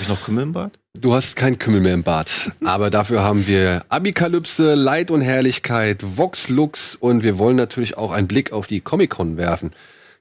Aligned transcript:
Habe 0.00 0.14
ich 0.14 0.18
noch 0.18 0.24
Kümmel 0.24 0.44
im 0.44 0.52
Bad? 0.54 0.78
Du 0.98 1.12
hast 1.12 1.36
kein 1.36 1.58
Kümmel 1.58 1.82
mehr 1.82 1.92
im 1.92 2.02
Bad. 2.02 2.52
Aber 2.64 2.88
dafür 2.88 3.22
haben 3.22 3.46
wir 3.46 3.84
Abikalypse, 3.90 4.74
Leid 4.74 5.10
und 5.10 5.20
Herrlichkeit, 5.20 5.98
Vox 6.16 6.48
Lux 6.48 6.94
und 6.94 7.22
wir 7.22 7.36
wollen 7.36 7.56
natürlich 7.56 7.98
auch 7.98 8.10
einen 8.10 8.26
Blick 8.26 8.50
auf 8.50 8.66
die 8.66 8.80
Comic-Con 8.80 9.36
werfen. 9.36 9.72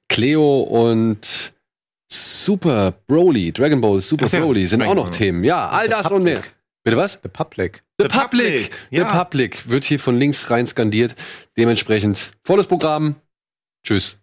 Cleo 0.09 0.59
und 0.63 1.53
Super 2.11 2.93
Broly, 3.07 3.53
Dragon 3.53 3.79
Ball 3.79 4.01
Super 4.01 4.25
Ach 4.25 4.37
Broly 4.37 4.67
sind 4.67 4.81
auch 4.81 4.95
noch. 4.95 5.11
Themen. 5.11 5.45
Ja, 5.45 5.69
all 5.69 5.85
The 5.85 5.91
das 5.91 6.11
und 6.11 6.23
mehr. 6.23 6.41
Bitte 6.83 6.97
was? 6.97 7.17
The 7.23 7.29
Public. 7.29 7.81
The, 7.97 8.03
The 8.03 8.07
Public. 8.09 8.63
Public, 8.63 8.71
The 8.89 8.97
ja. 8.97 9.23
Public 9.23 9.69
wird 9.69 9.85
hier 9.85 9.99
von 10.01 10.19
links 10.19 10.49
rein 10.49 10.67
skandiert. 10.67 11.15
Dementsprechend 11.55 12.33
volles 12.43 12.67
Programm. 12.67 13.15
Tschüss. 13.85 14.17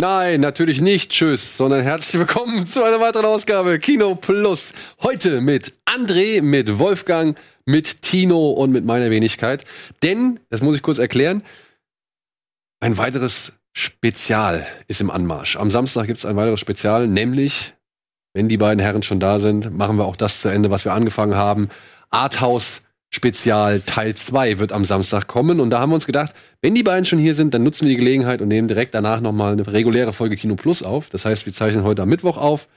Nein, 0.00 0.40
natürlich 0.40 0.80
nicht. 0.80 1.10
Tschüss, 1.10 1.58
sondern 1.58 1.82
herzlich 1.82 2.18
willkommen 2.18 2.66
zu 2.66 2.82
einer 2.82 3.00
weiteren 3.00 3.26
Ausgabe 3.26 3.78
Kino 3.78 4.14
Plus. 4.14 4.72
Heute 5.02 5.42
mit 5.42 5.74
André, 5.84 6.40
mit 6.40 6.78
Wolfgang, 6.78 7.36
mit 7.66 8.00
Tino 8.00 8.48
und 8.48 8.72
mit 8.72 8.86
meiner 8.86 9.10
Wenigkeit. 9.10 9.62
Denn, 10.02 10.40
das 10.48 10.62
muss 10.62 10.76
ich 10.76 10.80
kurz 10.80 10.96
erklären, 10.96 11.42
ein 12.80 12.96
weiteres 12.96 13.52
Spezial 13.74 14.66
ist 14.88 15.02
im 15.02 15.10
Anmarsch. 15.10 15.56
Am 15.56 15.70
Samstag 15.70 16.06
gibt 16.06 16.20
es 16.20 16.24
ein 16.24 16.36
weiteres 16.36 16.60
Spezial, 16.60 17.06
nämlich, 17.06 17.74
wenn 18.32 18.48
die 18.48 18.56
beiden 18.56 18.80
Herren 18.80 19.02
schon 19.02 19.20
da 19.20 19.38
sind, 19.38 19.76
machen 19.76 19.98
wir 19.98 20.06
auch 20.06 20.16
das 20.16 20.40
zu 20.40 20.48
Ende, 20.48 20.70
was 20.70 20.86
wir 20.86 20.94
angefangen 20.94 21.34
haben. 21.34 21.68
Arthouse 22.08 22.80
Spezial 23.10 23.80
Teil 23.80 24.14
2 24.14 24.58
wird 24.58 24.72
am 24.72 24.84
Samstag 24.84 25.26
kommen. 25.26 25.60
Und 25.60 25.70
da 25.70 25.80
haben 25.80 25.90
wir 25.90 25.96
uns 25.96 26.06
gedacht, 26.06 26.32
wenn 26.62 26.74
die 26.74 26.84
beiden 26.84 27.04
schon 27.04 27.18
hier 27.18 27.34
sind, 27.34 27.52
dann 27.54 27.64
nutzen 27.64 27.86
wir 27.86 27.90
die 27.90 27.98
Gelegenheit 27.98 28.40
und 28.40 28.48
nehmen 28.48 28.68
direkt 28.68 28.94
danach 28.94 29.20
nochmal 29.20 29.52
eine 29.52 29.66
reguläre 29.66 30.12
Folge 30.12 30.36
Kino 30.36 30.54
Plus 30.54 30.82
auf. 30.82 31.10
Das 31.10 31.24
heißt, 31.24 31.44
wir 31.44 31.52
zeichnen 31.52 31.82
heute 31.82 32.02
am 32.02 32.08
Mittwoch 32.08 32.36
auf 32.36 32.68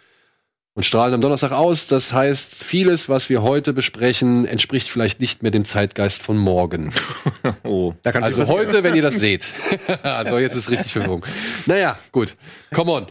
und 0.74 0.84
strahlen 0.84 1.14
am 1.14 1.22
Donnerstag 1.22 1.52
aus. 1.52 1.86
Das 1.86 2.14
heißt, 2.14 2.64
vieles, 2.64 3.10
was 3.10 3.30
wir 3.30 3.44
heute 3.44 3.74
besprechen, 3.74 4.46
entspricht 4.46 4.90
vielleicht 4.90 5.22
nicht 5.22 5.44
mehr 5.44 5.52
dem 5.52 5.66
Zeitgeist 5.66 6.24
von 6.24 6.38
morgen. 6.38 6.92
Oh. 7.66 7.94
Da 8.04 8.12
kann 8.12 8.24
Also 8.24 8.48
heute, 8.48 8.84
wenn 8.84 8.96
ihr 8.96 9.02
das 9.02 9.16
seht. 9.16 9.54
also 10.04 10.38
jetzt 10.38 10.56
ist 10.56 10.70
richtig 10.70 10.94
Verwirrung. 10.94 11.26
Naja, 11.66 11.98
gut. 12.12 12.36
Come 12.74 12.92
on. 12.92 13.06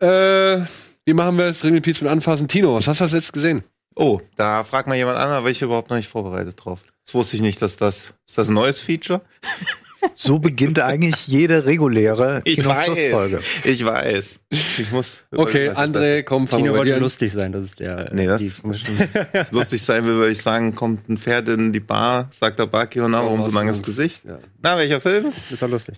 Äh, 0.00 0.64
wie 1.04 1.12
machen 1.14 1.38
wir 1.38 1.46
es? 1.46 1.64
Ring 1.64 1.80
Peace 1.80 2.00
mit 2.00 2.10
anfassen. 2.10 2.48
Tino, 2.48 2.74
was 2.74 2.86
hast 2.86 3.00
du 3.00 3.16
jetzt 3.16 3.32
gesehen? 3.32 3.64
Oh, 3.98 4.20
da 4.36 4.64
fragt 4.64 4.88
mal 4.88 4.96
jemand 4.96 5.18
an, 5.18 5.28
da 5.28 5.42
war 5.42 5.50
ich 5.50 5.60
überhaupt 5.62 5.90
noch 5.90 5.96
nicht 5.96 6.08
vorbereitet 6.08 6.64
drauf. 6.64 6.82
Das 7.04 7.14
wusste 7.14 7.36
ich 7.36 7.42
nicht, 7.42 7.60
dass 7.62 7.76
das. 7.76 8.14
Ist 8.26 8.38
das 8.38 8.48
ein 8.48 8.54
neues 8.54 8.80
Feature? 8.80 9.20
So 10.14 10.38
beginnt 10.38 10.78
eigentlich 10.80 11.26
jede 11.26 11.66
reguläre 11.66 12.40
Ich 12.44 12.64
weiß. 12.64 13.64
Ich 13.64 13.84
weiß. 13.84 14.40
Ich 14.50 14.92
muss. 14.92 15.24
Okay, 15.30 15.70
André, 15.70 16.22
komm, 16.22 16.46
fangen 16.46 16.64
Tino 16.64 16.74
wir 16.74 16.78
wollte 16.78 16.98
lustig 16.98 17.32
sein, 17.32 17.52
das 17.52 17.64
ist 17.64 17.80
der. 17.80 18.10
Nee, 18.12 18.26
das 18.26 18.42
lustig 19.50 19.82
sein 19.82 20.04
will, 20.04 20.14
würde 20.14 20.32
ich 20.32 20.40
sagen, 20.40 20.74
kommt 20.74 21.08
ein 21.08 21.18
Pferd 21.18 21.48
in 21.48 21.72
die 21.72 21.80
Bar, 21.80 22.30
sagt 22.38 22.58
der 22.58 22.66
Barkeeper, 22.66 23.08
na, 23.08 23.24
warum 23.24 23.42
so 23.42 23.50
langes 23.50 23.82
Gesicht? 23.82 24.24
Ja. 24.24 24.38
Na, 24.62 24.76
welcher 24.76 25.00
Film? 25.00 25.32
Das 25.50 25.60
war 25.62 25.68
lustig. 25.68 25.96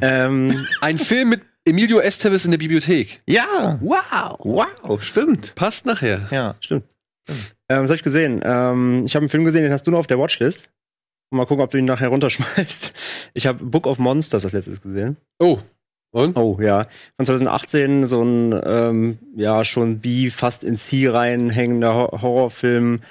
ähm, 0.00 0.54
Ein 0.80 0.98
Film 0.98 1.30
mit 1.30 1.42
Emilio 1.64 1.98
Estevez 2.00 2.44
in 2.44 2.52
der 2.52 2.58
Bibliothek. 2.58 3.20
Ja. 3.26 3.78
wow. 3.80 4.36
Wow, 4.38 5.02
stimmt. 5.02 5.54
Passt 5.56 5.86
nachher. 5.86 6.28
Ja. 6.30 6.54
Stimmt. 6.60 6.84
Ähm, 7.28 7.82
was 7.82 7.88
habe 7.88 7.96
ich 7.96 8.02
gesehen? 8.02 8.40
Ähm, 8.44 9.04
ich 9.06 9.14
habe 9.14 9.22
einen 9.22 9.28
Film 9.28 9.44
gesehen, 9.44 9.62
den 9.62 9.72
hast 9.72 9.86
du 9.86 9.90
noch 9.90 10.00
auf 10.00 10.06
der 10.06 10.18
Watchlist. 10.18 10.70
Mal 11.30 11.46
gucken, 11.46 11.62
ob 11.62 11.70
du 11.70 11.78
ihn 11.78 11.84
nachher 11.84 12.08
runterschmeißt. 12.08 12.92
Ich 13.32 13.46
habe 13.46 13.64
Book 13.64 13.86
of 13.86 13.98
Monsters 13.98 14.44
als 14.44 14.54
letztes 14.54 14.82
gesehen. 14.82 15.16
Oh. 15.38 15.58
Und? 16.12 16.36
Oh 16.36 16.58
ja, 16.60 16.86
von 17.14 17.26
2018 17.26 18.08
so 18.08 18.24
ein 18.24 18.60
ähm, 18.64 19.18
ja 19.36 19.62
schon 19.62 20.00
B 20.00 20.28
fast 20.30 20.64
ins 20.64 20.88
C 20.88 21.08
reinhängender 21.08 21.94
Hor 21.94 22.22
Horrorfilm. 22.22 23.02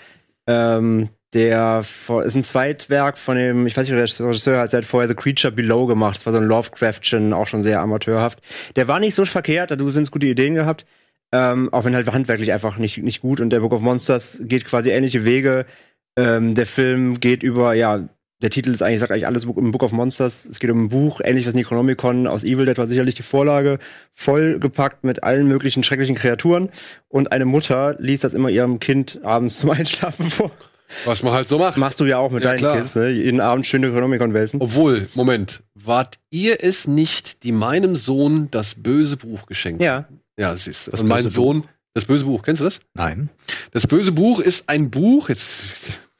Ähm, 0.45 1.07
der 1.33 1.79
ist 1.79 2.35
ein 2.35 2.43
Zweitwerk 2.43 3.17
von 3.17 3.37
dem, 3.37 3.67
ich 3.67 3.77
weiß 3.77 3.87
nicht, 3.87 3.93
wie 3.95 4.05
der 4.05 4.27
Regisseur 4.27 4.59
heißt, 4.59 4.73
der 4.73 4.79
hat 4.79 4.85
vorher 4.85 5.07
The 5.07 5.15
Creature 5.15 5.53
Below 5.53 5.85
gemacht. 5.85 6.17
Das 6.17 6.25
war 6.25 6.33
so 6.33 6.39
ein 6.39 6.45
Lovecraftchen, 6.45 7.33
auch 7.33 7.47
schon 7.47 7.61
sehr 7.61 7.81
amateurhaft. 7.81 8.39
Der 8.75 8.87
war 8.87 8.99
nicht 8.99 9.13
so 9.13 9.23
verkehrt, 9.25 9.71
also 9.71 9.89
du 9.89 9.99
hast 9.99 10.11
gute 10.11 10.25
Ideen 10.25 10.55
gehabt. 10.55 10.85
Ähm, 11.31 11.71
auch 11.71 11.85
wenn 11.85 11.95
halt 11.95 12.11
handwerklich 12.11 12.51
einfach 12.51 12.77
nicht, 12.77 12.97
nicht 12.99 13.21
gut. 13.21 13.39
Und 13.39 13.51
der 13.51 13.59
Book 13.59 13.73
of 13.73 13.81
Monsters 13.81 14.39
geht 14.41 14.65
quasi 14.65 14.89
ähnliche 14.91 15.25
Wege. 15.25 15.65
Ähm, 16.17 16.55
der 16.55 16.65
Film 16.65 17.19
geht 17.19 17.43
über, 17.43 17.73
ja, 17.73 18.09
der 18.41 18.49
Titel 18.49 18.71
ist 18.71 18.81
eigentlich, 18.81 19.01
sagt 19.01 19.11
eigentlich 19.11 19.27
alles 19.27 19.43
im 19.43 19.71
Book 19.71 19.83
of 19.83 19.91
Monsters. 19.91 20.47
Es 20.49 20.59
geht 20.59 20.69
um 20.71 20.85
ein 20.85 20.89
Buch, 20.89 21.19
ähnlich 21.23 21.45
was 21.45 21.53
Necronomicon 21.55 22.27
aus 22.27 22.43
Evil 22.43 22.65
Dead 22.65 22.77
war 22.77 22.87
sicherlich 22.87 23.15
die 23.15 23.23
Vorlage, 23.23 23.79
vollgepackt 24.13 25.03
mit 25.03 25.23
allen 25.23 25.47
möglichen 25.47 25.83
schrecklichen 25.83 26.15
Kreaturen. 26.15 26.69
Und 27.09 27.31
eine 27.31 27.45
Mutter 27.45 27.95
liest 27.99 28.23
das 28.23 28.33
immer 28.33 28.49
ihrem 28.49 28.79
Kind 28.79 29.19
abends 29.23 29.57
zum 29.57 29.69
Einschlafen 29.71 30.25
vor. 30.29 30.51
Was 31.05 31.21
man 31.21 31.33
halt 31.33 31.47
so 31.47 31.59
macht. 31.59 31.77
Machst 31.77 31.99
du 31.99 32.05
ja 32.05 32.17
auch 32.17 32.31
mit 32.31 32.43
Ja, 32.43 32.49
deinen 32.51 32.59
klar. 32.59 32.77
Kids, 32.77 32.95
ne? 32.95 33.09
Jeden 33.09 33.41
Abend 33.41 33.67
schön 33.67 33.81
Necronomicon 33.81 34.33
wälzen. 34.33 34.59
Obwohl, 34.59 35.07
Moment, 35.13 35.61
wart 35.75 36.17
ihr 36.31 36.63
es 36.63 36.87
nicht, 36.87 37.43
die 37.43 37.51
meinem 37.51 37.95
Sohn 37.95 38.47
das 38.49 38.73
böse 38.75 39.17
Buch 39.17 39.45
geschenkt? 39.45 39.83
Ja. 39.83 40.07
Ja, 40.39 40.53
das 40.53 40.67
ist. 40.67 40.87
Das 40.87 41.01
und 41.01 41.07
mein 41.07 41.27
Sohn, 41.27 41.65
das 41.93 42.05
böse 42.05 42.23
Buch, 42.23 42.43
kennst 42.43 42.61
du 42.61 42.63
das? 42.63 42.79
Nein. 42.93 43.29
Das 43.71 43.85
böse 43.85 44.13
Buch 44.13 44.39
ist 44.39 44.63
ein 44.67 44.89
Buch, 44.89 45.27
jetzt, 45.27 45.49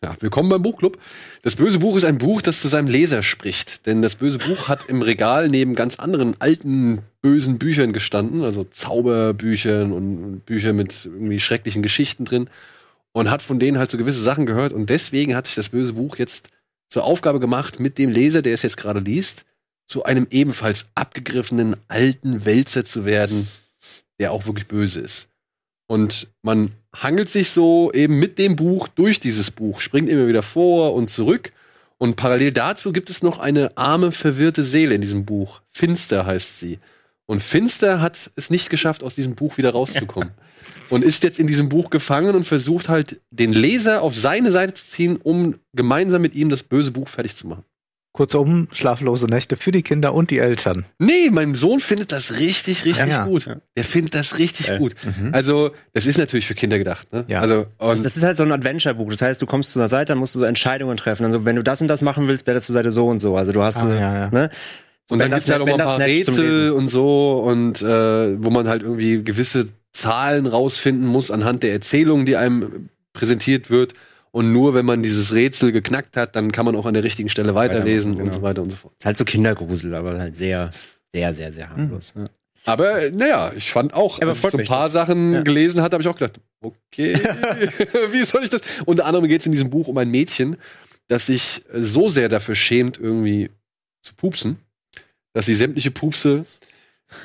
ja, 0.04 0.14
willkommen 0.20 0.50
beim 0.50 0.62
Buchclub. 0.62 1.00
Das 1.42 1.56
böse 1.56 1.80
Buch 1.80 1.96
ist 1.96 2.04
ein 2.04 2.18
Buch, 2.18 2.42
das 2.42 2.60
zu 2.60 2.68
seinem 2.68 2.90
Leser 2.90 3.24
spricht. 3.24 3.86
Denn 3.86 4.02
das 4.02 4.16
böse 4.16 4.40
Buch 4.40 4.68
hat 4.68 4.90
im 4.90 5.02
Regal 5.02 5.48
neben 5.48 5.74
ganz 5.74 6.00
anderen 6.00 6.36
alten, 6.42 7.00
bösen 7.22 7.60
Büchern 7.60 7.94
gestanden, 7.94 8.44
also 8.44 8.66
Zauberbüchern 8.66 9.94
und 9.94 10.46
Bücher 10.46 10.74
mit 10.74 11.06
irgendwie 11.06 11.40
schrecklichen 11.40 11.82
Geschichten 11.82 12.26
drin. 12.26 12.50
Und 13.14 13.32
hat 13.32 13.42
von 13.42 13.58
denen 13.58 13.78
halt 13.78 13.90
so 13.90 13.98
gewisse 13.98 14.22
Sachen 14.22 14.46
gehört. 14.46 14.74
Und 14.74 14.90
deswegen 14.90 15.34
hat 15.34 15.46
sich 15.46 15.56
das 15.56 15.70
böse 15.70 15.94
Buch 15.94 16.18
jetzt 16.18 16.50
zur 16.90 17.06
Aufgabe 17.06 17.40
gemacht, 17.40 17.80
mit 17.80 17.98
dem 17.98 18.10
Leser, 18.10 18.42
der 18.42 18.54
es 18.54 18.64
jetzt 18.64 18.76
gerade 18.76 19.00
liest, 19.00 19.46
zu 19.88 20.04
einem 20.04 20.28
ebenfalls 20.30 20.90
abgegriffenen 20.94 21.78
alten 21.88 22.44
Wälzer 22.44 22.84
zu 22.84 23.06
werden, 23.06 23.48
der 24.20 24.32
auch 24.32 24.46
wirklich 24.46 24.68
böse 24.68 25.02
ist. 25.02 25.28
Und 25.88 26.28
man 26.44 26.72
hangelt 26.96 27.30
sich 27.30 27.50
so 27.50 27.92
eben 27.94 28.20
mit 28.20 28.38
dem 28.38 28.56
Buch 28.56 28.88
durch 28.88 29.20
dieses 29.20 29.52
Buch, 29.52 29.80
springt 29.82 30.10
immer 30.10 30.28
wieder 30.28 30.44
vor 30.44 30.94
und 30.94 31.10
zurück. 31.10 31.52
Und 31.98 32.16
parallel 32.16 32.52
dazu 32.52 32.94
gibt 32.94 33.10
es 33.10 33.24
noch 33.24 33.40
eine 33.40 33.76
arme, 33.78 34.12
verwirrte 34.12 34.64
Seele 34.64 34.96
in 34.96 35.02
diesem 35.02 35.26
Buch. 35.26 35.62
Finster 35.72 36.26
heißt 36.26 36.60
sie. 36.60 36.80
Und 37.26 37.44
Finster 37.44 38.02
hat 38.02 38.32
es 38.36 38.50
nicht 38.50 38.70
geschafft, 38.70 39.04
aus 39.04 39.16
diesem 39.16 39.36
Buch 39.36 39.58
wieder 39.58 39.72
rauszukommen. 39.72 40.32
und 40.90 41.04
ist 41.04 41.24
jetzt 41.24 41.40
in 41.40 41.48
diesem 41.48 41.70
Buch 41.70 41.90
gefangen 41.90 42.36
und 42.36 42.44
versucht 42.44 42.90
halt, 42.90 43.22
den 43.30 43.54
Leser 43.54 44.02
auf 44.02 44.16
seine 44.16 44.52
Seite 44.52 44.74
zu 44.74 44.86
ziehen, 44.86 45.18
um 45.18 45.60
gemeinsam 45.74 46.22
mit 46.22 46.34
ihm 46.34 46.50
das 46.50 46.64
böse 46.64 46.92
Buch 46.92 47.08
fertig 47.08 47.36
zu 47.36 47.48
machen. 47.48 47.64
Kurzum, 48.20 48.68
schlaflose 48.74 49.28
Nächte 49.28 49.56
für 49.56 49.72
die 49.72 49.82
Kinder 49.82 50.14
und 50.14 50.30
die 50.30 50.40
Eltern. 50.40 50.84
Nee, 50.98 51.30
mein 51.32 51.56
Sohn 51.56 51.80
findet 51.80 52.12
das 52.12 52.34
richtig, 52.38 52.84
richtig 52.84 52.98
Ja, 52.98 53.06
ja. 53.08 53.26
gut. 53.26 53.48
Der 53.78 53.84
findet 53.86 54.14
das 54.14 54.38
richtig 54.38 54.68
Äh, 54.68 54.78
gut. 54.78 54.94
Also, 55.32 55.72
das 55.94 56.06
ist 56.06 56.18
natürlich 56.18 56.46
für 56.46 56.54
Kinder 56.54 56.78
gedacht. 56.78 57.14
Ne? 57.14 57.24
Ja. 57.30 57.40
Also, 57.40 57.68
und 57.78 58.04
Das 58.04 58.18
ist 58.18 58.24
halt 58.24 58.36
so 58.36 58.44
ein 58.44 58.52
Adventure-Buch. 58.52 59.10
Das 59.12 59.22
heißt, 59.22 59.42
du 59.42 59.46
kommst 59.46 59.72
zu 59.72 59.80
einer 59.80 59.88
Seite, 59.88 60.08
dann 60.08 60.18
musst 60.18 60.36
du 60.36 60.40
so 60.40 60.46
Entscheidungen 60.46 60.98
treffen. 60.98 61.24
Also, 61.24 61.46
wenn 61.46 61.56
du 61.56 61.64
das 61.64 61.80
und 61.82 61.88
das 61.88 62.02
machen 62.02 62.28
willst, 62.28 62.44
blätterst 62.44 62.68
du 62.68 62.74
Seite 62.74 62.92
so 62.92 63.08
und 63.08 63.22
so. 63.22 63.38
Also, 63.38 63.54
du 63.54 63.64
hast 63.64 63.78
Ah, 63.78 63.88
so, 63.88 63.94
ja, 63.94 64.16
ja. 64.26 64.30
ne? 64.32 64.50
So, 65.08 65.14
Und 65.14 65.20
dann 65.20 65.32
gibt's 65.32 65.48
ja 65.48 65.58
das- 65.58 65.66
noch 65.66 65.78
mal 65.78 65.82
ein 65.82 65.88
paar 65.88 65.98
das 65.98 66.08
Rätsel 66.08 66.72
und 66.72 66.90
so 66.90 67.40
und 67.40 67.82
äh, 67.82 68.44
wo 68.44 68.50
man 68.50 68.68
halt 68.68 68.82
irgendwie 68.84 69.24
gewisse 69.24 69.70
Zahlen 69.94 70.46
rausfinden 70.46 71.08
muss 71.08 71.32
anhand 71.32 71.64
der 71.64 71.72
Erzählung, 71.72 72.26
die 72.26 72.36
einem 72.36 72.90
präsentiert 73.14 73.70
wird. 73.72 73.94
Und 74.32 74.54
nur 74.54 74.74
wenn 74.74 74.86
man 74.86 75.02
dieses 75.02 75.34
Rätsel 75.34 75.72
geknackt 75.72 76.16
hat, 76.18 76.36
dann 76.36 76.52
kann 76.52 76.66
man 76.66 76.76
auch 76.76 76.86
an 76.86 76.94
der 76.94 77.04
richtigen 77.04 77.30
Stelle 77.30 77.56
weiterlesen 77.56 78.12
Weitermachen, 78.14 78.28
und 78.28 78.34
so 78.34 78.40
genau. 78.40 78.50
weiter 78.50 78.62
und 78.62 78.70
so 78.70 78.78
fort. 78.78 78.94
Ist 79.00 79.06
halt 79.06 79.18
so 79.18 79.26
Kindergrusel, 79.26 79.96
aber 79.96 80.20
halt 80.20 80.36
sehr, 80.36 80.72
sehr, 81.12 81.34
sehr, 81.34 81.52
sehr 81.52 81.70
harmlos. 81.70 82.14
Ja. 82.16 82.26
Aber 82.66 83.02
äh, 83.02 83.12
naja, 83.12 83.52
ich 83.56 83.72
fand 83.72 83.94
auch, 83.94 84.22
Aber 84.22 84.32
als 84.32 84.44
ich 84.44 84.52
so 84.52 84.58
ein 84.58 84.66
paar 84.66 84.84
das- 84.84 84.94
Sachen 84.94 85.34
ja. 85.34 85.42
gelesen 85.42 85.82
hatte, 85.82 85.96
habe 85.96 86.04
ich 86.04 86.08
auch 86.08 86.18
gedacht, 86.18 86.40
okay, 86.62 87.16
wie 88.12 88.24
soll 88.24 88.44
ich 88.44 88.50
das? 88.50 88.62
Unter 88.86 89.06
anderem 89.06 89.28
geht 89.28 89.42
es 89.42 89.46
in 89.48 89.52
diesem 89.52 89.70
Buch 89.70 89.88
um 89.88 89.98
ein 89.98 90.10
Mädchen, 90.12 90.58
das 91.08 91.26
sich 91.26 91.64
äh, 91.74 91.84
so 91.84 92.10
sehr 92.10 92.30
dafür 92.30 92.56
schämt, 92.56 93.00
irgendwie 93.00 93.50
zu 94.04 94.14
pupsen, 94.16 94.58
dass 95.34 95.46
sie 95.48 95.54
sämtliche 95.54 95.92
Pupse 95.92 96.46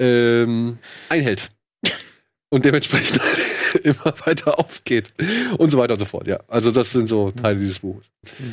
ähm, 0.00 0.78
einhält. 1.10 1.48
und 2.48 2.64
dementsprechend 2.64 3.20
immer 3.82 4.14
weiter 4.24 4.58
aufgeht 4.58 5.12
und 5.58 5.70
so 5.70 5.78
weiter 5.78 5.94
und 5.94 5.98
so 5.98 6.04
fort. 6.04 6.26
Ja, 6.26 6.40
also 6.48 6.70
das 6.70 6.92
sind 6.92 7.08
so 7.08 7.30
Teile 7.30 7.58
dieses 7.58 7.80
Buches. 7.80 8.06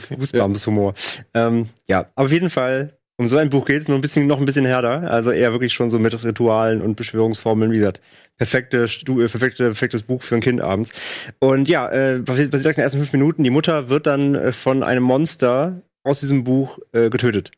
Goosebumps-Humor. 0.10 0.94
Ähm, 1.34 1.68
ja, 1.88 2.08
auf 2.16 2.32
jeden 2.32 2.50
Fall, 2.50 2.98
um 3.18 3.28
so 3.28 3.38
ein 3.38 3.50
Buch 3.50 3.66
geht 3.66 3.82
es 3.82 3.88
nur 3.88 3.98
ein 3.98 4.02
bisschen, 4.02 4.28
noch 4.28 4.40
ein 4.40 4.46
bisschen 4.46 4.66
härter. 4.66 5.12
Also 5.12 5.32
eher 5.32 5.52
wirklich 5.52 5.74
schon 5.74 5.90
so 5.90 6.00
mit 6.00 6.24
Ritualen 6.24 6.82
und 6.82 6.96
Beschwörungsformeln, 6.96 7.72
wie 7.72 7.78
gesagt. 7.78 8.02
Perfekte, 8.38 8.84
äh, 8.86 9.28
perfekte, 9.28 9.66
perfektes 9.66 10.04
Buch 10.04 10.22
für 10.22 10.36
ein 10.36 10.42
Kind 10.42 10.62
abends. 10.62 10.92
Und 11.40 11.70
ja, 11.70 11.88
äh, 11.90 12.20
passiert 12.20 12.52
passiert 12.52 12.76
in 12.76 12.80
den 12.80 12.84
ersten 12.84 13.00
fünf 13.00 13.14
Minuten. 13.14 13.44
Die 13.44 13.50
Mutter 13.50 13.90
wird 13.90 14.08
dann 14.08 14.36
äh, 14.36 14.52
von 14.52 14.84
einem 14.84 15.04
Monster 15.04 15.82
aus 16.04 16.22
diesem 16.22 16.44
Buch 16.44 16.80
äh, 16.94 17.10
getötet. 17.10 17.52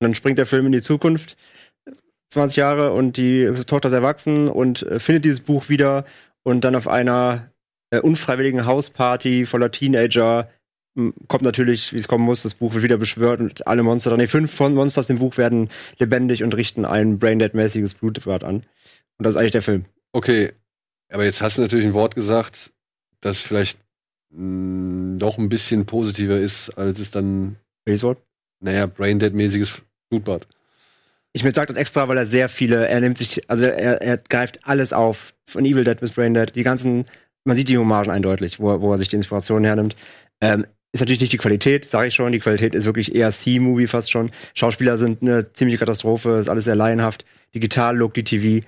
Und 0.00 0.06
dann 0.06 0.14
springt 0.14 0.38
der 0.38 0.46
Film 0.46 0.66
in 0.66 0.72
die 0.72 0.82
Zukunft. 0.82 1.36
20 2.32 2.56
Jahre 2.56 2.92
und 2.92 3.18
die 3.18 3.52
Tochter 3.66 3.88
ist 3.88 3.92
erwachsen 3.92 4.48
und 4.48 4.82
äh, 4.82 4.98
findet 4.98 5.26
dieses 5.26 5.40
Buch 5.40 5.68
wieder 5.68 6.04
und 6.44 6.62
dann 6.62 6.76
auf 6.76 6.88
einer 6.88 7.50
äh, 7.90 8.00
unfreiwilligen 8.00 8.66
Hausparty 8.66 9.46
voller 9.46 9.70
Teenager 9.70 10.48
kommt 11.26 11.42
natürlich, 11.42 11.92
wie 11.94 11.98
es 11.98 12.06
kommen 12.08 12.24
muss, 12.24 12.42
das 12.42 12.54
Buch 12.54 12.74
wird 12.74 12.84
wieder 12.84 12.98
beschwört 12.98 13.40
und 13.40 13.66
alle 13.66 13.82
Monster, 13.82 14.14
nee, 14.16 14.26
fünf 14.26 14.52
von 14.52 14.74
Monster 14.74 14.98
aus 14.98 15.06
dem 15.06 15.18
Buch 15.18 15.38
werden 15.38 15.70
lebendig 15.98 16.42
und 16.44 16.54
richten 16.54 16.84
ein 16.84 17.18
Braindead-mäßiges 17.18 17.94
Blutbad 17.94 18.44
an. 18.44 18.56
Und 19.16 19.24
das 19.24 19.30
ist 19.34 19.36
eigentlich 19.38 19.52
der 19.52 19.62
Film. 19.62 19.86
Okay, 20.12 20.52
aber 21.10 21.24
jetzt 21.24 21.40
hast 21.40 21.56
du 21.56 21.62
natürlich 21.62 21.86
ein 21.86 21.94
Wort 21.94 22.14
gesagt, 22.14 22.72
das 23.22 23.40
vielleicht 23.40 23.78
mh, 24.30 25.18
doch 25.18 25.38
ein 25.38 25.48
bisschen 25.48 25.86
positiver 25.86 26.38
ist, 26.38 26.68
als 26.70 26.98
es 26.98 27.10
dann, 27.10 27.56
Welches 27.86 28.02
Wort? 28.02 28.18
naja, 28.60 28.86
Braindead-mäßiges 28.86 29.80
Blutbad. 30.10 30.46
Ich 31.34 31.42
sage 31.42 31.66
das 31.68 31.76
extra, 31.76 32.08
weil 32.08 32.18
er 32.18 32.26
sehr 32.26 32.48
viele, 32.48 32.86
er 32.88 33.00
nimmt 33.00 33.16
sich, 33.16 33.48
also 33.48 33.64
er, 33.66 34.02
er 34.02 34.18
greift 34.18 34.60
alles 34.64 34.92
auf, 34.92 35.32
von 35.48 35.64
Evil 35.64 35.84
Dead 35.84 35.98
bis 35.98 36.12
Braindead, 36.12 36.54
die 36.54 36.62
ganzen, 36.62 37.06
man 37.44 37.56
sieht 37.56 37.68
die 37.70 37.78
Hommagen 37.78 38.10
eindeutig, 38.10 38.60
wo, 38.60 38.70
er- 38.70 38.80
wo 38.82 38.92
er 38.92 38.98
sich 38.98 39.08
die 39.08 39.16
Inspiration 39.16 39.64
hernimmt. 39.64 39.94
Ähm, 40.42 40.66
ist 40.94 41.00
natürlich 41.00 41.22
nicht 41.22 41.32
die 41.32 41.38
Qualität, 41.38 41.86
sage 41.86 42.08
ich 42.08 42.14
schon. 42.14 42.32
Die 42.32 42.38
Qualität 42.38 42.74
ist 42.74 42.84
wirklich 42.84 43.14
eher 43.14 43.30
C-Movie 43.30 43.86
fast 43.86 44.10
schon. 44.10 44.30
Schauspieler 44.54 44.98
sind 44.98 45.22
eine 45.22 45.50
ziemliche 45.54 45.78
Katastrophe, 45.78 46.32
ist 46.38 46.50
alles 46.50 46.64
sehr 46.64 46.74
laienhaft. 46.76 47.24
Digital-Look, 47.54 48.12
die 48.12 48.24
TV. 48.24 48.66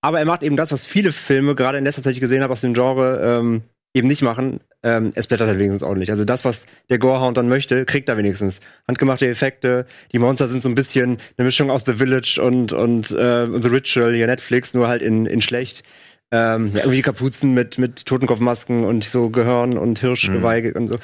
Aber 0.00 0.20
er 0.20 0.24
macht 0.24 0.44
eben 0.44 0.56
das, 0.56 0.70
was 0.70 0.86
viele 0.86 1.10
Filme, 1.10 1.56
gerade 1.56 1.78
in 1.78 1.84
letzter 1.84 2.02
Zeit, 2.02 2.20
gesehen 2.20 2.42
habe 2.44 2.52
aus 2.52 2.60
dem 2.60 2.74
Genre, 2.74 3.20
ähm, 3.40 3.62
eben 3.94 4.08
nicht 4.08 4.22
machen. 4.22 4.60
Ähm, 4.82 5.12
es 5.14 5.28
blättert 5.28 5.48
halt 5.48 5.58
wenigstens 5.58 5.82
ordentlich. 5.82 6.10
Also 6.10 6.24
das, 6.24 6.44
was 6.44 6.66
der 6.90 6.98
Gorehound 6.98 7.36
dann 7.36 7.48
möchte, 7.48 7.86
kriegt 7.86 8.08
er 8.08 8.18
wenigstens. 8.18 8.60
Handgemachte 8.86 9.26
Effekte, 9.28 9.86
die 10.12 10.18
Monster 10.18 10.48
sind 10.48 10.62
so 10.62 10.68
ein 10.68 10.74
bisschen 10.74 11.18
eine 11.38 11.46
Mischung 11.46 11.70
aus 11.70 11.84
The 11.86 11.94
Village 11.94 12.40
und, 12.42 12.72
und 12.72 13.10
äh, 13.12 13.46
The 13.46 13.68
Ritual, 13.68 14.14
hier 14.14 14.26
Netflix, 14.26 14.74
nur 14.74 14.88
halt 14.88 15.00
in, 15.00 15.26
in 15.26 15.40
schlecht. 15.40 15.84
Ähm, 16.30 16.72
ja, 16.74 16.80
irgendwie 16.80 17.02
Kapuzen 17.02 17.54
mit, 17.54 17.78
mit 17.78 18.04
Totenkopfmasken 18.06 18.84
und 18.84 19.04
so 19.04 19.30
Gehörn 19.30 19.78
und 19.78 20.00
Hirschgeweih 20.00 20.74
und 20.74 20.88
so. 20.88 20.98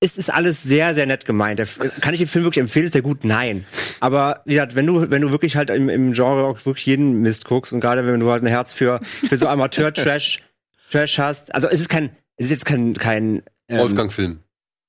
Es 0.00 0.16
ist 0.16 0.32
alles 0.32 0.62
sehr, 0.62 0.96
sehr 0.96 1.06
nett 1.06 1.26
gemeint. 1.26 1.62
Kann 2.00 2.14
ich 2.14 2.18
den 2.18 2.26
Film 2.26 2.44
wirklich 2.44 2.62
empfehlen? 2.62 2.86
Ist 2.86 2.94
der 2.94 3.02
gut? 3.02 3.24
Nein. 3.24 3.66
Aber 4.00 4.40
wie 4.46 4.54
gesagt, 4.54 4.74
wenn 4.74 4.86
du, 4.86 5.10
wenn 5.10 5.22
du 5.22 5.30
wirklich 5.30 5.54
halt 5.54 5.70
im, 5.70 5.88
im 5.88 6.12
Genre 6.12 6.44
auch 6.44 6.64
wirklich 6.66 6.86
jeden 6.86 7.20
Mist 7.20 7.44
guckst 7.44 7.72
und 7.72 7.80
gerade 7.80 8.04
wenn 8.04 8.18
du 8.18 8.30
halt 8.30 8.42
ein 8.42 8.48
Herz 8.48 8.72
für, 8.72 8.98
für 9.02 9.36
so 9.36 9.46
Amateur-Trash 9.46 10.40
Trash 10.90 11.18
hast, 11.18 11.54
also 11.54 11.68
es 11.68 11.80
ist 11.80 11.88
kein, 11.88 12.10
es 12.36 12.46
ist 12.46 12.50
jetzt 12.50 12.64
kein, 12.64 12.94
kein 12.94 13.42
ähm, 13.68 13.78
Wolfgang-Film. 13.78 14.40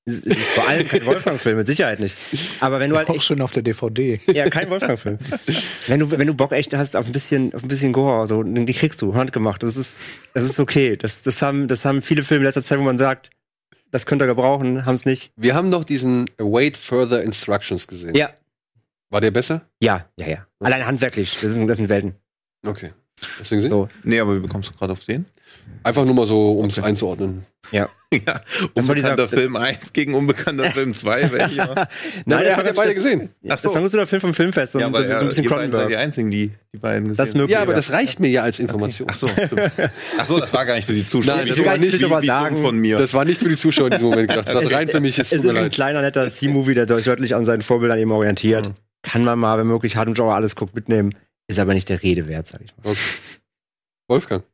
Es 0.06 0.16
ist, 0.18 0.26
es 0.26 0.36
ist 0.36 0.48
vor 0.50 0.68
allem 0.68 0.86
kein 0.86 1.06
Wolfgang-Film, 1.06 1.56
mit 1.56 1.66
Sicherheit 1.66 1.98
nicht. 2.00 2.14
Aber 2.60 2.78
wenn 2.78 2.90
du 2.90 2.96
halt 2.96 3.08
Auch 3.08 3.14
echt 3.14 3.24
schon 3.24 3.40
auf 3.40 3.52
der 3.52 3.62
DVD. 3.62 4.20
ja, 4.26 4.48
kein 4.50 4.68
Wolfgang-Film. 4.68 5.18
wenn 5.86 6.00
du, 6.00 6.10
wenn 6.10 6.26
du 6.26 6.34
Bock 6.34 6.52
echt 6.52 6.74
hast 6.74 6.94
auf 6.96 7.06
ein 7.06 7.12
bisschen, 7.12 7.54
auf 7.54 7.62
ein 7.62 7.68
bisschen 7.68 7.92
Gore, 7.92 8.26
so, 8.26 8.42
die 8.42 8.72
kriegst 8.74 9.00
du, 9.00 9.14
handgemacht. 9.14 9.62
Das 9.62 9.76
ist, 9.76 9.94
das 10.34 10.44
ist 10.44 10.60
okay. 10.60 10.96
Das, 10.96 11.22
das 11.22 11.40
haben, 11.40 11.68
das 11.68 11.84
haben 11.84 12.02
viele 12.02 12.22
Filme 12.22 12.42
in 12.42 12.46
letzter 12.46 12.62
Zeit, 12.62 12.78
wo 12.78 12.82
man 12.82 12.98
sagt, 12.98 13.30
das 13.90 14.04
könnt 14.06 14.20
ihr 14.20 14.26
gebrauchen, 14.26 14.84
haben 14.84 14.94
es 14.94 15.06
nicht. 15.06 15.32
Wir 15.36 15.54
haben 15.54 15.70
noch 15.70 15.84
diesen 15.84 16.28
Await 16.38 16.76
Further 16.76 17.22
Instructions 17.22 17.86
gesehen. 17.86 18.14
Ja, 18.14 18.30
War 19.08 19.20
der 19.20 19.30
besser? 19.30 19.62
ja, 19.80 20.06
ja, 20.18 20.26
ja. 20.28 20.46
Allein 20.60 20.84
handwerklich, 20.84 21.38
das 21.40 21.52
sind, 21.54 21.66
das 21.68 21.76
sind 21.78 21.88
Welten. 21.88 22.14
Okay. 22.66 22.90
Hast 23.38 23.50
du 23.50 23.54
ihn 23.54 23.58
gesehen? 23.62 23.68
So. 23.70 23.88
Nee, 24.02 24.18
aber 24.20 24.36
wie 24.36 24.40
bekommst 24.40 24.70
du 24.70 24.74
gerade 24.74 24.92
auf 24.92 25.04
den? 25.04 25.24
Einfach 25.82 26.04
nur 26.06 26.14
mal 26.14 26.26
so, 26.26 26.52
um 26.52 26.66
es 26.66 26.78
einzuordnen. 26.78 27.44
Ja. 27.72 27.88
Ja, 28.14 28.40
Das 28.74 28.88
unbekannter 28.88 29.26
Film 29.26 29.56
1 29.56 29.92
gegen 29.92 30.14
unbekannter 30.14 30.66
Film 30.66 30.94
2. 30.94 31.32
Welcher? 31.32 31.88
Nein, 32.26 32.44
das 32.44 32.56
ja 32.56 32.62
ganz- 32.62 32.76
beide 32.76 32.94
gesehen. 32.94 33.30
Ach 33.48 33.54
Das 33.56 33.62
so. 33.62 33.74
war 33.74 33.80
nur 33.80 33.88
so 33.90 33.96
der 33.98 34.06
Film 34.06 34.20
vom 34.20 34.32
Filmfest, 34.32 34.74
so, 34.74 34.78
Ja, 34.78 34.84
so, 34.88 34.96
aber 34.96 34.98
so 34.98 35.02
ein 35.02 35.10
bisschen 35.10 35.32
seid 35.32 35.44
die 35.44 35.48
Cronenberg. 35.48 35.94
einzigen, 35.96 36.30
die 36.30 36.52
die 36.72 36.78
beiden 36.78 37.08
gesehen 37.08 37.16
Das 37.16 37.28
ist 37.30 37.34
möglich. 37.34 37.54
Ja, 37.54 37.62
aber 37.62 37.74
das 37.74 37.90
reicht 37.90 38.20
mir 38.20 38.28
ja 38.28 38.42
als 38.44 38.60
Information. 38.60 39.08
Ach 39.10 39.18
so, 39.18 39.26
stimmt. 39.26 39.60
Ach 40.16 40.26
so, 40.26 40.38
das 40.38 40.52
war 40.52 40.64
gar 40.64 40.76
nicht 40.76 40.84
für 40.86 40.92
die 40.92 41.02
Zuschauer. 41.02 41.38
Nein, 41.38 41.48
das 41.48 41.64
war 41.64 41.76
nicht- 41.76 42.00
wie- 42.00 42.26
sagen, 42.26 42.56
von 42.58 42.78
mir. 42.78 42.98
Das 42.98 43.14
war 43.14 43.24
nicht 43.24 43.40
für 43.42 43.48
die 43.48 43.56
Zuschauer 43.56 43.86
in 43.86 43.92
diesem 43.94 44.10
Moment 44.10 44.28
gedacht. 44.28 44.46
Das 44.46 44.54
war 44.54 44.70
rein 44.78 44.86
für 44.86 45.00
mich. 45.00 45.18
Es 45.18 45.32
ist 45.32 45.44
ein 45.44 45.52
leid. 45.56 45.72
kleiner, 45.72 46.00
netter 46.00 46.30
C-Movie, 46.30 46.74
der 46.74 46.86
sich 46.86 47.06
deutlich 47.06 47.34
an 47.34 47.44
seinen 47.44 47.62
Vorbildern 47.62 47.98
eben 47.98 48.12
orientiert. 48.12 48.70
Kann 49.02 49.24
man 49.24 49.40
mal, 49.40 49.58
wenn 49.58 49.66
möglich, 49.66 49.96
Hard 49.96 50.14
Genre 50.14 50.32
alles 50.34 50.54
guckt, 50.54 50.76
mitnehmen. 50.76 51.16
Ist 51.48 51.58
aber 51.58 51.74
nicht 51.74 51.88
der 51.88 52.00
Rede 52.00 52.28
wert, 52.28 52.46
sag 52.46 52.60
ich 52.64 52.72
mal. 52.76 52.92
Okay. 52.92 53.00
Wolfgang. 54.08 54.44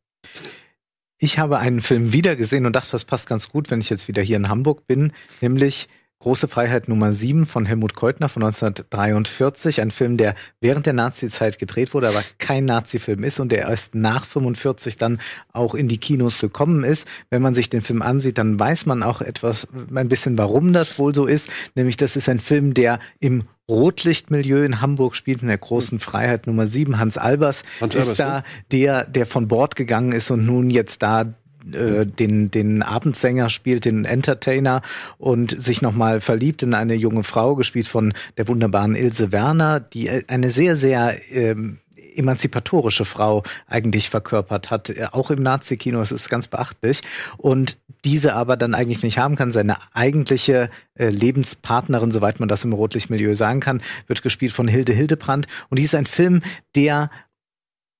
Ich 1.23 1.39
habe 1.39 1.59
einen 1.59 1.83
Film 1.83 2.15
wieder 2.15 2.35
gesehen 2.35 2.65
und 2.65 2.75
dachte, 2.75 2.93
das 2.93 3.05
passt 3.05 3.29
ganz 3.29 3.51
gut, 3.51 3.71
wenn 3.71 3.83
ich 3.83 3.91
jetzt 3.91 4.09
wieder 4.09 4.23
hier 4.23 4.39
in 4.39 4.49
Hamburg 4.49 4.87
bin, 4.87 5.13
nämlich 5.43 5.87
Große 6.23 6.49
Freiheit 6.49 6.87
Nummer 6.87 7.15
7 7.15 7.47
von 7.47 7.65
Helmut 7.65 7.95
Keutner 7.95 8.29
von 8.29 8.43
1943, 8.43 9.81
ein 9.81 9.91
Film, 9.91 10.19
der 10.19 10.35
während 10.61 10.85
der 10.85 10.93
Nazi-Zeit 10.93 11.59
gedreht 11.59 11.95
wurde, 11.95 12.09
aber 12.09 12.23
kein 12.37 12.67
Nazi-Film 12.67 13.25
ist 13.25 13.41
und 13.41 13.51
der 13.51 13.69
erst 13.71 13.95
nach 13.95 14.27
45 14.27 14.97
dann 14.97 15.19
auch 15.55 15.75
in 15.75 15.89
die 15.89 15.97
Kinos 15.97 16.39
gekommen 16.39 16.85
ist. 16.85 17.07
Wenn 17.31 17.41
man 17.41 17.55
sich 17.55 17.71
den 17.71 17.81
Film 17.81 18.03
ansieht, 18.03 18.37
dann 18.37 18.61
weiß 18.61 18.85
man 18.85 19.03
auch 19.03 19.23
etwas, 19.23 19.67
ein 19.95 20.11
bisschen, 20.11 20.37
warum 20.37 20.75
das 20.75 20.99
wohl 20.99 21.15
so 21.15 21.25
ist. 21.25 21.49
Nämlich, 21.75 21.97
das 21.97 22.17
ist 22.17 22.29
ein 22.29 22.39
Film, 22.39 22.75
der 22.75 22.99
im 23.19 23.45
Rotlichtmilieu 23.71 24.63
in 24.63 24.83
Hamburg 24.83 25.17
spielt, 25.17 25.41
in 25.41 25.49
der 25.49 25.57
großen 25.57 26.01
Freiheit 26.01 26.47
Nummer 26.47 26.67
7. 26.67 26.99
Hans 26.99 27.17
Albers 27.17 27.63
Hans 27.81 27.95
ist 27.95 28.03
Albers, 28.03 28.17
da 28.19 28.37
ne? 28.37 28.45
der, 28.73 29.05
der 29.07 29.25
von 29.25 29.49
Bord 29.49 29.75
gegangen 29.75 30.13
ist 30.13 30.31
und 30.31 30.45
nun 30.45 30.69
jetzt 30.69 31.03
da 31.03 31.33
äh, 31.73 32.07
den, 32.07 32.51
den 32.51 32.83
Abendsänger 32.83 33.51
spielt, 33.51 33.85
den 33.85 34.05
Entertainer 34.05 34.83
und 35.19 35.51
sich 35.51 35.83
nochmal 35.83 36.21
verliebt 36.21 36.63
in 36.63 36.75
eine 36.75 36.95
junge 36.95 37.23
Frau, 37.23 37.55
gespielt 37.57 37.89
von 37.89 38.13
der 38.37 38.49
wunderbaren 38.49 38.95
Ilse 38.95 39.33
Werner, 39.33 39.81
die 39.81 40.09
äh, 40.09 40.23
eine 40.29 40.51
sehr, 40.51 40.77
sehr 40.77 41.15
ähm, 41.31 41.79
emanzipatorische 42.17 43.05
Frau 43.05 43.43
eigentlich 43.67 44.11
verkörpert 44.11 44.71
hat, 44.71 44.91
äh, 44.91 45.07
auch 45.13 45.31
im 45.31 45.43
Nazi-Kino, 45.43 46.01
es 46.01 46.13
ist 46.13 46.29
ganz 46.29 46.49
beachtlich. 46.49 47.01
Und 47.37 47.79
diese 48.05 48.35
aber 48.35 48.57
dann 48.57 48.75
eigentlich 48.75 49.03
nicht 49.03 49.19
haben 49.19 49.37
kann. 49.37 49.53
Seine 49.53 49.77
eigentliche 49.93 50.71
äh, 50.95 51.09
Lebenspartnerin, 51.09 52.13
soweit 52.13 52.41
man 52.41 52.49
das 52.49 52.65
im 52.65 52.73
Rotlichtmilieu 52.73 53.35
sagen 53.35 53.61
kann, 53.61 53.83
wird 54.07 54.23
gespielt 54.23 54.53
von 54.53 54.69
Hilde 54.69 54.93
Hildebrandt. 54.93 55.47
Und 55.69 55.79
dies 55.79 55.87
ist 55.87 55.95
ein 55.95 56.07
Film, 56.07 56.43
der 56.75 57.11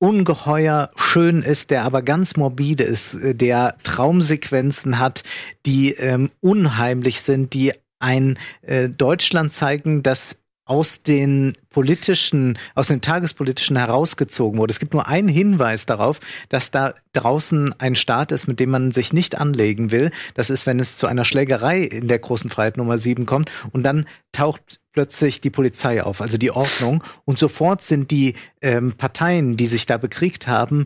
ungeheuer 0.01 0.91
schön 0.97 1.43
ist, 1.43 1.71
der 1.71 1.85
aber 1.85 2.03
ganz 2.03 2.37
morbide 2.37 2.83
ist, 2.83 3.15
äh, 3.15 3.35
der 3.37 3.77
Traumsequenzen 3.85 4.99
hat, 4.99 5.23
die 5.67 5.93
ähm, 5.93 6.31
unheimlich 6.41 7.21
sind, 7.21 7.55
die 7.55 7.73
ein 8.01 8.39
äh, 8.63 8.89
Deutschland 8.89 9.53
zeigen, 9.53 10.03
das 10.03 10.37
aus 10.65 11.03
den 11.03 11.55
politischen, 11.69 12.57
aus 12.77 12.89
dem 12.89 13.01
tagespolitischen 13.01 13.77
herausgezogen 13.77 14.59
wurde. 14.59 14.71
Es 14.71 14.79
gibt 14.79 14.95
nur 14.95 15.09
einen 15.09 15.27
Hinweis 15.27 15.85
darauf, 15.85 16.21
dass 16.49 16.71
da 16.71 16.95
draußen 17.13 17.75
ein 17.81 17.97
Staat 17.97 18.31
ist, 18.31 18.47
mit 18.47 18.61
dem 18.61 18.71
man 18.71 18.93
sich 18.93 19.13
nicht 19.13 19.39
anlegen 19.39 19.91
will. 19.91 20.13
Das 20.35 20.49
ist, 20.49 20.67
wenn 20.67 20.79
es 20.79 20.97
zu 20.97 21.09
einer 21.09 21.25
Schlägerei 21.25 21.81
in 21.81 22.07
der 22.07 22.21
großen 22.21 22.51
Freiheit 22.51 22.77
Nummer 22.77 22.99
7 22.99 23.27
kommt 23.27 23.51
und 23.73 23.83
dann 23.83 24.07
taucht 24.31 24.80
plötzlich 24.93 25.41
die 25.41 25.51
Polizei 25.51 26.03
auf, 26.03 26.21
also 26.21 26.39
die 26.39 26.51
Ordnung. 26.51 27.03
Und 27.25 27.39
sofort 27.39 27.83
sind 27.83 28.11
die 28.11 28.35
ähm, 28.63 28.93
Parteien, 28.93 29.57
die 29.57 29.67
sich 29.67 29.87
da 29.87 29.97
bekriegt 29.97 30.47
haben, 30.47 30.85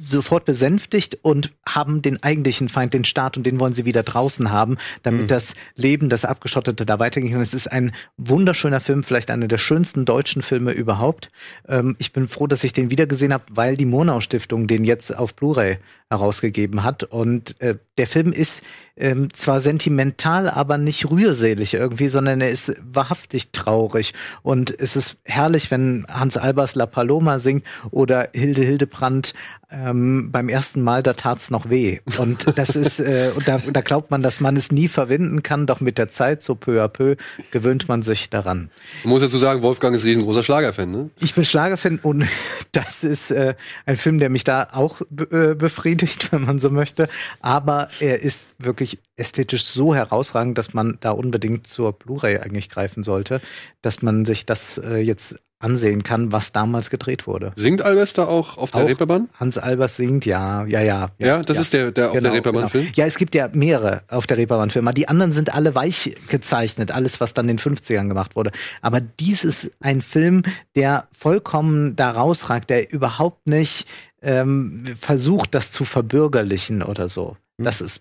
sofort 0.00 0.44
besänftigt 0.44 1.18
und 1.22 1.52
haben 1.68 2.02
den 2.02 2.22
eigentlichen 2.22 2.68
Feind, 2.68 2.94
den 2.94 3.04
Staat, 3.04 3.36
und 3.36 3.44
den 3.44 3.58
wollen 3.58 3.72
sie 3.72 3.84
wieder 3.84 4.04
draußen 4.04 4.52
haben, 4.52 4.78
damit 5.02 5.30
das 5.30 5.54
Leben, 5.74 6.08
das 6.08 6.24
Abgeschottete 6.24 6.86
da 6.86 7.00
weitergehen 7.00 7.32
kann. 7.32 7.40
Es 7.40 7.52
ist 7.52 7.70
ein 7.70 7.92
wunderschöner 8.16 8.80
Film, 8.80 9.02
vielleicht 9.02 9.30
einer 9.30 9.48
der 9.48 9.58
schönsten 9.58 10.04
deutschen 10.04 10.42
Filme 10.42 10.70
überhaupt. 10.70 11.30
Ähm, 11.66 11.96
ich 11.98 12.12
bin 12.12 12.28
froh, 12.28 12.46
dass 12.46 12.62
ich 12.62 12.72
den 12.72 12.92
wieder 12.92 13.06
gesehen 13.06 13.32
habe, 13.32 13.44
weil 13.50 13.76
die 13.76 13.86
Monau 13.86 14.20
Stiftung 14.20 14.68
den 14.68 14.84
jetzt 14.84 15.14
auf 15.14 15.34
Blu-ray 15.34 15.78
herausgegeben 16.08 16.84
hat. 16.84 17.02
Und 17.02 17.60
äh, 17.60 17.76
der 17.98 18.06
Film 18.06 18.32
ist 18.32 18.62
ähm, 18.96 19.32
zwar 19.32 19.60
sentimental, 19.60 20.48
aber 20.48 20.78
nicht 20.78 21.10
rührselig 21.10 21.74
irgendwie, 21.74 22.08
sondern 22.08 22.40
er 22.40 22.50
ist 22.50 22.72
wahrhaftig 22.82 23.50
traurig. 23.52 24.14
Und 24.42 24.74
es 24.78 24.96
ist 24.96 25.16
herrlich, 25.24 25.70
wenn 25.70 26.06
Hans 26.08 26.36
Albers 26.36 26.74
La 26.74 26.86
Paloma 26.86 27.38
singt 27.38 27.64
oder 27.90 28.28
Hilde 28.34 28.62
Hildebrandt 28.62 29.34
äh, 29.67 29.67
ähm, 29.70 30.30
beim 30.32 30.48
ersten 30.48 30.82
Mal, 30.82 31.02
da 31.02 31.12
tat's 31.12 31.50
noch 31.50 31.68
weh. 31.68 32.00
Und 32.18 32.58
das 32.58 32.74
ist, 32.74 33.00
äh, 33.00 33.30
und 33.34 33.46
da, 33.46 33.58
da 33.58 33.80
glaubt 33.82 34.10
man, 34.10 34.22
dass 34.22 34.40
man 34.40 34.56
es 34.56 34.72
nie 34.72 34.88
verwinden 34.88 35.42
kann, 35.42 35.66
doch 35.66 35.80
mit 35.80 35.98
der 35.98 36.10
Zeit, 36.10 36.42
so 36.42 36.54
peu 36.54 36.82
à 36.82 36.88
peu, 36.88 37.16
gewöhnt 37.50 37.88
man 37.88 38.02
sich 38.02 38.30
daran. 38.30 38.70
Man 39.04 39.10
muss 39.10 39.22
dazu 39.22 39.36
sagen, 39.36 39.62
Wolfgang 39.62 39.94
ist 39.94 40.04
riesengroßer 40.04 40.42
Schlagerfan, 40.42 40.90
ne? 40.90 41.10
Ich 41.20 41.34
bin 41.34 41.44
Schlagerfan 41.44 41.98
und 42.02 42.24
das 42.72 43.04
ist 43.04 43.30
äh, 43.30 43.54
ein 43.84 43.96
Film, 43.96 44.18
der 44.18 44.30
mich 44.30 44.44
da 44.44 44.68
auch 44.72 45.02
äh, 45.30 45.54
befriedigt, 45.54 46.32
wenn 46.32 46.44
man 46.44 46.58
so 46.58 46.70
möchte. 46.70 47.08
Aber 47.40 47.88
er 48.00 48.22
ist 48.22 48.46
wirklich 48.58 48.98
ästhetisch 49.16 49.66
so 49.66 49.94
herausragend, 49.94 50.56
dass 50.56 50.72
man 50.72 50.96
da 51.00 51.10
unbedingt 51.10 51.66
zur 51.66 51.92
Blu-ray 51.92 52.38
eigentlich 52.38 52.70
greifen 52.70 53.02
sollte, 53.02 53.40
dass 53.82 54.00
man 54.00 54.24
sich 54.24 54.46
das 54.46 54.78
äh, 54.78 54.96
jetzt 54.96 55.36
ansehen 55.60 56.02
kann, 56.02 56.32
was 56.32 56.52
damals 56.52 56.90
gedreht 56.90 57.26
wurde. 57.26 57.52
Singt 57.56 57.82
Albers 57.82 58.12
da 58.12 58.26
auch 58.26 58.56
auf 58.58 58.70
der 58.70 58.82
Auch 58.82 58.88
Reeperbahn? 58.88 59.28
Hans 59.34 59.58
Albers 59.58 59.96
singt, 59.96 60.24
ja, 60.24 60.64
ja, 60.66 60.80
ja. 60.80 61.08
Ja, 61.18 61.42
das 61.42 61.58
ist 61.58 61.72
der, 61.72 61.90
der 61.90 62.12
auf 62.12 62.20
der 62.20 62.32
Reeperbahn-Film? 62.32 62.88
Ja, 62.94 63.06
es 63.06 63.16
gibt 63.16 63.34
ja 63.34 63.48
mehrere 63.52 64.02
auf 64.08 64.26
der 64.26 64.36
Reeperbahn-Filme. 64.36 64.94
Die 64.94 65.08
anderen 65.08 65.32
sind 65.32 65.52
alle 65.54 65.74
weich 65.74 66.14
gezeichnet, 66.28 66.92
alles, 66.92 67.20
was 67.20 67.34
dann 67.34 67.48
in 67.48 67.56
den 67.56 67.76
50ern 67.76 68.08
gemacht 68.08 68.36
wurde. 68.36 68.52
Aber 68.82 69.00
dies 69.00 69.42
ist 69.44 69.70
ein 69.80 70.00
Film, 70.00 70.42
der 70.76 71.08
vollkommen 71.12 71.96
da 71.96 72.12
rausragt, 72.12 72.70
der 72.70 72.92
überhaupt 72.92 73.48
nicht 73.48 73.86
ähm, 74.22 74.84
versucht, 75.00 75.54
das 75.54 75.70
zu 75.72 75.84
verbürgerlichen 75.84 76.82
oder 76.82 77.08
so. 77.08 77.36
Das 77.56 77.80
ist 77.80 78.00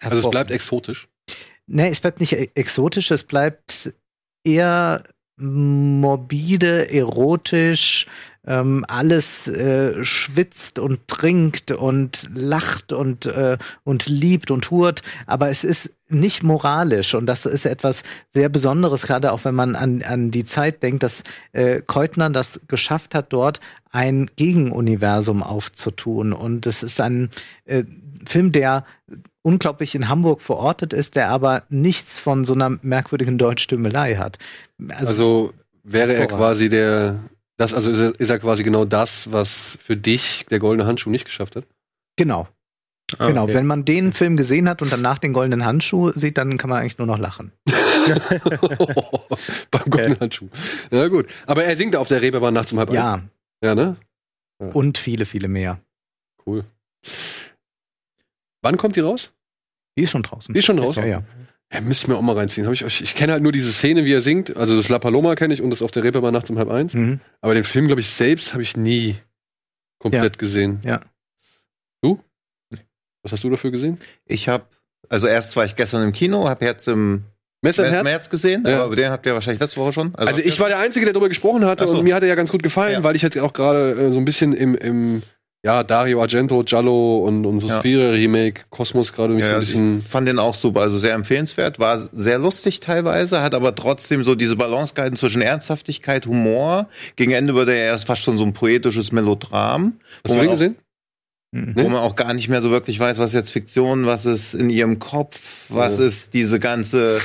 Also 0.00 0.18
es 0.18 0.30
bleibt 0.30 0.50
exotisch. 0.50 1.08
Nee, 1.66 1.88
es 1.88 2.00
bleibt 2.00 2.20
nicht 2.20 2.32
e- 2.34 2.50
exotisch, 2.54 3.10
es 3.10 3.22
bleibt 3.24 3.92
eher 4.44 5.04
morbide, 5.42 6.90
erotisch, 6.92 8.06
ähm, 8.46 8.84
alles 8.88 9.46
äh, 9.46 10.04
schwitzt 10.04 10.78
und 10.78 11.06
trinkt 11.06 11.70
und 11.70 12.28
lacht 12.34 12.92
und, 12.92 13.26
äh, 13.26 13.56
und 13.84 14.06
liebt 14.08 14.50
und 14.50 14.70
hurt, 14.70 15.02
aber 15.26 15.48
es 15.48 15.62
ist 15.62 15.90
nicht 16.08 16.42
moralisch. 16.42 17.14
Und 17.14 17.26
das 17.26 17.46
ist 17.46 17.66
etwas 17.66 18.02
sehr 18.30 18.48
Besonderes, 18.48 19.02
gerade 19.02 19.32
auch 19.32 19.44
wenn 19.44 19.54
man 19.54 19.76
an, 19.76 20.02
an 20.02 20.30
die 20.30 20.44
Zeit 20.44 20.82
denkt, 20.82 21.02
dass 21.02 21.22
äh, 21.52 21.80
Keutner 21.80 22.30
das 22.30 22.60
geschafft 22.68 23.14
hat, 23.14 23.32
dort 23.32 23.60
ein 23.90 24.30
Gegenuniversum 24.36 25.42
aufzutun. 25.42 26.32
Und 26.32 26.66
es 26.66 26.82
ist 26.82 27.00
ein 27.00 27.30
äh, 27.64 27.84
Film, 28.26 28.52
der 28.52 28.84
unglaublich 29.42 29.94
in 29.94 30.08
Hamburg 30.08 30.40
verortet 30.40 30.92
ist, 30.92 31.16
der 31.16 31.28
aber 31.30 31.64
nichts 31.68 32.18
von 32.18 32.44
so 32.44 32.54
einer 32.54 32.78
merkwürdigen 32.82 33.38
Deutschtümelei 33.38 34.16
hat. 34.16 34.38
Also, 34.88 35.06
also 35.08 35.52
wäre 35.82 36.14
er 36.14 36.26
quasi 36.26 36.68
der, 36.68 37.18
das, 37.56 37.74
also 37.74 37.90
ist 37.90 38.00
er, 38.00 38.20
ist 38.20 38.30
er 38.30 38.38
quasi 38.38 38.62
genau 38.62 38.84
das, 38.84 39.32
was 39.32 39.76
für 39.80 39.96
dich 39.96 40.46
der 40.50 40.58
goldene 40.60 40.86
Handschuh 40.86 41.10
nicht 41.10 41.24
geschafft 41.24 41.56
hat? 41.56 41.66
Genau. 42.16 42.48
Ah, 43.18 43.26
genau, 43.26 43.42
okay. 43.44 43.54
wenn 43.54 43.66
man 43.66 43.84
den 43.84 44.12
Film 44.12 44.36
gesehen 44.36 44.68
hat 44.68 44.80
und 44.80 44.90
danach 44.92 45.18
den 45.18 45.32
goldenen 45.34 45.66
Handschuh 45.66 46.12
sieht, 46.12 46.38
dann 46.38 46.56
kann 46.56 46.70
man 46.70 46.80
eigentlich 46.80 46.98
nur 46.98 47.06
noch 47.06 47.18
lachen. 47.18 47.52
Beim 49.70 49.90
goldenen 49.90 50.18
Handschuh. 50.20 50.48
Ja, 50.90 51.08
gut. 51.08 51.26
Aber 51.46 51.64
er 51.64 51.76
singt 51.76 51.94
auf 51.96 52.08
der 52.08 52.22
Reeperbahn 52.22 52.54
nachts 52.54 52.72
um 52.72 52.78
halb 52.78 52.88
eins. 52.88 52.96
Ja, 52.96 53.20
Ja, 53.62 53.74
ne? 53.74 53.96
und 54.58 54.96
viele, 54.98 55.24
viele 55.24 55.48
mehr. 55.48 55.80
Cool. 56.46 56.64
Wann 58.62 58.76
kommt 58.76 58.96
die 58.96 59.00
raus? 59.00 59.32
Die 59.98 60.04
ist 60.04 60.10
schon 60.10 60.22
draußen. 60.22 60.52
Die 60.54 60.58
ist 60.58 60.64
schon 60.64 60.78
raus? 60.78 60.96
Ja, 60.96 61.04
ja. 61.04 61.22
Ja, 61.72 61.80
müsste 61.80 62.04
ich 62.04 62.08
mir 62.08 62.16
auch 62.16 62.22
mal 62.22 62.36
reinziehen. 62.36 62.66
Hab 62.66 62.72
ich 62.74 62.82
ich, 62.82 63.02
ich 63.02 63.14
kenne 63.14 63.32
halt 63.32 63.42
nur 63.42 63.52
diese 63.52 63.72
Szene, 63.72 64.04
wie 64.04 64.12
er 64.12 64.20
singt. 64.20 64.56
Also 64.56 64.76
das 64.76 64.88
La 64.90 64.98
Paloma 64.98 65.34
kenne 65.34 65.54
ich 65.54 65.62
und 65.62 65.70
das 65.70 65.80
auf 65.82 65.90
der 65.90 66.02
Reeperbahn 66.04 66.32
nachts 66.32 66.50
um 66.50 66.58
halb 66.58 66.70
eins. 66.70 66.92
Mhm. 66.94 67.20
Aber 67.40 67.54
den 67.54 67.64
Film, 67.64 67.86
glaube 67.86 68.00
ich, 68.02 68.10
selbst 68.10 68.52
habe 68.52 68.62
ich 68.62 68.76
nie 68.76 69.16
komplett 69.98 70.38
gesehen. 70.38 70.80
Ja. 70.84 71.00
Du? 72.02 72.20
Was 73.22 73.32
hast 73.32 73.44
du 73.44 73.50
dafür 73.50 73.70
gesehen? 73.70 73.98
Ich 74.26 74.48
habe, 74.48 74.64
also 75.08 75.28
erst 75.28 75.56
war 75.56 75.64
ich 75.64 75.76
gestern 75.76 76.02
im 76.02 76.12
Kino, 76.12 76.48
habe 76.48 76.64
jetzt 76.64 76.88
im 76.88 77.24
Messer 77.62 77.84
im 77.86 77.92
März, 77.92 77.94
Herz? 77.94 78.04
März 78.12 78.30
gesehen, 78.30 78.64
Ja. 78.66 78.84
aber 78.84 78.96
den 78.96 79.10
habt 79.10 79.24
ihr 79.24 79.32
wahrscheinlich 79.34 79.60
letzte 79.60 79.78
Woche 79.80 79.92
schon. 79.92 80.14
Also 80.16 80.40
ich 80.42 80.58
war 80.60 80.68
der 80.68 80.78
Einzige, 80.78 81.06
der 81.06 81.12
darüber 81.14 81.28
gesprochen 81.28 81.64
hatte 81.64 81.86
so. 81.86 81.96
und 81.96 82.04
mir 82.04 82.14
hat 82.16 82.22
er 82.22 82.28
ja 82.28 82.34
ganz 82.34 82.50
gut 82.50 82.62
gefallen, 82.62 82.94
Ja. 82.94 83.04
weil 83.04 83.14
ich 83.16 83.22
jetzt 83.22 83.38
auch 83.38 83.52
gerade 83.52 83.92
äh, 83.92 84.12
so 84.12 84.18
ein 84.18 84.24
bisschen 84.24 84.52
im, 84.52 84.74
im 84.74 85.22
ja, 85.64 85.84
Dario 85.84 86.20
Argento, 86.20 86.62
Giallo 86.64 87.18
und, 87.26 87.46
und 87.46 87.60
Suspiria 87.60 88.10
Remake, 88.10 88.62
Kosmos 88.70 89.12
gerade 89.12 89.32
mich 89.34 89.44
so 89.44 89.50
Ja, 89.50 89.56
ein 89.56 89.60
bisschen. 89.60 89.98
ich 89.98 90.04
fand 90.04 90.26
den 90.26 90.38
auch 90.40 90.54
super, 90.56 90.80
also 90.80 90.98
sehr 90.98 91.14
empfehlenswert, 91.14 91.78
war 91.78 91.96
sehr 91.98 92.38
lustig 92.38 92.80
teilweise, 92.80 93.40
hat 93.42 93.54
aber 93.54 93.74
trotzdem 93.74 94.24
so 94.24 94.34
diese 94.34 94.56
Balance 94.56 94.94
gehalten 94.94 95.16
zwischen 95.16 95.40
Ernsthaftigkeit, 95.42 96.26
Humor. 96.26 96.88
Gegen 97.16 97.30
Ende 97.32 97.54
wurde 97.54 97.74
er 97.76 97.86
erst 97.86 98.06
fast 98.08 98.22
schon 98.22 98.38
so 98.38 98.44
ein 98.44 98.52
poetisches 98.54 99.12
Melodram. 99.12 100.00
Hast 100.24 100.24
wo 100.24 100.28
du 100.28 100.34
man 100.34 100.40
den 100.40 100.48
auch- 100.48 100.52
gesehen? 100.52 100.76
Mhm. 101.54 101.74
Wo 101.76 101.88
man 101.90 102.00
auch 102.02 102.16
gar 102.16 102.32
nicht 102.32 102.48
mehr 102.48 102.62
so 102.62 102.70
wirklich 102.70 102.98
weiß, 102.98 103.18
was 103.18 103.30
ist 103.30 103.34
jetzt 103.34 103.50
Fiktion, 103.52 104.06
was 104.06 104.24
ist 104.26 104.54
in 104.54 104.70
ihrem 104.70 104.98
Kopf, 104.98 105.66
was 105.68 106.00
Oh. 106.00 106.04
ist 106.04 106.32
diese 106.34 106.58
ganze 106.58 107.18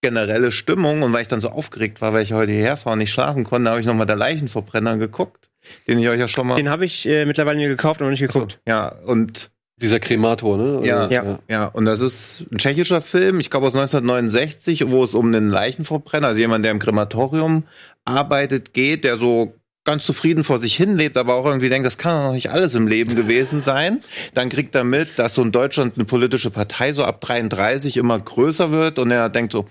generelle 0.00 0.52
Stimmung. 0.52 1.02
Und 1.02 1.12
weil 1.12 1.22
ich 1.22 1.28
dann 1.28 1.40
so 1.40 1.48
aufgeregt 1.50 2.00
war, 2.00 2.12
weil 2.12 2.22
ich 2.22 2.32
heute 2.32 2.52
hierher 2.52 2.76
fahre 2.76 2.92
und 2.94 3.00
nicht 3.00 3.12
schlafen 3.12 3.42
konnte, 3.44 3.68
habe 3.70 3.80
ich 3.80 3.86
nochmal 3.86 4.06
der 4.06 4.14
Leichenverbrenner 4.16 4.98
geguckt, 4.98 5.50
den 5.86 5.98
ich 5.98 6.08
euch 6.08 6.18
ja 6.18 6.28
schon 6.28 6.46
mal. 6.46 6.56
Den 6.56 6.68
habe 6.68 6.84
ich 6.84 7.06
äh, 7.06 7.24
mittlerweile 7.26 7.58
mir 7.58 7.68
gekauft 7.68 8.00
und 8.00 8.06
noch 8.06 8.10
nicht 8.12 8.20
geguckt. 8.20 8.60
Ja, 8.66 8.88
und 9.06 9.50
Dieser 9.80 9.98
Kremator, 10.00 10.56
ne? 10.58 10.78
Oder- 10.78 10.86
Ja. 10.86 11.10
Ja. 11.10 11.38
ja, 11.48 11.64
und 11.66 11.84
das 11.86 12.00
ist 12.00 12.44
ein 12.52 12.58
tschechischer 12.58 13.00
Film, 13.00 13.40
ich 13.40 13.50
glaube 13.50 13.66
aus 13.66 13.74
1969, 13.74 14.88
wo 14.90 15.02
es 15.02 15.14
um 15.14 15.26
einen 15.26 15.50
Leichenverbrenner, 15.50 16.28
also 16.28 16.40
jemand, 16.40 16.64
der 16.64 16.72
im 16.72 16.78
Krematorium 16.78 17.64
arbeitet, 18.04 18.74
geht, 18.74 19.04
der 19.04 19.16
so 19.16 19.54
ganz 19.84 20.04
zufrieden 20.06 20.44
vor 20.44 20.58
sich 20.58 20.76
hin 20.76 20.96
lebt, 20.96 21.16
aber 21.16 21.34
auch 21.34 21.44
irgendwie 21.44 21.68
denkt, 21.68 21.84
das 21.84 21.98
kann 21.98 22.14
doch 22.16 22.28
noch 22.28 22.34
nicht 22.34 22.50
alles 22.50 22.74
im 22.76 22.86
Leben 22.86 23.16
gewesen 23.16 23.60
sein. 23.60 23.98
Dann 24.34 24.48
kriegt 24.48 24.76
er 24.76 24.84
mit, 24.84 25.18
dass 25.18 25.34
so 25.34 25.42
in 25.42 25.50
Deutschland 25.50 25.96
eine 25.96 26.04
politische 26.04 26.50
Partei 26.50 26.92
so 26.92 27.04
ab 27.04 27.20
33 27.20 27.96
immer 27.96 28.20
größer 28.20 28.70
wird 28.70 29.00
und 29.00 29.10
er 29.10 29.28
denkt 29.28 29.52
so, 29.52 29.66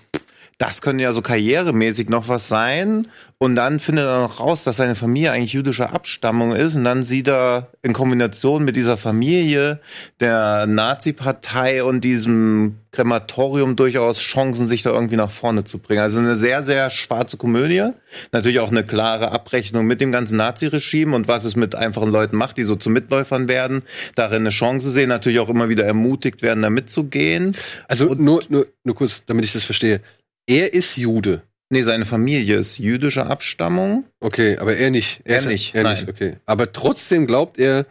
das 0.62 0.80
könnte 0.80 1.02
ja 1.02 1.12
so 1.12 1.22
karrieremäßig 1.22 2.08
noch 2.08 2.28
was 2.28 2.46
sein. 2.46 3.08
Und 3.38 3.56
dann 3.56 3.80
findet 3.80 4.04
er 4.06 4.20
noch 4.20 4.38
raus, 4.38 4.62
dass 4.62 4.76
seine 4.76 4.94
Familie 4.94 5.32
eigentlich 5.32 5.54
jüdischer 5.54 5.92
Abstammung 5.92 6.54
ist. 6.54 6.76
Und 6.76 6.84
dann 6.84 7.02
sieht 7.02 7.26
er 7.26 7.72
in 7.82 7.92
Kombination 7.92 8.64
mit 8.64 8.76
dieser 8.76 8.96
Familie, 8.96 9.80
der 10.20 10.68
Nazi-Partei 10.68 11.82
und 11.82 12.04
diesem 12.04 12.76
Krematorium 12.92 13.74
durchaus 13.74 14.20
Chancen, 14.20 14.68
sich 14.68 14.84
da 14.84 14.90
irgendwie 14.90 15.16
nach 15.16 15.32
vorne 15.32 15.64
zu 15.64 15.80
bringen. 15.80 16.00
Also 16.00 16.20
eine 16.20 16.36
sehr, 16.36 16.62
sehr 16.62 16.90
schwarze 16.90 17.36
Komödie. 17.36 17.88
Natürlich 18.30 18.60
auch 18.60 18.70
eine 18.70 18.84
klare 18.84 19.32
Abrechnung 19.32 19.84
mit 19.84 20.00
dem 20.00 20.12
ganzen 20.12 20.36
Nazi-Regime 20.36 21.16
und 21.16 21.26
was 21.26 21.44
es 21.44 21.56
mit 21.56 21.74
einfachen 21.74 22.12
Leuten 22.12 22.36
macht, 22.36 22.56
die 22.56 22.64
so 22.64 22.76
zu 22.76 22.88
Mitläufern 22.88 23.48
werden, 23.48 23.82
darin 24.14 24.42
eine 24.42 24.50
Chance 24.50 24.88
sehen, 24.90 25.08
natürlich 25.08 25.40
auch 25.40 25.48
immer 25.48 25.68
wieder 25.68 25.84
ermutigt 25.84 26.40
werden, 26.42 26.62
da 26.62 26.70
mitzugehen. 26.70 27.56
Also 27.88 28.14
nur, 28.14 28.44
nur, 28.48 28.68
nur 28.84 28.94
kurz, 28.94 29.24
damit 29.26 29.44
ich 29.44 29.52
das 29.52 29.64
verstehe. 29.64 30.00
Er 30.46 30.72
ist 30.74 30.96
Jude. 30.96 31.42
Nee, 31.70 31.82
seine 31.82 32.04
Familie 32.04 32.56
ist 32.56 32.78
jüdischer 32.78 33.30
Abstammung. 33.30 34.04
Okay, 34.20 34.58
aber 34.58 34.76
er 34.76 34.90
nicht. 34.90 35.22
Er 35.24 35.38
ist- 35.38 35.46
nicht, 35.46 35.74
Er 35.74 35.84
nein. 35.84 35.94
nicht, 35.96 36.08
okay. 36.08 36.36
Aber 36.44 36.70
trotzdem 36.72 37.26
glaubt 37.26 37.58
er, 37.58 37.86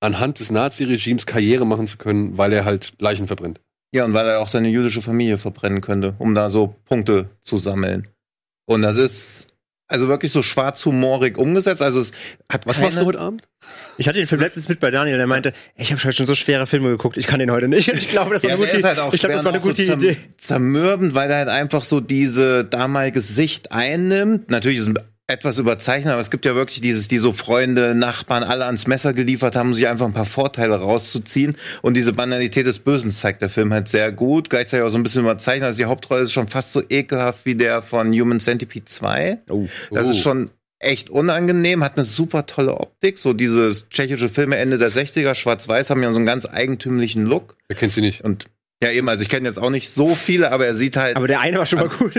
anhand 0.00 0.40
des 0.40 0.50
Nazi-Regimes 0.50 1.26
Karriere 1.26 1.66
machen 1.66 1.86
zu 1.86 1.98
können, 1.98 2.38
weil 2.38 2.52
er 2.54 2.64
halt 2.64 2.94
Leichen 2.98 3.26
verbrennt. 3.26 3.60
Ja, 3.92 4.04
und 4.06 4.14
weil 4.14 4.26
er 4.26 4.40
auch 4.40 4.48
seine 4.48 4.68
jüdische 4.68 5.02
Familie 5.02 5.36
verbrennen 5.36 5.80
könnte, 5.82 6.14
um 6.18 6.34
da 6.34 6.48
so 6.48 6.74
Punkte 6.86 7.28
zu 7.40 7.58
sammeln. 7.58 8.08
Und 8.66 8.82
das 8.82 8.96
ist 8.96 9.48
also 9.90 10.08
wirklich 10.08 10.32
so 10.32 10.42
schwarzhumorig 10.42 11.36
umgesetzt. 11.36 11.82
Also 11.82 12.00
es 12.00 12.12
hat 12.50 12.66
Was 12.66 12.76
keine, 12.76 12.86
machst 12.86 13.00
du 13.00 13.06
heute 13.06 13.18
Abend? 13.20 13.42
Ich 13.98 14.08
hatte 14.08 14.18
den 14.18 14.26
Film 14.26 14.40
letztens 14.40 14.68
mit 14.68 14.80
bei 14.80 14.90
Daniel, 14.90 15.16
der 15.18 15.26
meinte, 15.26 15.52
ich 15.76 15.92
habe 15.92 16.02
heute 16.02 16.14
schon 16.16 16.26
so 16.26 16.34
schwere 16.34 16.66
Filme 16.66 16.88
geguckt, 16.90 17.16
ich 17.16 17.26
kann 17.26 17.38
den 17.40 17.50
heute 17.50 17.68
nicht. 17.68 17.88
Ich 18.00 18.08
glaube, 18.08 18.34
das 18.34 18.42
war 18.42 18.50
Ja, 18.50 18.56
eine 18.56 18.66
gute, 18.66 18.82
halt 18.82 18.98
auch 18.98 19.12
ich 19.12 19.20
glaube, 19.20 19.32
schwer 19.34 19.36
das 19.36 19.44
war 19.44 19.52
eine 19.52 19.60
gute 19.60 19.84
so 19.84 19.92
Idee. 19.94 20.16
Zermürbend, 20.38 21.14
weil 21.14 21.30
er 21.30 21.38
halt 21.38 21.48
einfach 21.48 21.84
so 21.84 22.00
diese 22.00 22.64
damalige 22.64 23.20
Sicht 23.20 23.72
einnimmt. 23.72 24.50
Natürlich 24.50 24.78
ist 24.78 24.88
es 24.88 24.94
etwas 25.30 25.58
überzeichnet, 25.58 26.12
aber 26.12 26.20
es 26.20 26.30
gibt 26.30 26.44
ja 26.44 26.54
wirklich 26.54 26.80
dieses, 26.80 27.08
die 27.08 27.18
so 27.18 27.32
Freunde, 27.32 27.94
Nachbarn 27.94 28.42
alle 28.42 28.66
ans 28.66 28.86
Messer 28.86 29.12
geliefert 29.14 29.56
haben, 29.56 29.68
um 29.70 29.74
sich 29.74 29.88
einfach 29.88 30.06
ein 30.06 30.12
paar 30.12 30.24
Vorteile 30.26 30.74
rauszuziehen. 30.76 31.56
Und 31.82 31.94
diese 31.94 32.12
Banalität 32.12 32.66
des 32.66 32.78
Bösen 32.80 33.10
zeigt 33.10 33.42
der 33.42 33.48
Film 33.50 33.72
halt 33.72 33.88
sehr 33.88 34.12
gut. 34.12 34.50
Gleichzeitig 34.50 34.84
auch 34.84 34.90
so 34.90 34.98
ein 34.98 35.02
bisschen 35.02 35.22
überzeichnet. 35.22 35.64
Also 35.66 35.78
die 35.78 35.84
Hauptrolle 35.86 36.22
ist 36.22 36.32
schon 36.32 36.48
fast 36.48 36.72
so 36.72 36.82
ekelhaft 36.88 37.46
wie 37.46 37.54
der 37.54 37.82
von 37.82 38.12
Human 38.12 38.40
Centipede 38.40 38.84
2. 38.84 39.38
Oh. 39.48 39.66
Das 39.90 40.06
Oh. 40.06 40.10
ist 40.10 40.18
schon 40.18 40.50
echt 40.78 41.10
unangenehm, 41.10 41.84
hat 41.84 41.96
eine 41.96 42.04
super 42.06 42.46
tolle 42.46 42.74
Optik. 42.74 43.18
So 43.18 43.32
dieses 43.32 43.88
tschechische 43.90 44.28
Filme 44.28 44.56
Ende 44.56 44.78
der 44.78 44.90
60er, 44.90 45.34
schwarz-weiß, 45.34 45.90
haben 45.90 46.02
ja 46.02 46.10
so 46.10 46.16
einen 46.18 46.26
ganz 46.26 46.46
eigentümlichen 46.46 47.26
Look. 47.26 47.56
Er 47.68 47.76
kennt 47.76 47.92
sie 47.92 48.00
nicht. 48.00 48.22
Und 48.22 48.46
ja, 48.82 48.90
eben, 48.90 49.06
also 49.10 49.22
ich 49.22 49.28
kenne 49.28 49.46
jetzt 49.46 49.58
auch 49.58 49.68
nicht 49.68 49.90
so 49.90 50.14
viele, 50.14 50.52
aber 50.52 50.64
er 50.66 50.74
sieht 50.74 50.96
halt. 50.96 51.16
Aber 51.16 51.26
der 51.28 51.40
eine 51.40 51.58
war 51.58 51.66
schon 51.66 51.80
mal 51.80 51.88
gut. 51.90 52.14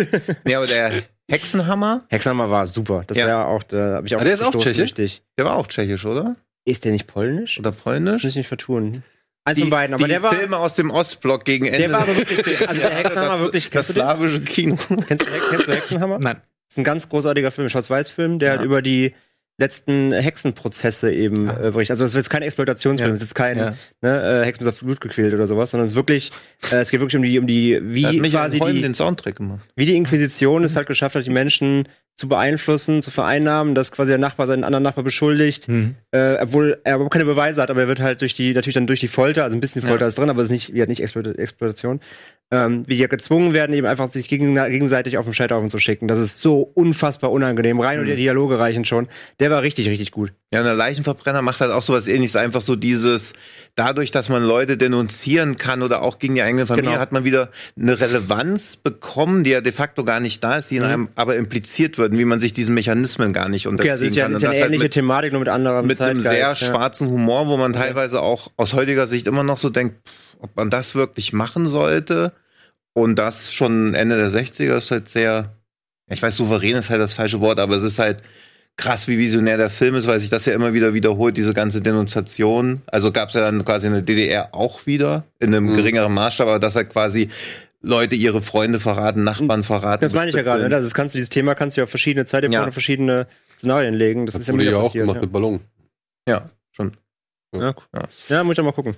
ja, 0.47 0.57
aber 0.59 0.67
der 0.67 0.91
Hexenhammer, 1.31 2.03
Hexhammer 2.09 2.49
war 2.51 2.67
super. 2.67 3.03
Das 3.07 3.17
Ja. 3.17 3.27
war 3.27 3.47
auch, 3.47 3.63
da 3.63 3.95
habe 3.95 4.07
ich 4.07 4.15
auch 4.15 4.21
Ah, 4.21 4.23
der 4.23 4.33
ist 4.33 4.43
auch 4.43 4.55
Tscheche? 4.55 4.83
Richtig. 4.83 5.21
der 5.37 5.45
war 5.45 5.55
auch 5.55 5.67
tschechisch, 5.67 6.05
oder? 6.05 6.35
Ist 6.65 6.85
der 6.85 6.91
nicht 6.91 7.07
polnisch? 7.07 7.57
Oder 7.59 7.69
Das 7.69 7.83
polnisch? 7.83 8.23
muss 8.23 8.29
ich 8.31 8.35
nicht 8.35 8.47
vertun. 8.47 9.03
Eins 9.43 9.55
Die, 9.55 9.61
von 9.63 9.71
beiden, 9.71 9.95
aber 9.95 10.03
die 10.03 10.09
der 10.11 10.21
war, 10.21 10.35
Filme 10.35 10.57
aus 10.57 10.75
dem 10.75 10.91
Ostblock 10.91 11.45
gegen 11.45 11.65
Ende. 11.65 11.79
der 11.79 11.91
war 11.93 12.01
aber 12.01 12.15
wirklich, 12.15 12.45
also 12.69 12.79
der 12.81 12.89
Hexenhammer 12.91 13.33
das, 13.33 13.41
wirklich, 13.41 13.63
das 13.69 13.71
kennst 13.71 13.89
du 13.89 13.93
den? 13.93 14.01
slawische 14.03 14.41
Kino. 14.41 14.75
Kennst 15.07 15.25
du, 15.25 15.31
kennst 15.49 15.67
du 15.67 15.71
Hexenhammer? 15.73 16.19
Nein. 16.19 16.35
Das 16.35 16.75
ist 16.75 16.77
ein 16.77 16.83
ganz 16.83 17.09
großartiger 17.09 17.51
Film, 17.51 17.65
ein 17.65 17.69
Schwarz-Weiß-Film, 17.69 18.37
der 18.39 18.49
Ja. 18.53 18.57
halt 18.57 18.65
über 18.65 18.81
die 18.83 19.15
letzten 19.61 20.11
Hexenprozesse 20.11 21.11
eben 21.13 21.45
Ja. 21.47 21.53
äh, 21.53 21.71
berichtet. 21.71 21.91
Also 21.91 22.03
es 22.03 22.11
ist 22.11 22.15
jetzt 22.15 22.29
kein 22.29 22.41
Exploitationsfilm, 22.41 23.11
Ja. 23.11 23.13
es 23.15 23.21
ist 23.21 23.35
kein 23.35 23.57
Ja. 23.57 23.73
ne, 24.01 24.41
äh, 24.41 24.45
Hexen 24.45 24.67
auf 24.67 24.79
Blut 24.79 24.99
gequält 24.99 25.33
oder 25.33 25.47
sowas, 25.47 25.71
sondern 25.71 25.85
es 25.85 25.91
ist 25.93 25.95
wirklich, 25.95 26.31
äh, 26.71 26.77
es 26.77 26.91
geht 26.91 26.99
wirklich 26.99 27.15
um 27.15 27.23
die, 27.23 27.39
um 27.39 27.47
die, 27.47 27.79
wie 27.81 28.05
hat 28.07 28.15
mich 28.15 28.33
quasi 28.33 28.59
die, 28.59 28.81
den 28.81 28.93
Soundtrack 28.93 29.35
gemacht. 29.35 29.61
wie 29.75 29.85
die 29.85 29.95
Inquisition 29.95 30.63
es 30.65 30.75
halt 30.75 30.87
geschafft 30.87 31.15
hat, 31.15 31.25
die 31.25 31.29
Menschen 31.29 31.87
zu 32.17 32.27
beeinflussen, 32.27 33.01
zu 33.01 33.09
vereinnahmen, 33.09 33.73
dass 33.73 33.91
quasi 33.91 34.11
der 34.11 34.19
Nachbar 34.19 34.45
seinen 34.45 34.63
anderen 34.63 34.83
Nachbar 34.83 35.03
beschuldigt, 35.03 35.67
Mhm. 35.67 35.95
äh, 36.11 36.35
obwohl 36.39 36.79
er 36.83 36.95
überhaupt 36.95 37.13
keine 37.13 37.25
Beweise 37.25 37.61
hat, 37.61 37.71
aber 37.71 37.81
er 37.81 37.87
wird 37.87 37.99
halt 37.99 38.21
durch 38.21 38.35
die, 38.35 38.53
natürlich 38.53 38.75
dann 38.75 38.85
durch 38.85 38.99
die 38.99 39.07
Folter, 39.07 39.43
also 39.43 39.57
ein 39.57 39.61
bisschen 39.61 39.81
Folter 39.81 40.01
Ja. 40.01 40.07
ist 40.07 40.19
drin, 40.19 40.29
aber 40.29 40.41
es 40.41 40.49
ist 40.49 40.51
nicht, 40.51 40.73
wie 40.75 40.79
halt 40.81 40.89
nicht 40.89 41.01
Explo- 41.03 41.35
Exploitation, 41.35 41.99
ähm, 42.51 42.83
wie 42.85 42.93
die 42.95 43.01
ja 43.01 43.07
gezwungen 43.07 43.53
werden, 43.53 43.73
eben 43.73 43.87
einfach 43.87 44.11
sich 44.11 44.27
gegen, 44.27 44.53
gegenseitig 44.53 45.17
auf 45.17 45.25
den 45.25 45.33
Scheiterhaufen 45.33 45.69
zu 45.69 45.79
schicken. 45.79 46.07
Das 46.07 46.19
ist 46.19 46.39
so 46.41 46.59
unfassbar 46.61 47.31
unangenehm. 47.31 47.79
Rein 47.79 47.95
Mhm. 47.97 48.01
und 48.03 48.09
die 48.09 48.15
Dialoge 48.17 48.59
reichen 48.59 48.85
schon. 48.85 49.07
Der 49.39 49.49
war 49.49 49.63
richtig, 49.63 49.89
richtig 49.89 50.11
gut. 50.11 50.31
Ja, 50.53 50.59
und 50.59 50.65
der 50.65 50.75
Leichenverbrenner 50.75 51.41
macht 51.41 51.59
halt 51.61 51.71
auch 51.71 51.81
sowas 51.81 52.07
ähnliches. 52.07 52.35
Einfach 52.35 52.61
so 52.61 52.75
dieses, 52.75 53.33
dadurch, 53.75 54.11
dass 54.11 54.29
man 54.29 54.43
Leute 54.43 54.77
denunzieren 54.77 55.55
kann 55.55 55.81
oder 55.81 56.01
auch 56.01 56.19
gegen 56.19 56.35
die 56.35 56.41
eigene 56.41 56.65
Familie, 56.65 56.89
Genau. 56.91 57.01
hat 57.01 57.11
man 57.11 57.23
wieder 57.23 57.49
eine 57.79 57.99
Relevanz 57.99 58.75
bekommen, 58.75 59.43
die 59.43 59.51
ja 59.51 59.61
de 59.61 59.71
facto 59.71 60.03
gar 60.03 60.19
nicht 60.19 60.43
da 60.43 60.55
ist, 60.55 60.71
die 60.71 60.77
in 60.77 60.83
einem 60.83 61.09
aber 61.15 61.35
impliziert 61.35 61.97
wird, 61.97 62.11
wie 62.17 62.25
man 62.25 62.39
sich 62.39 62.53
diesen 62.53 62.75
Mechanismen 62.75 63.33
gar 63.33 63.49
nicht 63.49 63.67
unterziehen 63.67 63.83
Okay, 63.85 63.91
also 63.91 64.05
ist 64.05 64.15
ja, 64.15 64.25
kann. 64.25 64.35
ist 64.35 64.41
ja 64.41 64.49
eine 64.49 64.55
das 64.55 64.61
halt 64.61 64.69
ähnliche 64.71 64.83
mit, 64.85 64.93
Thematik, 64.93 65.31
nur 65.31 65.39
mit 65.39 65.49
anderem 65.49 65.87
mit 65.87 66.01
einem 66.01 66.19
sehr 66.19 66.31
Zeitgeist, 66.31 66.61
ja. 66.61 66.67
schwarzen 66.69 67.09
Humor, 67.09 67.47
wo 67.47 67.57
man 67.57 67.73
teilweise 67.73 68.21
auch 68.21 68.51
aus 68.57 68.73
heutiger 68.73 69.07
Sicht 69.07 69.27
immer 69.27 69.43
noch 69.43 69.57
so 69.57 69.69
denkt, 69.69 69.95
pff, 70.07 70.37
ob 70.39 70.55
man 70.55 70.69
das 70.69 70.95
wirklich 70.95 71.33
machen 71.33 71.65
sollte. 71.65 72.33
Und 72.93 73.15
das 73.15 73.53
schon 73.53 73.93
Ende 73.93 74.17
der 74.17 74.29
60er 74.29 74.75
ist 74.77 74.91
halt 74.91 75.07
sehr, 75.07 75.55
ich 76.09 76.21
weiß, 76.21 76.35
souverän 76.35 76.75
ist 76.75 76.89
halt 76.89 76.99
das 76.99 77.13
falsche 77.13 77.39
Wort, 77.39 77.59
aber 77.59 77.75
es 77.75 77.83
ist 77.83 77.99
halt 77.99 78.17
krass, 78.77 79.07
wie 79.07 79.17
visionär 79.17 79.57
der 79.57 79.69
Film 79.69 79.95
ist, 79.95 80.07
weil 80.07 80.19
sich 80.19 80.29
das 80.29 80.45
ja 80.45 80.53
immer 80.53 80.73
wieder 80.73 80.93
wiederholt, 80.93 81.37
diese 81.37 81.53
ganze 81.53 81.81
Denunziation. 81.81 82.81
Also 82.87 83.11
gab 83.11 83.29
es 83.29 83.35
ja 83.35 83.41
dann 83.41 83.63
quasi 83.63 83.87
in 83.87 83.93
der 83.93 84.01
DDR 84.01 84.55
auch 84.55 84.85
wieder, 84.85 85.23
in 85.39 85.53
einem 85.53 85.65
Mhm. 85.71 85.75
geringeren 85.75 86.13
Maßstab, 86.13 86.47
aber 86.47 86.59
das 86.59 86.75
halt 86.75 86.89
quasi 86.89 87.29
Leute 87.83 88.15
ihre 88.15 88.41
Freunde 88.41 88.79
verraten, 88.79 89.23
Nachbarn 89.23 89.63
verraten. 89.63 90.01
Das 90.01 90.13
meine 90.13 90.29
ich 90.29 90.35
ja 90.35 90.41
gerade. 90.43 90.63
Ne? 90.63 90.69
Das 90.69 90.93
kannst 90.93 91.13
du, 91.15 91.17
dieses 91.17 91.29
Thema 91.29 91.55
kannst 91.55 91.77
du 91.77 91.81
ja 91.81 91.83
auf 91.85 91.89
verschiedene 91.89 92.25
Zeitepochen, 92.25 92.65
Ja. 92.65 92.71
verschiedene 92.71 93.27
Szenarien 93.55 93.93
legen. 93.93 94.25
Das, 94.25 94.33
Das 94.33 94.41
ist 94.43 94.47
ja 94.47 94.53
wurde 94.53 94.63
immer 94.63 94.71
ja 94.71 94.77
auch 94.77 94.83
passiert. 94.85 95.03
gemacht 95.03 95.15
ja. 95.15 95.21
mit 95.21 95.31
Ballon. 95.31 95.59
Ja, 96.27 96.49
schon. 96.71 96.97
Ja, 97.53 97.73
ja, 98.29 98.43
muss 98.43 98.53
ich 98.53 98.57
doch 98.57 98.63
mal 98.63 98.71
gucken. 98.71 98.95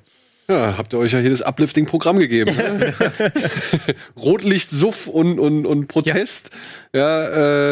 Ja, 0.50 0.78
habt 0.78 0.94
ihr 0.94 1.00
euch 1.00 1.14
ja 1.14 1.20
hier 1.20 1.30
das 1.30 1.42
Uplifting-Programm 1.42 2.20
gegeben. 2.20 2.54
ne? 2.56 2.94
Rotlicht, 4.18 4.70
Suff 4.72 5.08
und, 5.08 5.40
und, 5.40 5.66
und 5.66 5.88
Protest. 5.88 6.50
Ja, 6.94 7.24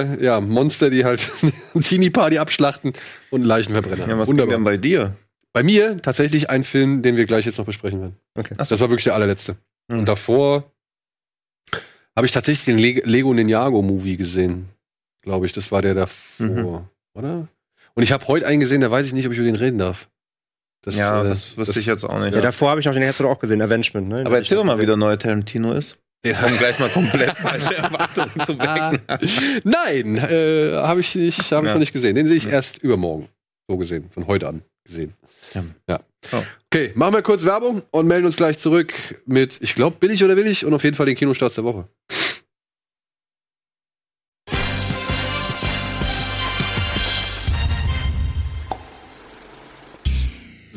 äh, 0.02 0.24
ja, 0.24 0.40
Monster, 0.40 0.90
die 0.90 1.04
halt 1.04 1.30
Teenie-Party 1.82 2.38
abschlachten 2.38 2.94
und 3.30 3.44
Leichenverbrenner. 3.44 4.08
Ja, 4.08 4.18
was 4.18 4.30
Wunderbar. 4.30 4.56
denn 4.56 4.64
bei 4.64 4.78
dir? 4.78 5.16
Bei 5.54 5.64
mir 5.64 5.98
tatsächlich 6.02 6.50
ein 6.50 6.64
Film, 6.64 7.02
den 7.02 7.18
wir 7.18 7.26
gleich 7.26 7.46
jetzt 7.46 7.58
noch 7.58 7.66
besprechen 7.66 8.00
werden. 8.00 8.16
Okay. 8.36 8.54
Das 8.58 8.72
war 8.72 8.90
wirklich 8.90 9.04
der 9.04 9.16
allerletzte. 9.16 9.58
Mhm. 9.90 10.00
Und 10.00 10.08
davor 10.08 10.72
habe 12.16 12.26
ich 12.26 12.32
tatsächlich 12.32 12.66
den 12.66 12.78
Le 12.78 13.02
Lego 13.04 13.34
Ninjago-Movie 13.34 14.16
gesehen. 14.18 14.70
Glaube 15.22 15.46
ich, 15.46 15.54
das 15.54 15.72
war 15.72 15.82
der 15.82 15.94
davor, 15.94 16.46
Mhm. 16.48 16.86
oder? 17.14 17.48
Und 17.94 18.04
ich 18.04 18.14
habe 18.14 18.26
heute 18.28 18.48
einen 18.48 18.62
gesehen, 18.62 18.80
da 18.82 18.90
weiß 18.90 19.06
ich 19.08 19.14
nicht, 19.14 19.26
ob 19.28 19.34
ich 19.34 19.38
über 19.40 19.46
den 19.48 19.58
reden 19.58 19.78
darf. 19.78 20.08
Das, 20.84 20.96
ja, 20.96 21.24
äh, 21.24 21.30
das 21.30 21.58
wüsste 21.58 21.80
ich 21.80 21.86
jetzt 21.86 22.04
auch 22.06 22.20
nicht. 22.20 22.34
Ja, 22.36 22.42
davor 22.42 22.72
habe 22.72 22.80
ich 22.80 22.86
noch 22.86 22.94
den 22.94 23.04
Herzog 23.04 23.28
auch 23.28 23.40
gesehen, 23.40 23.62
Avengement. 23.62 24.08
Ne? 24.08 24.24
Aber 24.26 24.38
erzähl 24.38 24.58
doch 24.58 24.64
mal, 24.64 24.80
wie 24.80 24.86
der 24.86 24.98
neue 24.98 25.18
Tarantino 25.18 25.74
ist. 25.74 25.98
Um 26.24 26.58
gleich 26.60 26.78
mal 26.80 26.90
komplett 26.90 27.32
falsche 27.38 27.76
Erwartungen 27.78 28.32
zu 28.46 28.58
wecken. 28.60 29.00
nein, 29.64 30.18
äh, 30.18 30.74
habe 30.78 31.00
ich, 31.00 31.16
nicht, 31.16 31.40
hab 31.52 31.64
ich 31.64 31.68
Ja. 31.68 31.74
noch 31.74 31.80
nicht 31.80 31.94
gesehen. 31.94 32.16
Den 32.16 32.28
sehe 32.28 32.38
ich 32.38 32.44
Ja. 32.44 32.52
erst 32.52 32.78
übermorgen. 32.78 33.28
So 33.68 33.78
gesehen, 33.78 34.10
von 34.14 34.28
heute 34.28 34.48
an 34.48 34.62
gesehen. 34.86 35.14
Ja. 35.56 35.64
Ja. 35.90 36.00
Oh. 36.32 36.44
Okay, 36.72 36.92
machen 36.96 37.14
wir 37.16 37.22
kurz 37.24 37.44
Werbung 37.44 37.82
und 37.92 38.08
melden 38.08 38.26
uns 38.28 38.36
gleich 38.38 38.58
zurück 38.60 38.94
mit, 39.26 39.58
ich 39.62 39.74
glaube, 39.76 39.98
billig 40.00 40.24
oder 40.24 40.36
willig 40.38 40.64
und 40.66 40.74
auf 40.74 40.84
jeden 40.84 40.96
Fall 40.96 41.08
den 41.08 41.16
Kinostarts 41.16 41.56
der 41.56 41.64
Woche. 41.64 41.88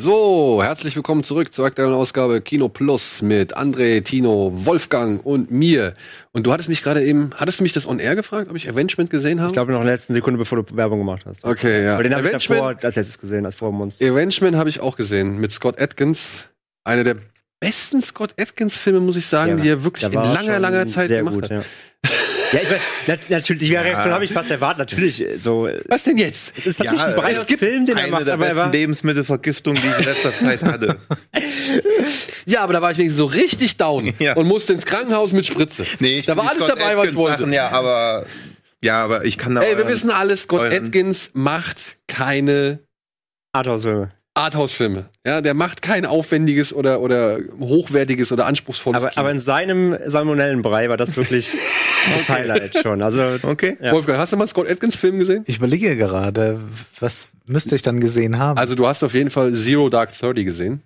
So, 0.05 0.61
herzlich 0.63 0.95
willkommen 0.97 1.25
zurück 1.25 1.55
zur 1.55 1.65
aktuellen 1.65 1.95
Ausgabe 1.95 2.43
Kino 2.43 2.69
Plus 2.69 3.23
mit 3.23 3.57
André, 3.57 4.03
Tino, 4.03 4.53
Wolfgang 4.55 5.25
und 5.25 5.51
mir. 5.51 5.95
Und 6.33 6.47
du 6.47 6.53
hattest 6.53 6.69
mich 6.69 6.83
gerade 6.83 7.03
eben, 7.03 7.31
hattest 7.37 7.61
du 7.61 7.63
mich 7.63 7.73
das 7.73 7.89
on 7.89 7.99
air 8.01 8.15
gefragt, 8.15 8.51
ob 8.51 8.57
ich 8.57 8.69
Avengement 8.69 9.09
gesehen 9.09 9.41
habe? 9.41 9.49
Ich 9.49 9.55
glaube 9.55 9.73
noch 9.73 9.81
in 9.81 9.87
der 9.87 9.95
letzten 9.95 10.13
Sekunde, 10.13 10.37
bevor 10.37 10.63
du 10.63 10.77
Werbung 10.77 10.99
gemacht 10.99 11.25
hast. 11.25 11.43
okay, 11.43 11.87
ja. 11.87 11.95
Aber 11.95 12.03
den 12.03 12.15
habe 12.15 12.27
ich 12.27 12.33
davor 12.33 12.57
Avengement, 12.57 12.85
als 12.85 12.97
letztes 12.97 13.19
gesehen, 13.19 13.47
als 13.47 13.57
vor 13.57 13.73
Monster. 13.73 14.05
Avengement 14.05 14.59
habe 14.59 14.69
ich 14.69 14.81
auch 14.81 14.99
gesehen 14.99 15.41
mit 15.41 15.53
Scott 15.53 15.81
Atkins. 15.81 16.29
Einer 16.85 17.05
der 17.05 17.17
besten 17.59 18.03
Scott 18.03 18.35
Atkins-Filme, 18.39 19.01
muss 19.01 19.17
ich 19.17 19.25
sagen, 19.25 19.57
Ja, 19.57 19.57
die 19.57 19.69
er 19.71 19.85
wirklich 19.85 20.05
in 20.05 20.13
langer, 20.13 20.59
langer 20.59 20.87
Zeit 20.87 21.09
sehr 21.09 21.21
gemacht 21.21 21.35
gut, 21.35 21.45
hat. 21.45 21.51
ja. 21.51 21.63
Ja, 22.53 22.61
ich 22.63 22.69
meine, 22.69 22.81
nat 23.07 23.31
natürlich, 23.31 23.69
die 23.69 23.75
Reaktion 23.75 24.13
habe 24.13 24.25
ich 24.25 24.33
fast 24.33 24.51
erwartet. 24.51 24.79
Natürlich, 24.79 25.21
äh, 25.21 25.39
so. 25.39 25.69
Was 25.89 26.05
denn 26.05 26.17
jetzt? 26.17 26.53
Es 26.57 26.67
ist 26.67 26.79
natürlich 26.79 27.01
Ja, 27.01 27.09
ein 27.09 27.17
breites 27.17 27.43
es 27.43 27.49
gibt 27.49 27.61
Film, 27.61 27.87
den 27.87 27.97
er 27.97 28.03
Eine 28.05 28.13
macht, 28.13 28.27
der 28.27 28.35
aber 28.35 28.45
er 28.47 28.51
besten 28.55 28.65
war, 28.67 28.73
Lebensmittelvergiftungen, 28.73 29.81
die 29.83 29.89
ich 29.89 29.99
in 29.99 30.05
letzter 30.05 30.33
Zeit 30.33 30.63
hatte. 30.63 30.97
Ja, 32.47 32.61
aber 32.61 32.75
da 32.75 32.83
war 32.83 32.91
ich 32.91 32.99
wenigstens 32.99 33.19
so 33.19 33.25
richtig 33.25 33.77
down 33.79 34.13
Ja. 34.19 34.35
und 34.35 34.47
musste 34.47 34.73
ins 34.75 34.85
Krankenhaus 34.85 35.33
mit 35.33 35.47
Spritze. 35.47 35.87
Nee, 36.01 36.19
ich 36.19 36.27
da 36.27 36.37
war 36.37 36.49
alles 36.51 36.63
Scott 36.65 36.79
dabei, 36.79 36.97
was 36.97 37.05
ich 37.07 37.11
Atkins 37.13 37.17
wollte. 37.17 37.39
Sachen, 37.39 37.53
ja, 37.53 37.71
aber 37.71 38.27
ja, 38.83 39.03
aber 39.03 39.25
ich 39.25 39.39
kann 39.39 39.55
da 39.55 39.63
Ey, 39.63 39.79
wir 39.79 39.89
wissen 39.89 40.11
alles, 40.11 40.43
Scott 40.43 40.61
euren- 40.61 40.85
Atkins 40.87 41.31
macht 41.33 41.97
keine 42.07 42.81
Arthouse-Filme. 43.53 44.13
Arthouse-Filme. 44.35 45.09
Ja, 45.27 45.41
der 45.41 45.55
macht 45.55 45.81
kein 45.81 46.05
aufwendiges 46.05 46.73
oder, 46.73 47.01
oder 47.01 47.39
hochwertiges 47.61 48.31
oder 48.33 48.47
anspruchsvolles 48.47 49.01
Aber, 49.03 49.11
Kino. 49.11 49.21
aber 49.21 49.31
in 49.31 49.41
seinem 49.41 49.97
Salmonellenbrei 50.07 50.89
war 50.91 50.97
das 50.97 51.17
wirklich 51.17 51.49
das 52.13 52.29
Highlight 52.29 52.77
schon. 52.83 53.03
Also, 53.03 53.37
Okay. 53.43 53.77
Ja. 53.81 53.93
Wolfgang, 53.93 54.19
hast 54.19 54.33
du 54.33 54.37
mal 54.37 54.43
einen 54.45 54.49
Scott 54.49 54.71
Atkins-Film 54.71 55.19
gesehen? 55.19 55.45
Ich 55.47 55.57
überlege 55.59 55.97
gerade, 55.97 56.61
was 57.01 57.29
müsste 57.47 57.75
ich 57.77 57.83
dann 57.83 58.01
gesehen 58.01 58.39
haben? 58.39 58.59
Also, 58.59 58.75
du 58.75 58.87
hast 58.87 59.03
auf 59.03 59.15
jeden 59.15 59.31
Fall 59.31 59.55
Zero 59.55 59.89
Dark 59.89 60.13
Thirty 60.17 60.45
gesehen. 60.45 60.83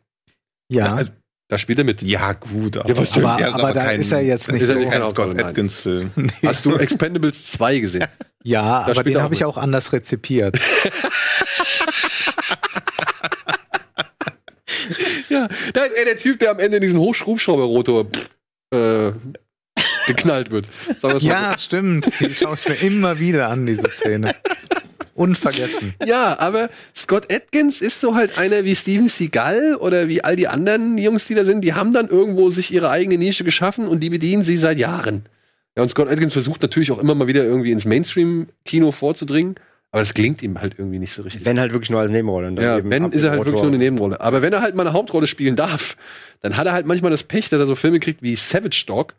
ja, 0.70 0.94
also- 0.96 1.10
Da 1.50 1.56
spielt 1.56 1.78
er 1.78 1.84
mit. 1.84 2.02
Ja, 2.02 2.34
gut. 2.34 2.76
Aber, 2.76 2.90
Ja, 2.90 2.94
aber, 2.94 3.40
Ja, 3.40 3.48
ist 3.48 3.54
aber 3.54 3.72
da 3.72 3.84
kein- 3.86 4.00
ist 4.00 4.12
er 4.12 4.20
jetzt 4.20 4.52
nicht 4.52 4.62
ist 4.62 4.68
er 4.68 4.74
so. 4.74 4.80
nicht 4.80 4.90
kein 4.90 5.00
Scott 5.00 5.08
Ausgabe, 5.28 5.34
nein. 5.34 5.46
Atkins-Film. 5.46 6.10
Hast 6.44 6.64
du 6.66 6.76
Expendables 6.76 7.52
2 7.52 7.78
gesehen? 7.78 8.04
Ja, 8.44 8.62
aber 8.82 8.94
spielt 8.96 9.06
den 9.06 9.16
er 9.16 9.22
habe 9.22 9.34
ich 9.34 9.44
auch 9.46 9.56
anders 9.56 9.92
rezipiert. 9.94 10.58
ja, 15.28 15.48
da 15.72 15.84
ist 15.84 15.96
er 15.96 16.04
der 16.04 16.16
Typ, 16.16 16.38
der 16.38 16.50
am 16.52 16.58
Ende 16.58 16.80
diesen 16.80 16.98
Hochschrubschrauberrotor 16.98 18.06
äh, 18.74 19.12
geknallt 20.08 20.50
wird. 20.50 20.66
Ja, 21.20 21.56
stimmt. 21.58 22.10
Die 22.20 22.34
schaue 22.34 22.56
ich 22.56 22.68
mir 22.68 22.74
immer 22.86 23.20
wieder 23.20 23.48
an, 23.48 23.66
diese 23.66 23.88
Szene. 23.88 24.34
Unvergessen. 25.14 25.94
Ja, 26.04 26.38
aber 26.38 26.70
Scott 26.96 27.32
Atkins 27.32 27.80
ist 27.80 28.00
so 28.00 28.14
halt 28.14 28.38
einer 28.38 28.64
wie 28.64 28.74
Steven 28.74 29.08
Seagal 29.08 29.74
oder 29.74 30.08
wie 30.08 30.22
all 30.22 30.36
die 30.36 30.46
anderen 30.48 30.96
Jungs, 30.96 31.26
die 31.26 31.34
da 31.34 31.44
sind. 31.44 31.62
Die 31.62 31.74
haben 31.74 31.92
dann 31.92 32.08
irgendwo 32.08 32.50
sich 32.50 32.72
ihre 32.72 32.90
eigene 32.90 33.18
Nische 33.18 33.42
geschaffen 33.44 33.88
und 33.88 34.00
die 34.00 34.10
bedienen 34.10 34.44
sie 34.44 34.56
seit 34.56 34.78
Jahren. 34.78 35.26
Ja, 35.76 35.82
und 35.82 35.88
Scott 35.88 36.08
Atkins 36.08 36.32
versucht 36.32 36.62
natürlich 36.62 36.92
auch 36.92 36.98
immer 36.98 37.14
mal 37.14 37.26
wieder 37.26 37.44
irgendwie 37.44 37.72
ins 37.72 37.84
Mainstream-Kino 37.84 38.92
vorzudringen, 38.92 39.56
aber 39.90 40.02
das 40.02 40.14
gelingt 40.14 40.42
ihm 40.42 40.60
halt 40.60 40.74
irgendwie 40.78 40.98
nicht 40.98 41.12
so 41.12 41.22
richtig. 41.22 41.44
wenn 41.44 41.58
halt 41.58 41.72
wirklich 41.72 41.90
nur 41.90 42.00
als 42.00 42.10
Nebenrolle. 42.10 42.54
Ja, 42.60 42.78
eben 42.78 42.90
wenn 42.90 43.10
ist 43.10 43.22
er 43.22 43.30
halt 43.30 43.38
Motor. 43.38 43.46
wirklich 43.46 43.62
nur 43.62 43.72
eine 43.72 43.78
Nebenrolle. 43.78 44.20
Aber 44.20 44.42
wenn 44.42 44.52
er 44.52 44.60
halt 44.60 44.74
mal 44.74 44.86
eine 44.86 44.92
Hauptrolle 44.92 45.26
spielen 45.26 45.56
darf, 45.56 45.96
dann 46.42 46.56
hat 46.56 46.66
er 46.66 46.72
halt 46.72 46.86
manchmal 46.86 47.10
das 47.10 47.22
Pech, 47.22 47.48
dass 47.48 47.58
er 47.58 47.66
so 47.66 47.74
Filme 47.74 47.98
kriegt 47.98 48.22
wie 48.22 48.36
Savage 48.36 48.84
Dog. 48.86 49.14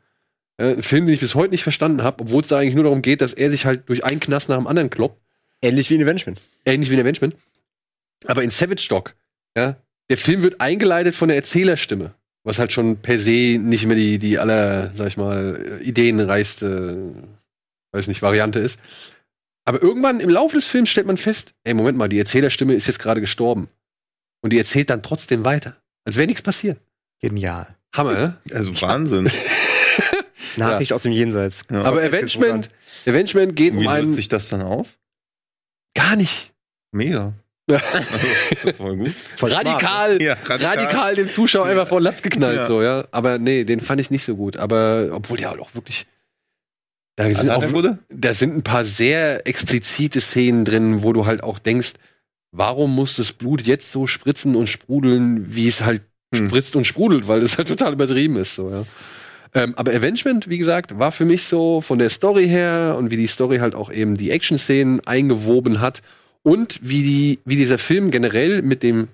Äh, 0.60 0.74
ein 0.74 0.84
Film, 0.84 1.06
den 1.06 1.14
ich 1.14 1.22
bis 1.22 1.36
heute 1.36 1.52
nicht 1.52 1.64
verstanden 1.64 2.04
habe, 2.04 2.22
obwohl 2.22 2.42
es 2.42 2.50
da 2.50 2.60
eigentlich 2.60 2.76
nur 2.76 2.84
darum 2.84 3.02
geht, 3.02 3.22
dass 3.22 3.34
er 3.34 3.50
sich 3.50 3.66
halt 3.66 3.88
durch 3.88 4.04
einen 4.04 4.20
Knast 4.20 4.50
nach 4.50 4.58
dem 4.58 4.68
anderen 4.68 4.90
kloppt. 4.90 5.20
Ähnlich 5.62 5.90
wie 5.90 5.96
in 5.96 6.04
Avengement. 6.04 6.40
Ähnlich 6.66 6.90
wie 6.90 6.96
in 6.96 7.02
Avengement. 7.02 7.36
Aber 8.28 8.44
in 8.44 8.52
Savage 8.52 8.88
Dog, 8.90 9.16
ja, 9.58 9.78
der 10.10 10.18
Film 10.18 10.42
wird 10.42 10.60
eingeleitet 10.60 11.16
von 11.16 11.30
der 11.30 11.38
Erzählerstimme. 11.38 12.14
Was 12.44 12.60
halt 12.60 12.72
schon 12.72 12.98
per 12.98 13.20
se 13.20 13.58
nicht 13.60 13.86
mehr 13.86 13.96
die, 13.96 14.18
die 14.20 14.40
aller, 14.40 14.92
sag 14.96 15.08
ich 15.08 15.18
mal, 15.18 15.80
ideenreichste, 15.82 17.14
weiß 17.92 18.08
nicht, 18.08 18.22
Variante 18.22 18.60
ist. 18.60 18.80
Aber 19.66 19.82
irgendwann 19.82 20.20
im 20.20 20.30
Laufe 20.30 20.56
des 20.56 20.66
Films 20.66 20.90
stellt 20.90 21.08
man 21.08 21.18
fest, 21.18 21.54
ey, 21.64 21.74
Moment 21.74 21.98
mal, 21.98 22.10
die 22.10 22.18
Erzählerstimme 22.18 22.74
ist 22.74 22.88
jetzt 22.88 23.00
gerade 23.00 23.22
gestorben. 23.22 23.68
Und 24.42 24.52
die 24.52 24.58
erzählt 24.58 24.90
dann 24.90 25.04
trotzdem 25.04 25.46
weiter. 25.46 25.76
Als 26.06 26.16
wäre 26.16 26.28
nichts 26.28 26.42
passiert. 26.42 26.80
Genial. 27.20 27.68
Hammer, 27.94 28.14
ne? 28.14 28.38
Also 28.52 28.82
Wahnsinn. 28.82 29.30
Nachricht 30.60 30.94
aus 30.94 31.04
dem 31.04 31.12
Jenseits. 31.12 31.62
Ja. 31.72 31.84
Aber 31.84 32.02
Avengement, 32.02 32.70
Avengement 33.08 33.56
geht 33.56 33.74
Wie 33.74 33.78
um 33.78 33.84
löst 33.84 33.94
einen. 33.96 34.14
sich 34.14 34.28
das 34.30 34.50
dann 34.50 34.62
auf? 34.62 34.98
Gar 35.96 36.16
nicht. 36.16 36.54
Mega. 36.92 37.34
Ja. 37.70 37.78
Also, 37.92 38.74
voll 38.78 38.98
gut. 38.98 39.10
Voll 39.36 39.50
smart. 39.52 39.66
radikal, 39.66 40.22
Ja, 40.22 40.36
radikal. 40.48 41.16
dem 41.16 41.30
Zuschauer 41.30 41.68
einfach 41.68 41.88
vor 41.88 42.00
den 42.00 42.06
Latz 42.06 42.22
geknallt, 42.24 42.58
Ja. 42.58 42.66
so, 42.68 42.82
ja. 42.82 43.06
Aber 43.12 43.38
nee, 43.38 43.64
den 43.64 43.80
fand 43.80 44.02
ich 44.02 44.10
nicht 44.10 44.24
so 44.24 44.36
gut. 44.36 44.58
Aber, 44.58 45.10
obwohl 45.12 45.38
der 45.38 45.50
halt 45.52 45.60
auch 45.60 45.76
wirklich. 45.76 46.08
Da 47.16 47.30
sind, 47.34 47.50
auch, 47.50 47.72
wurde? 47.74 48.00
da 48.10 48.34
sind 48.34 48.56
ein 48.56 48.64
paar 48.64 48.86
sehr 48.86 49.46
explizite 49.46 50.22
Szenen 50.22 50.64
drin, 50.66 51.04
wo 51.04 51.12
du 51.14 51.26
halt 51.26 51.44
auch 51.44 51.60
denkst, 51.60 51.94
warum 52.52 52.96
muss 52.96 53.18
das 53.18 53.34
Blut 53.34 53.64
jetzt 53.68 53.92
so 53.92 54.08
spritzen 54.08 54.56
und 54.56 54.68
sprudeln, 54.68 55.54
wie 55.54 55.68
es 55.68 55.82
halt 55.84 56.02
Hm. 56.34 56.48
spritzt 56.48 56.76
und 56.76 56.86
sprudelt, 56.86 57.28
weil 57.28 57.42
das 57.42 57.58
halt 57.58 57.68
total 57.68 57.92
übertrieben 57.94 58.36
ist. 58.38 58.54
So, 58.56 58.70
ja. 58.70 58.86
Ähm, 59.54 59.74
aber 59.76 59.94
Avengement, 59.94 60.50
wie 60.50 60.58
gesagt, 60.58 61.00
war 61.00 61.12
für 61.12 61.26
mich 61.26 61.44
so 61.44 61.82
von 61.82 62.00
der 62.00 62.10
Story 62.10 62.48
her 62.48 62.96
und 62.98 63.12
wie 63.12 63.18
die 63.18 63.28
Story 63.28 63.58
halt 63.58 63.76
auch 63.76 63.92
eben 63.92 64.18
die 64.18 64.32
Action-Szenen 64.32 65.02
eingewoben 65.06 65.82
hat 65.82 66.02
und 66.44 66.80
wie, 66.82 67.04
die, 67.04 67.40
wie 67.46 67.56
dieser 67.56 67.78
Film 67.78 68.12
generell 68.12 68.62
mit 68.62 68.84
dem 68.84 69.08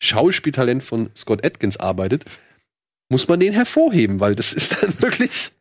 Schauspieltalent 0.00 0.82
von 0.82 1.10
Scott 1.16 1.46
Atkins 1.46 1.76
arbeitet, 1.76 2.24
muss 3.08 3.28
man 3.28 3.38
den 3.40 3.52
hervorheben, 3.52 4.20
weil 4.20 4.34
das 4.34 4.52
ist 4.52 4.82
dann 4.82 4.92
wirklich 5.00 5.52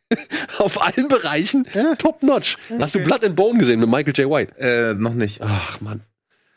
auf 0.58 0.82
allen 0.82 1.08
Bereichen 1.08 1.66
top-notch. 1.98 2.58
Hast 2.80 2.96
du 2.96 3.00
Blood 3.00 3.24
and 3.24 3.36
Bone 3.36 3.60
gesehen 3.60 3.80
mit 3.80 3.90
Michael 3.90 4.14
J. 4.16 4.30
White? 4.30 4.58
Äh, 4.58 4.94
noch 4.94 5.14
nicht. 5.14 5.42
Ach, 5.42 5.80
Mann. 5.82 6.02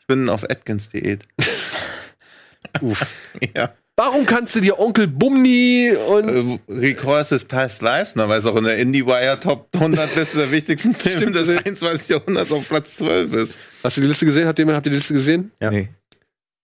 Ich 0.01 0.07
bin 0.07 0.29
auf 0.29 0.43
Atkins-Diät. 0.43 1.23
Uff. 2.81 3.05
ja. 3.55 3.73
Warum 3.97 4.25
kannst 4.25 4.53
du 4.55 4.59
dir 4.59 4.77
Onkel 4.77 5.07
Bumni 5.07 5.91
und 6.09 6.59
Äh, 6.67 6.73
Recalls 6.73 7.29
his 7.29 7.45
Past 7.45 7.81
Lives, 7.81 8.15
ne, 8.17 8.27
weil 8.27 8.39
es 8.39 8.45
auch 8.45 8.57
in 8.57 8.65
der 8.65 8.77
IndieWire 8.77 9.39
Top 9.39 9.69
100 9.73 10.15
Liste 10.17 10.37
der 10.39 10.51
wichtigsten 10.51 10.93
Filme 10.93 11.17
Stimmt, 11.19 11.35
des 11.35 11.47
das- 11.47 11.65
21. 11.65 12.09
Jahrhunderts 12.09 12.51
auf 12.51 12.67
Platz 12.67 12.95
12 12.97 13.33
ist. 13.33 13.59
hast 13.83 13.95
du 13.95 14.01
die 14.01 14.07
Liste 14.07 14.25
gesehen? 14.25 14.47
Habt 14.47 14.59
ihr, 14.59 14.67
habt 14.67 14.85
ihr 14.85 14.89
die 14.89 14.97
Liste 14.97 15.13
gesehen? 15.13 15.51
Ja. 15.61 15.71
Nee. 15.71 15.87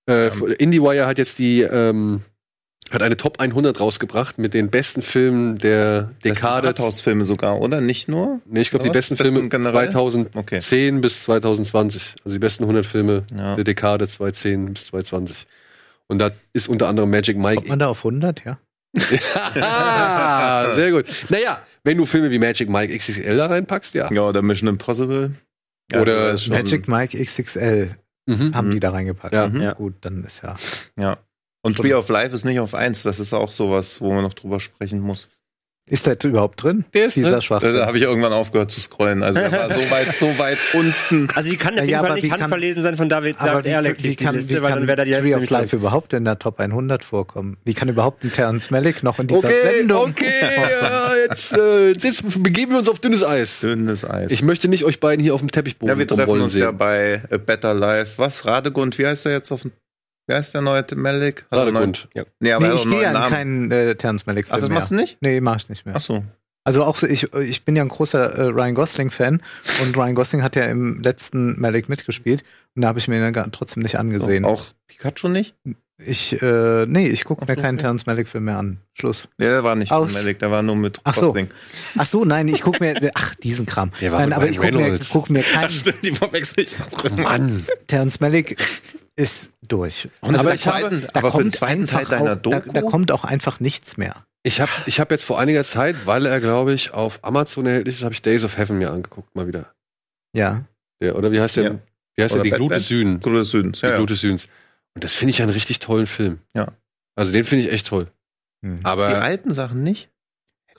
Äh, 0.10 0.30
IndieWire 0.58 1.06
hat 1.06 1.18
jetzt 1.20 1.40
die 1.40 1.62
ähm, 1.62 2.22
hat 2.90 3.02
eine 3.02 3.16
Top 3.16 3.40
100 3.40 3.80
rausgebracht 3.80 4.38
mit 4.38 4.54
den 4.54 4.70
besten 4.70 5.02
Filmen 5.02 5.58
der 5.58 6.12
Dekade. 6.26 6.68
Arthouse-Filme 6.68 7.24
sogar, 7.24 7.62
oder? 7.62 7.80
Nicht 7.80 8.10
nur? 8.10 8.42
Nee, 8.46 8.60
ich 8.62 8.72
glaube 8.72 8.84
die 8.84 8.90
besten 8.90 9.16
Besten 9.16 9.32
Filme 9.32 9.48
generell? 9.48 9.90
2010 9.90 11.00
bis 11.00 11.24
2020. 11.24 12.16
Also 12.26 12.36
die 12.36 12.40
besten 12.40 12.64
100 12.66 12.86
Filme 12.86 13.24
Ja. 13.34 13.56
der 13.56 13.64
Dekade 13.64 14.10
2010 14.10 14.74
bis 14.74 14.88
2020. 14.88 15.48
Und 16.12 16.20
da 16.20 16.30
ist 16.52 16.68
unter 16.68 16.90
anderem 16.90 17.10
Magic 17.10 17.38
Mike. 17.38 17.56
Kommt 17.56 17.70
man 17.70 17.80
da 17.80 17.88
auf 17.88 18.00
100, 18.00 18.44
ja? 18.44 18.60
Sehr 20.76 20.92
gut. 20.92 21.06
Naja, 21.30 21.62
wenn 21.86 21.98
du 21.98 22.06
Filme 22.06 22.30
wie 22.32 22.38
Magic 22.40 22.68
Mike 22.70 22.96
XXL 22.98 23.38
da 23.38 23.46
reinpackst, 23.48 23.94
ja. 23.96 24.12
Ja, 24.12 24.24
oder 24.24 24.42
Mission 24.42 24.68
Impossible. 24.70 25.32
Oder 25.94 26.32
ist 26.32 26.44
schon- 26.44 26.54
Magic 26.56 26.88
Mike 26.90 27.18
XXL 27.18 27.96
Mhm. 28.28 28.54
haben 28.54 28.68
Mhm. 28.68 28.72
die 28.74 28.80
da 28.82 28.90
reingepackt. 28.92 29.34
Ja. 29.34 29.48
Mhm. 29.48 29.62
Ja. 29.62 29.74
Gut, 29.74 29.94
dann 30.02 30.24
ist 30.24 30.44
ja. 30.44 30.56
Ja. 31.00 31.18
Und 31.64 31.78
Tree 31.78 31.94
of 31.94 32.10
Life 32.10 32.36
ist 32.36 32.44
nicht 32.44 32.60
auf 32.60 32.76
1. 32.76 33.04
Das 33.04 33.20
ist 33.20 33.34
auch 33.34 33.52
sowas, 33.52 34.02
wo 34.02 34.14
man 34.14 34.24
noch 34.24 34.34
drüber 34.34 34.60
sprechen 34.60 35.00
muss. 35.00 35.30
Ist 35.90 36.06
der 36.06 36.16
überhaupt 36.24 36.64
drin? 36.64 36.86
Der 36.94 37.08
ist 37.08 37.18
Dieser. 37.18 37.42
Schwachsinn. 37.42 37.74
Da 37.76 37.86
habe 37.86 37.98
ich 37.98 38.04
irgendwann 38.04 38.32
aufgehört 38.32 38.72
zu 38.72 38.80
scrollen. 38.80 39.24
Also 39.24 39.40
er 39.42 39.52
war 39.52 39.70
so 39.70 39.92
weit, 39.92 40.16
so 40.16 40.38
weit 40.38 40.58
unten. 40.74 41.28
Also 41.36 41.50
die 41.50 41.58
kann 41.58 41.74
auf 41.74 41.80
Ja, 41.80 41.84
jeden 41.84 41.92
ja, 41.92 42.00
Fall 42.00 42.14
nicht 42.14 42.24
wie 42.24 42.30
kann- 42.30 42.42
handverlesen 42.42 42.82
sein 42.84 42.96
von 42.96 43.10
David, 43.10 43.36
wie, 43.42 43.68
Ehrlich, 43.68 43.98
wie 43.98 44.16
die 44.16 44.16
kann, 44.16 44.36
Liste, 44.36 44.52
wie 44.56 44.62
weil 44.62 44.70
kann 44.70 44.80
dann 44.80 44.88
wäre 44.88 44.98
da 44.98 45.06
die 45.06 45.12
Tree 45.12 45.36
of 45.36 45.50
Life 45.50 45.76
überhaupt 45.76 46.14
in 46.14 46.24
der 46.24 46.40
Top 46.40 46.60
100 46.62 47.04
vorkommen? 47.04 47.58
Wie 47.66 47.74
kann 47.74 47.90
überhaupt 47.90 48.24
ein 48.24 48.32
Terrence 48.32 48.70
Malick 48.72 49.04
noch 49.04 49.20
in 49.20 49.28
dieser 49.28 49.40
Okay, 49.40 49.54
Sendung? 49.80 50.12
okay, 50.12 50.26
ja, 50.82 51.12
jetzt, 51.28 51.52
äh, 51.54 51.90
jetzt 51.90 52.42
begeben 52.42 52.72
wir 52.72 52.78
uns 52.78 52.88
auf 52.88 53.00
dünnes 53.00 53.26
Eis. 53.26 53.60
Dünnes 53.60 54.06
Eis. 54.10 54.32
Ich 54.32 54.44
möchte 54.44 54.70
nicht 54.70 54.86
euch 54.86 55.00
beiden 55.02 55.22
hier 55.22 55.34
auf 55.34 55.42
dem 55.42 55.52
Teppichboden 55.52 55.94
ja, 55.94 56.00
wir 56.00 56.08
treffen 56.08 56.40
uns 56.42 56.54
sehen. 56.54 56.62
ja 56.62 56.72
bei 56.72 57.22
A 57.32 57.38
Better 57.38 57.74
Life. 57.74 58.14
Was? 58.18 58.46
Radegund, 58.46 58.98
wie 58.98 59.08
heißt 59.08 59.26
er 59.26 59.34
jetzt 59.34 59.52
auf 59.52 59.64
dem. 59.64 59.72
Wie 60.28 60.34
heißt 60.36 60.54
der 60.54 60.62
neue 60.62 60.86
Malik? 60.96 61.46
Radegund. 61.52 62.08
neuen- 62.16 62.26
Nee, 62.40 62.52
aber 62.54 62.68
Nee, 62.68 62.76
ich 62.76 62.84
gehe 62.90 63.08
an 63.10 63.30
keinen 63.30 63.72
äh, 63.72 63.96
Terrence 63.96 64.26
Malick 64.26 64.46
Ach, 64.50 64.52
Film 64.52 64.62
das 64.62 64.70
mehr. 64.70 64.76
machst 64.76 64.92
du 64.92 64.96
nicht? 64.96 65.18
Nee, 65.22 65.42
mach 65.42 65.58
ich 65.58 65.70
nicht 65.70 65.86
mehr. 65.86 65.96
Ach 65.98 66.02
so. 66.02 66.24
Also 66.64 66.84
auch 66.84 66.98
so, 66.98 67.08
ich, 67.08 67.34
ich 67.34 67.66
bin 67.66 67.76
ja 67.76 67.82
ein 67.82 67.88
großer 67.88 68.36
äh, 68.36 68.42
Ryan 68.44 68.76
Gosling-Fan 68.76 69.42
und 69.82 69.98
Ryan 69.98 70.14
Gosling 70.14 70.44
hat 70.44 70.56
ja 70.56 70.66
im 70.66 71.02
letzten 71.02 71.60
Malik 71.60 71.90
mitgespielt 71.90 72.44
und 72.76 72.84
da 72.84 72.88
habe 72.90 73.00
ich 73.00 73.08
mir 73.08 73.18
ihn 73.26 73.34
gar- 73.34 73.52
trotzdem 73.52 73.82
nicht 73.82 73.98
angesehen. 73.98 74.44
So, 74.44 74.50
auch 74.52 74.66
Pikachu 74.88 75.28
nicht? 75.28 75.56
Ich, 76.06 76.42
äh, 76.42 76.86
nee, 76.88 77.08
ich 77.08 77.24
gucke 77.26 77.44
Ach 77.44 77.48
mir 77.48 77.56
keinen 77.56 77.76
okay. 77.76 77.82
Terrence 77.84 78.06
Malick-Film 78.06 78.46
mehr 78.46 78.58
an. 78.58 78.78
Schluss. 78.94 79.30
Nee, 79.38 79.46
der 79.46 79.64
war 79.64 79.76
nicht 79.76 79.92
Aus- 79.92 80.14
Malik, 80.14 80.40
der 80.40 80.50
war 80.52 80.62
nur 80.64 80.76
mit 80.76 81.00
Ach 81.04 81.14
so. 81.16 81.36
Ach 81.98 82.06
so, 82.06 82.26
nein, 82.26 82.48
ich 82.48 82.62
gucke 82.62 82.84
mir, 82.84 83.12
ach, 83.14 83.36
diesen 83.36 83.66
Kram. 83.66 83.92
Der 84.02 84.12
war 84.12 84.20
Nein, 84.20 84.30
mit 84.30 84.38
aber 84.38 84.48
ich 84.50 84.58
gucke 84.58 84.72
mir, 84.74 84.84
Reynolds. 84.86 85.10
guck 85.12 85.30
mir 85.30 85.44
keinen, 85.44 85.72
Stimmt, 85.72 86.04
die 86.04 86.12
verwechsel 86.12 86.64
ich 86.64 86.76
auch. 86.80 87.18
Mann. 87.18 87.66
Terrence 87.88 88.20
Malick 88.20 88.58
ist 89.16 89.50
durch. 89.68 90.08
Und 90.22 90.36
Aber 90.36 90.54
ich 90.54 90.66
habe- 90.68 90.82
zweiten, 90.90 91.08
aber 91.14 91.32
für 91.32 91.44
den 91.44 91.52
zweiten 91.52 91.86
Teil 91.88 92.06
deiner 92.06 92.32
auch, 92.34 92.36
da, 92.42 92.60
Doku? 92.60 92.72
da 92.74 92.82
kommt 92.82 93.12
auch 93.12 93.24
einfach 93.24 93.60
nichts 93.60 93.98
mehr. 93.98 94.16
Ich 94.44 94.60
habe 94.60 94.72
ich 94.88 95.00
hab 95.00 95.12
jetzt 95.12 95.24
vor 95.24 95.40
einiger 95.40 95.64
Zeit, 95.64 95.96
weil 96.08 96.26
er, 96.26 96.40
glaube 96.40 96.74
ich, 96.74 96.94
auf 96.96 97.20
Amazon 97.24 97.68
erhältlich 97.68 97.96
ist, 97.98 98.04
habe 98.04 98.14
ich 98.14 98.22
Days 98.24 98.44
of 98.44 98.58
Heaven 98.58 98.80
mir 98.80 98.90
angeguckt, 98.92 99.36
mal 99.36 99.48
wieder. 99.48 99.72
Ja. 100.34 100.64
Der, 101.00 101.16
oder 101.16 101.32
wie 101.32 101.40
heißt 101.40 101.58
der? 101.58 101.64
Ja. 101.64 101.80
Wie 102.16 102.24
heißt 102.24 102.36
der? 102.36 102.42
Die 102.44 102.50
Glut 102.50 102.70
Batman. 102.70 102.78
des 102.80 102.88
Südens. 102.88 103.24
Glut 103.24 103.36
des 103.38 103.50
Südens. 103.52 103.80
Die 103.80 103.86
Ja, 103.86 103.92
ja. 103.92 103.98
Glut 103.98 104.10
des 104.10 104.22
Südens. 104.22 104.48
Und 104.96 105.04
das 105.04 105.14
finde 105.14 105.32
ich 105.32 105.42
einen 105.42 105.52
richtig 105.52 105.80
tollen 105.80 106.08
Film. 106.08 106.40
Ja. 106.56 106.68
Also 107.16 107.32
den 107.32 107.44
finde 107.44 107.66
ich 107.66 107.72
echt 107.74 107.88
toll. 107.88 108.08
Hm. 108.64 108.80
Die 108.80 108.86
Aber 108.86 109.22
alten 109.22 109.54
Sachen 109.54 109.84
nicht? 109.84 110.10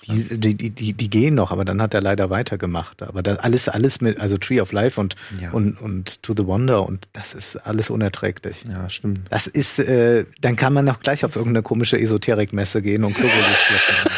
Die, 0.08 0.36
die, 0.40 0.54
die, 0.56 0.70
die, 0.70 0.92
die 0.94 1.10
gehen 1.10 1.34
noch, 1.34 1.52
aber 1.52 1.64
dann 1.64 1.80
hat 1.80 1.94
er 1.94 2.00
leider 2.00 2.28
weitergemacht. 2.28 3.02
Aber 3.04 3.22
das 3.22 3.38
alles, 3.38 3.68
alles 3.68 4.00
mit, 4.00 4.18
also 4.18 4.36
Tree 4.36 4.60
of 4.60 4.72
Life 4.72 5.00
und, 5.00 5.14
Ja. 5.40 5.52
und, 5.52 5.80
und 5.80 6.20
To 6.24 6.34
the 6.36 6.44
Wonder 6.44 6.84
und 6.84 7.08
das 7.12 7.34
ist 7.34 7.54
alles 7.56 7.88
unerträglich. 7.88 8.64
Ja, 8.68 8.90
stimmt. 8.90 9.20
Das 9.30 9.46
ist, 9.46 9.78
äh, 9.78 10.26
dann 10.40 10.56
kann 10.56 10.72
man 10.72 10.88
auch 10.88 10.98
gleich 10.98 11.24
auf 11.24 11.36
irgendeine 11.36 11.62
komische 11.62 12.00
Esoterikmesse 12.00 12.82
gehen 12.82 13.04
und 13.04 13.14
Globuli 13.14 13.32
schleppen. 13.32 14.12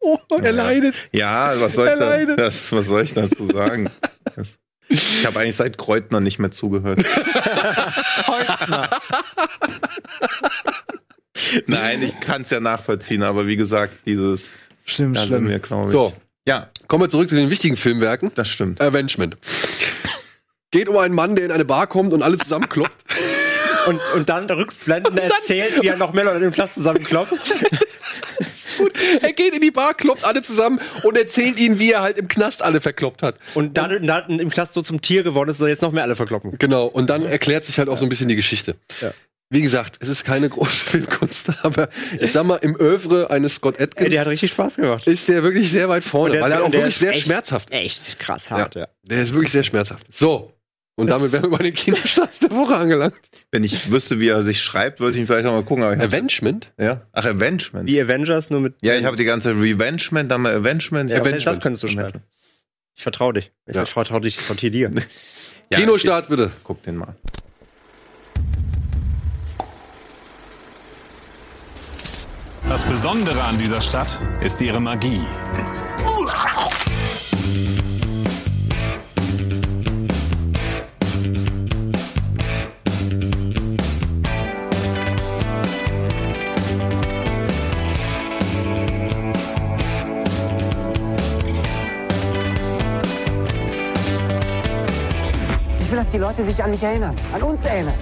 oh, 0.00 0.18
er 0.30 0.42
Ja. 0.44 0.50
leidet. 0.50 0.94
Ja, 1.12 1.60
was 1.60 1.74
soll 1.74 1.88
ich, 1.88 1.98
da, 1.98 2.36
das, 2.36 2.72
was 2.72 2.86
soll 2.86 3.02
ich 3.02 3.12
dazu 3.14 3.46
sagen? 3.46 3.90
Das, 4.36 4.56
ich 4.88 5.24
habe 5.26 5.40
eigentlich 5.40 5.56
seit 5.56 5.78
Kreutner 5.78 6.20
nicht 6.20 6.38
mehr 6.38 6.50
zugehört. 6.50 7.00
Nein, 11.66 12.02
ich 12.02 12.18
kann 12.20 12.42
es 12.42 12.50
ja 12.50 12.60
nachvollziehen, 12.60 13.22
aber 13.22 13.46
wie 13.46 13.56
gesagt, 13.56 13.92
dieses, 14.06 14.52
da 14.86 14.92
sind 14.94 15.18
schlimm. 15.18 15.48
wir, 15.48 15.58
glaube 15.58 15.86
ich. 15.86 15.92
So, 15.92 16.12
Ja, 16.46 16.68
kommen 16.86 17.04
wir 17.04 17.10
zurück 17.10 17.28
zu 17.28 17.34
den 17.34 17.50
wichtigen 17.50 17.76
Filmwerken. 17.76 18.30
das 18.34 18.48
stimmt. 18.48 18.80
Avengement. 18.80 19.36
Geht 20.70 20.88
um 20.88 20.96
einen 20.96 21.14
Mann, 21.14 21.36
der 21.36 21.44
in 21.46 21.52
eine 21.52 21.64
Bar 21.64 21.86
kommt 21.86 22.12
und 22.12 22.22
alle 22.22 22.36
zusammenkloppt. 22.38 22.92
Und, 23.86 24.00
und 24.14 24.28
dann 24.28 24.46
rückblenden 24.48 25.18
erzählt, 25.18 25.82
wie 25.82 25.88
er 25.88 25.96
noch 25.96 26.12
mehr 26.14 26.24
Leute 26.24 26.44
im 26.44 26.52
Klass 26.52 26.74
zusammenkloppt. 26.74 27.32
Er 29.20 29.32
geht 29.32 29.54
in 29.54 29.60
die 29.60 29.70
Bar, 29.70 29.94
kloppt 29.94 30.24
alle 30.24 30.42
zusammen 30.42 30.80
und 31.02 31.16
erzählt 31.16 31.58
ihnen, 31.58 31.78
wie 31.78 31.92
er 31.92 32.02
halt 32.02 32.18
im 32.18 32.28
Knast 32.28 32.62
alle 32.62 32.80
verkloppt 32.80 33.22
hat. 33.22 33.36
Und 33.54 33.76
dann, 33.76 34.06
dann 34.06 34.40
im 34.40 34.50
Klass 34.50 34.72
so 34.72 34.82
zum 34.82 35.00
Tier 35.00 35.22
geworden 35.22 35.50
ist, 35.50 35.60
dass 35.60 35.66
er 35.66 35.70
jetzt 35.70 35.82
noch 35.82 35.92
mehr 35.92 36.02
alle 36.02 36.16
verkloppen. 36.16 36.56
Genau, 36.58 36.86
und 36.86 37.10
dann 37.10 37.24
erklärt 37.24 37.64
sich 37.64 37.78
halt 37.78 37.88
auch 37.88 37.98
so 37.98 38.04
ein 38.04 38.08
bisschen 38.08 38.28
die 38.28 38.36
Geschichte. 38.36 38.76
Ja. 39.00 39.12
Wie 39.50 39.60
gesagt, 39.60 39.98
es 40.00 40.08
ist 40.08 40.24
keine 40.24 40.48
große 40.48 40.84
Filmkunst, 40.84 41.46
aber 41.62 41.88
ich 42.18 42.32
sag 42.32 42.44
mal, 42.46 42.56
im 42.56 42.76
Övre 42.80 43.30
eines 43.30 43.56
Scott 43.56 43.76
Ey, 43.78 43.84
Atkins 43.84 44.10
der 44.10 44.20
hat 44.22 44.26
richtig 44.28 44.50
Spaß 44.52 44.76
gemacht. 44.76 45.06
ist 45.06 45.28
der 45.28 45.42
wirklich 45.42 45.70
sehr 45.70 45.88
weit 45.88 46.02
vorne, 46.02 46.30
Und 46.30 46.32
der 46.36 46.42
weil 46.42 46.52
er 46.52 46.62
auch 46.62 46.66
und 46.66 46.72
wirklich 46.72 46.96
sehr 46.96 47.10
echt- 47.10 47.24
schmerzhaft 47.24 47.70
ist. 47.70 47.76
Echt 47.76 48.18
krass 48.18 48.50
hart, 48.50 48.74
ja. 48.74 48.88
Der 49.02 49.22
ist 49.22 49.32
wirklich 49.34 49.52
sehr 49.52 49.62
schmerzhaft. 49.62 50.06
So. 50.12 50.53
Und 50.96 51.08
damit 51.10 51.32
wären 51.32 51.44
wir 51.44 51.50
bei 51.50 51.64
den 51.64 51.74
Kinostarts 51.74 52.38
der 52.38 52.52
Woche 52.52 52.76
angelangt. 52.76 53.14
Wenn 53.50 53.64
ich 53.64 53.90
wüsste, 53.90 54.20
wie 54.20 54.28
er 54.28 54.42
sich 54.42 54.62
schreibt, 54.62 55.00
würde 55.00 55.14
ich 55.14 55.20
ihn 55.20 55.26
vielleicht 55.26 55.44
noch 55.44 55.52
mal 55.52 55.64
gucken. 55.64 55.82
Aber 55.82 55.94
Avengement? 56.00 56.70
ja? 56.78 57.02
Ach, 57.12 57.24
Avengement. 57.24 57.86
Wie 57.88 58.00
Avengers, 58.00 58.50
nur 58.50 58.60
mit. 58.60 58.74
Ja, 58.80 58.94
ich 58.94 59.04
habe 59.04 59.16
die 59.16 59.24
ganze 59.24 59.50
Revengement, 59.50 60.30
dann 60.30 60.42
mal 60.42 60.54
Avengement. 60.54 61.10
Ja, 61.10 61.16
Avengement. 61.20 61.46
das 61.46 61.60
könntest 61.60 61.82
du 61.82 61.88
schreiben. 61.88 62.20
Ich 62.94 63.02
vertraue 63.02 63.32
dich. 63.32 63.50
Ich 63.66 63.74
Ja. 63.74 63.84
vertraue 63.86 64.20
dich, 64.20 64.36
ich 64.36 64.42
vertraue 64.42 64.70
dir. 64.70 64.92
Ja, 65.70 65.78
Kinostart 65.78 66.28
bitte. 66.28 66.52
Guck 66.62 66.82
den 66.82 66.96
mal. 66.96 67.14
Das 72.68 72.84
Besondere 72.84 73.42
an 73.42 73.58
dieser 73.58 73.80
Stadt 73.80 74.20
ist 74.40 74.60
ihre 74.60 74.80
Magie. 74.80 75.20
Die 96.14 96.18
Leute 96.18 96.44
sich 96.44 96.62
an 96.62 96.70
mich 96.70 96.80
erinnern, 96.80 97.16
an 97.34 97.42
uns 97.42 97.64
erinnern. 97.64 97.94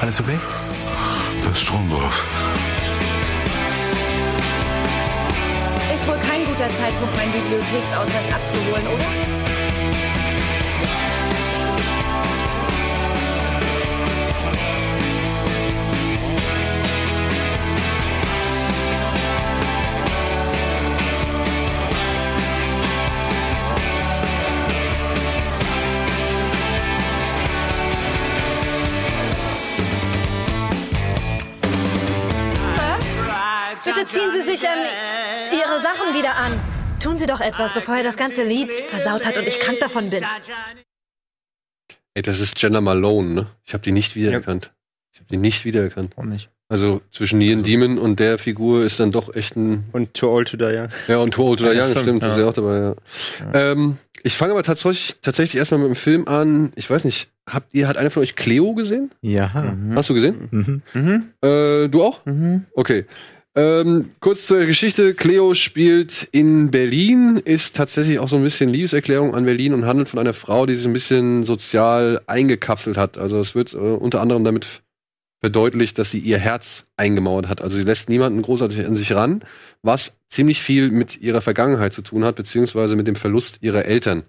Alles 0.00 0.18
okay? 0.18 0.38
Da 1.44 1.50
ist 1.50 1.60
Strom 1.60 1.90
drauf. 1.90 2.24
Ist 5.94 6.08
wohl 6.08 6.16
kein 6.16 6.46
guter 6.46 6.70
Zeitpunkt, 6.78 7.14
meinen 7.14 7.32
Bibliotheksausweis 7.32 8.32
abzuholen, 8.32 8.86
oder? 8.86 9.49
Bitte 34.00 34.12
ziehen 34.12 34.30
Sie 34.32 34.50
sich 34.50 34.66
an 34.68 34.78
Ihre 35.52 35.80
Sachen 35.80 36.14
wieder 36.14 36.34
an. 36.36 36.52
Tun 37.00 37.18
Sie 37.18 37.26
doch 37.26 37.40
etwas, 37.40 37.74
bevor 37.74 37.96
er 37.96 38.02
das 38.02 38.16
ganze 38.16 38.44
Lied 38.44 38.72
versaut 38.72 39.26
hat 39.26 39.36
und 39.36 39.46
ich 39.46 39.58
krank 39.60 39.78
davon 39.80 40.08
bin. 40.08 40.24
Ey, 42.14 42.22
das 42.22 42.40
ist 42.40 42.60
Jenna 42.62 42.80
Malone, 42.80 43.28
ne? 43.28 43.46
Ich 43.64 43.74
habe 43.74 43.82
die 43.82 43.92
nicht 43.92 44.16
wiedererkannt. 44.16 44.72
Ich 45.12 45.20
habe 45.20 45.28
die 45.30 45.36
nicht 45.36 45.64
wiedererkannt. 45.64 46.14
Warum 46.16 46.30
nicht? 46.30 46.48
Also 46.68 47.02
zwischen 47.10 47.40
Ian 47.40 47.62
Demon 47.62 47.98
und 47.98 48.20
der 48.20 48.38
Figur 48.38 48.84
ist 48.84 49.00
dann 49.00 49.10
doch 49.10 49.34
echt 49.34 49.56
ein. 49.56 49.84
Und 49.92 50.14
Too 50.14 50.28
Old 50.28 50.48
to 50.48 50.56
Die 50.56 50.64
Young. 50.64 50.88
Ja, 51.08 51.18
und 51.18 51.34
Too 51.34 51.42
Old 51.44 51.58
to 51.60 51.70
Die 51.70 51.76
Ja, 51.76 51.84
Young, 51.84 51.90
stimmt, 51.90 52.04
stimmt, 52.04 52.22
ja. 52.22 52.28
du 52.28 52.34
bist 52.34 52.44
ja 52.44 52.48
auch 52.48 52.54
dabei, 52.54 52.78
ja. 52.78 53.72
Ähm, 53.72 53.96
ich 54.22 54.34
fange 54.34 54.52
aber 54.52 54.62
tatsächlich, 54.62 55.16
tatsächlich 55.20 55.58
erstmal 55.58 55.80
mit 55.80 55.88
dem 55.88 55.96
Film 55.96 56.26
an. 56.28 56.72
Ich 56.76 56.88
weiß 56.88 57.04
nicht, 57.04 57.28
habt 57.48 57.74
ihr, 57.74 57.88
hat 57.88 57.96
einer 57.96 58.10
von 58.10 58.22
euch 58.22 58.36
Cleo 58.36 58.74
gesehen? 58.74 59.10
Ja. 59.20 59.74
Hast 59.94 60.08
du 60.10 60.14
gesehen? 60.14 60.82
Mhm. 60.94 61.32
Äh, 61.42 61.88
du 61.88 62.02
auch? 62.04 62.20
Okay. 62.74 63.04
Ähm, 63.56 64.12
kurz 64.20 64.46
zur 64.46 64.64
Geschichte. 64.64 65.14
Cleo 65.14 65.54
spielt 65.54 66.28
in 66.30 66.70
Berlin, 66.70 67.40
ist 67.44 67.74
tatsächlich 67.74 68.20
auch 68.20 68.28
so 68.28 68.36
ein 68.36 68.44
bisschen 68.44 68.70
Liebeserklärung 68.70 69.34
an 69.34 69.44
Berlin 69.44 69.74
und 69.74 69.86
handelt 69.86 70.08
von 70.08 70.20
einer 70.20 70.34
Frau, 70.34 70.66
die 70.66 70.76
sich 70.76 70.86
ein 70.86 70.92
bisschen 70.92 71.44
sozial 71.44 72.20
eingekapselt 72.26 72.96
hat. 72.96 73.18
Also 73.18 73.40
es 73.40 73.54
wird 73.54 73.74
äh, 73.74 73.76
unter 73.76 74.20
anderem 74.20 74.44
damit 74.44 74.82
verdeutlicht, 75.40 75.98
dass 75.98 76.10
sie 76.10 76.18
ihr 76.18 76.38
Herz 76.38 76.84
eingemauert 76.96 77.48
hat. 77.48 77.60
Also 77.60 77.76
sie 77.76 77.82
lässt 77.82 78.08
niemanden 78.08 78.42
großartig 78.42 78.86
an 78.86 78.94
sich 78.94 79.12
ran, 79.14 79.42
was 79.82 80.18
ziemlich 80.28 80.62
viel 80.62 80.90
mit 80.90 81.20
ihrer 81.20 81.40
Vergangenheit 81.40 81.92
zu 81.92 82.02
tun 82.02 82.24
hat, 82.24 82.36
beziehungsweise 82.36 82.94
mit 82.94 83.08
dem 83.08 83.16
Verlust 83.16 83.58
ihrer 83.62 83.86
Eltern. 83.86 84.22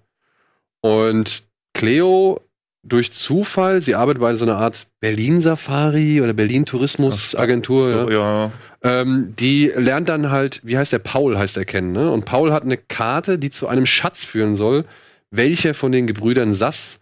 Und 0.82 1.44
Cleo 1.74 2.42
durch 2.84 3.12
Zufall, 3.12 3.82
sie 3.82 3.94
arbeitet 3.94 4.22
bei 4.22 4.34
so 4.34 4.46
einer 4.46 4.58
Art 4.58 4.88
Berlin-Safari 5.02 6.22
oder 6.22 6.34
Berlin-Tourismus-Agentur, 6.34 8.10
ja. 8.10 8.10
Ja. 8.10 8.52
Ähm, 8.84 9.36
die 9.38 9.72
lernt 9.76 10.10
dann 10.10 10.32
halt, 10.32 10.62
wie 10.64 10.78
heißt 10.78 10.92
der, 10.92 11.00
Paul 11.00 11.38
heißt 11.38 11.58
er 11.58 11.66
kennen, 11.66 11.92
ne? 11.92 12.12
Und 12.12 12.26
Paul 12.26 12.52
hat 12.52 12.64
eine 12.64 12.78
Karte, 12.78 13.38
die 13.38 13.52
zu 13.52 13.68
einem 13.68 13.86
Schatz 13.86 14.24
führen 14.24 14.58
soll, 14.58 14.86
welcher 15.30 15.74
von 15.74 15.92
den 15.92 16.08
Gebrüdern 16.08 16.54
Sass, 16.54 17.00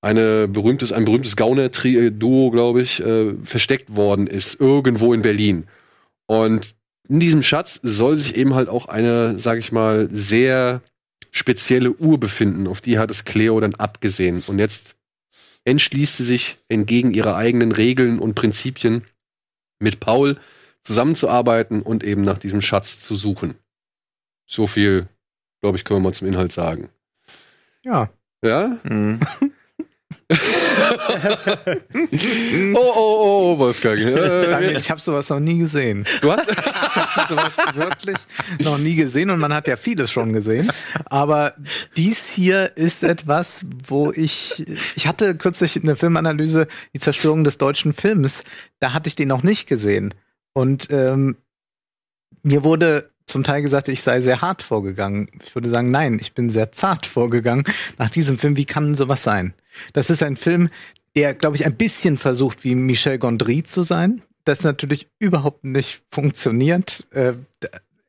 eine 0.00 0.48
berühmtes, 0.48 0.92
ein 0.92 1.04
berühmtes 1.04 1.36
Gauner-Duo, 1.36 2.50
glaube 2.50 2.82
ich, 2.82 3.00
äh, 3.00 3.34
versteckt 3.44 3.96
worden 3.96 4.26
ist, 4.26 4.60
irgendwo 4.60 5.14
in 5.14 5.22
Berlin. 5.22 5.66
Und 6.26 6.74
in 7.08 7.20
diesem 7.20 7.42
Schatz 7.42 7.80
soll 7.82 8.16
sich 8.16 8.36
eben 8.36 8.54
halt 8.54 8.68
auch 8.68 8.86
eine, 8.86 9.38
sag 9.38 9.58
ich 9.58 9.72
mal, 9.72 10.08
sehr 10.12 10.82
spezielle 11.30 11.92
Uhr 11.92 12.18
befinden, 12.18 12.66
auf 12.66 12.80
die 12.80 12.98
hat 12.98 13.10
es 13.10 13.24
Cleo 13.24 13.58
dann 13.60 13.74
abgesehen. 13.74 14.42
Und 14.46 14.58
jetzt 14.58 14.94
entschließt 15.64 16.18
sie 16.18 16.24
sich 16.24 16.56
entgegen 16.68 17.12
ihrer 17.12 17.36
eigenen 17.36 17.72
Regeln 17.72 18.18
und 18.18 18.34
Prinzipien 18.34 19.02
mit 19.80 20.00
Paul 20.00 20.38
zusammenzuarbeiten 20.84 21.82
und 21.82 22.04
eben 22.04 22.22
nach 22.22 22.38
diesem 22.38 22.62
Schatz 22.62 23.00
zu 23.00 23.16
suchen. 23.16 23.54
So 24.46 24.66
viel, 24.66 25.08
glaube 25.60 25.76
ich, 25.76 25.84
können 25.84 26.00
wir 26.00 26.10
mal 26.10 26.14
zum 26.14 26.28
Inhalt 26.28 26.52
sagen. 26.52 26.88
Ja. 27.82 28.10
Ja? 28.44 28.78
Mhm. 28.84 29.20
Oh, 32.74 32.78
oh, 32.78 32.92
oh, 32.96 33.52
oh 33.54 33.58
Wolfgang. 33.58 33.98
Danke, 33.98 34.70
Äh, 34.70 34.78
ich 34.78 34.90
habe 34.90 35.00
sowas 35.00 35.28
noch 35.28 35.40
nie 35.40 35.58
gesehen. 35.58 36.04
du 36.22 36.32
hast, 36.32 36.50
Ich 36.50 36.96
habe 36.96 37.28
sowas 37.28 37.56
wirklich 37.74 38.16
noch 38.62 38.78
nie 38.78 38.94
gesehen 38.96 39.30
und 39.30 39.38
man 39.38 39.52
hat 39.54 39.68
ja 39.68 39.76
vieles 39.76 40.10
schon 40.10 40.32
gesehen. 40.32 40.70
Aber 41.06 41.54
dies 41.96 42.24
hier 42.28 42.76
ist 42.76 43.02
etwas, 43.02 43.60
wo 43.86 44.12
ich, 44.12 44.64
ich 44.96 45.06
hatte 45.06 45.36
kürzlich 45.36 45.76
eine 45.82 45.96
Filmanalyse, 45.96 46.66
die 46.94 47.00
Zerstörung 47.00 47.44
des 47.44 47.58
deutschen 47.58 47.92
Films, 47.92 48.42
da 48.80 48.92
hatte 48.92 49.08
ich 49.08 49.16
den 49.16 49.28
noch 49.28 49.42
nicht 49.42 49.66
gesehen. 49.68 50.14
Und 50.54 50.88
ähm, 50.90 51.36
mir 52.42 52.64
wurde 52.64 53.10
zum 53.26 53.42
Teil 53.42 53.62
gesagt, 53.62 53.88
ich 53.88 54.02
sei 54.02 54.20
sehr 54.20 54.40
hart 54.40 54.62
vorgegangen. 54.62 55.28
Ich 55.42 55.54
würde 55.54 55.68
sagen, 55.68 55.90
nein, 55.90 56.18
ich 56.20 56.34
bin 56.34 56.50
sehr 56.50 56.72
zart 56.72 57.04
vorgegangen 57.04 57.64
nach 57.98 58.10
diesem 58.10 58.38
Film. 58.38 58.56
Wie 58.56 58.64
kann 58.64 58.94
sowas 58.94 59.22
sein? 59.22 59.54
Das 59.92 60.08
ist 60.08 60.22
ein 60.22 60.36
Film, 60.36 60.68
der, 61.16 61.34
glaube 61.34 61.56
ich, 61.56 61.66
ein 61.66 61.76
bisschen 61.76 62.16
versucht, 62.16 62.64
wie 62.64 62.74
Michel 62.74 63.18
Gondry 63.18 63.62
zu 63.62 63.82
sein. 63.82 64.22
Das 64.44 64.62
natürlich 64.62 65.08
überhaupt 65.18 65.64
nicht 65.64 66.02
funktioniert. 66.10 67.06
Äh, 67.10 67.34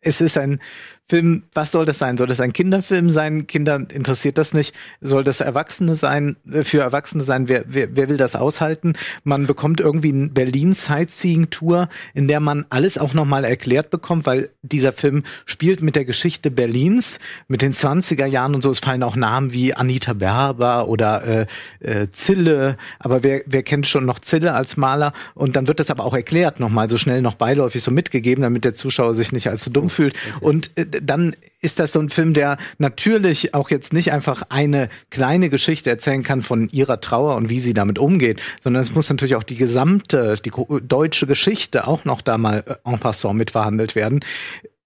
es 0.02 0.22
ist 0.22 0.38
ein 0.38 0.60
Film, 1.08 1.44
was 1.54 1.72
soll 1.72 1.86
das 1.86 2.00
sein? 2.00 2.18
Soll 2.18 2.26
das 2.26 2.40
ein 2.40 2.52
Kinderfilm 2.52 3.12
sein? 3.12 3.46
Kinder 3.46 3.76
interessiert 3.76 4.40
das 4.40 4.56
nicht. 4.56 4.74
Soll 5.02 5.24
das 5.24 5.40
Erwachsene 5.40 5.94
sein? 5.94 6.36
äh, 6.52 6.64
Für 6.64 6.82
Erwachsene 6.82 7.24
sein? 7.24 7.48
Wer, 7.48 7.66
wer, 7.68 7.96
wer 7.96 8.10
will 8.10 8.18
das 8.18 8.36
aushalten? 8.36 8.94
Man 9.24 9.46
bekommt 9.46 9.80
irgendwie 9.80 10.12
eine 10.12 10.30
Berlin 10.30 10.74
Sightseeing 10.74 11.52
Tour, 11.52 11.90
in 12.16 12.28
der 12.28 12.40
man 12.40 12.66
alles 12.70 12.98
auch 12.98 13.14
nochmal 13.14 13.46
erklärt 13.46 13.92
bekommt, 13.92 14.26
weil 14.26 14.50
dieser 14.64 14.94
Film 14.94 15.22
spielt 15.46 15.84
mit 15.84 15.96
der 15.96 16.06
Geschichte 16.06 16.50
Berlins, 16.50 17.20
mit 17.48 17.62
den 17.62 17.74
20er 17.74 18.26
Jahren 18.26 18.56
und 18.56 18.64
so. 18.64 18.72
Es 18.72 18.80
fallen 18.80 19.04
auch 19.04 19.16
Namen 19.16 19.54
wie 19.54 19.76
Anita 19.76 20.14
Berber 20.14 20.88
oder 20.88 21.24
äh, 21.24 21.46
äh, 21.82 22.10
Zille. 22.10 22.78
Aber 22.98 23.22
wer, 23.22 23.44
wer 23.46 23.62
kennt 23.62 23.86
schon 23.86 24.06
noch 24.06 24.18
Zille 24.18 24.56
als 24.56 24.76
Maler? 24.76 25.14
Und 25.36 25.56
dann 25.56 25.68
wird 25.68 25.80
das 25.80 25.92
aber 25.92 26.04
auch 26.04 26.16
erklärt 26.16 26.60
nochmal 26.60 26.90
so 26.90 26.98
schnell 26.98 27.22
noch 27.22 27.36
beiläufig 27.36 27.84
so 27.84 27.92
mitgegeben, 27.92 28.42
damit 28.42 28.66
der 28.66 28.74
Zuschauer 28.74 29.14
sich 29.14 29.32
nicht 29.32 29.50
allzu 29.50 29.70
dumm 29.70 29.92
fühlt. 29.92 30.16
Und 30.42 30.76
äh, 30.76 30.95
dann 31.02 31.36
ist 31.62 31.80
das 31.80 31.92
so 31.92 32.00
ein 32.00 32.10
Film, 32.10 32.34
der 32.34 32.58
natürlich 32.78 33.54
auch 33.54 33.70
jetzt 33.70 33.94
nicht 33.94 34.12
einfach 34.12 34.44
eine 34.50 34.90
kleine 35.10 35.50
Geschichte 35.50 35.90
erzählen 35.90 36.24
kann 36.24 36.42
von 36.42 36.70
ihrer 36.70 37.02
Trauer 37.02 37.36
und 37.36 37.50
wie 37.50 37.60
sie 37.60 37.74
damit 37.74 38.00
umgeht, 38.00 38.42
sondern 38.62 38.82
es 38.82 38.94
muss 38.94 39.10
natürlich 39.10 39.36
auch 39.36 39.44
die 39.44 39.56
gesamte, 39.56 40.36
die 40.44 40.52
deutsche 40.84 41.28
Geschichte 41.28 41.88
auch 41.88 42.06
noch 42.06 42.22
da 42.22 42.38
mal 42.38 42.64
äh, 42.66 42.90
en 42.90 43.00
passant 43.00 43.38
mitverhandelt 43.38 43.96
werden. 43.96 44.24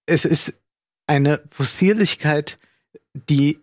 Es 0.06 0.24
ist 0.24 0.52
eine 1.06 1.38
Possierlichkeit, 1.38 2.58
die 3.14 3.58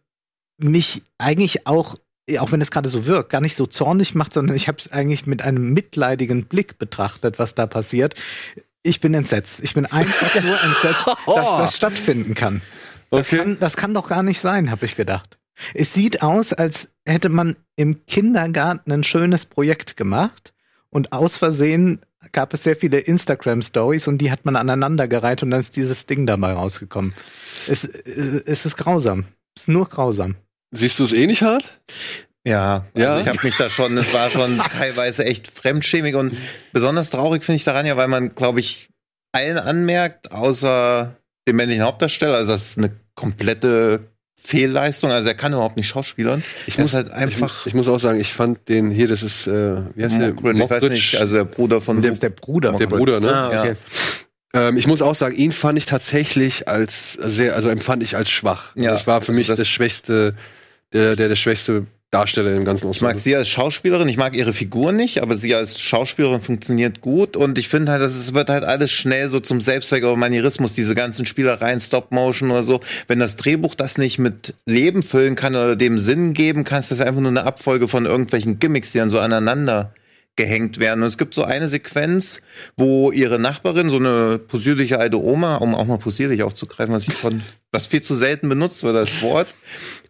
mich 0.57 1.03
eigentlich 1.17 1.67
auch 1.67 1.97
auch 2.39 2.51
wenn 2.51 2.59
es 2.59 2.71
gerade 2.71 2.89
so 2.89 3.05
wirkt, 3.05 3.29
gar 3.29 3.39
nicht 3.39 3.55
so 3.55 3.65
zornig 3.65 4.13
macht, 4.13 4.33
sondern 4.33 4.55
ich 4.55 4.67
habe 4.67 4.79
es 4.79 4.91
eigentlich 4.91 5.27
mit 5.27 5.41
einem 5.41 5.71
mitleidigen 5.71 6.45
Blick 6.45 6.77
betrachtet, 6.77 7.39
was 7.39 7.55
da 7.55 7.67
passiert. 7.67 8.15
Ich 8.87 9.01
bin 9.01 9.13
entsetzt. 9.13 9.59
Ich 9.61 9.73
bin 9.73 9.85
einfach 9.85 10.33
nur 10.43 10.61
entsetzt, 10.63 11.07
dass 11.25 11.57
das 11.57 11.75
stattfinden 11.75 12.33
kann. 12.35 12.61
Das, 13.09 13.27
Okay. 13.27 13.37
kann. 13.37 13.57
das 13.59 13.75
kann 13.77 13.93
doch 13.93 14.07
gar 14.09 14.23
nicht 14.23 14.39
sein, 14.39 14.69
habe 14.71 14.85
ich 14.85 14.95
gedacht. 14.95 15.37
Es 15.73 15.93
sieht 15.93 16.21
aus, 16.21 16.53
als 16.53 16.89
hätte 17.05 17.29
man 17.29 17.55
im 17.75 18.05
Kindergarten 18.05 18.91
ein 18.91 19.03
schönes 19.03 19.45
Projekt 19.45 19.97
gemacht 19.97 20.53
und 20.89 21.13
aus 21.13 21.37
Versehen 21.37 22.01
gab 22.31 22.53
es 22.53 22.63
sehr 22.63 22.75
viele 22.75 22.99
Instagram-Stories 22.99 24.07
und 24.07 24.17
die 24.19 24.29
hat 24.31 24.43
man 24.45 24.55
aneinandergereiht 24.55 25.43
und 25.43 25.51
dann 25.51 25.59
ist 25.61 25.75
dieses 25.75 26.05
Ding 26.05 26.25
dabei 26.25 26.53
rausgekommen. 26.53 27.13
Es, 27.67 27.83
es 27.85 28.65
ist 28.65 28.75
grausam. 28.77 29.25
Es 29.55 29.63
ist 29.63 29.67
nur 29.69 29.87
grausam. 29.87 30.35
siehst 30.71 30.99
du 30.99 31.03
es 31.05 31.13
eh 31.13 31.27
nicht 31.27 31.41
hart? 31.43 31.79
Ja, 32.47 32.85
also 32.95 33.07
Ja? 33.07 33.19
ich 33.21 33.27
habe 33.27 33.39
mich 33.43 33.55
da 33.57 33.69
schon, 33.69 33.97
es 33.97 34.13
war 34.13 34.29
schon 34.29 34.57
teilweise 34.79 35.25
echt 35.25 35.47
fremdschämig 35.49 36.15
und 36.15 36.35
besonders 36.71 37.09
traurig 37.09 37.43
finde 37.43 37.57
ich 37.57 37.63
daran 37.63 37.85
ja, 37.85 37.97
weil 37.97 38.07
man, 38.07 38.35
glaube 38.35 38.59
ich, 38.59 38.89
allen 39.33 39.57
anmerkt, 39.57 40.31
außer 40.31 41.15
dem 41.47 41.55
männlichen 41.55 41.83
Hauptdarsteller, 41.83 42.35
also 42.35 42.51
das 42.53 42.67
ist 42.71 42.77
eine 42.77 42.91
komplette 43.15 43.99
Fehlleistung, 44.41 45.11
also 45.11 45.27
er 45.27 45.33
kann 45.33 45.51
überhaupt 45.51 45.75
nicht 45.77 45.87
schauspielern. 45.87 46.43
Ich 46.67 46.77
Er 46.77 46.83
muss 46.83 46.93
halt 46.93 47.11
einfach 47.11 47.61
Ich, 47.65 47.67
ich 47.67 47.73
muss 47.73 47.87
auch 47.89 47.99
sagen, 47.99 48.19
ich 48.19 48.31
fand 48.33 48.69
den 48.69 48.91
hier, 48.91 49.07
das 49.09 49.23
ist, 49.23 49.47
äh, 49.47 49.77
wie 49.95 50.03
heißt 50.05 50.19
der? 50.19 50.33
Mockridge, 50.33 50.63
ich 50.63 50.69
weiß 50.69 50.83
nicht, 50.83 51.15
also 51.17 51.35
der 51.35 51.43
Bruder 51.43 51.81
von 51.81 52.01
Der 52.01 52.11
ist 52.13 52.23
der 52.23 52.29
Bruder. 52.29 52.71
der 52.73 52.87
Bruder, 52.87 53.19
ne? 53.19 53.35
Ah, 53.35 53.49
okay. 53.61 53.73
Ähm, 54.53 54.77
ich 54.77 54.87
muss 54.87 55.01
auch 55.01 55.15
sagen, 55.15 55.35
ihn 55.35 55.51
fand 55.51 55.77
ich 55.77 55.85
tatsächlich 55.85 56.67
als 56.69 57.13
sehr, 57.13 57.55
also 57.55 57.67
empfand 57.67 58.01
ich 58.03 58.15
als 58.15 58.29
schwach. 58.29 58.73
Ja, 58.75 58.91
das 58.91 59.05
war 59.07 59.19
für 59.21 59.29
also 59.29 59.39
mich 59.39 59.47
das- 59.47 59.59
das 59.59 59.67
schwächste, 59.67 60.35
der, 60.93 61.17
der, 61.17 61.27
der 61.27 61.35
schwächste 61.35 61.85
Darsteller 62.09 62.55
im 62.55 62.63
ganzen 62.63 62.89
Ich 62.89 63.01
mag 63.01 63.19
sie 63.19 63.35
als 63.35 63.49
Schauspielerin, 63.49 64.07
ich 64.07 64.15
mag 64.15 64.33
ihre 64.33 64.53
Figur 64.53 64.93
nicht, 64.93 65.21
aber 65.21 65.35
sie 65.35 65.53
als 65.53 65.77
Schauspielerin 65.77 66.41
funktioniert 66.41 67.01
gut 67.01 67.35
und 67.35 67.57
ich 67.57 67.67
finde 67.67 67.91
halt, 67.91 68.01
dass 68.01 68.15
es 68.15 68.33
wird 68.33 68.49
halt 68.49 68.63
alles 68.63 68.91
schnell 68.91 69.27
so 69.27 69.41
zum 69.41 69.59
Selbstzweck 69.59 70.05
oder 70.05 70.15
Manierismus, 70.15 70.71
diese 70.71 70.95
ganzen 70.95 71.25
Spielereien, 71.25 71.81
Stop-Motion 71.81 72.51
oder 72.51 72.63
so. 72.63 72.79
Wenn 73.07 73.19
das 73.19 73.35
Drehbuch 73.35 73.75
das 73.75 73.97
nicht 73.97 74.19
mit 74.19 74.53
Leben 74.65 75.03
füllen 75.03 75.35
kann 75.35 75.53
oder 75.53 75.75
dem 75.75 75.97
Sinn 75.97 76.33
geben 76.33 76.63
kann, 76.63 76.79
ist 76.79 76.91
das 76.91 77.01
einfach 77.01 77.19
nur 77.19 77.31
eine 77.31 77.43
Abfolge 77.43 77.89
von 77.89 78.05
irgendwelchen 78.05 78.57
Gimmicks, 78.59 78.93
die 78.93 78.99
dann 78.99 79.09
so 79.09 79.19
aneinander 79.19 79.93
gehängt 80.37 80.79
werden. 80.79 81.01
Und 81.01 81.07
es 81.07 81.17
gibt 81.17 81.33
so 81.33 81.43
eine 81.43 81.67
Sequenz, 81.67 82.41
wo 82.77 83.11
ihre 83.11 83.39
Nachbarin, 83.39 83.89
so 83.89 83.97
eine 83.97 84.39
possierliche 84.39 84.99
alte 84.99 85.21
Oma, 85.21 85.57
um 85.57 85.75
auch 85.75 85.85
mal 85.85 85.97
possierlich 85.97 86.43
aufzugreifen, 86.43 86.95
was 86.95 87.07
ich 87.07 87.13
von, 87.13 87.41
was 87.71 87.87
viel 87.87 88.01
zu 88.01 88.15
selten 88.15 88.47
benutzt 88.47 88.83
wird, 88.83 88.95
das 88.95 89.21
Wort, 89.21 89.53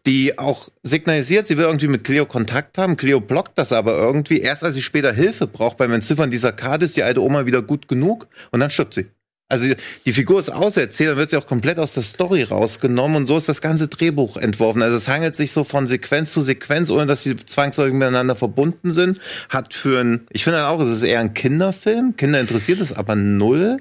die 0.06 0.38
auch 0.38 0.70
signalisiert, 0.84 1.48
sie 1.48 1.58
will 1.58 1.66
irgendwie 1.66 1.88
mit 1.88 2.04
Cleo 2.04 2.26
Kontakt 2.26 2.78
haben. 2.78 2.96
Cleo 2.96 3.20
blockt 3.20 3.58
das 3.58 3.74
aber 3.74 3.98
irgendwie. 3.98 4.40
Erst 4.40 4.64
als 4.64 4.76
sie 4.76 4.84
später 4.84 5.12
Hilfe 5.12 5.48
braucht 5.48 5.78
beim 5.78 5.92
Entziffern 5.92 6.30
dieser 6.30 6.52
Karte, 6.52 6.86
ist 6.86 6.96
die 6.96 7.04
alte 7.04 7.24
Oma 7.24 7.46
wieder 7.46 7.62
gut 7.62 7.88
genug 7.88 8.28
und 8.52 8.60
dann 8.60 8.70
stirbt 8.70 8.94
sie. 8.94 9.08
Also 9.50 9.68
die 10.06 10.12
Figur 10.12 10.40
ist 10.40 10.50
auserzählt, 10.50 11.12
dann 11.12 11.18
wird 11.18 11.30
sie 11.30 11.38
auch 11.38 11.48
komplett 11.48 11.80
aus 11.80 11.94
der 11.94 12.04
Story 12.04 12.44
rausgenommen 12.44 13.16
und 13.16 13.26
so 13.28 13.38
ist 13.38 13.48
das 13.48 13.62
ganze 13.62 13.88
Drehbuch 13.88 14.36
entworfen. 14.36 14.82
Also 14.82 14.98
es 14.98 15.08
hangelt 15.08 15.38
sich 15.38 15.54
so 15.54 15.64
von 15.64 15.88
Sequenz 15.88 16.34
zu 16.34 16.42
Sequenz, 16.42 16.92
ohne 16.92 17.06
dass 17.06 17.24
sie 17.24 17.38
zwangsläufig 17.38 17.94
miteinander 17.94 18.36
verbunden 18.36 18.92
sind. 18.92 19.20
Hat 19.48 19.74
für 19.74 20.02
ein, 20.02 20.28
ich 20.32 20.44
finde 20.44 20.68
auch, 20.68 20.82
es 20.82 20.90
ist 20.90 21.04
eher 21.04 21.22
ein 21.22 21.34
Kinderfilm. 21.34 22.18
Kinder 22.18 22.42
interessiert 22.42 22.82
es 22.82 22.92
aber 22.92 23.16
null. 23.16 23.78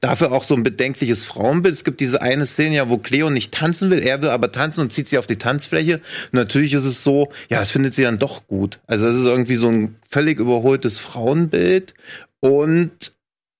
Dafür 0.00 0.32
auch 0.32 0.44
so 0.44 0.54
ein 0.54 0.62
bedenkliches 0.62 1.24
Frauenbild. 1.24 1.74
Es 1.74 1.84
gibt 1.84 2.00
diese 2.00 2.20
eine 2.20 2.44
Szene 2.44 2.74
ja, 2.74 2.90
wo 2.90 2.98
Cleo 2.98 3.30
nicht 3.30 3.54
tanzen 3.54 3.90
will, 3.90 4.00
er 4.00 4.20
will 4.20 4.28
aber 4.28 4.52
tanzen 4.52 4.82
und 4.82 4.92
zieht 4.92 5.08
sie 5.08 5.18
auf 5.18 5.26
die 5.26 5.36
Tanzfläche. 5.36 6.00
Natürlich 6.32 6.74
ist 6.74 6.84
es 6.84 7.02
so, 7.02 7.30
ja, 7.48 7.60
das 7.60 7.70
findet 7.70 7.94
sie 7.94 8.02
dann 8.02 8.18
doch 8.18 8.46
gut. 8.46 8.80
Also 8.86 9.06
das 9.06 9.16
ist 9.16 9.24
irgendwie 9.24 9.56
so 9.56 9.68
ein 9.68 9.96
völlig 10.10 10.38
überholtes 10.38 10.98
Frauenbild 10.98 11.94
und 12.40 13.12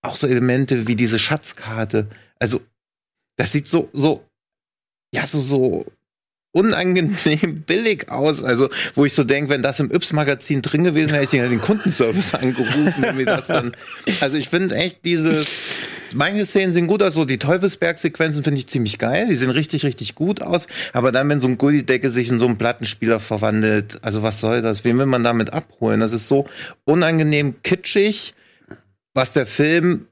auch 0.02 0.16
so 0.16 0.26
Elemente 0.26 0.86
wie 0.86 0.96
diese 0.96 1.18
Schatzkarte. 1.18 2.08
Also 2.38 2.60
das 3.36 3.52
sieht 3.52 3.68
so, 3.68 3.88
so, 3.92 4.24
ja, 5.14 5.26
so, 5.26 5.40
so 5.40 5.86
unangenehm 6.52 7.62
billig 7.66 8.10
aus. 8.10 8.42
Also, 8.42 8.68
wo 8.94 9.04
ich 9.04 9.12
so 9.12 9.24
denke, 9.24 9.50
wenn 9.50 9.62
das 9.62 9.80
im 9.80 9.90
Yps-Magazin 9.90 10.62
drin 10.62 10.84
gewesen 10.84 11.12
wäre, 11.12 11.22
hätte 11.22 11.36
ich 11.36 11.42
den, 11.42 11.50
den 11.50 11.60
Kundenservice 11.60 12.34
angerufen, 12.34 13.16
mir 13.16 13.26
das 13.26 13.46
dann. 13.46 13.76
Also, 14.20 14.36
ich 14.36 14.48
finde 14.48 14.74
echt 14.76 15.04
diese. 15.04 15.44
Manche 16.14 16.46
Szenen 16.46 16.72
sehen 16.72 16.86
gut 16.86 17.02
aus, 17.02 17.12
so 17.12 17.26
die 17.26 17.36
Teufelsberg-Sequenzen 17.36 18.42
finde 18.42 18.58
ich 18.58 18.66
ziemlich 18.66 18.96
geil, 18.96 19.26
die 19.28 19.34
sehen 19.34 19.50
richtig, 19.50 19.84
richtig 19.84 20.14
gut 20.14 20.40
aus, 20.40 20.66
aber 20.94 21.12
dann, 21.12 21.28
wenn 21.28 21.38
so 21.38 21.46
ein 21.48 21.58
Gullidecke 21.58 22.10
sich 22.10 22.30
in 22.30 22.38
so 22.38 22.46
einen 22.46 22.56
Plattenspieler 22.56 23.20
verwandelt, 23.20 23.98
also 24.00 24.22
was 24.22 24.40
soll 24.40 24.62
das? 24.62 24.84
Wen 24.84 24.96
will 24.96 25.04
man 25.04 25.22
damit 25.22 25.52
abholen? 25.52 26.00
Das 26.00 26.14
ist 26.14 26.26
so 26.26 26.48
unangenehm 26.86 27.62
kitschig, 27.62 28.32
was 29.18 29.32
der 29.34 29.46
Film 29.46 30.06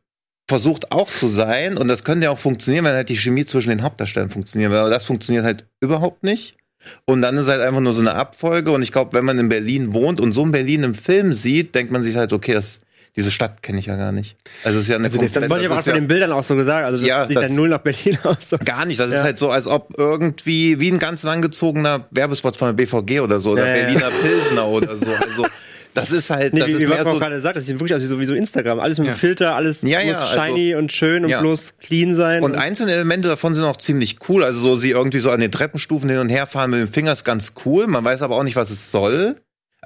versucht 0.49 0.93
auch 0.93 1.09
zu 1.09 1.27
sein 1.29 1.77
und 1.77 1.89
das 1.89 2.05
könnte 2.05 2.25
ja 2.25 2.31
auch 2.31 2.39
funktionieren, 2.39 2.85
wenn 2.85 2.93
halt 2.95 3.09
die 3.09 3.17
Chemie 3.17 3.45
zwischen 3.47 3.71
den 3.71 3.83
Hauptdarstellern 3.83 4.31
funktioniert, 4.31 4.73
aber 4.73 4.91
das 4.91 5.05
funktioniert 5.05 5.45
halt 5.45 5.65
überhaupt 5.81 6.23
nicht. 6.23 6.55
Und 7.05 7.21
dann 7.21 7.37
ist 7.37 7.49
halt 7.49 7.61
einfach 7.63 7.81
nur 7.81 7.95
so 7.95 8.01
eine 8.01 8.15
Abfolge 8.15 8.71
und 8.71 8.81
ich 8.83 8.93
glaube, 8.93 9.13
wenn 9.15 9.25
man 9.25 9.39
in 9.41 9.49
Berlin 9.49 9.93
wohnt 9.93 10.21
und 10.21 10.31
so 10.33 10.45
ein 10.45 10.53
Berlin 10.53 10.85
im 10.85 10.95
Film 10.95 11.33
sieht, 11.33 11.75
denkt 11.75 11.91
man 11.91 12.03
sich 12.03 12.17
halt, 12.17 12.33
okay, 12.33 12.53
das 12.55 12.81
diese 13.17 13.31
Stadt 13.31 13.63
kenne 13.63 13.79
ich 13.81 13.87
ja 13.87 13.97
gar 13.97 14.13
nicht. 14.13 14.37
Also 14.63 14.79
es 14.79 14.85
ist 14.85 14.91
ja 14.91 14.97
eine 14.97 15.07
Also 15.07 15.17
das 15.19 15.33
komplett- 15.33 15.51
wollte 15.51 15.65
ich 15.65 15.71
aber 15.71 15.81
auch 15.81 15.85
bei 15.85 15.91
ja- 15.91 15.97
den 15.97 16.07
Bildern 16.07 16.33
auch 16.33 16.43
so 16.43 16.55
gesagt. 16.55 16.85
Also 16.85 16.99
das 17.01 17.09
Ja, 17.09 17.27
sieht 17.27 17.37
das- 17.39 17.47
dann 17.49 17.57
null 17.57 17.71
nach 17.71 17.79
Berlin 17.79 18.19
aus. 18.25 18.55
Gar 18.65 18.85
nicht. 18.85 19.01
Das 19.01 19.11
Ja. 19.11 19.17
ist 19.19 19.23
halt 19.25 19.39
so, 19.39 19.51
als 19.51 19.67
ob 19.69 19.95
irgendwie 19.99 20.79
wie 20.81 20.91
ein 20.93 20.99
ganz 20.99 21.23
langgezogener 21.23 22.07
Werbespot 22.11 22.57
von 22.59 22.69
der 22.69 22.75
BVG 22.75 23.21
oder 23.21 23.41
so 23.41 23.53
oder 23.53 23.67
Ja, 23.67 23.75
ja. 23.75 23.83
Berliner 23.85 24.11
Pilsner 24.11 24.67
oder 24.69 24.97
so. 24.99 25.07
Also 25.07 25.47
das 25.97 26.11
ist 26.13 26.31
halt, 26.31 26.55
Nee, 26.55 26.61
das 26.61 26.69
wie, 26.69 26.73
ist 26.73 26.81
wie 26.81 26.89
was 26.89 26.97
man 26.99 27.05
so. 27.05 27.11
auch 27.13 27.19
gerade 27.19 27.41
sagt, 27.41 27.57
das 27.57 27.67
sieht 27.67 27.75
wirklich 27.81 27.95
aus 27.95 28.03
wie 28.03 28.07
so, 28.07 28.21
wie 28.21 28.25
so 28.27 28.35
Instagram. 28.35 28.79
Alles 28.81 28.99
mit 28.99 29.09
Ja. 29.09 29.15
dem 29.15 29.19
Filter, 29.19 29.55
alles 29.57 29.83
Ja, 29.83 30.01
ja, 30.01 30.07
muss 30.13 30.23
also- 30.23 30.41
shiny 30.55 30.75
und 30.75 30.93
schön 30.93 31.25
und 31.25 31.31
Ja. 31.31 31.41
bloß 31.41 31.75
clean 31.81 32.15
sein. 32.15 32.43
Und 32.43 32.55
einzelne 32.57 32.93
Elemente 32.93 33.29
davon 33.29 33.55
sind 33.55 33.65
auch 33.65 33.77
ziemlich 33.77 34.19
cool. 34.29 34.45
Also 34.45 34.61
so 34.61 34.77
sie 34.77 34.91
irgendwie 34.91 35.19
so 35.21 35.31
an 35.31 35.41
den 35.41 35.51
Treppenstufen 35.51 36.09
hin 36.09 36.19
und 36.19 36.29
her 36.29 36.47
fahren 36.47 36.71
mit 36.71 36.81
dem 36.81 36.89
Finger 36.89 37.13
ist 37.13 37.25
ganz 37.25 37.55
cool. 37.65 37.87
Man 37.87 38.05
weiß 38.05 38.23
aber 38.23 38.37
auch 38.37 38.43
nicht, 38.45 38.57
was 38.57 38.71
es 38.71 38.91
soll. 38.91 39.37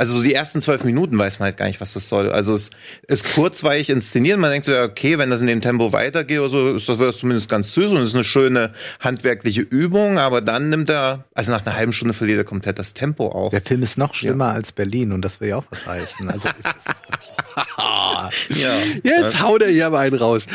Also 0.01 0.15
so 0.15 0.23
die 0.23 0.33
ersten 0.33 0.63
zwölf 0.63 0.83
Minuten 0.83 1.19
weiß 1.19 1.41
man 1.41 1.45
halt 1.49 1.59
gar 1.59 1.67
nicht, 1.67 1.79
was 1.83 1.93
das 1.93 2.09
soll. 2.09 2.33
Also 2.33 2.55
es 2.55 2.71
ist 3.07 3.35
kurzweilig 3.35 3.91
inszeniert. 3.91 4.39
Man 4.39 4.51
denkt 4.51 4.65
so, 4.65 4.73
ja, 4.73 4.85
okay, 4.85 5.19
wenn 5.19 5.29
das 5.29 5.43
in 5.43 5.47
dem 5.47 5.61
Tempo 5.61 5.93
weitergeht 5.93 6.39
oder 6.39 6.49
so, 6.49 6.75
ist 6.75 6.89
das, 6.89 6.99
wird 6.99 7.11
das 7.11 7.19
zumindest 7.19 7.51
ganz 7.51 7.73
süß 7.75 7.91
und 7.91 7.99
es 7.99 8.09
ist 8.09 8.15
eine 8.15 8.25
schöne 8.25 8.73
handwerkliche 9.01 9.61
Übung. 9.61 10.19
Aber 10.19 10.41
dann 10.41 10.71
nimmt 10.71 10.89
er, 10.89 11.25
also 11.35 11.53
nach 11.53 11.67
einer 11.67 11.77
halben 11.77 11.93
Stunde 11.93 12.15
verliert 12.15 12.39
er 12.39 12.45
komplett 12.45 12.79
das 12.79 12.95
Tempo 12.95 13.27
auch. 13.27 13.51
Der 13.51 13.61
Film 13.61 13.83
ist 13.83 13.99
noch 13.99 14.15
schlimmer 14.15 14.49
als 14.53 14.73
Berlin 14.73 15.13
und 15.13 15.23
das 15.23 15.43
will 15.43 15.51
ja 15.51 15.57
auch 15.57 15.65
was 15.69 15.87
heißen. 15.87 16.31
Also 16.31 16.49
ist 16.49 16.65
das 16.65 17.03
Ja. 18.59 18.73
Jetzt 19.05 19.43
haut 19.43 19.61
er 19.63 19.69
hier 19.71 19.87
aber 19.87 19.99
einen 19.99 20.17
raus. 20.17 20.47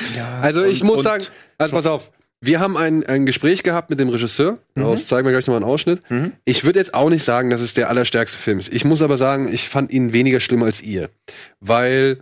also 0.41 0.63
ich 0.63 0.81
und- 0.81 0.87
muss 0.87 0.97
und- 0.99 1.03
sagen, 1.03 1.25
also 1.59 1.75
pass 1.75 1.85
auf, 1.85 2.09
wir 2.41 2.59
haben 2.59 2.77
ein, 2.77 3.05
ein 3.05 3.25
Gespräch 3.25 3.63
gehabt 3.63 3.89
mit 3.89 3.99
dem 3.99 4.09
Regisseur. 4.09 4.59
Daraus 4.75 5.07
zeigen 5.07 5.25
wir 5.25 5.31
gleich 5.31 5.47
nochmal 5.47 5.63
einen 5.63 5.71
Ausschnitt. 5.71 6.01
Ich 6.45 6.63
würde 6.63 6.79
jetzt 6.79 6.93
auch 6.93 7.09
nicht 7.09 7.23
sagen, 7.23 7.49
dass 7.49 7.61
es 7.61 7.73
der 7.73 7.89
allerstärkste 7.89 8.37
Film 8.37 8.59
ist. 8.59 8.71
Ich 8.71 8.85
muss 8.85 9.01
aber 9.01 9.17
sagen, 9.17 9.51
ich 9.51 9.67
fand 9.69 9.91
ihn 9.91 10.13
weniger 10.13 10.39
schlimm 10.39 10.61
als 10.61 10.81
ihr. 10.81 11.09
Weil 11.59 12.19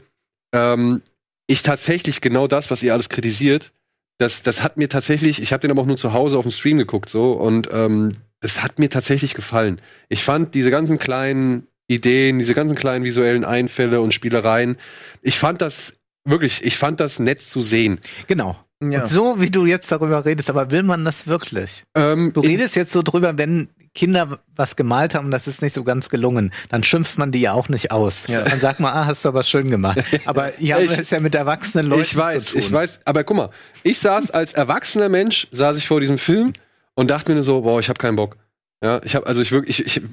ähm, 0.54 1.02
ich 1.48 1.64
tatsächlich 1.64 2.22
genau 2.22 2.48
das, 2.48 2.72
was 2.72 2.84
ihr 2.84 2.94
alles 2.94 3.10
kritisiert, 3.10 3.74
das, 4.18 4.42
das 4.44 4.62
hat 4.62 4.78
mir 4.78 4.90
tatsächlich, 4.90 5.42
ich 5.42 5.52
habe 5.52 5.62
den 5.62 5.72
aber 5.72 5.82
auch 5.82 5.86
nur 5.88 5.98
zu 5.98 6.14
Hause 6.14 6.38
auf 6.38 6.46
dem 6.46 6.52
Stream 6.52 6.78
geguckt 6.78 7.10
so 7.10 7.34
und 7.34 7.68
ähm, 7.72 8.12
das 8.40 8.62
hat 8.62 8.80
mir 8.80 8.90
tatsächlich 8.90 9.34
gefallen. 9.34 9.82
Ich 10.10 10.24
fand 10.24 10.54
diese 10.54 10.72
ganzen 10.72 11.00
kleinen 11.00 11.68
Ideen, 11.88 12.40
diese 12.40 12.54
ganzen 12.54 12.76
kleinen 12.76 13.04
visuellen 13.04 13.44
Einfälle 13.44 14.02
und 14.02 14.14
Spielereien, 14.14 14.78
ich 15.22 15.40
fand 15.40 15.62
das 15.62 15.94
wirklich, 16.26 16.64
ich 16.64 16.78
fand 16.78 17.00
das 17.00 17.20
nett 17.20 17.42
zu 17.42 17.62
sehen. 17.62 18.00
genau. 18.28 18.63
Ja. 18.92 19.02
Und 19.04 19.10
so 19.10 19.40
wie 19.40 19.50
du 19.50 19.66
jetzt 19.66 19.92
darüber 19.92 20.26
redest, 20.26 20.50
aber 20.50 20.72
will 20.72 20.84
man 20.84 21.06
das 21.06 21.28
wirklich? 21.28 21.84
Ähm, 21.96 22.32
Du 22.34 22.42
redest 22.42 22.76
jetzt 22.76 22.92
so 22.92 23.02
drüber, 23.02 23.38
wenn 23.38 23.70
Kinder 23.96 24.40
was 24.56 24.76
gemalt 24.76 25.14
haben, 25.16 25.30
das 25.32 25.46
ist 25.48 25.62
nicht 25.62 25.76
so 25.76 25.84
ganz 25.84 26.10
gelungen, 26.10 26.52
dann 26.70 26.84
schimpft 26.84 27.18
man 27.18 27.32
die 27.32 27.42
ja 27.42 27.54
auch 27.54 27.70
nicht 27.70 27.92
aus. 27.92 28.24
Ja. 28.28 28.42
Dann 28.42 28.60
sagt 28.60 28.80
man, 28.80 28.92
ah, 28.94 29.06
hast 29.06 29.24
du 29.26 29.30
aber 29.30 29.44
schön 29.44 29.70
gemacht. 29.70 30.00
Aber 30.26 30.46
haben 30.48 30.84
Ich- 30.86 30.98
es 30.98 31.10
ja 31.12 31.20
mit 31.20 31.36
erwachsenen 31.36 31.86
Leuten 31.88 32.02
ich 32.02 32.16
weiß, 32.18 32.46
zu 32.46 32.52
tun. 32.54 32.60
ich 32.62 32.72
weiß, 32.72 33.00
aber 33.06 33.24
guck 33.24 33.38
mal, 33.38 33.50
ich 33.84 34.00
saß 34.00 34.32
als 34.32 34.54
erwachsener 34.54 35.10
Mensch, 35.10 35.48
saß 35.52 35.78
ich 35.78 35.88
vor 35.88 36.00
diesem 36.02 36.18
Film 36.18 36.54
und 36.96 37.10
dachte 37.12 37.30
mir 37.32 37.36
nur 37.36 37.44
so, 37.44 37.62
boah, 37.62 37.80
ich 37.80 37.90
habe 37.90 37.98
keinen 38.00 38.16
Bock. 38.16 38.38
Ja, 38.84 39.00
ich 39.04 39.16
habe 39.16 39.28
also 39.28 39.42
ich 39.42 39.52
wirklich, 39.52 39.86
ich, 39.86 39.98
ich 39.98 40.04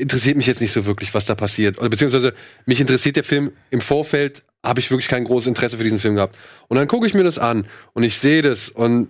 interessiert 0.00 0.36
mich 0.36 0.46
jetzt 0.46 0.60
nicht 0.60 0.72
so 0.72 0.84
wirklich, 0.86 1.14
was 1.14 1.26
da 1.26 1.34
passiert. 1.34 1.78
Oder 1.78 1.88
beziehungsweise 1.90 2.34
mich 2.64 2.80
interessiert 2.80 3.16
der 3.16 3.24
Film 3.24 3.52
im 3.70 3.80
Vorfeld, 3.80 4.42
habe 4.64 4.80
ich 4.80 4.90
wirklich 4.90 5.08
kein 5.08 5.24
großes 5.24 5.46
Interesse 5.46 5.76
für 5.76 5.84
diesen 5.84 5.98
Film 5.98 6.16
gehabt. 6.16 6.36
Und 6.68 6.76
dann 6.76 6.88
gucke 6.88 7.06
ich 7.06 7.14
mir 7.14 7.24
das 7.24 7.38
an 7.38 7.66
und 7.92 8.02
ich 8.02 8.16
sehe 8.16 8.42
das 8.42 8.68
und 8.68 9.08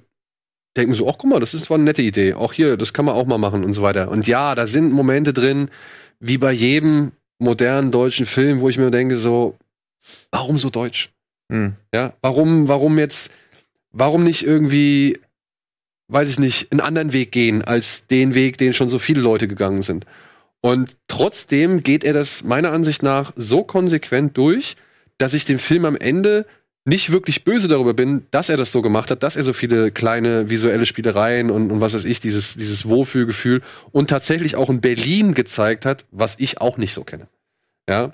denke 0.77 0.91
mir 0.91 0.97
so, 0.97 1.09
ach 1.09 1.17
guck 1.19 1.31
mal, 1.31 1.41
das 1.41 1.55
ist 1.55 1.65
zwar 1.65 1.77
eine 1.77 1.85
nette 1.85 2.03
Idee. 2.03 2.35
Auch 2.35 2.53
hier, 2.53 2.77
das 2.77 2.93
kann 2.93 3.05
man 3.05 3.15
auch 3.15 3.27
mal 3.27 3.39
machen 3.39 3.65
und 3.65 3.75
so 3.75 3.83
weiter. 3.83 4.11
Und 4.11 4.27
ja, 4.27 4.55
da 4.55 4.67
sind 4.67 4.93
Momente 4.93 5.33
drin, 5.33 5.71
wie 6.21 6.39
bei 6.39 6.53
jedem 6.53 7.13
modernen 7.39 7.91
deutschen 7.91 8.27
Film, 8.27 8.61
wo 8.61 8.69
ich 8.69 8.79
mir 8.79 8.91
denke 8.91 9.17
so, 9.17 9.57
warum 10.31 10.59
so 10.59 10.71
deutsch? 10.71 11.11
Hm. 11.51 11.75
Ja, 11.95 12.15
warum, 12.23 12.69
warum 12.69 12.99
jetzt, 12.99 13.31
warum 13.91 14.25
nicht 14.25 14.45
irgendwie, 14.45 15.19
weiß 16.09 16.29
ich 16.29 16.39
nicht, 16.39 16.73
einen 16.73 16.81
anderen 16.81 17.13
Weg 17.13 17.33
gehen 17.33 17.63
als 17.63 18.07
den 18.07 18.35
Weg, 18.35 18.59
den 18.59 18.75
schon 18.75 18.89
so 18.89 18.99
viele 18.99 19.21
Leute 19.21 19.49
gegangen 19.49 19.83
sind? 19.83 20.07
Und 20.61 20.97
trotzdem 21.07 21.83
geht 21.83 22.03
er 22.03 22.13
das 22.13 22.43
meiner 22.43 22.73
Ansicht 22.73 23.03
nach 23.03 23.33
so 23.37 23.63
konsequent 23.63 24.37
durch, 24.37 24.77
dass 25.19 25.35
ich 25.35 25.45
dem 25.45 25.59
Film 25.59 25.85
am 25.85 25.97
Ende 25.97 26.47
nicht 26.87 27.11
wirklich 27.11 27.43
böse 27.43 27.67
darüber 27.67 27.95
bin, 27.95 28.27
dass 28.31 28.49
er 28.49 28.57
das 28.57 28.71
so 28.71 28.81
gemacht 28.81 29.11
hat, 29.11 29.25
dass 29.25 29.35
er 29.35 29.43
so 29.43 29.53
viele 29.53 29.91
kleine 29.91 30.49
visuelle 30.49 30.87
Spielereien 30.87 31.51
und, 31.51 31.73
und 31.73 31.81
was 31.81 31.95
weiß 31.95 32.05
ich, 32.05 32.21
dieses, 32.21 32.55
dieses 32.55 32.87
Wohlfühlgefühl 32.89 33.63
und 33.91 34.09
tatsächlich 34.09 34.55
auch 34.55 34.71
in 34.71 34.81
Berlin 34.81 35.35
gezeigt 35.35 35.85
hat, 35.85 36.05
was 36.13 36.37
ich 36.39 36.61
auch 36.61 36.79
nicht 36.79 36.95
so 36.95 37.03
kenne. 37.03 37.27
Ja. 37.89 38.13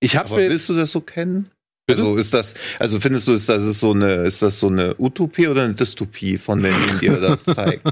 Ich 0.00 0.16
hab's 0.16 0.32
Aber 0.32 0.40
mir 0.40 0.50
willst 0.50 0.68
du 0.68 0.74
das 0.74 0.90
so 0.90 1.00
kennen? 1.00 1.50
Bitte? 1.86 2.02
Also 2.02 2.16
ist 2.16 2.34
das, 2.34 2.54
also 2.80 3.00
findest 3.00 3.28
du, 3.28 3.32
ist 3.32 3.48
das 3.48 3.64
ist 3.64 3.80
so 3.80 3.92
eine, 3.92 4.12
ist 4.24 4.42
das 4.42 4.58
so 4.58 4.66
eine 4.66 4.96
Utopie 4.98 5.46
oder 5.46 5.62
eine 5.62 5.74
Dystopie 5.74 6.36
von 6.36 6.60
Berlin, 6.60 6.98
die 7.00 7.06
er 7.06 7.20
da 7.20 7.38
zeigt? 7.54 7.82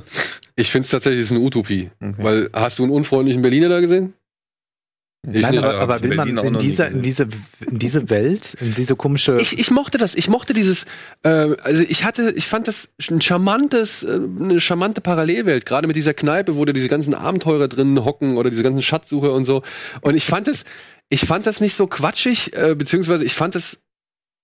Ich 0.57 0.71
finde 0.71 0.85
es 0.85 0.91
tatsächlich 0.91 1.23
ist 1.23 1.31
eine 1.31 1.41
Utopie. 1.41 1.91
Okay. 2.01 2.15
Weil 2.19 2.51
hast 2.53 2.79
du 2.79 2.83
einen 2.83 2.93
unfreundlichen 2.93 3.41
Berliner 3.41 3.69
da 3.69 3.81
gesehen? 3.81 4.15
Ich 5.33 5.43
Nein, 5.43 5.59
aber, 5.59 5.75
aber 5.79 6.03
will 6.03 6.15
man 6.15 6.35
Berlin 6.35 6.55
in 6.55 6.61
dieser, 6.61 6.89
in 6.89 7.03
diese, 7.03 7.25
in 7.69 7.79
diese 7.79 8.09
Welt, 8.11 8.55
in 8.61 8.75
diese 8.75 8.95
komische. 8.95 9.39
Ich, 9.41 9.59
ich 9.59 9.71
mochte 9.71 9.99
das. 9.99 10.15
Ich 10.15 10.29
mochte 10.29 10.53
dieses. 10.53 10.85
Äh, 11.25 11.57
also 11.63 11.83
ich 11.83 12.05
hatte, 12.05 12.33
ich 12.37 12.47
fand 12.47 12.69
das 12.69 12.89
ein 13.11 13.21
charmantes, 13.21 14.05
äh, 14.05 14.21
eine 14.41 14.61
charmante 14.61 15.01
Parallelwelt. 15.01 15.67
Gerade 15.67 15.89
mit 15.89 15.97
dieser 15.97 16.15
Kneipe, 16.15 16.55
wo 16.55 16.65
da 16.65 16.73
diese 16.73 16.89
ganzen 16.89 17.15
Abenteurer 17.15 17.67
drin 17.67 18.05
hocken 18.05 18.37
oder 18.37 18.51
diese 18.51 18.63
ganzen 18.63 18.83
Schatzsucher 18.83 19.33
und 19.33 19.47
so. 19.47 19.63
Und 20.01 20.17
ich 20.17 20.25
fand 20.25 20.47
es, 20.47 20.65
ich 21.09 21.21
fand 21.21 21.47
das 21.47 21.61
nicht 21.61 21.77
so 21.77 21.89
quatschig, 21.89 22.57
äh, 22.57 22.77
beziehungsweise 22.77 23.25
ich 23.25 23.35
fand 23.35 23.57
es 23.57 23.79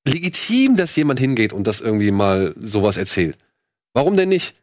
legitim, 0.04 0.76
dass 0.76 0.96
jemand 0.96 1.20
hingeht 1.20 1.52
und 1.52 1.66
das 1.66 1.80
irgendwie 1.80 2.10
mal 2.10 2.54
sowas 2.60 2.96
erzählt. 2.96 3.36
Warum 3.94 4.16
denn 4.16 4.30
nicht? 4.30 4.56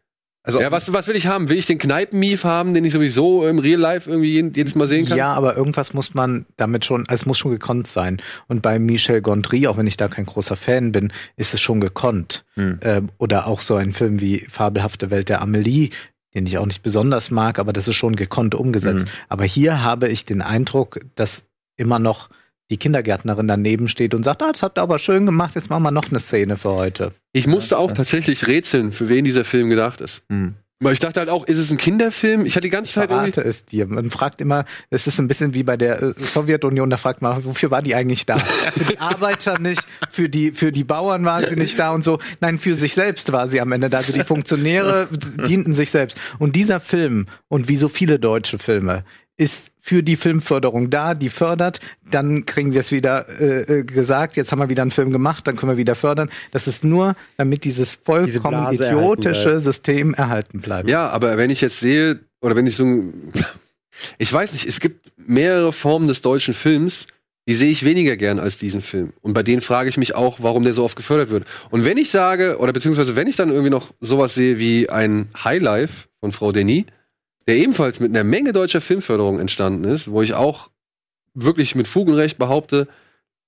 Also 0.43 0.62
Ja, 0.62 0.71
was, 0.71 0.91
was 0.93 1.08
will 1.08 1.15
ich 1.15 1.28
haben? 1.28 1.49
Will 1.49 1.58
ich 1.58 1.65
den 1.65 1.78
Kneipen-Mief 1.78 2.43
haben, 2.43 2.73
den 2.73 2.86
ich 2.86 2.93
sowieso 2.93 3.45
im 3.45 3.60
Real 3.60 3.80
Life 3.80 4.10
irgendwie 4.10 4.39
jedes 4.56 4.75
Mal 4.75 4.88
sehen 4.88 5.06
kann? 5.06 5.17
Ja, 5.17 5.34
aber 5.34 5.56
irgendwas 5.56 5.93
muss 5.93 6.13
man 6.13 6.45
damit 6.56 6.86
schon, 6.86 7.02
also 7.02 7.21
es 7.21 7.25
muss 7.25 7.38
schon 7.38 7.52
gekonnt 7.52 7.88
sein. 7.88 8.21
Und 8.47 8.62
bei 8.62 8.80
Michel 8.80 9.21
Gondry, 9.21 9.67
auch 9.67 9.78
wenn 9.78 9.88
ich 9.88 9.97
da 9.97 10.08
kein 10.08 10.25
großer 10.25 10.56
Fan 10.56 10.91
bin, 10.91 11.12
ist 11.36 11.54
es 11.54 11.62
schon 11.62 11.82
gekonnt. 11.82 12.45
Hm. 12.56 12.80
Ähm, 12.82 13.10
oder 13.17 13.47
auch 13.47 13.62
so 13.62 13.75
ein 13.75 13.91
Film 13.91 14.21
wie 14.21 14.39
Fabelhafte 14.39 15.12
Welt 15.12 15.30
der 15.30 15.41
Amelie, 15.41 15.89
den 16.34 16.45
ich 16.45 16.58
auch 16.58 16.66
nicht 16.66 16.84
besonders 16.84 17.32
mag, 17.32 17.59
aber 17.59 17.74
das 17.74 17.88
ist 17.88 17.95
schon 17.95 18.16
gekonnt 18.16 18.55
umgesetzt. 18.55 19.05
Mhm. 19.05 19.11
Aber 19.30 19.45
hier 19.45 19.84
habe 19.84 20.07
ich 20.07 20.26
den 20.26 20.41
Eindruck, 20.41 20.99
dass 21.16 21.45
immer 21.76 21.97
noch 21.97 22.30
die 22.70 22.78
Kindergärtnerin 22.78 23.47
daneben 23.47 23.88
steht 23.88 24.13
und 24.13 24.24
sagt, 24.24 24.43
ah, 24.43 24.51
das 24.51 24.63
habt 24.63 24.78
ihr 24.78 24.82
aber 24.82 24.99
schön 24.99 25.26
gemacht, 25.26 25.55
jetzt 25.55 25.70
machen 25.70 25.84
wir 25.84 25.91
noch 25.91 26.09
eine 26.09 26.20
Szene 26.20 26.55
für 26.57 26.72
heute. 26.72 27.13
Ich 27.34 27.47
musste 27.47 27.78
auch 27.78 27.91
tatsächlich 27.91 28.47
rätseln, 28.47 28.91
für 28.91 29.09
wen 29.09 29.26
dieser 29.26 29.45
Film 29.45 29.70
gedacht 29.70 30.01
ist. 30.01 30.24
Hm. 30.30 30.55
Weil 30.82 30.93
ich 30.93 30.99
dachte 30.99 31.20
halt 31.20 31.28
auch, 31.28 31.45
ist 31.45 31.57
es 31.57 31.72
ein 31.72 31.78
Kinderfilm? 31.78 32.45
Ich 32.45 32.55
hatte 32.55 32.63
die 32.63 32.70
ganze 32.70 32.93
Zeit 32.93 33.11
irgendwie. 33.11 33.41
Es 33.41 33.65
dir. 33.65 33.86
Man 33.86 34.09
fragt 34.09 34.39
immer, 34.39 34.63
es 34.89 35.07
ist 35.07 35.20
ein 35.20 35.28
bisschen 35.28 35.53
wie 35.53 35.63
bei 35.63 35.76
der 35.76 36.01
äh, 36.01 36.13
Sowjetunion, 36.17 36.89
da 36.89 36.95
fragt 36.95 37.22
man, 37.22 37.43
wofür 37.43 37.70
war 37.70 37.82
die 37.82 37.95
eigentlich 37.95 38.26
da? 38.26 38.38
Für 38.74 38.86
die 38.86 38.97
Arbeiter 38.97 39.59
nicht, 39.59 39.82
für 40.09 40.30
die, 40.30 40.53
für 40.53 40.72
die 40.72 40.86
Bauern 40.86 41.26
war 41.26 41.45
sie 41.45 41.57
nicht 41.57 41.78
da 41.78 41.91
und 41.91 42.03
so. 42.03 42.20
Nein, 42.39 42.57
für 42.57 42.76
sich 42.76 42.93
selbst 42.93 43.34
war 43.34 43.49
sie 43.49 43.59
am 43.59 43.74
Ende 43.74 43.89
da. 43.89 43.97
Also 43.97 44.13
die 44.13 44.24
Funktionäre 44.24 45.09
dienten 45.47 45.74
sich 45.74 45.89
selbst. 45.89 46.17
Und 46.39 46.55
dieser 46.55 46.80
Film, 46.80 47.28
und 47.49 47.67
wie 47.67 47.76
so 47.76 47.89
viele 47.89 48.17
deutsche 48.17 48.57
Filme, 48.57 49.03
ist 49.36 49.63
für 49.80 50.03
die 50.03 50.15
Filmförderung 50.15 50.89
da, 50.89 51.13
die 51.15 51.30
fördert, 51.30 51.80
dann 52.11 52.45
kriegen 52.45 52.73
wir 52.73 52.82
es 52.82 52.91
wieder 52.91 53.27
äh, 53.39 53.80
äh, 53.80 53.84
gesagt, 53.84 54.36
jetzt 54.36 54.51
haben 54.51 54.59
wir 54.59 54.69
wieder 54.69 54.82
einen 54.82 54.91
Film 54.91 55.11
gemacht, 55.11 55.47
dann 55.47 55.55
können 55.55 55.71
wir 55.71 55.77
wieder 55.77 55.95
fördern. 55.95 56.30
Das 56.51 56.67
ist 56.67 56.84
nur, 56.84 57.15
damit 57.38 57.63
dieses 57.63 57.93
vollkommen 57.95 58.61
Blase 58.67 58.88
idiotische 58.88 59.59
System 59.59 60.13
erhalten 60.13 60.59
bleibt. 60.59 60.89
Ja, 60.89 61.07
aber 61.09 61.38
wenn 61.38 61.49
ich 61.49 61.61
jetzt 61.61 61.80
sehe, 61.80 62.19
oder 62.41 62.55
wenn 62.55 62.67
ich 62.67 62.75
so 62.75 62.84
ein, 62.84 63.32
ich 64.17 64.32
weiß 64.32 64.53
nicht, 64.53 64.67
es 64.67 64.80
gibt 64.80 65.11
mehrere 65.17 65.71
Formen 65.71 66.07
des 66.07 66.21
deutschen 66.21 66.53
Films, 66.53 67.07
die 67.47 67.55
sehe 67.55 67.71
ich 67.71 67.84
weniger 67.84 68.15
gern 68.15 68.39
als 68.39 68.59
diesen 68.59 68.82
Film. 68.82 69.11
Und 69.21 69.34
bei 69.34 69.41
denen 69.41 69.61
frage 69.61 69.89
ich 69.89 69.97
mich 69.97 70.13
auch, 70.13 70.38
warum 70.39 70.63
der 70.63 70.73
so 70.73 70.84
oft 70.84 70.95
gefördert 70.95 71.32
wird. 71.32 71.45
Und 71.71 71.84
wenn 71.84 71.97
ich 71.97 72.11
sage, 72.11 72.59
oder 72.59 72.73
beziehungsweise 72.73 73.15
wenn 73.15 73.27
ich 73.27 73.38
dann 73.38 73.49
irgendwie 73.49 73.71
noch 73.71 73.91
sowas 74.01 74.36
sehe 74.36 74.59
wie 74.59 74.89
ein 74.89 75.30
Highlife 75.43 76.09
von 76.19 76.32
Frau 76.32 76.51
Denis, 76.51 76.86
der 77.50 77.58
ebenfalls 77.58 78.00
mit 78.00 78.12
einer 78.12 78.24
Menge 78.24 78.54
deutscher 78.54 78.80
Filmförderung 78.80 79.39
entstanden 79.39 79.84
ist, 79.84 80.12
wo 80.12 80.22
ich 80.22 80.36
auch 80.36 80.70
wirklich 81.34 81.74
mit 81.74 81.88
Fug 81.88 82.08
und 82.08 82.14
Recht 82.14 82.38
behaupte, 82.38 82.88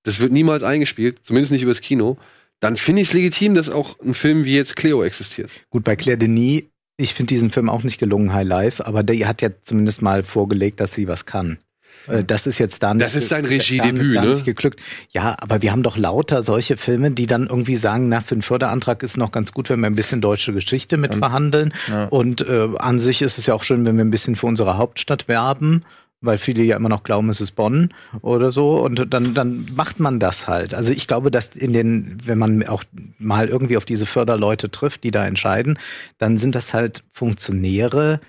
das 0.02 0.20
wird 0.20 0.32
niemals 0.32 0.64
eingespielt, 0.64 1.20
zumindest 1.22 1.52
nicht 1.52 1.62
übers 1.62 1.82
Kino, 1.82 2.18
dann 2.60 2.78
finde 2.78 3.04
ich 3.04 3.10
es 3.10 3.14
legitim, 3.14 3.54
dass 3.54 3.70
auch 3.70 4.00
ein 4.00 4.16
Film 4.16 4.44
wie 4.44 4.56
jetzt 4.56 4.76
Cleo 4.76 5.04
existiert. 5.04 5.52
Gut, 5.70 5.84
bei 5.84 5.96
Claire 5.96 6.18
Denis, 6.18 6.64
ich 6.98 7.14
finde 7.14 7.30
diesen 7.30 7.52
Film 7.52 7.70
auch 7.70 7.84
nicht 7.84 8.00
gelungen, 8.00 8.34
High 8.34 8.48
Life, 8.48 8.84
aber 8.84 9.04
der 9.04 9.28
hat 9.28 9.44
ja 9.44 9.50
zumindest 9.62 10.02
mal 10.02 10.24
vorgelegt, 10.24 10.80
dass 10.80 10.94
sie 10.94 11.08
was 11.08 11.28
kann. 11.28 11.60
Äh, 12.08 12.24
Das 12.24 12.48
ist 12.48 12.58
jetzt 12.58 12.84
da 12.84 12.94
nicht. 12.94 13.06
Das 13.06 13.16
ist 13.16 13.30
sein 13.30 13.46
Regiedebüt, 13.46 14.16
da 14.16 14.24
ne? 14.24 14.42
geglückt. 14.44 14.82
Ja, 15.12 15.36
aber 15.40 15.62
wir 15.62 15.72
haben 15.72 15.84
doch 15.84 15.98
lauter 15.98 16.44
solche 16.44 16.78
Filme, 16.78 17.12
die 17.12 17.28
dann 17.28 17.48
irgendwie 17.48 17.76
sagen, 17.76 18.10
na, 18.10 18.22
für 18.22 18.36
einen 18.36 18.42
Förderantrag 18.42 19.04
ist 19.04 19.18
noch 19.18 19.32
ganz 19.32 19.52
gut, 19.52 19.70
wenn 19.70 19.80
wir 19.80 19.88
ein 19.88 19.96
bisschen 19.96 20.22
deutsche 20.22 20.54
Geschichte 20.54 20.98
mit 20.98 21.16
verhandeln. 21.16 21.74
Und 22.10 22.42
äh, 22.42 22.70
an 22.78 23.00
sich 23.00 23.22
ist 23.22 23.38
es 23.38 23.46
ja 23.46 23.54
auch 23.54 23.64
schön, 23.64 23.86
wenn 23.86 23.98
wir 23.98 24.06
ein 24.06 24.12
bisschen 24.12 24.36
für 24.36 24.48
unsere 24.48 24.78
Hauptstadt 24.78 25.28
werben. 25.28 25.84
Weil 26.24 26.38
viele 26.38 26.62
ja 26.62 26.76
immer 26.76 26.88
noch 26.88 27.02
glauben, 27.02 27.32
es 27.32 27.42
ist 27.42 27.54
Bonn 27.54 27.96
oder 28.22 28.52
so. 28.52 28.76
Und 28.76 29.12
dann, 29.12 29.34
dann 29.34 29.66
macht 29.76 30.00
man 30.00 30.20
das 30.20 30.48
halt. 30.48 30.76
Also 30.76 30.92
ich 30.92 31.08
glaube, 31.08 31.32
dass 31.32 31.50
in 31.50 31.74
den, 31.74 32.20
wenn 32.24 32.38
man 32.38 32.68
auch 32.68 32.84
mal 33.18 33.48
irgendwie 33.48 33.76
auf 33.76 33.86
diese 33.86 34.06
Förderleute 34.06 34.70
trifft, 34.70 35.04
die 35.04 35.10
da 35.10 35.26
entscheiden, 35.26 35.80
dann 36.20 36.38
sind 36.38 36.54
das 36.54 36.76
halt 36.76 37.04
Funktionäre, 37.12 38.22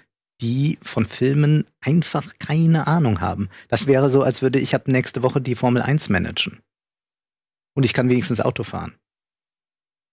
die 0.42 0.78
von 0.82 1.06
Filmen 1.06 1.66
einfach 1.80 2.38
keine 2.38 2.88
Ahnung 2.88 3.20
haben. 3.20 3.48
Das 3.68 3.86
wäre 3.86 4.10
so, 4.10 4.22
als 4.22 4.42
würde 4.42 4.58
ich 4.58 4.74
ab 4.74 4.88
nächste 4.88 5.22
Woche 5.22 5.40
die 5.40 5.54
Formel 5.54 5.80
1 5.80 6.08
managen. 6.08 6.60
Und 7.74 7.84
ich 7.84 7.94
kann 7.94 8.10
wenigstens 8.10 8.40
Auto 8.40 8.64
fahren. 8.64 8.94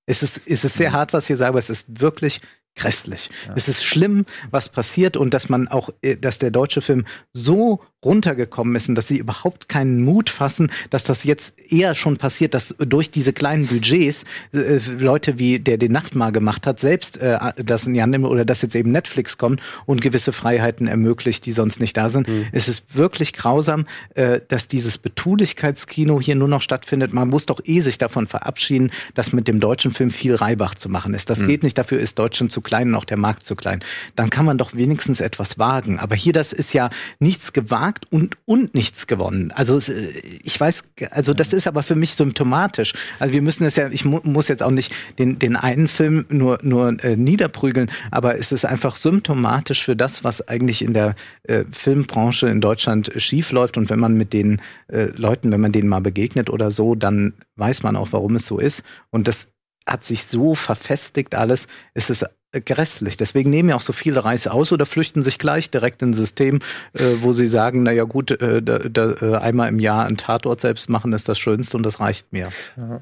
Es 0.05 0.23
ist, 0.23 0.41
es 0.45 0.63
ist 0.63 0.75
sehr 0.75 0.91
hart, 0.91 1.13
was 1.13 1.25
ich 1.25 1.27
hier 1.27 1.37
sage, 1.37 1.49
aber 1.49 1.59
es 1.59 1.69
ist 1.69 1.99
wirklich 1.99 2.39
grässlich. 2.75 3.29
Es 3.55 3.67
ist 3.67 3.83
schlimm, 3.83 4.25
was 4.51 4.69
passiert 4.69 5.17
und 5.17 5.33
dass 5.33 5.49
man 5.49 5.67
auch, 5.67 5.89
äh, 6.01 6.15
dass 6.15 6.37
der 6.37 6.51
deutsche 6.51 6.81
Film 6.81 7.05
so 7.33 7.83
runtergekommen 8.03 8.75
ist 8.75 8.87
und 8.87 8.95
dass 8.95 9.07
sie 9.07 9.17
überhaupt 9.17 9.67
keinen 9.67 10.01
Mut 10.01 10.29
fassen, 10.29 10.71
dass 10.89 11.03
das 11.03 11.25
jetzt 11.25 11.53
eher 11.71 11.95
schon 11.95 12.17
passiert, 12.17 12.53
dass 12.53 12.73
durch 12.79 13.11
diese 13.11 13.33
kleinen 13.33 13.67
Budgets 13.67 14.23
äh, 14.53 14.79
Leute 14.97 15.37
wie 15.37 15.59
der 15.59 15.77
den 15.77 15.91
Nachtmar 15.91 16.31
gemacht 16.31 16.65
hat, 16.65 16.79
selbst 16.79 17.17
äh, 17.17 17.37
das 17.57 17.87
in 17.87 17.93
die 17.93 18.01
Hand 18.01 18.11
nehmen 18.11 18.25
oder 18.25 18.45
dass 18.45 18.61
jetzt 18.61 18.75
eben 18.75 18.91
Netflix 18.91 19.37
kommt 19.37 19.61
und 19.85 20.01
gewisse 20.01 20.31
Freiheiten 20.31 20.87
ermöglicht, 20.87 21.45
die 21.45 21.51
sonst 21.51 21.81
nicht 21.81 21.97
da 21.97 22.09
sind. 22.09 22.27
Es 22.53 22.69
ist 22.69 22.95
wirklich 22.95 23.33
grausam, 23.33 23.85
äh, 24.15 24.39
dass 24.47 24.69
dieses 24.69 24.97
Betulichkeitskino 24.97 26.21
hier 26.21 26.35
nur 26.35 26.47
noch 26.47 26.61
stattfindet. 26.61 27.13
Man 27.13 27.27
muss 27.27 27.47
doch 27.47 27.59
eh 27.65 27.81
sich 27.81 27.97
davon 27.97 28.27
verabschieden, 28.27 28.91
dass 29.13 29.33
mit 29.33 29.47
dem 29.47 29.59
deutschen 29.59 29.91
Film 29.91 30.11
viel 30.11 30.35
Reibach 30.35 30.75
zu 30.75 30.87
machen 30.87 31.13
ist. 31.13 31.29
Das 31.29 31.45
geht 31.45 31.63
nicht, 31.63 31.77
dafür 31.77 31.99
ist 31.99 32.17
Deutschland 32.17 32.51
zu 32.51 32.61
klein 32.61 32.89
und 32.89 32.95
auch 32.95 33.05
der 33.05 33.17
Markt 33.17 33.45
zu 33.45 33.55
klein. 33.55 33.81
Dann 34.15 34.29
kann 34.29 34.45
man 34.45 34.57
doch 34.57 34.73
wenigstens 34.73 35.19
etwas 35.19 35.57
wagen. 35.57 35.99
Aber 35.99 36.15
hier, 36.15 36.33
das 36.33 36.53
ist 36.53 36.73
ja 36.73 36.89
nichts 37.19 37.51
gewagt 37.53 37.88
und, 38.09 38.37
und 38.45 38.75
nichts 38.75 39.07
gewonnen. 39.07 39.51
Also 39.55 39.77
äh, 39.91 40.07
ich 40.43 40.59
weiß, 40.59 40.83
also 41.11 41.33
das 41.33 41.53
ist 41.53 41.67
aber 41.67 41.83
für 41.83 41.95
mich 41.95 42.11
symptomatisch. 42.11 42.93
Also 43.19 43.33
wir 43.33 43.41
müssen 43.41 43.65
es 43.65 43.75
ja, 43.75 43.89
ich 43.89 44.05
mu 44.05 44.19
muss 44.23 44.47
jetzt 44.47 44.63
auch 44.63 44.71
nicht 44.71 44.93
den, 45.17 45.39
den 45.39 45.55
einen 45.55 45.87
Film 45.87 46.25
nur, 46.29 46.59
nur 46.61 47.03
äh, 47.03 47.15
niederprügeln, 47.15 47.91
aber 48.11 48.37
es 48.37 48.51
ist 48.51 48.65
einfach 48.65 48.95
symptomatisch 48.95 49.83
für 49.83 49.95
das, 49.95 50.23
was 50.23 50.47
eigentlich 50.47 50.81
in 50.83 50.93
der 50.93 51.15
äh, 51.43 51.65
Filmbranche 51.71 52.47
in 52.47 52.61
Deutschland 52.61 53.11
schief 53.17 53.51
läuft. 53.51 53.77
Und 53.77 53.89
wenn 53.89 53.99
man 53.99 54.15
mit 54.15 54.33
den 54.33 54.61
äh, 54.87 55.05
Leuten, 55.15 55.51
wenn 55.51 55.61
man 55.61 55.71
denen 55.71 55.89
mal 55.89 56.01
begegnet 56.01 56.49
oder 56.49 56.71
so, 56.71 56.95
dann 56.95 57.33
weiß 57.55 57.83
man 57.83 57.95
auch, 57.95 58.09
warum 58.11 58.35
es 58.35 58.45
so 58.45 58.57
ist. 58.59 58.83
Und 59.09 59.27
das 59.27 59.49
hat 59.85 60.03
sich 60.03 60.25
so 60.25 60.55
verfestigt 60.55 61.35
alles, 61.35 61.67
es 61.93 62.09
ist 62.09 62.25
grässlich. 62.51 63.17
Deswegen 63.17 63.49
nehmen 63.49 63.69
ja 63.69 63.75
auch 63.75 63.81
so 63.81 63.93
viele 63.93 64.25
Reise 64.25 64.51
aus 64.51 64.71
oder 64.71 64.85
flüchten 64.85 65.23
sich 65.23 65.37
gleich 65.37 65.69
direkt 65.69 66.01
in 66.01 66.11
ein 66.11 66.13
System, 66.13 66.59
äh, 66.93 67.03
wo 67.21 67.33
sie 67.33 67.47
sagen, 67.47 67.83
na 67.83 67.91
ja 67.91 68.03
gut, 68.03 68.31
äh, 68.31 68.61
da, 68.61 68.79
da, 68.79 69.13
äh, 69.21 69.35
einmal 69.37 69.69
im 69.69 69.79
Jahr 69.79 70.05
einen 70.05 70.17
Tatort 70.17 70.61
selbst 70.61 70.89
machen 70.89 71.13
ist 71.13 71.29
das 71.29 71.37
Schönste 71.37 71.77
und 71.77 71.83
das 71.83 71.99
reicht 71.99 72.33
mir. 72.33 72.49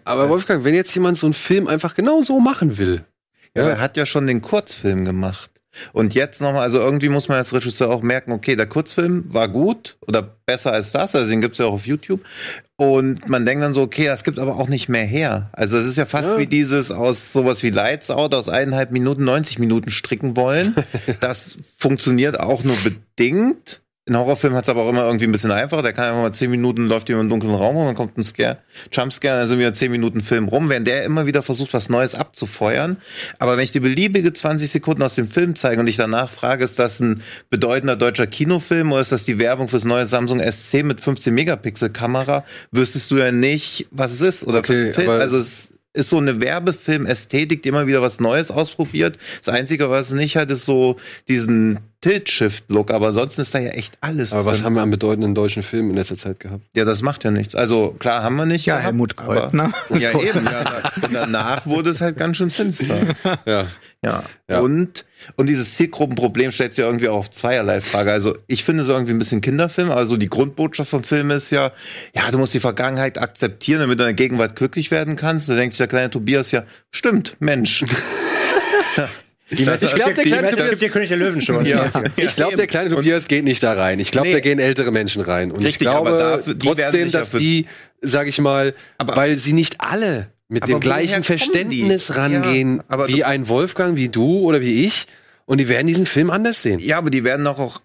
Aber 0.03 0.29
Wolfgang, 0.29 0.63
wenn 0.63 0.73
jetzt 0.75 0.93
jemand 0.93 1.17
so 1.17 1.27
einen 1.27 1.33
Film 1.33 1.67
einfach 1.67 1.95
genau 1.95 2.21
so 2.21 2.39
machen 2.39 2.77
will, 2.77 3.05
Ja, 3.55 3.63
er 3.69 3.79
hat 3.79 3.97
ja 3.97 4.05
schon 4.05 4.27
den 4.27 4.41
Kurzfilm 4.41 5.05
gemacht. 5.05 5.51
Und 5.93 6.13
jetzt 6.13 6.41
nochmal, 6.41 6.61
also 6.61 6.79
irgendwie 6.79 7.09
muss 7.09 7.27
man 7.27 7.37
als 7.37 7.53
Regisseur 7.53 7.89
auch 7.89 8.01
merken, 8.01 8.31
okay, 8.31 8.55
der 8.55 8.67
Kurzfilm 8.67 9.25
war 9.33 9.47
gut 9.49 9.97
oder 10.07 10.21
besser 10.45 10.71
als 10.71 10.91
das, 10.91 11.15
also 11.15 11.29
den 11.29 11.41
gibt's 11.41 11.57
ja 11.57 11.65
auch 11.65 11.73
auf 11.73 11.87
YouTube. 11.87 12.21
Und 12.77 13.27
man 13.27 13.45
denkt 13.45 13.63
dann 13.63 13.73
so, 13.73 13.81
okay, 13.81 14.05
das 14.05 14.23
gibt 14.23 14.37
aber 14.37 14.55
auch 14.57 14.69
nicht 14.69 14.87
mehr 14.87 15.05
her. 15.05 15.49
Also 15.53 15.77
es 15.77 15.85
ist 15.87 15.97
ja 15.97 16.05
fast 16.05 16.31
Ja. 16.31 16.37
wie 16.37 16.47
dieses 16.47 16.91
aus 16.91 17.33
sowas 17.33 17.63
wie 17.63 17.71
Lights 17.71 18.11
Out 18.11 18.35
aus 18.35 18.49
eineinhalb 18.49 18.91
Minuten 18.91 19.23
90 19.23 19.59
Minuten 19.59 19.89
stricken 19.89 20.35
wollen. 20.37 20.75
das 21.19 21.57
funktioniert 21.77 22.39
auch 22.39 22.63
nur 22.63 22.75
bedingt. 22.83 23.81
In 24.07 24.15
Horrorfilmen 24.15 24.57
hat's 24.57 24.69
aber 24.69 24.83
auch 24.83 24.89
immer 24.89 25.03
irgendwie 25.03 25.25
ein 25.25 25.33
bisschen 25.33 25.51
einfacher. 25.51 25.81
Der 25.81 25.91
kann 25.91 26.05
einfach 26.05 26.21
mal 26.21 26.31
zehn 26.31 26.49
Minuten 26.49 26.87
läuft 26.87 27.09
jemand 27.09 27.25
im 27.25 27.29
dunklen 27.29 27.53
Raum 27.53 27.75
und 27.75 27.87
dann 27.87 27.95
kommt 27.95 28.17
ein 28.17 28.23
Scare, 28.23 28.57
Jumpscare, 28.89 29.39
dann 29.39 29.47
sind 29.47 29.59
wieder 29.59 29.73
zehn 29.73 29.91
Minuten 29.91 30.21
Film 30.21 30.47
rum, 30.47 30.69
während 30.69 30.87
der 30.87 31.03
immer 31.03 31.25
wieder 31.25 31.43
versucht, 31.43 31.73
was 31.73 31.89
Neues 31.89 32.15
abzufeuern. 32.15 32.97
Aber 33.37 33.57
wenn 33.57 33.65
ich 33.65 33.73
dir 33.73 33.81
beliebige 33.81 34.31
20 34.31 34.71
Sekunden 34.71 35.03
aus 35.03 35.15
dem 35.15 35.27
Film 35.27 35.55
zeige 35.55 35.81
und 35.81 35.87
dich 35.87 35.97
danach 35.97 36.29
frage, 36.29 36.63
ist 36.63 36.79
das 36.79 37.01
ein 37.01 37.21
bedeutender 37.49 37.97
deutscher 37.97 38.27
Kinofilm 38.27 38.93
oder 38.93 39.01
ist 39.01 39.11
das 39.11 39.25
die 39.25 39.39
Werbung 39.39 39.67
fürs 39.67 39.83
neue 39.83 40.05
Samsung 40.05 40.41
SC 40.41 40.83
mit 40.83 41.01
15 41.01 41.33
Megapixel 41.33 41.89
Kamera, 41.89 42.45
wüsstest 42.71 43.11
du 43.11 43.17
ja 43.17 43.33
nicht, 43.33 43.87
was 43.91 44.13
es 44.13 44.21
ist 44.21 44.47
oder 44.47 44.59
Okay, 44.59 44.93
Film. 44.93 45.09
Also 45.09 45.37
es 45.37 45.69
ist 45.97 46.09
so 46.09 46.17
eine 46.17 46.39
Werbefilm-Ästhetik, 46.39 47.63
die 47.63 47.69
immer 47.69 47.87
wieder 47.87 48.01
was 48.01 48.19
Neues 48.19 48.51
ausprobiert. 48.51 49.17
Das 49.43 49.53
Einzige, 49.53 49.89
was 49.89 50.07
es 50.07 50.13
nicht 50.13 50.37
hat, 50.37 50.49
ist 50.51 50.65
so 50.65 50.97
diesen 51.27 51.79
Tilt-Shift-Look, 52.07 52.91
aber 52.91 53.07
ansonsten 53.07 53.41
ist 53.41 53.53
da 53.53 53.59
ja 53.59 53.71
echt 53.71 53.97
alles 54.01 54.31
aber 54.33 54.45
was 54.45 54.57
drin. 54.57 54.65
haben 54.65 54.73
wir 54.75 54.81
an 54.81 54.91
bedeutenden 54.91 55.35
deutschen 55.35 55.61
Filmen 55.63 55.89
in 55.91 55.95
letzter 55.97 56.15
Zeit 56.17 56.39
gehabt? 56.39 56.63
Ja, 56.75 56.85
das 56.85 57.01
macht 57.01 57.23
ja 57.23 57.31
nichts. 57.31 57.53
Also 57.55 57.95
klar 57.99 58.23
haben 58.23 58.35
wir 58.37 58.45
nicht. 58.45 58.65
Ja, 58.65 58.75
gehabt, 58.75 58.87
Helmut 58.87 59.19
aber- 59.19 59.41
Kreutner. 59.41 59.73
Ja, 59.99 60.11
eben. 60.19 60.45
Ja, 60.45 60.63
danach 61.11 61.65
wurde 61.65 61.89
es 61.89 61.99
halt 62.01 62.17
ganz 62.17 62.37
schön 62.37 62.49
finster. 62.49 62.95
Ja. 63.45 63.65
Ja. 64.03 64.23
Ja. 64.49 64.59
Und, 64.61 65.05
und 65.35 65.47
dieses 65.49 65.73
Zielgruppenproblem 65.73 66.51
stellt 66.51 66.73
sich 66.75 66.83
ja 66.83 66.87
irgendwie 66.87 67.09
auch 67.09 67.17
auf 67.17 67.31
zweierlei 67.31 67.81
Frage. 67.81 68.11
Also 68.11 68.33
ich 68.47 68.63
finde 68.63 68.83
so 68.83 68.93
irgendwie 68.93 69.11
ein 69.11 69.19
bisschen 69.19 69.41
Kinderfilm, 69.41 69.91
also 69.91 70.15
die 70.17 70.29
Grundbotschaft 70.29 70.89
vom 70.91 71.03
Film 71.03 71.31
ist 71.31 71.49
ja, 71.49 71.71
ja, 72.15 72.29
du 72.31 72.37
musst 72.37 72.53
die 72.53 72.59
Vergangenheit 72.59 73.17
akzeptieren, 73.17 73.81
damit 73.81 73.99
du 73.99 74.03
in 74.03 74.07
der 74.07 74.13
Gegenwart 74.13 74.55
glücklich 74.55 74.91
werden 74.91 75.15
kannst. 75.15 75.49
Da 75.49 75.55
denkt 75.55 75.73
sich 75.73 75.79
der 75.79 75.87
kleine 75.87 76.09
Tobias 76.09 76.51
ja, 76.51 76.63
stimmt, 76.91 77.35
Mensch. 77.39 77.83
Die 79.49 79.63
ich 79.63 79.63
glaub, 79.63 79.79
gibt- 79.79 80.17
der 80.17 80.23
kleine 80.25 80.49
Tobias- 80.49 80.69
gibt 80.71 80.81
dir 80.81 80.89
König 80.89 81.07
der 81.09 81.17
Löwen 81.17 81.41
schon. 81.41 81.65
Ja. 81.65 81.89
Ich 82.17 82.35
glaube, 82.35 82.57
der 82.57 82.67
kleine 82.67 82.89
Tobias 82.89 83.27
geht 83.27 83.43
nicht 83.45 83.63
da 83.63 83.73
rein. 83.73 83.99
Ich 83.99 84.11
glaube, 84.11 84.27
Nee. 84.27 84.33
da 84.33 84.39
gehen 84.41 84.59
ältere 84.59 84.91
Menschen 84.91 85.21
rein. 85.21 85.51
Und 85.51 85.59
ich 85.61 85.67
Richtig, 85.67 85.87
glaube 85.87 86.09
aber 86.09 86.17
dafür- 86.37 86.59
trotzdem, 86.59 87.11
dass 87.11 87.31
die, 87.31 87.65
sag 88.01 88.27
ich 88.27 88.39
mal, 88.39 88.73
Aber- 88.97 89.15
weil 89.15 89.37
sie 89.37 89.53
nicht 89.53 89.79
alle 89.79 90.27
mit 90.49 90.63
Aber 90.63 90.73
dem 90.73 90.79
gleichen 90.81 91.23
Verständnis 91.23 92.07
die? 92.07 92.13
rangehen 92.13 92.77
Ja, 92.77 92.83
aber 92.89 93.07
wie 93.07 93.19
du- 93.19 93.25
ein 93.25 93.47
Wolfgang, 93.47 93.95
wie 93.95 94.09
du 94.09 94.39
oder 94.39 94.59
wie 94.61 94.85
ich. 94.85 95.07
Und 95.45 95.59
die 95.59 95.69
werden 95.69 95.87
diesen 95.87 96.05
Film 96.05 96.29
anders 96.29 96.61
sehen. 96.61 96.79
Ja, 96.79 96.97
aber 96.97 97.09
die 97.09 97.23
werden 97.23 97.45
doch 97.45 97.57
auch. 97.57 97.81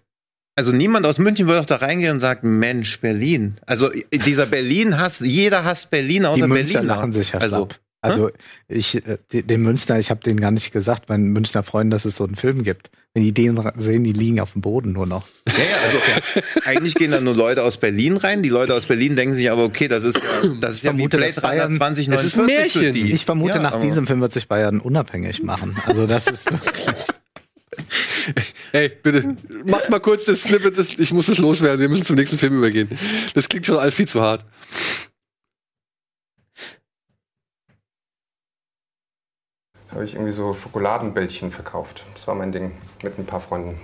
Also 0.55 0.71
niemand 0.73 1.05
aus 1.05 1.17
München 1.17 1.47
würde 1.47 1.61
doch 1.61 1.65
da 1.65 1.77
reingehen 1.77 2.11
und 2.11 2.19
sagen, 2.19 2.59
Mensch, 2.59 2.99
Berlin. 2.99 3.55
Also 3.65 3.89
dieser 4.11 4.45
Berlin-Hass, 4.45 5.21
jeder 5.21 5.63
hasst 5.63 5.89
Berlin 5.89 6.25
außer 6.25 6.41
Die 6.43 6.47
Münchner 6.47 6.81
Berliner. 6.81 6.95
lachen 6.97 7.11
sich 7.13 7.31
ja 7.31 7.39
Also, 7.39 7.55
schlapp. 7.57 7.79
Also 8.03 8.29
ich, 8.67 8.95
äh, 9.07 9.17
de- 9.31 9.43
den 9.43 9.61
Münchner, 9.63 9.97
ich 9.97 10.09
habe 10.09 10.21
den 10.21 10.39
gar 10.39 10.51
nicht 10.51 10.71
gesagt, 10.71 11.09
meinen 11.09 11.27
Münchner 11.31 11.63
Freunden, 11.63 11.91
dass 11.91 12.05
es 12.05 12.15
so 12.17 12.25
einen 12.25 12.35
Film 12.35 12.63
gibt. 12.63 12.89
Wenn 13.13 13.23
die 13.23 13.31
den 13.31 13.59
sehen, 13.77 14.03
die 14.03 14.11
liegen 14.11 14.39
auf 14.39 14.53
dem 14.53 14.61
Boden 14.61 14.91
nur 14.91 15.05
noch. 15.05 15.25
ja, 15.47 15.53
ja, 15.63 15.77
also 15.85 16.41
eigentlich 16.65 16.95
gehen 16.95 17.11
da 17.11 17.21
nur 17.21 17.35
Leute 17.35 17.63
aus 17.63 17.77
Berlin 17.77 18.17
rein. 18.17 18.41
Die 18.43 18.49
Leute 18.49 18.73
aus 18.73 18.87
Berlin 18.87 19.15
denken 19.15 19.35
sich 19.35 19.49
aber, 19.51 19.63
okay, 19.63 19.87
das 19.87 20.03
ist, 20.03 20.19
das 20.59 20.75
ist 20.75 20.83
ja 20.83 20.91
wie 20.93 20.97
vermute, 20.97 21.17
Blade 21.17 21.33
dass 21.33 21.41
Bayern- 21.43 21.67
Runner 21.73 21.77
2049 21.77 22.09
Es 22.15 22.23
ist 22.25 22.37
ein 22.39 22.45
Märchen. 22.45 22.81
für 22.81 22.91
die. 22.91 23.13
Ich 23.13 23.23
vermute, 23.25 23.55
Ja, 23.55 23.61
nach 23.61 23.79
diesem 23.79 24.07
Film 24.07 24.19
wird 24.21 24.33
sich 24.33 24.47
Bayern 24.47 24.79
unabhängig 24.79 25.43
machen. 25.43 25.75
Also 25.85 26.07
das 26.07 26.27
ist 26.27 26.51
wirklich. 26.51 26.85
Hey, 28.71 28.89
bitte, 29.01 29.35
macht 29.67 29.89
mal 29.89 29.99
kurz 29.99 30.25
das 30.25 30.41
Snippet, 30.41 30.77
das, 30.77 30.97
ich 30.97 31.11
muss 31.13 31.27
es 31.27 31.37
loswerden, 31.39 31.79
wir 31.79 31.89
müssen 31.89 32.05
zum 32.05 32.15
nächsten 32.15 32.37
Film 32.39 32.57
übergehen. 32.57 32.87
Das 33.35 33.49
klingt 33.49 33.65
schon 33.65 33.77
alles 33.77 33.93
viel 33.93 34.07
zu 34.07 34.21
hart. 34.21 34.45
Habe 39.93 40.05
ich 40.05 40.15
irgendwie 40.15 40.31
so 40.31 40.53
Schokoladenbällchen 40.53 41.51
verkauft. 41.51 42.05
Das 42.13 42.27
war 42.27 42.35
mein 42.35 42.51
Ding 42.51 42.71
mit 43.03 43.17
ein 43.19 43.25
paar 43.25 43.39
Freunden. 43.39 43.79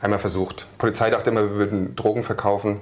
einmal 0.00 0.18
versucht. 0.18 0.66
Die 0.72 0.78
Polizei 0.78 1.10
dachte 1.10 1.30
immer, 1.30 1.42
wir 1.42 1.54
würden 1.54 1.94
Drogen 1.94 2.22
verkaufen 2.24 2.80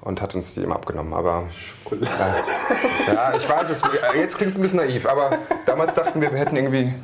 und 0.00 0.20
hat 0.22 0.34
uns 0.34 0.54
die 0.54 0.62
immer 0.62 0.76
abgenommen. 0.76 1.12
Aber 1.12 1.44
ja, 1.90 3.12
ja 3.12 3.34
ich 3.36 3.48
weiß, 3.48 3.70
es, 3.70 3.82
jetzt 4.14 4.36
klingt 4.36 4.52
es 4.52 4.58
ein 4.58 4.62
bisschen 4.62 4.78
naiv, 4.78 5.06
aber 5.06 5.38
damals 5.66 5.94
dachten 5.94 6.20
wir, 6.20 6.32
wir 6.32 6.38
hätten 6.38 6.56
irgendwie 6.56 6.94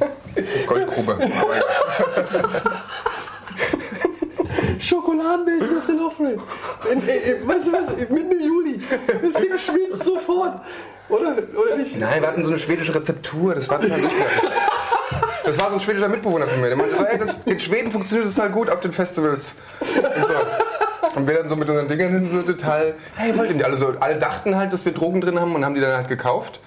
Goldgrube. 0.66 1.18
Schokoladenbällchen 4.80 5.78
auf 5.78 5.86
der 5.86 5.94
Lofred. 5.94 6.38
Weißt 6.38 7.66
du 7.66 7.72
was? 7.72 8.08
Mitten 8.08 8.32
im 8.32 8.40
Juli. 8.40 8.80
Das 9.22 9.42
Ding 9.42 9.58
schmilzt 9.58 10.04
sofort. 10.04 10.60
Oder, 11.08 11.36
oder 11.54 11.76
nicht? 11.76 11.98
Nein, 11.98 12.22
wir 12.22 12.28
hatten 12.28 12.42
so 12.44 12.50
eine 12.50 12.58
schwedische 12.58 12.94
Rezeptur, 12.94 13.54
das 13.54 13.68
war 13.68 13.80
total 13.80 14.00
lustig. 14.00 14.24
Das 15.44 15.58
war 15.58 15.68
so 15.68 15.74
ein 15.74 15.80
schwedischer 15.80 16.08
Mitbewohner 16.08 16.46
von 16.46 16.60
mir. 16.60 16.68
Der 16.68 16.76
meinte 16.76 16.96
ey, 16.96 17.18
das, 17.18 17.40
in 17.44 17.58
Schweden 17.58 17.90
funktioniert 17.90 18.28
das 18.28 18.38
halt 18.38 18.52
gut 18.52 18.70
auf 18.70 18.80
den 18.80 18.92
Festivals. 18.92 19.54
Und, 19.80 20.26
so. 20.26 21.16
und 21.16 21.26
wir 21.26 21.34
dann 21.34 21.48
so 21.48 21.56
mit 21.56 21.68
unseren 21.68 21.88
Dingern 21.88 22.12
hin 22.12 22.30
so 22.30 22.42
total, 22.42 22.94
hey, 23.16 23.36
wollt 23.36 23.50
ihr 23.50 23.56
die 23.56 23.64
alle 23.64 23.76
so? 23.76 23.94
Alle 24.00 24.18
dachten 24.18 24.56
halt, 24.56 24.72
dass 24.72 24.84
wir 24.84 24.92
Drogen 24.92 25.20
drin 25.20 25.40
haben 25.40 25.54
und 25.54 25.64
haben 25.64 25.74
die 25.74 25.80
dann 25.80 25.96
halt 25.96 26.08
gekauft. 26.08 26.60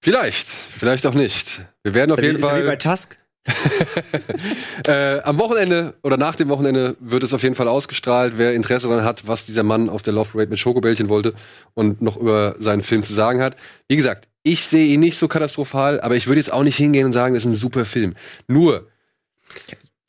Vielleicht, 0.00 0.48
vielleicht 0.48 1.06
auch 1.06 1.14
nicht. 1.14 1.60
Wir 1.84 1.94
werden 1.94 2.10
auf 2.10 2.20
jeden 2.20 2.38
ist 2.40 2.44
ja 2.44 2.56
wie 2.56 2.66
bei 2.66 2.78
Fall. 2.78 2.78
Tusk. 2.78 3.16
äh, 4.86 5.20
am 5.20 5.38
Wochenende 5.38 5.94
oder 6.02 6.16
nach 6.16 6.36
dem 6.36 6.48
Wochenende 6.48 6.96
wird 7.00 7.22
es 7.22 7.34
auf 7.34 7.42
jeden 7.42 7.54
Fall 7.54 7.68
ausgestrahlt. 7.68 8.34
Wer 8.36 8.54
Interesse 8.54 8.88
daran 8.88 9.04
hat, 9.04 9.26
was 9.26 9.46
dieser 9.46 9.64
Mann 9.64 9.88
auf 9.88 10.02
der 10.02 10.12
Love 10.12 10.30
Parade 10.30 10.50
mit 10.50 10.58
Schokobällchen 10.58 11.08
wollte 11.08 11.34
und 11.74 12.02
noch 12.02 12.16
über 12.16 12.54
seinen 12.58 12.82
Film 12.82 13.02
zu 13.02 13.12
sagen 13.12 13.42
hat. 13.42 13.56
Wie 13.88 13.96
gesagt, 13.96 14.28
ich 14.44 14.64
sehe 14.64 14.86
ihn 14.86 15.00
nicht 15.00 15.18
so 15.18 15.28
katastrophal, 15.28 16.00
aber 16.00 16.16
ich 16.16 16.26
würde 16.26 16.40
jetzt 16.40 16.52
auch 16.52 16.62
nicht 16.62 16.76
hingehen 16.76 17.06
und 17.06 17.12
sagen, 17.12 17.34
das 17.34 17.44
ist 17.44 17.50
ein 17.50 17.56
super 17.56 17.84
Film. 17.84 18.14
Nur, 18.46 18.88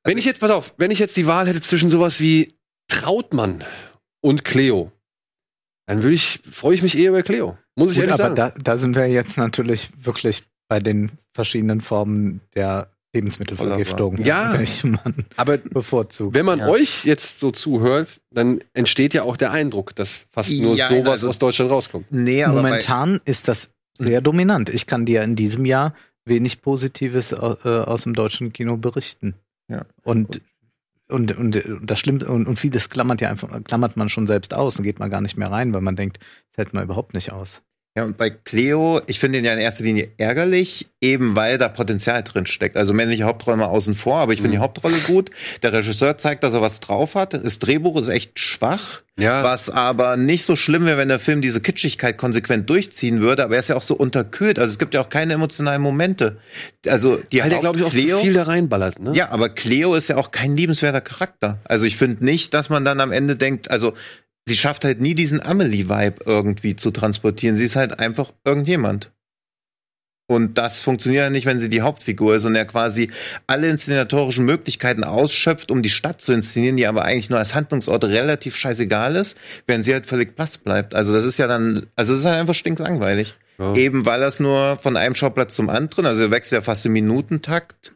wenn 0.03 0.17
ich 0.17 0.25
jetzt, 0.25 0.39
pass 0.39 0.51
auf, 0.51 0.73
wenn 0.77 0.91
ich 0.91 0.99
jetzt 0.99 1.17
die 1.17 1.27
Wahl 1.27 1.47
hätte 1.47 1.61
zwischen 1.61 1.89
sowas 1.89 2.19
wie 2.19 2.55
Trautmann 2.87 3.63
und 4.21 4.45
Cleo, 4.45 4.91
dann 5.87 6.03
würde 6.03 6.15
ich, 6.15 6.39
freue 6.49 6.75
ich 6.75 6.81
mich 6.81 6.97
eher 6.97 7.09
über 7.09 7.23
Cleo. 7.23 7.57
Muss 7.75 7.91
ich 7.91 7.97
Gut, 7.97 8.05
ehrlich 8.05 8.13
aber 8.21 8.35
sagen. 8.35 8.53
da, 8.55 8.61
da 8.61 8.77
sind 8.77 8.95
wir 8.95 9.07
jetzt 9.07 9.37
natürlich 9.37 9.89
wirklich 9.97 10.43
bei 10.67 10.79
den 10.79 11.11
verschiedenen 11.33 11.81
Formen 11.81 12.41
der 12.55 12.92
Lebensmittelvergiftung, 13.13 14.17
Ja. 14.23 14.53
welche 14.53 14.87
man 14.87 15.25
aber 15.35 15.57
bevorzugt. 15.57 16.33
Wenn 16.35 16.45
man 16.45 16.59
Ja. 16.59 16.67
euch 16.69 17.05
jetzt 17.05 17.39
so 17.39 17.51
zuhört, 17.51 18.21
dann 18.31 18.59
entsteht 18.73 19.13
ja 19.13 19.23
auch 19.23 19.37
der 19.37 19.51
Eindruck, 19.51 19.95
dass 19.95 20.25
fast 20.31 20.51
nur 20.51 20.75
Ja, 20.75 20.87
sowas 20.89 21.07
also- 21.09 21.29
aus 21.29 21.39
Deutschland 21.39 21.71
rauskommt. 21.71 22.05
Nee, 22.11 22.45
Momentan 22.47 23.21
ist 23.25 23.47
das 23.47 23.69
sehr 23.97 24.21
dominant. 24.21 24.69
Ich 24.69 24.87
kann 24.87 25.05
dir 25.05 25.23
in 25.23 25.35
diesem 25.35 25.65
Jahr 25.65 25.93
wenig 26.25 26.61
Positives 26.61 27.33
au- 27.33 27.57
äh, 27.63 27.69
aus 27.83 28.03
dem 28.03 28.13
deutschen 28.13 28.51
Kino 28.53 28.77
berichten. 28.77 29.35
Ja. 29.69 29.85
Und 30.03 30.41
und, 31.09 31.37
und, 31.37 31.55
und 31.65 31.79
das 31.91 31.99
stimmt, 31.99 32.23
und, 32.23 32.47
und 32.47 32.57
vieles 32.57 32.89
klammert 32.89 33.21
ja 33.21 33.29
einfach, 33.29 33.49
klammert 33.65 33.97
man 33.97 34.07
schon 34.09 34.25
selbst 34.25 34.53
aus 34.53 34.77
und 34.79 34.83
geht 34.83 34.97
man 34.99 35.11
gar 35.11 35.21
nicht 35.21 35.37
mehr 35.37 35.51
rein, 35.51 35.71
weil 35.73 35.81
man 35.81 35.95
denkt, 35.97 36.17
das 36.17 36.57
hält 36.57 36.73
man 36.73 36.83
überhaupt 36.85 37.13
nicht 37.13 37.31
aus. 37.31 37.61
Ja, 37.95 38.05
und 38.05 38.17
bei 38.17 38.31
Cleo, 38.31 39.01
ich 39.05 39.19
finde 39.19 39.37
ihn 39.37 39.45
ja 39.45 39.53
in 39.53 39.59
erster 39.59 39.83
Linie 39.83 40.09
ärgerlich, 40.17 40.87
eben 40.99 41.35
weil 41.35 41.59
da 41.59 41.67
Potenzial 41.69 42.23
drin 42.23 42.47
steckt. 42.47 42.75
Also 42.75 42.91
männliche 42.91 43.25
Hauptrolle 43.25 43.57
mal 43.57 43.65
außen 43.67 43.93
vor, 43.93 44.17
aber 44.17 44.33
ich 44.33 44.41
finde 44.41 44.57
die 44.57 44.61
Hauptrolle 44.61 44.95
gut. 45.05 45.29
Der 45.61 45.73
Regisseur 45.73 46.17
zeigt, 46.17 46.43
dass 46.43 46.55
er 46.55 46.61
was 46.61 46.79
drauf 46.79 47.13
hat. 47.13 47.35
Das 47.35 47.59
Drehbuch 47.59 47.95
ist 47.99 48.07
echt 48.07 48.39
schwach, 48.39 49.03
Ja. 49.19 49.43
was 49.43 49.69
aber 49.69 50.17
nicht 50.17 50.43
so 50.43 50.55
schlimm 50.55 50.85
wäre, 50.87 50.97
wenn 50.97 51.07
der 51.09 51.19
Film 51.19 51.41
diese 51.41 51.61
Kitschigkeit 51.61 52.17
konsequent 52.17 52.67
durchziehen 52.67 53.21
würde, 53.21 53.43
aber 53.43 53.53
er 53.53 53.59
ist 53.59 53.69
ja 53.69 53.75
auch 53.75 53.83
so 53.83 53.93
unterkühlt. 53.93 54.57
Also 54.57 54.71
es 54.71 54.79
gibt 54.79 54.95
ja 54.95 55.01
auch 55.01 55.09
keine 55.09 55.33
emotionalen 55.33 55.81
Momente. 55.83 56.39
Also 56.87 57.17
die 57.31 57.41
Weil 57.43 57.51
der, 57.51 57.59
glaube 57.59 57.77
ich, 57.77 57.83
auch 57.85 57.91
Cleo- 57.91 58.21
viel 58.21 58.33
da 58.33 58.43
reinballert. 58.43 58.99
Ne? 58.99 59.11
ja, 59.13 59.29
aber 59.29 59.49
Cleo 59.49 59.93
ist 59.93 60.07
ja 60.07 60.17
auch 60.17 60.31
kein 60.31 60.57
liebenswerter 60.57 61.01
Charakter. 61.01 61.59
Also 61.65 61.85
ich 61.85 61.95
finde 61.95 62.25
nicht, 62.25 62.55
dass 62.55 62.69
man 62.71 62.85
dann 62.85 62.99
am 63.01 63.11
Ende 63.11 63.35
denkt, 63.35 63.69
also 63.69 63.93
sie 64.47 64.55
schafft 64.55 64.85
halt 64.85 65.01
nie 65.01 65.15
diesen 65.15 65.41
Amelie-Vibe 65.41 66.23
irgendwie 66.25 66.75
zu 66.75 66.91
transportieren. 66.91 67.55
Sie 67.55 67.65
ist 67.65 67.75
halt 67.75 67.99
einfach 67.99 68.31
irgendjemand. 68.43 69.11
Und 70.27 70.57
das 70.57 70.79
funktioniert 70.79 71.25
ja 71.25 71.29
nicht, 71.29 71.45
wenn 71.45 71.59
sie 71.59 71.69
die 71.69 71.81
Hauptfigur 71.81 72.35
ist 72.35 72.45
und 72.45 72.55
er 72.55 72.65
quasi 72.65 73.11
alle 73.45 73.69
inszenatorischen 73.69 74.45
Möglichkeiten 74.45 75.03
ausschöpft, 75.03 75.69
um 75.69 75.81
die 75.81 75.89
Stadt 75.89 76.21
zu 76.21 76.31
inszenieren, 76.31 76.77
die 76.77 76.87
aber 76.87 77.03
eigentlich 77.03 77.29
nur 77.29 77.39
als 77.39 77.53
Handlungsort 77.53 78.05
relativ 78.05 78.55
scheißegal 78.55 79.17
ist, 79.17 79.37
während 79.67 79.83
sie 79.83 79.93
halt 79.93 80.07
völlig 80.07 80.35
blass 80.35 80.57
bleibt. 80.57 80.95
Also 80.95 81.13
das 81.13 81.25
ist 81.25 81.37
ja 81.37 81.47
dann, 81.47 81.87
also 81.95 82.13
es 82.13 82.21
ist 82.21 82.25
halt 82.25 82.39
einfach 82.39 82.55
stinklangweilig. 82.55 83.35
Ja. 83.59 83.75
Eben 83.75 84.05
weil 84.05 84.21
das 84.21 84.39
nur 84.39 84.79
von 84.81 84.97
einem 84.97 85.13
Schauplatz 85.13 85.55
zum 85.55 85.69
anderen, 85.69 86.05
also 86.05 86.23
er 86.23 86.31
wechselt 86.31 86.61
ja 86.61 86.63
fast 86.63 86.85
im 86.85 86.93
Minutentakt 86.93 87.93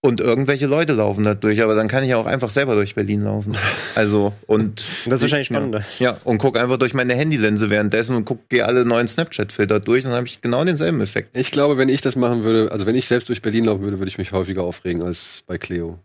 und 0.00 0.20
irgendwelche 0.20 0.66
Leute 0.66 0.92
laufen 0.92 1.24
da 1.24 1.34
durch, 1.34 1.62
aber 1.62 1.74
dann 1.74 1.88
kann 1.88 2.04
ich 2.04 2.10
ja 2.10 2.16
auch 2.16 2.26
einfach 2.26 2.50
selber 2.50 2.74
durch 2.74 2.94
Berlin 2.94 3.24
laufen. 3.24 3.56
Also 3.94 4.32
und 4.46 4.84
das 5.06 5.14
ist 5.14 5.22
wahrscheinlich 5.22 5.48
spannender. 5.48 5.80
Ja, 5.98 6.12
ja 6.12 6.16
und 6.24 6.38
guck 6.38 6.58
einfach 6.58 6.76
durch 6.76 6.94
meine 6.94 7.14
Handylinse 7.14 7.70
währenddessen 7.70 8.16
und 8.16 8.24
guck 8.24 8.48
gehe 8.48 8.64
alle 8.64 8.84
neuen 8.84 9.08
Snapchat-Filter 9.08 9.80
durch 9.80 10.04
und 10.04 10.10
dann 10.10 10.18
habe 10.18 10.26
ich 10.26 10.40
genau 10.40 10.64
denselben 10.64 11.00
Effekt. 11.00 11.36
Ich 11.36 11.50
glaube, 11.50 11.78
wenn 11.78 11.88
ich 11.88 12.00
das 12.00 12.16
machen 12.16 12.44
würde, 12.44 12.70
also 12.72 12.86
wenn 12.86 12.94
ich 12.94 13.06
selbst 13.06 13.28
durch 13.28 13.42
Berlin 13.42 13.64
laufen 13.64 13.82
würde, 13.82 13.98
würde 13.98 14.08
ich 14.08 14.18
mich 14.18 14.32
häufiger 14.32 14.62
aufregen 14.62 15.02
als 15.02 15.42
bei 15.46 15.58
Cleo. 15.58 15.98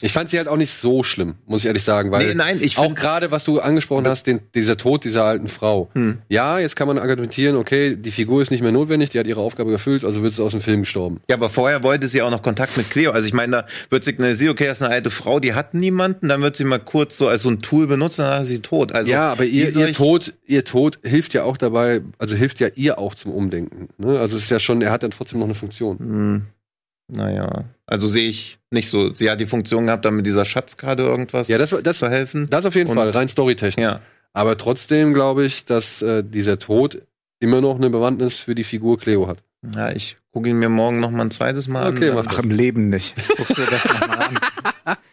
Ich 0.00 0.12
fand 0.12 0.30
sie 0.30 0.38
halt 0.38 0.48
auch 0.48 0.56
nicht 0.56 0.72
so 0.72 1.02
schlimm, 1.02 1.34
muss 1.46 1.62
ich 1.62 1.66
ehrlich 1.66 1.84
sagen, 1.84 2.10
weil 2.10 2.26
Nee, 2.26 2.34
nein, 2.34 2.58
ich 2.60 2.78
auch 2.78 2.94
gerade, 2.94 3.30
was 3.30 3.44
du 3.44 3.60
angesprochen 3.60 4.06
hast, 4.06 4.26
den, 4.26 4.40
dieser 4.54 4.76
Tod 4.76 5.04
dieser 5.04 5.24
alten 5.24 5.48
Frau. 5.48 5.90
Hm. 5.94 6.18
Ja, 6.28 6.58
jetzt 6.58 6.76
kann 6.76 6.88
man 6.88 6.98
argumentieren, 6.98 7.56
okay, 7.56 7.96
die 7.96 8.10
Figur 8.10 8.42
ist 8.42 8.50
nicht 8.50 8.62
mehr 8.62 8.72
notwendig, 8.72 9.10
die 9.10 9.18
hat 9.18 9.26
ihre 9.26 9.40
Aufgabe 9.40 9.72
erfüllt, 9.72 10.04
also 10.04 10.22
wird 10.22 10.34
sie 10.34 10.42
aus 10.42 10.52
dem 10.52 10.60
Film 10.60 10.80
gestorben. 10.80 11.20
Ja, 11.28 11.36
aber 11.36 11.48
vorher 11.48 11.82
wollte 11.82 12.08
sie 12.08 12.22
auch 12.22 12.30
noch 12.30 12.42
Kontakt 12.42 12.76
mit 12.76 12.90
Cleo. 12.90 13.12
Also 13.12 13.26
ich 13.26 13.34
meine, 13.34 13.52
da 13.52 13.66
wird 13.88 14.04
signalisiert, 14.04 14.52
okay, 14.52 14.66
das 14.66 14.78
ist 14.78 14.82
eine 14.82 14.94
alte 14.94 15.10
Frau, 15.10 15.40
die 15.40 15.54
hat 15.54 15.74
niemanden, 15.74 16.28
dann 16.28 16.40
wird 16.42 16.56
sie 16.56 16.64
mal 16.64 16.80
kurz 16.80 17.16
so 17.16 17.28
als 17.28 17.42
so 17.42 17.50
ein 17.50 17.62
Tool 17.62 17.86
benutzt, 17.86 18.18
dann 18.18 18.42
ist 18.42 18.48
sie 18.48 18.60
tot. 18.60 18.92
Also 18.92 19.10
ja, 19.10 19.30
aber 19.30 19.44
ihr, 19.44 19.74
ihr 19.74 19.92
Tod, 19.92 20.34
ihr 20.46 20.64
Tod 20.64 20.98
hilft 21.02 21.34
ja 21.34 21.44
auch 21.44 21.56
dabei, 21.56 22.00
also 22.18 22.34
hilft 22.34 22.60
ja 22.60 22.68
ihr 22.74 22.98
auch 22.98 23.14
zum 23.14 23.32
Umdenken. 23.32 23.88
Ne? 23.98 24.18
Also 24.18 24.36
es 24.36 24.44
ist 24.44 24.50
ja 24.50 24.60
schon, 24.60 24.82
er 24.82 24.92
hat 24.92 25.02
dann 25.02 25.10
trotzdem 25.10 25.40
noch 25.40 25.46
eine 25.46 25.54
Funktion. 25.54 25.98
Hm, 25.98 26.42
naja, 27.10 27.64
also 27.86 28.06
sehe 28.06 28.28
ich 28.28 28.58
nicht 28.70 28.88
so. 28.88 29.14
Sie 29.14 29.30
hat 29.30 29.40
die 29.40 29.46
Funktion 29.46 29.86
gehabt, 29.86 30.04
dann 30.04 30.14
mit 30.16 30.26
dieser 30.26 30.44
Schatzkarte 30.44 31.02
irgendwas 31.02 31.48
Ja, 31.48 31.58
das, 31.58 31.74
das, 31.82 31.98
zu 31.98 32.08
helfen. 32.08 32.48
das 32.50 32.64
auf 32.66 32.74
jeden 32.74 32.90
Und- 32.90 32.96
Fall, 32.96 33.10
rein 33.10 33.28
storytechnisch. 33.28 33.82
ja. 33.82 34.00
Aber 34.32 34.56
trotzdem 34.56 35.12
glaube 35.12 35.44
ich, 35.44 35.64
dass 35.64 36.02
äh, 36.02 36.22
dieser 36.22 36.58
Tod 36.58 37.02
immer 37.40 37.60
noch 37.60 37.76
eine 37.76 37.90
Bewandtnis 37.90 38.38
für 38.38 38.54
die 38.54 38.62
Figur 38.64 38.98
Cleo 38.98 39.26
hat. 39.26 39.42
ja, 39.74 39.90
ich 39.90 40.16
gucke 40.32 40.48
ihn 40.48 40.58
mir 40.60 40.68
morgen 40.68 41.00
noch 41.00 41.10
mal 41.10 41.22
ein 41.22 41.30
zweites 41.32 41.66
Mal 41.66 41.90
Okay, 41.90 42.10
an. 42.10 42.14
mach 42.16 42.26
Ach, 42.28 42.38
im 42.38 42.50
Leben 42.50 42.88
nicht. 42.90 43.16
Guckst 43.36 43.58
du 43.58 43.62
das 43.68 43.84
nochmal 43.86 44.18
an. 44.22 44.38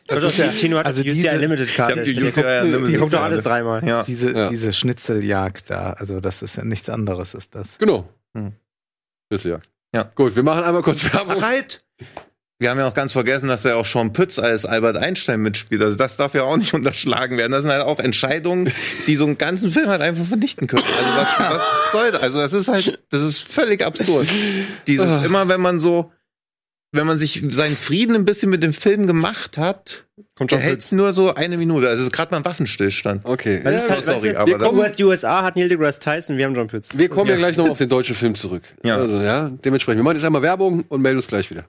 Das 0.06 0.24
ist 0.24 0.38
ja, 0.38 0.48
Tino 0.50 0.78
hat 0.78 0.86
also 0.86 1.02
UCI 1.02 1.14
diese- 1.16 1.32
Unlimited 1.32 1.76
Karte. 1.76 2.04
Die 2.04 2.12
Unlimited 2.14 2.88
Die 2.88 2.98
guckt 2.98 3.14
doch 3.14 3.24
alles 3.24 3.42
dreimal. 3.42 3.86
Ja. 3.88 4.04
Diese, 4.04 4.32
Ja. 4.32 4.50
diese 4.50 4.72
Schnitzeljagd 4.72 5.70
da, 5.72 5.94
also 5.94 6.20
das 6.20 6.42
ist 6.44 6.56
ja 6.56 6.64
nichts 6.64 6.88
anderes, 6.90 7.34
ist 7.34 7.56
das. 7.56 7.78
Genau. 7.80 8.08
Hm. 8.36 8.54
Schlüsseljagd. 9.32 9.68
Ja. 9.96 10.04
Gut, 10.16 10.36
wir 10.36 10.44
machen 10.44 10.64
einmal 10.64 10.84
kurz 10.84 11.12
Werbung. 11.12 11.36
Ach, 11.40 11.42
halt! 11.42 11.84
Wir 12.60 12.72
haben 12.72 12.80
ja 12.80 12.88
auch 12.88 12.94
ganz 12.96 13.12
vergessen, 13.12 13.50
dass 13.50 13.64
ja 13.66 13.76
auch 13.76 13.86
Sean 13.86 14.14
Pütz 14.14 14.40
als 14.40 14.66
Albert 14.66 14.98
Einstein 14.98 15.42
mitspielt. 15.42 15.82
Also 15.84 15.96
das 15.96 16.18
darf 16.18 16.34
ja 16.34 16.42
auch 16.42 16.58
nicht 16.58 16.74
unterschlagen 16.74 17.38
werden. 17.38 17.52
Das 17.52 17.62
sind 17.62 17.72
halt 17.72 17.84
auch 17.84 18.00
Entscheidungen, 18.00 18.72
die 19.06 19.16
so 19.16 19.26
einen 19.26 19.38
ganzen 19.38 19.70
Film 19.70 19.88
halt 19.88 20.02
einfach 20.02 20.26
vernichten 20.26 20.66
können. 20.66 20.84
Also 20.84 21.10
was, 21.18 21.40
was 21.40 21.92
soll 21.92 22.12
das? 22.12 22.22
Also 22.22 22.40
das 22.40 22.54
ist 22.54 22.68
halt, 22.68 23.00
das 23.12 23.22
ist 23.22 23.40
völlig 23.40 23.86
absurd. 23.86 24.28
Dieses, 24.88 25.24
immer 25.24 25.50
wenn 25.50 25.62
man 25.62 25.80
so, 25.80 26.12
wenn 26.94 27.06
man 27.06 27.20
sich 27.20 27.44
seinen 27.50 27.76
Frieden 27.76 28.16
ein 28.16 28.26
bisschen 28.26 28.50
mit 28.50 28.64
dem 28.64 28.74
Film 28.74 29.06
gemacht 29.06 29.60
hat, 29.60 30.06
Kommt 30.36 30.50
schon 30.50 30.60
hält 30.60 30.92
nur 30.92 31.14
so 31.14 31.36
eine 31.36 31.58
Minute. 31.58 31.88
Also 31.88 32.02
es 32.02 32.08
ist 32.08 32.14
gerade 32.14 32.32
mal 32.32 32.38
ein 32.38 32.46
Waffenstillstand. 32.46 33.24
Okay. 33.24 33.62
Das 33.64 33.84
ist 33.84 33.90
halt, 33.90 34.04
sorry, 34.04 34.16
weißt 34.16 34.26
du, 34.26 34.40
aber 34.40 34.48
wir 34.48 34.58
das- 34.58 34.70
kommen, 34.70 34.92
die 34.98 35.04
USA 35.04 35.44
hat 35.44 35.56
Neil 35.56 35.70
deGrasse 35.70 36.00
Tyson, 36.00 36.38
wir 36.38 36.46
haben 36.46 36.56
John 36.56 36.68
Pütz. 36.68 36.90
Wir 36.94 37.10
kommen 37.10 37.30
ja. 37.30 37.36
gleich 37.36 37.56
noch 37.58 37.70
auf 37.70 37.78
den 37.78 37.90
deutschen 37.90 38.16
Film 38.16 38.34
zurück. 38.34 38.64
Ja. 38.84 38.98
Also, 38.98 39.22
ja, 39.22 39.52
dementsprechend. 39.64 40.00
Wir 40.00 40.04
machen 40.04 40.16
jetzt 40.16 40.26
einmal 40.26 40.42
Werbung 40.42 40.86
und 40.90 41.02
melden 41.02 41.18
uns 41.18 41.28
gleich 41.28 41.52
wieder. 41.52 41.66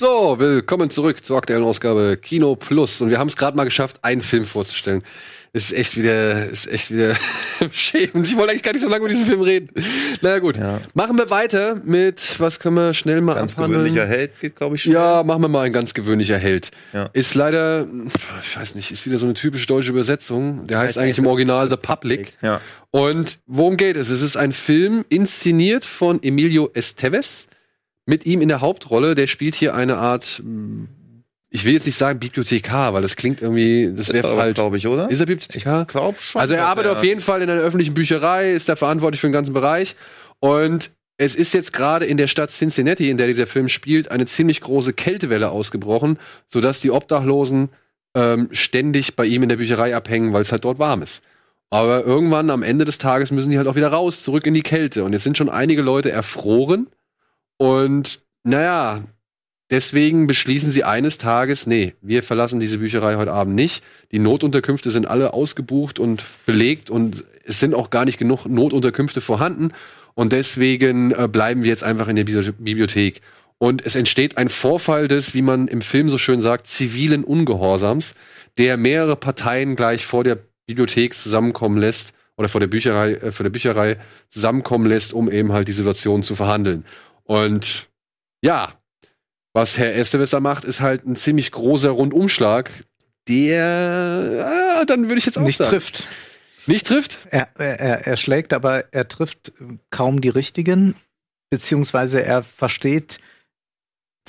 So, 0.00 0.36
willkommen 0.38 0.90
zurück 0.90 1.24
zur 1.24 1.38
aktuellen 1.38 1.64
Ausgabe 1.64 2.16
Kino 2.22 2.54
Plus. 2.54 3.00
Und 3.00 3.10
wir 3.10 3.18
haben 3.18 3.26
es 3.26 3.36
gerade 3.36 3.56
mal 3.56 3.64
geschafft, 3.64 3.96
einen 4.02 4.20
Film 4.22 4.44
vorzustellen. 4.44 5.02
Es 5.52 5.72
ist 5.72 5.76
echt 5.76 5.96
wieder, 5.96 6.46
ist 6.46 6.70
echt 6.70 6.92
wieder 6.92 7.16
schämend. 7.72 8.24
Ich 8.28 8.36
wollte 8.36 8.52
eigentlich 8.52 8.62
gar 8.62 8.74
nicht 8.74 8.82
so 8.82 8.88
lange 8.88 9.00
über 9.00 9.08
diesen 9.08 9.24
Film 9.24 9.40
reden. 9.40 9.70
Na 10.20 10.38
gut. 10.38 10.56
Ja. 10.56 10.80
Machen 10.94 11.18
wir 11.18 11.30
weiter 11.30 11.80
mit, 11.84 12.38
was 12.38 12.60
können 12.60 12.76
wir 12.76 12.94
schnell 12.94 13.20
mal 13.22 13.34
Ganz 13.34 13.54
abhandeln? 13.54 13.86
gewöhnlicher 13.86 14.06
Held 14.06 14.38
geht, 14.38 14.54
glaube 14.54 14.76
ich, 14.76 14.82
schnell. 14.82 14.94
Ja, 14.94 15.24
machen 15.24 15.42
wir 15.42 15.48
mal 15.48 15.62
ein 15.62 15.72
ganz 15.72 15.92
gewöhnlicher 15.94 16.38
Held. 16.38 16.70
Ja. 16.92 17.10
Ist 17.12 17.34
leider, 17.34 17.84
ich 18.44 18.56
weiß 18.56 18.76
nicht, 18.76 18.92
ist 18.92 19.04
wieder 19.04 19.18
so 19.18 19.24
eine 19.24 19.34
typische 19.34 19.66
deutsche 19.66 19.90
Übersetzung. 19.90 20.68
Der 20.68 20.78
heißt 20.78 20.90
Heißt 20.90 20.98
eigentlich 20.98 21.18
im 21.18 21.26
Original 21.26 21.68
The 21.68 21.76
Public. 21.76 22.34
Ja. 22.40 22.60
Und 22.92 23.40
worum 23.48 23.76
geht 23.76 23.96
es? 23.96 24.10
Es 24.10 24.22
ist 24.22 24.36
ein 24.36 24.52
Film 24.52 25.04
inszeniert 25.08 25.84
von 25.84 26.22
Emilio 26.22 26.70
Estevez. 26.72 27.48
Mit 28.08 28.24
ihm 28.24 28.40
in 28.40 28.48
der 28.48 28.62
Hauptrolle. 28.62 29.14
Der 29.14 29.26
spielt 29.26 29.54
hier 29.54 29.74
eine 29.74 29.98
Art, 29.98 30.40
mm, 30.42 30.84
ich 31.50 31.66
will 31.66 31.74
jetzt 31.74 31.84
nicht 31.84 31.98
sagen 31.98 32.18
Bibliothekar, 32.18 32.94
weil 32.94 33.02
das 33.02 33.16
klingt 33.16 33.42
irgendwie, 33.42 33.92
das 33.94 34.10
wäre 34.10 34.34
falsch. 34.34 34.54
glaube 34.54 34.78
ich, 34.78 34.86
oder? 34.86 35.10
Ist 35.10 35.20
er 35.20 35.26
Bibliothekar? 35.26 35.82
Ich 35.82 35.88
glaube 35.88 36.18
schon. 36.18 36.40
Also 36.40 36.54
er 36.54 36.66
arbeitet 36.66 36.92
auf 36.92 37.04
jeden 37.04 37.20
Fall 37.20 37.42
in 37.42 37.50
einer 37.50 37.60
öffentlichen 37.60 37.92
Bücherei, 37.92 38.52
ist 38.52 38.70
da 38.70 38.76
verantwortlich 38.76 39.20
für 39.20 39.26
den 39.26 39.34
ganzen 39.34 39.52
Bereich. 39.52 39.94
Und 40.40 40.90
es 41.18 41.34
ist 41.34 41.52
jetzt 41.52 41.74
gerade 41.74 42.06
in 42.06 42.16
der 42.16 42.28
Stadt 42.28 42.50
Cincinnati, 42.50 43.10
in 43.10 43.18
der 43.18 43.26
dieser 43.26 43.46
Film 43.46 43.68
spielt, 43.68 44.10
eine 44.10 44.24
ziemlich 44.24 44.62
große 44.62 44.94
Kältewelle 44.94 45.50
ausgebrochen, 45.50 46.18
sodass 46.48 46.80
die 46.80 46.90
Obdachlosen 46.90 47.68
ähm, 48.14 48.48
ständig 48.52 49.16
bei 49.16 49.26
ihm 49.26 49.42
in 49.42 49.50
der 49.50 49.56
Bücherei 49.56 49.94
abhängen, 49.94 50.32
weil 50.32 50.40
es 50.40 50.50
halt 50.50 50.64
dort 50.64 50.78
warm 50.78 51.02
ist. 51.02 51.20
Aber 51.68 52.06
irgendwann 52.06 52.48
am 52.48 52.62
Ende 52.62 52.86
des 52.86 52.96
Tages 52.96 53.30
müssen 53.30 53.50
die 53.50 53.58
halt 53.58 53.68
auch 53.68 53.74
wieder 53.74 53.88
raus, 53.88 54.22
zurück 54.22 54.46
in 54.46 54.54
die 54.54 54.62
Kälte. 54.62 55.04
Und 55.04 55.12
jetzt 55.12 55.24
sind 55.24 55.36
schon 55.36 55.50
einige 55.50 55.82
Leute 55.82 56.10
erfroren. 56.10 56.86
Und 57.58 58.20
naja, 58.44 59.04
deswegen 59.70 60.26
beschließen 60.26 60.70
sie 60.70 60.84
eines 60.84 61.18
Tages, 61.18 61.66
nee, 61.66 61.94
wir 62.00 62.22
verlassen 62.22 62.60
diese 62.60 62.78
Bücherei 62.78 63.16
heute 63.16 63.32
Abend 63.32 63.54
nicht. 63.54 63.84
Die 64.12 64.18
Notunterkünfte 64.18 64.90
sind 64.90 65.06
alle 65.06 65.34
ausgebucht 65.34 65.98
und 65.98 66.24
belegt 66.46 66.88
und 66.88 67.24
es 67.44 67.60
sind 67.60 67.74
auch 67.74 67.90
gar 67.90 68.06
nicht 68.06 68.16
genug 68.16 68.46
Notunterkünfte 68.46 69.20
vorhanden. 69.20 69.72
Und 70.14 70.32
deswegen 70.32 71.12
äh, 71.12 71.28
bleiben 71.30 71.62
wir 71.62 71.68
jetzt 71.68 71.84
einfach 71.84 72.08
in 72.08 72.16
der 72.16 72.24
Bi- 72.24 72.52
Bibliothek. 72.58 73.20
Und 73.58 73.84
es 73.84 73.96
entsteht 73.96 74.38
ein 74.38 74.48
Vorfall 74.48 75.08
des, 75.08 75.34
wie 75.34 75.42
man 75.42 75.68
im 75.68 75.82
Film 75.82 76.08
so 76.08 76.16
schön 76.16 76.40
sagt, 76.40 76.68
zivilen 76.68 77.24
Ungehorsams, 77.24 78.14
der 78.56 78.76
mehrere 78.76 79.16
Parteien 79.16 79.76
gleich 79.76 80.06
vor 80.06 80.24
der 80.24 80.38
Bibliothek 80.66 81.14
zusammenkommen 81.14 81.78
lässt 81.78 82.14
oder 82.36 82.48
vor 82.48 82.60
der 82.60 82.68
Bücherei, 82.68 83.14
äh, 83.14 83.32
vor 83.32 83.44
der 83.44 83.50
Bücherei 83.50 83.96
zusammenkommen 84.30 84.86
lässt, 84.86 85.12
um 85.12 85.30
eben 85.30 85.52
halt 85.52 85.68
die 85.68 85.72
Situation 85.72 86.22
zu 86.22 86.36
verhandeln. 86.36 86.84
Und 87.28 87.90
ja, 88.42 88.72
was 89.52 89.76
Herr 89.76 89.94
Estevesser 89.94 90.40
macht, 90.40 90.64
ist 90.64 90.80
halt 90.80 91.06
ein 91.06 91.14
ziemlich 91.14 91.50
großer 91.50 91.90
Rundumschlag, 91.90 92.70
der 93.28 94.80
äh, 94.80 94.86
dann 94.86 95.04
würde 95.08 95.18
ich 95.18 95.26
jetzt 95.26 95.38
auch 95.38 95.42
Nicht 95.42 95.58
sagen. 95.58 95.70
trifft. 95.70 96.08
Nicht 96.66 96.86
trifft? 96.86 97.18
Er, 97.30 97.48
er, 97.58 98.06
er 98.06 98.16
schlägt, 98.16 98.52
aber 98.52 98.92
er 98.92 99.08
trifft 99.08 99.52
kaum 99.90 100.20
die 100.20 100.30
richtigen, 100.30 100.94
beziehungsweise 101.50 102.22
er 102.24 102.42
versteht 102.42 103.18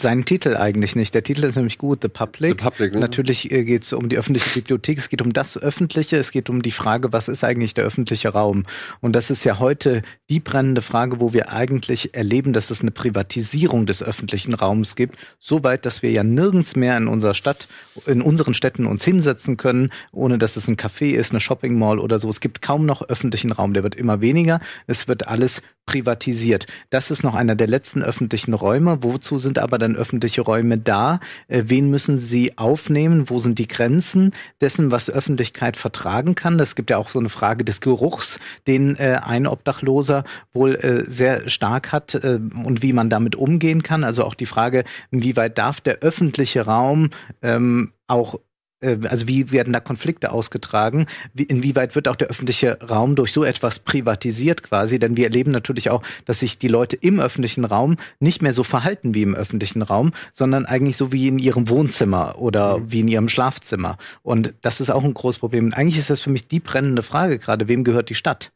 seinen 0.02 0.26
Titel 0.26 0.56
eigentlich 0.56 0.96
nicht. 0.96 1.14
Der 1.14 1.24
Titel 1.24 1.44
ist 1.44 1.56
nämlich 1.56 1.78
gut, 1.78 2.00
The 2.02 2.08
Public. 2.08 2.52
The 2.52 2.66
Public, 2.66 2.94
ne? 2.94 3.00
Natürlich 3.00 3.52
äh, 3.52 3.64
geht 3.64 3.84
es 3.84 3.94
um 3.94 4.10
die 4.10 4.18
öffentliche 4.18 4.50
Bibliothek, 4.52 4.98
es 4.98 5.10
geht 5.10 5.22
um 5.22 5.34
das 5.34 5.58
Öffentliche, 5.58 6.18
es 6.18 6.32
geht 6.32 6.50
um 6.50 6.62
die 6.62 6.72
Frage, 6.72 7.12
was 7.14 7.28
ist 7.28 7.44
eigentlich 7.44 7.74
der 7.74 7.86
öffentliche 7.86 8.30
Raum? 8.30 8.66
Und 9.02 9.16
das 9.16 9.30
ist 9.30 9.44
ja 9.44 9.60
heute 9.60 10.02
die 10.30 10.40
brennende 10.40 10.82
Frage, 10.82 11.20
wo 11.20 11.34
wir 11.34 11.52
eigentlich 11.52 12.14
erleben, 12.16 12.54
dass 12.54 12.70
es 12.70 12.82
eine 12.82 12.92
Privatisierung 12.92 13.86
des 13.86 14.04
öffentlichen 14.04 14.54
Raums 14.54 14.96
gibt, 14.96 15.18
so 15.40 15.64
weit, 15.64 15.86
dass 15.86 16.02
wir 16.02 16.12
ja 16.12 16.24
nirgends 16.24 16.76
mehr 16.76 16.98
in 16.98 17.08
unserer 17.08 17.34
Stadt, 17.34 17.68
in 18.06 18.22
unseren 18.22 18.54
Städten 18.54 18.86
uns 18.86 19.04
hinsetzen 19.04 19.58
können, 19.58 19.92
ohne 20.12 20.38
dass 20.38 20.56
es 20.56 20.68
ein 20.68 20.78
Café 20.78 21.12
ist, 21.12 21.32
eine 21.32 21.40
Shopping 21.40 21.78
Mall 21.78 22.00
oder 22.00 22.20
so. 22.20 22.30
Es 22.30 22.40
gibt 22.40 22.62
kaum 22.62 22.86
noch 22.86 23.02
öffentlichen 23.02 23.52
Raum, 23.52 23.74
der 23.74 23.84
wird 23.84 23.96
immer 23.96 24.22
weniger. 24.22 24.60
Es 24.88 25.08
wird 25.08 25.28
alles 25.28 25.62
privatisiert. 25.90 26.68
Das 26.92 27.10
ist 27.10 27.24
noch 27.24 27.34
einer 27.34 27.56
der 27.56 27.68
letzten 27.68 28.04
öffentlichen 28.04 28.54
Räume. 28.54 29.02
Wozu 29.02 29.40
sind 29.40 29.58
aber 29.58 29.80
dann 29.80 29.89
öffentliche 29.96 30.42
Räume 30.42 30.78
da? 30.78 31.20
Äh, 31.48 31.64
wen 31.68 31.90
müssen 31.90 32.20
sie 32.20 32.58
aufnehmen? 32.58 33.30
Wo 33.30 33.40
sind 33.40 33.60
die 33.60 33.68
Grenzen 33.68 34.32
dessen, 34.62 34.92
was 34.92 35.10
Öffentlichkeit 35.10 35.78
vertragen 35.78 36.36
kann? 36.36 36.58
Das 36.58 36.76
gibt 36.76 36.90
ja 36.90 36.98
auch 36.98 37.10
so 37.10 37.20
eine 37.20 37.30
Frage 37.30 37.64
des 37.64 37.82
Geruchs, 37.82 38.40
den 38.68 38.96
äh, 38.96 39.20
ein 39.24 39.48
Obdachloser 39.48 40.24
wohl 40.54 40.76
äh, 40.76 41.04
sehr 41.10 41.50
stark 41.50 41.92
hat 41.92 42.16
äh, 42.16 42.40
und 42.66 42.82
wie 42.82 42.94
man 42.94 43.10
damit 43.10 43.36
umgehen 43.36 43.84
kann. 43.84 44.04
Also 44.04 44.24
auch 44.24 44.36
die 44.36 44.46
Frage, 44.46 44.84
inwieweit 45.12 45.58
darf 45.58 45.82
der 45.82 46.00
öffentliche 46.00 46.62
Raum 46.62 47.10
ähm, 47.42 47.92
auch 48.08 48.40
also 48.82 49.28
wie 49.28 49.52
werden 49.52 49.74
da 49.74 49.80
Konflikte 49.80 50.32
ausgetragen? 50.32 51.06
Wie, 51.34 51.44
inwieweit 51.44 51.96
wird 51.96 52.08
auch 52.08 52.16
der 52.16 52.30
öffentliche 52.30 52.80
Raum 52.82 53.16
durch 53.16 53.34
so 53.34 53.44
etwas 53.44 53.80
privatisiert 53.80 54.64
quasi? 54.64 55.00
Denn 55.00 55.18
wir 55.18 55.26
erleben 55.26 55.52
natürlich 55.52 55.90
auch, 55.90 56.02
dass 56.26 56.40
sich 56.40 56.58
die 56.58 56.68
Leute 56.68 56.96
im 56.96 57.20
öffentlichen 57.20 57.66
Raum 57.66 57.98
nicht 58.20 58.42
mehr 58.42 58.54
so 58.54 58.64
verhalten 58.64 59.14
wie 59.14 59.24
im 59.24 59.36
öffentlichen 59.36 59.82
Raum, 59.82 60.12
sondern 60.32 60.66
eigentlich 60.66 60.98
so 60.98 61.12
wie 61.12 61.28
in 61.28 61.40
ihrem 61.40 61.70
Wohnzimmer 61.70 62.40
oder 62.40 62.80
wie 62.90 63.02
in 63.02 63.08
ihrem 63.08 63.30
Schlafzimmer. 63.30 63.98
Und 64.24 64.54
das 64.62 64.80
ist 64.80 64.90
auch 64.90 65.04
ein 65.04 65.14
großes 65.14 65.40
Problem. 65.40 65.66
Und 65.66 65.74
eigentlich 65.78 65.98
ist 65.98 66.10
das 66.10 66.22
für 66.22 66.30
mich 66.30 66.48
die 66.48 66.60
brennende 66.60 67.04
Frage 67.04 67.38
gerade, 67.38 67.68
wem 67.68 67.84
gehört 67.84 68.10
die 68.10 68.16
Stadt? 68.16 68.52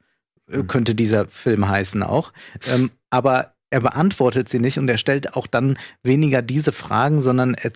Äh, 0.50 0.64
Könnte 0.64 0.96
dieser 0.96 1.26
Film 1.26 1.68
heißen 1.68 2.04
auch. 2.04 2.32
Ähm, 2.74 2.92
aber 3.10 3.53
er 3.74 3.82
beantwortet 3.82 4.50
sie 4.50 4.60
nicht 4.60 4.78
und 4.78 4.88
er 4.88 5.00
stellt 5.00 5.34
auch 5.34 5.48
dann 5.48 5.78
weniger 6.04 6.44
diese 6.44 6.72
Fragen, 6.72 7.22
sondern 7.22 7.56
er 7.56 7.72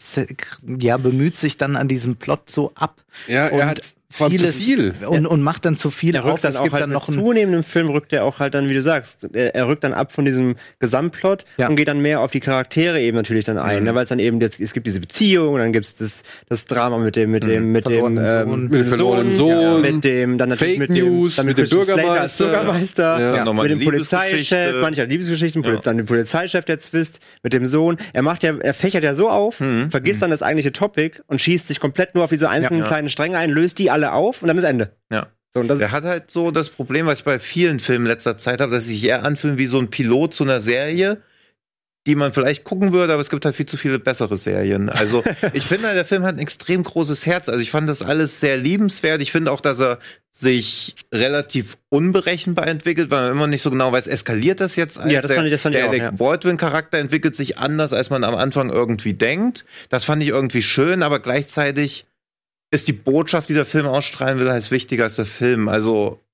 ja, 0.80 0.98
bemüht 0.98 1.36
sich 1.36 1.58
dann 1.58 1.76
an 1.76 1.88
diesem 1.88 2.18
Plot 2.18 2.52
so 2.52 2.72
ab. 2.76 3.02
Ja, 3.28 3.48
er 3.48 3.66
hat 3.66 3.96
zu 4.10 4.30
vieles 4.30 4.56
viel. 4.64 4.94
Und, 5.06 5.26
und 5.28 5.42
macht 5.42 5.66
dann 5.66 5.76
zu 5.76 5.92
viel 5.92 6.18
auf. 6.18 6.26
rückt 6.26 6.44
dann 6.46 6.52
Es 6.52 6.58
auch 6.58 6.64
gibt 6.64 6.74
halt 6.74 6.84
dann 6.84 6.92
noch 6.92 7.08
mit 7.10 7.20
zunehmendem 7.20 7.64
Film 7.64 7.90
rückt 7.90 8.14
er 8.14 8.24
auch 8.24 8.40
halt 8.40 8.54
dann, 8.54 8.70
wie 8.70 8.74
du 8.74 8.82
sagst, 8.82 9.28
er, 9.34 9.54
er 9.54 9.68
rückt 9.68 9.84
dann 9.84 9.94
ab 9.94 10.12
von 10.14 10.24
diesem 10.24 10.56
Gesamtplot 10.80 11.44
Ja. 11.58 11.68
und 11.68 11.76
geht 11.76 11.88
dann 11.90 12.00
mehr 12.02 12.22
auf 12.22 12.32
die 12.32 12.40
Charaktere 12.40 13.02
eben 13.02 13.18
natürlich 13.18 13.46
dann 13.46 13.58
ein, 13.58 13.84
ne, 13.84 13.94
weil 13.96 14.04
es 14.04 14.10
dann 14.10 14.20
eben 14.20 14.40
jetzt, 14.40 14.60
es 14.62 14.72
gibt 14.74 14.88
diese 14.88 15.00
Beziehung 15.02 15.56
und 15.56 15.60
dann 15.60 15.74
gibt's 15.74 15.96
das 15.96 16.24
das 16.48 16.66
Drama 16.66 16.98
mit 17.00 17.16
dem 17.16 17.32
mit 17.32 17.44
dem 17.44 17.72
mit 17.74 17.86
dem 17.86 17.92
Verlorenen 17.92 18.26
ähm, 18.26 18.50
Sohn. 18.50 18.64
Mit 18.70 18.74
dem 18.80 18.86
verlorenen 18.88 19.32
Sohn, 19.34 19.82
mit 19.82 20.04
dem 20.06 20.38
dann 20.38 20.50
natürlich 20.50 20.78
Fake 20.80 20.90
mit 20.90 20.98
dem 20.98 21.06
News, 21.16 21.36
dann 21.36 21.46
mit 21.46 21.58
dem 21.58 21.66
Slater 21.68 22.22
als 22.22 22.38
Bürgermeister. 22.38 23.16
Bürgermeister, 23.18 23.36
Ja. 23.38 23.46
Nochmal 23.46 23.68
mit 23.70 23.82
dem 23.82 23.86
Polizeichef, 23.86 24.32
Liebesgeschichte. 24.32 24.80
manche 24.82 25.02
halt 25.02 25.12
Liebesgeschichten, 25.12 25.64
Ja. 25.64 25.76
dann 25.84 25.98
den 25.98 26.06
Polizeichef 26.06 26.64
der 26.66 26.80
Zwist 26.80 27.20
mit 27.44 27.52
dem 27.54 27.68
Sohn. 27.68 27.98
Er 28.14 28.22
macht 28.22 28.44
ja, 28.44 28.56
er 28.58 28.74
fächert 28.74 29.04
ja 29.04 29.16
so 29.16 29.30
auf, 29.30 29.60
Mhm. 29.60 29.92
vergisst 29.92 30.22
dann 30.22 30.32
das 30.32 30.44
eigentliche 30.44 30.72
Topic 30.72 31.20
und 31.28 31.42
schießt 31.42 31.68
sich 31.68 31.80
komplett 31.82 32.16
nur 32.16 32.24
auf 32.24 32.30
diese 32.30 32.50
einzelnen 32.50 32.82
Ja. 32.82 32.88
kleinen 32.88 33.10
Stränge 33.10 33.38
ein, 33.38 33.50
löst 33.50 33.80
die 33.80 33.90
alle 33.98 34.14
auf 34.14 34.42
und 34.42 34.48
dann 34.48 34.58
ist 34.58 34.64
Ende. 34.64 34.96
Ja. 35.12 35.28
So, 35.54 35.62
und 35.62 35.68
das 35.70 35.80
Der 35.80 35.92
hat 35.92 36.04
halt 36.04 36.30
so 36.30 36.52
das 36.52 36.70
Problem, 36.70 37.06
was 37.08 37.20
ich 37.20 37.26
bei 37.26 37.40
vielen 37.40 37.80
Filmen 37.80 38.06
letzter 38.06 38.38
Zeit 38.38 38.62
habe, 38.62 38.72
dass 38.72 38.86
sie 38.86 38.94
sich 38.94 39.04
eher 39.06 39.24
anfühlen 39.24 39.58
wie 39.58 39.68
so 39.68 39.80
ein 39.80 39.90
Pilot 39.90 40.34
zu 40.34 40.44
einer 40.44 40.60
Serie, 40.60 41.22
die 42.06 42.16
man 42.16 42.32
vielleicht 42.32 42.64
gucken 42.64 42.94
würde, 42.94 43.12
aber 43.14 43.22
es 43.22 43.30
gibt 43.30 43.44
halt 43.44 43.56
viel 43.56 43.66
zu 43.66 43.76
viele 43.76 43.98
bessere 44.00 44.38
Serien. 44.38 44.90
Also 44.90 45.24
ich 45.54 45.66
finde, 45.66 45.94
der 45.94 46.06
Film 46.06 46.24
hat 46.24 46.36
ein 46.36 46.40
extrem 46.40 46.84
großes 46.84 47.26
Herz. 47.26 47.50
Also 47.50 47.62
ich 47.62 47.72
fand 47.72 47.90
das 47.90 48.02
alles 48.02 48.40
sehr 48.40 48.56
liebenswert. 48.58 49.22
Ich 49.22 49.32
finde 49.32 49.52
auch, 49.52 49.60
dass 49.62 49.82
er 49.82 50.00
sich 50.32 50.96
relativ 51.14 51.78
unberechenbar 51.90 52.68
entwickelt, 52.68 53.10
weil 53.10 53.24
man 53.24 53.32
immer 53.32 53.48
nicht 53.48 53.62
so 53.62 53.72
genau 53.72 53.92
weiß, 53.92 54.08
eskaliert 54.08 54.60
das 54.60 54.76
jetzt? 54.76 55.00
Als 55.00 55.12
Ja, 55.12 55.20
das 55.22 55.30
der, 55.30 55.36
fand 55.38 55.48
ich- 55.48 55.52
das 55.54 55.62
fand 55.64 55.76
ich 55.76 55.80
der 55.80 55.86
auch, 55.88 55.92
Alec 55.92 56.02
ja. 56.04 56.12
Baldwin-Charakter 56.12 56.98
entwickelt 57.00 57.36
sich 57.36 57.58
anders, 57.58 57.94
als 57.94 58.10
man 58.10 58.24
am 58.24 58.36
Anfang 58.36 58.70
irgendwie 58.70 59.14
denkt. 59.14 59.66
Das 59.90 60.04
fand 60.04 60.22
ich 60.22 60.30
irgendwie 60.30 60.62
schön, 60.62 61.04
aber 61.04 61.20
gleichzeitig 61.20 62.06
ist 62.72 62.88
die 62.88 62.94
Botschaft, 62.94 63.50
die 63.50 63.54
der 63.54 63.66
Film 63.66 63.86
ausstrahlen 63.86 64.40
will, 64.40 64.50
halt 64.50 64.70
wichtiger 64.72 65.06
als 65.06 65.16
der 65.16 65.26
Film. 65.26 65.70
Also 65.70 66.27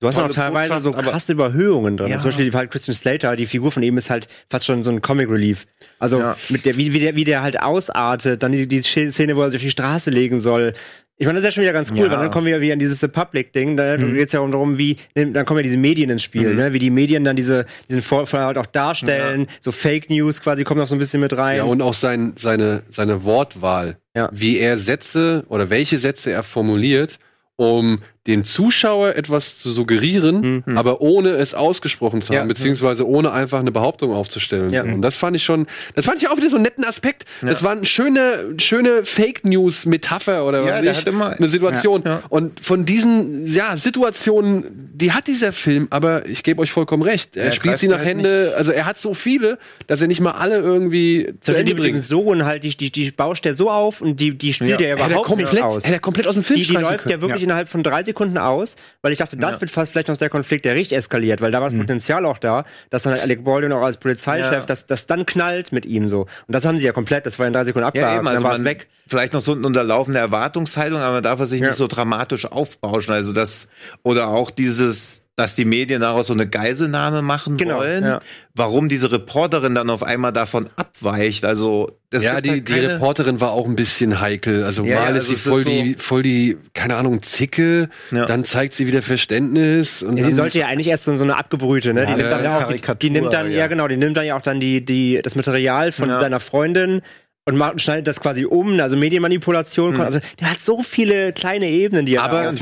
Du 0.00 0.06
hast 0.08 0.18
auch 0.18 0.28
teilweise 0.28 0.68
Botschaft, 0.74 0.82
so 0.82 0.92
krasse 0.92 1.32
Überhöhungen 1.32 1.96
drin. 1.96 2.08
Ja. 2.08 2.18
Zum 2.18 2.28
Beispiel 2.28 2.52
halt 2.52 2.70
Christian 2.70 2.94
Slater, 2.94 3.34
die 3.34 3.46
Figur 3.46 3.72
von 3.72 3.82
ihm 3.82 3.96
ist 3.96 4.10
halt 4.10 4.28
fast 4.50 4.66
schon 4.66 4.82
so 4.82 4.90
ein 4.90 5.00
Comic 5.00 5.30
Relief. 5.30 5.66
Also 5.98 6.18
Ja. 6.20 6.36
mit 6.50 6.66
der, 6.66 6.76
wie, 6.76 6.92
wie, 6.92 6.98
der, 7.00 7.16
wie 7.16 7.24
der 7.24 7.42
halt 7.42 7.60
ausartet, 7.62 8.42
dann 8.42 8.52
die, 8.52 8.66
die 8.68 8.82
Szene, 8.82 9.36
wo 9.36 9.42
er 9.42 9.50
sich 9.50 9.58
auf 9.58 9.64
die 9.64 9.70
Straße 9.70 10.10
legen 10.10 10.40
soll. 10.40 10.74
Ich 11.18 11.26
meine, 11.26 11.38
das 11.40 11.44
ist 11.44 11.46
ja 11.46 11.52
schon 11.52 11.62
wieder 11.62 11.72
ganz 11.72 11.90
cool, 11.92 11.96
Ja. 11.96 12.10
weil 12.10 12.18
dann 12.18 12.30
kommen 12.30 12.46
wir 12.46 12.60
wieder 12.60 12.74
an 12.74 12.78
dieses 12.78 13.00
The 13.00 13.08
Public-Ding. 13.08 13.78
Da 13.78 13.96
Mhm. 13.96 14.12
geht's 14.12 14.32
ja 14.32 14.40
um 14.40 14.50
darum, 14.52 14.76
wie, 14.76 14.98
dann 15.14 15.46
kommen 15.46 15.60
ja 15.60 15.62
diese 15.62 15.78
Medien 15.78 16.10
ins 16.10 16.22
Spiel, 16.22 16.50
Mhm. 16.50 16.56
ne? 16.56 16.72
wie 16.74 16.78
die 16.78 16.90
Medien 16.90 17.24
dann 17.24 17.36
diese, 17.36 17.64
diesen 17.88 18.02
Vorfall 18.02 18.44
halt 18.44 18.58
auch 18.58 18.66
darstellen. 18.66 19.46
So 19.60 19.72
Fake 19.72 20.10
News 20.10 20.42
quasi 20.42 20.62
kommen 20.64 20.80
noch 20.80 20.88
so 20.88 20.94
ein 20.94 20.98
bisschen 20.98 21.22
mit 21.22 21.34
rein. 21.38 21.56
Ja, 21.56 21.64
und 21.64 21.80
auch 21.80 21.94
sein, 21.94 22.34
seine, 22.36 22.82
seine 22.90 23.24
Wortwahl. 23.24 23.96
Ja. 24.14 24.28
Wie 24.30 24.58
er 24.58 24.76
Sätze 24.76 25.46
oder 25.48 25.70
welche 25.70 25.96
Sätze 25.96 26.32
er 26.32 26.42
formuliert, 26.42 27.18
um 27.56 28.02
dem 28.26 28.44
Zuschauer 28.44 29.14
etwas 29.16 29.58
zu 29.58 29.70
suggerieren, 29.70 30.64
aber 30.76 31.00
ohne 31.00 31.30
es 31.30 31.54
ausgesprochen 31.54 32.22
zu 32.22 32.28
haben, 32.34 32.42
Ja. 32.42 32.44
beziehungsweise 32.44 33.06
ohne 33.06 33.32
einfach 33.32 33.60
eine 33.60 33.70
Behauptung 33.72 34.12
aufzustellen. 34.12 34.70
Ja. 34.70 34.82
Und 34.82 35.02
das 35.02 35.16
fand 35.16 35.36
ich 35.36 35.44
schon, 35.44 35.66
das 35.94 36.04
fand 36.04 36.20
ich 36.22 36.28
auch 36.28 36.36
wieder 36.36 36.50
so 36.50 36.56
einen 36.56 36.64
netten 36.64 36.84
Aspekt. 36.84 37.24
Das 37.42 37.62
war 37.62 37.72
eine 37.72 37.84
schöne, 37.84 38.54
schöne 38.58 39.04
Fake 39.04 39.44
News 39.44 39.86
Metapher 39.86 40.44
oder 40.46 40.60
Ja, 40.64 40.78
was 40.80 40.86
weiß 40.86 40.98
ich, 41.00 41.06
immer- 41.06 41.30
eine 41.30 41.48
Situation. 41.48 42.02
Ja, 42.04 42.10
ja. 42.10 42.22
Und 42.28 42.60
von 42.60 42.84
diesen, 42.84 43.46
ja, 43.52 43.76
Situationen, 43.76 44.90
die 44.94 45.12
hat 45.12 45.26
dieser 45.26 45.52
Film, 45.52 45.86
aber 45.90 46.26
ich 46.28 46.42
gebe 46.42 46.60
euch 46.62 46.70
vollkommen 46.72 47.02
recht. 47.02 47.36
Er 47.36 47.52
spielt 47.52 47.78
sie 47.78 47.88
nach 47.88 47.98
halt 47.98 48.06
Hände, 48.08 48.54
also 48.56 48.72
er 48.72 48.86
hat 48.86 48.98
so 48.98 49.14
viele, 49.14 49.58
dass 49.86 50.02
er 50.02 50.08
nicht 50.08 50.20
mal 50.20 50.32
alle 50.32 50.56
irgendwie 50.58 51.34
zu 51.40 51.54
Ende 51.54 51.74
bringt. 51.74 52.02
Sohn 52.04 52.44
halt, 52.44 52.64
die, 52.64 52.76
die, 52.76 52.90
die 52.90 53.10
bauscht 53.10 53.44
der 53.44 53.54
so 53.54 53.70
auf 53.70 54.00
und 54.00 54.18
die, 54.20 54.36
die 54.36 54.52
spielt 54.52 54.70
Ja. 54.80 54.86
er 54.86 54.92
Hätte 54.96 55.02
er 55.02 55.06
überhaupt 55.08 55.26
komplett, 55.28 55.52
nicht 55.52 55.62
aus. 55.62 55.84
hätte 55.84 55.94
er 55.94 56.00
komplett 56.00 56.26
aus 56.26 56.34
dem 56.34 56.42
Film 56.44 56.58
Die, 56.60 56.66
die 56.66 56.72
läuft 56.74 56.98
können. 57.04 57.12
ja 57.12 57.20
wirklich 57.20 57.42
innerhalb 57.42 57.68
von 57.68 57.82
drei 57.82 58.02
Sekunden 58.02 58.15
aus, 58.38 58.76
weil 59.02 59.12
ich 59.12 59.18
dachte, 59.18 59.36
das 59.36 59.56
Ja. 59.56 59.60
wird 59.60 59.70
fast 59.70 59.92
vielleicht 59.92 60.08
noch 60.08 60.16
der 60.16 60.30
Konflikt, 60.30 60.64
der 60.64 60.74
richtig 60.74 60.96
eskaliert, 60.98 61.40
weil 61.40 61.50
da 61.50 61.60
war 61.60 61.70
das 61.70 61.78
Potenzial 61.78 62.24
auch 62.24 62.38
da, 62.38 62.64
dass 62.90 63.02
dann 63.04 63.12
halt 63.12 63.22
Alec 63.22 63.44
Baldwin 63.44 63.72
auch 63.72 63.82
als 63.82 63.98
Polizeichef, 63.98 64.52
Ja. 64.52 64.60
dass 64.60 64.86
das 64.86 65.06
dann 65.06 65.26
knallt 65.26 65.72
mit 65.72 65.86
ihm 65.86 66.08
so. 66.08 66.22
Und 66.22 66.54
das 66.54 66.64
haben 66.64 66.78
sie 66.78 66.84
ja 66.86 66.92
komplett, 66.92 67.26
das 67.26 67.38
war 67.38 67.46
in 67.46 67.52
drei 67.52 67.64
Sekunden 67.64 67.84
Ja, 67.84 67.88
abgehakt, 67.88 68.16
eben, 68.16 68.24
dann 68.24 68.34
also 68.36 68.44
war 68.44 68.54
es 68.54 68.64
weg. 68.64 68.88
vielleicht 69.06 69.32
noch 69.32 69.40
so 69.40 69.52
ein 69.52 69.64
unterlaufende 69.64 70.18
Erwartungshaltung, 70.20 70.98
aber 71.00 71.14
man 71.14 71.22
darf 71.22 71.38
es 71.40 71.50
sich 71.50 71.60
Ja. 71.60 71.68
nicht 71.68 71.76
so 71.76 71.86
dramatisch 71.86 72.46
aufbauschen. 72.50 73.12
Also 73.12 73.32
das, 73.32 73.68
oder 74.02 74.28
auch 74.28 74.50
dieses, 74.50 75.25
dass 75.36 75.54
die 75.54 75.66
Medien 75.66 76.00
daraus 76.00 76.28
so 76.28 76.32
eine 76.32 76.46
Geiselnahme 76.48 77.20
machen 77.20 77.58
Genau, 77.58 77.76
wollen. 77.78 78.02
ja. 78.04 78.20
Warum 78.54 78.88
diese 78.88 79.12
Reporterin 79.12 79.74
dann 79.74 79.90
auf 79.90 80.02
einmal 80.02 80.32
davon 80.32 80.66
abweicht. 80.76 81.44
Also 81.44 81.90
das 82.08 82.24
ja, 82.24 82.40
die, 82.40 82.50
halt 82.52 82.68
die 82.70 82.72
Reporterin 82.72 83.38
war 83.42 83.50
auch 83.52 83.66
ein 83.66 83.76
bisschen 83.76 84.18
heikel. 84.20 84.64
Also 84.64 84.84
Ja, 84.84 85.00
mal 85.00 85.02
ja, 85.02 85.08
ist 85.10 85.14
also 85.16 85.28
sie 85.28 85.34
es 85.34 85.42
voll 85.46 85.58
ist 85.60 85.64
so- 85.66 85.70
die, 85.70 85.94
voll 85.98 86.22
die, 86.22 86.56
keine 86.72 86.96
Ahnung, 86.96 87.22
Zicke, 87.22 87.90
Ja. 88.10 88.24
dann 88.24 88.46
zeigt 88.46 88.72
sie 88.72 88.86
wieder 88.86 89.02
Verständnis 89.02 90.02
und 90.02 90.16
Ja, 90.16 90.24
sie 90.24 90.32
sollte 90.32 90.58
ja 90.58 90.68
eigentlich 90.68 90.88
erst 90.88 91.04
so, 91.04 91.14
so 91.16 91.24
eine 91.24 91.36
abgebrühte, 91.36 91.92
ne? 91.92 92.04
Ja, 92.04 92.06
die, 92.06 92.16
nimmt 92.16 92.30
dann 92.32 92.42
ja, 92.44 92.64
auch, 92.64 92.72
die, 92.72 92.80
die 92.98 93.10
nimmt 93.10 93.32
dann, 93.34 93.50
ja. 93.50 93.58
ja. 93.58 93.66
genau, 93.66 93.88
die 93.88 93.98
nimmt 93.98 94.16
dann 94.16 94.24
ja 94.24 94.36
auch 94.38 94.42
dann 94.42 94.58
die, 94.58 94.82
die, 94.84 95.20
das 95.22 95.36
Material 95.36 95.92
von 95.92 96.08
Ja. 96.08 96.20
seiner 96.20 96.40
Freundin 96.40 97.02
und 97.44 97.56
macht, 97.58 97.82
schneidet 97.82 98.06
das 98.06 98.20
quasi 98.20 98.46
um, 98.46 98.80
also 98.80 98.96
Medienmanipulation. 98.96 100.00
Also 100.00 100.18
der 100.40 100.50
hat 100.52 100.60
so 100.60 100.82
viele 100.82 101.34
kleine 101.34 101.68
Ebenen, 101.68 102.06
die 102.06 102.14
er 102.14 102.24
Aber 102.24 102.42
da 102.42 102.52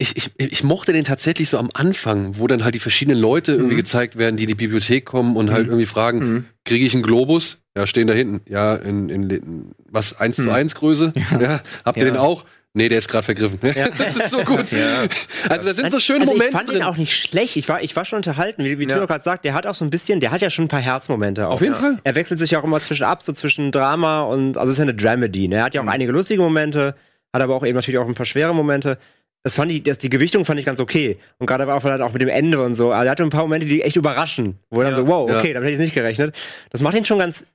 ich, 0.00 0.16
ich, 0.16 0.30
ich, 0.38 0.64
mochte 0.64 0.92
den 0.92 1.04
tatsächlich 1.04 1.48
so 1.50 1.58
am 1.58 1.70
Anfang, 1.74 2.38
wo 2.38 2.46
dann 2.46 2.64
halt 2.64 2.74
die 2.74 2.78
verschiedenen 2.80 3.18
Leute 3.20 3.52
irgendwie 3.52 3.76
gezeigt 3.76 4.16
werden, 4.16 4.36
die 4.36 4.44
in 4.44 4.48
die 4.48 4.54
Bibliothek 4.54 5.04
kommen 5.04 5.36
und 5.36 5.50
halt 5.50 5.66
irgendwie 5.66 5.86
fragen, 5.86 6.46
kriege 6.64 6.84
ich 6.84 6.94
einen 6.94 7.02
Globus? 7.02 7.58
Ja, 7.76 7.86
stehen 7.86 8.06
da 8.06 8.14
hinten. 8.14 8.40
Ja, 8.48 8.74
in, 8.74 9.08
in, 9.10 9.30
in 9.30 9.70
was, 9.88 10.18
1 10.18 10.36
zu 10.36 10.50
1 10.50 10.74
Größe? 10.74 11.12
Ja. 11.40 11.60
Habt 11.84 11.98
ihr 11.98 12.06
Ja. 12.06 12.10
den 12.12 12.16
auch? 12.18 12.44
Nee, 12.72 12.88
der 12.88 12.98
ist 12.98 13.08
gerade 13.08 13.24
vergriffen. 13.24 13.58
das 13.98 14.14
ist 14.14 14.30
so 14.30 14.38
gut. 14.44 14.66
Also 15.48 15.68
da 15.68 15.74
sind 15.74 15.90
so 15.90 15.98
schöne 15.98 16.20
also 16.20 16.32
Momente 16.34 16.50
ich 16.50 16.56
fand 16.56 16.68
drin. 16.68 16.76
ihn 16.78 16.82
auch 16.84 16.96
nicht 16.96 17.16
schlecht. 17.16 17.56
Ich 17.56 17.68
war, 17.68 17.82
ich 17.82 17.96
war 17.96 18.04
schon 18.04 18.18
unterhalten, 18.18 18.62
wie, 18.64 18.78
wie 18.78 18.84
Ja. 18.88 18.94
Tino 18.94 19.06
gerade 19.08 19.22
sagt. 19.24 19.44
Der 19.44 19.54
hat 19.54 19.66
auch 19.66 19.74
so 19.74 19.84
ein 19.84 19.90
bisschen, 19.90 20.20
der 20.20 20.30
hat 20.30 20.40
ja 20.40 20.50
schon 20.50 20.66
ein 20.66 20.68
paar 20.68 20.80
Herzmomente. 20.80 21.48
Auch. 21.48 21.54
Auf 21.54 21.62
jeden 21.62 21.74
Fall. 21.74 21.98
Er 22.04 22.14
wechselt 22.14 22.38
sich 22.38 22.52
ja 22.52 22.60
auch 22.60 22.64
immer 22.64 22.78
zwischen 22.80 23.02
ab, 23.04 23.22
so 23.24 23.32
zwischen 23.32 23.72
Drama 23.72 24.22
und, 24.22 24.56
also 24.56 24.70
es 24.70 24.74
ist 24.74 24.78
ja 24.78 24.84
eine 24.84 24.94
Dramedy. 24.94 25.48
Ne? 25.48 25.56
Er 25.56 25.64
hat 25.64 25.74
ja 25.74 25.80
auch 25.80 25.84
Mhm. 25.84 25.90
einige 25.90 26.12
lustige 26.12 26.40
Momente, 26.42 26.94
hat 27.32 27.42
aber 27.42 27.56
auch 27.56 27.64
eben 27.66 27.74
natürlich 27.74 27.98
auch 27.98 28.06
ein 28.06 28.14
paar 28.14 28.26
schwere 28.26 28.54
Momente. 28.54 28.98
Das 29.42 29.54
fand 29.54 29.72
ich, 29.72 29.82
das, 29.82 29.98
die 29.98 30.10
Gewichtung 30.10 30.44
fand 30.44 30.60
ich 30.60 30.66
ganz 30.66 30.80
okay. 30.80 31.18
Und 31.38 31.46
gerade 31.46 31.66
war 31.66 31.76
auch 31.76 31.80
vielleicht 31.82 32.02
auch 32.02 32.12
mit 32.12 32.20
dem 32.20 32.28
Ende 32.28 32.62
und 32.62 32.74
so. 32.74 32.92
Also 32.92 33.06
er 33.06 33.10
hatte 33.12 33.22
ein 33.22 33.30
paar 33.30 33.42
Momente, 33.42 33.66
die 33.66 33.80
echt 33.82 33.96
überraschen. 33.96 34.58
Wo 34.70 34.82
dann 34.82 34.94
so, 34.94 35.06
wow, 35.06 35.30
Ja. 35.30 35.38
okay, 35.38 35.52
damit 35.54 35.66
hätte 35.68 35.76
ich 35.78 35.84
nicht 35.84 35.94
gerechnet. 35.94 36.36
Das 36.70 36.82
macht 36.82 36.94
ihn 36.94 37.06
schon 37.06 37.18
ganz, 37.18 37.46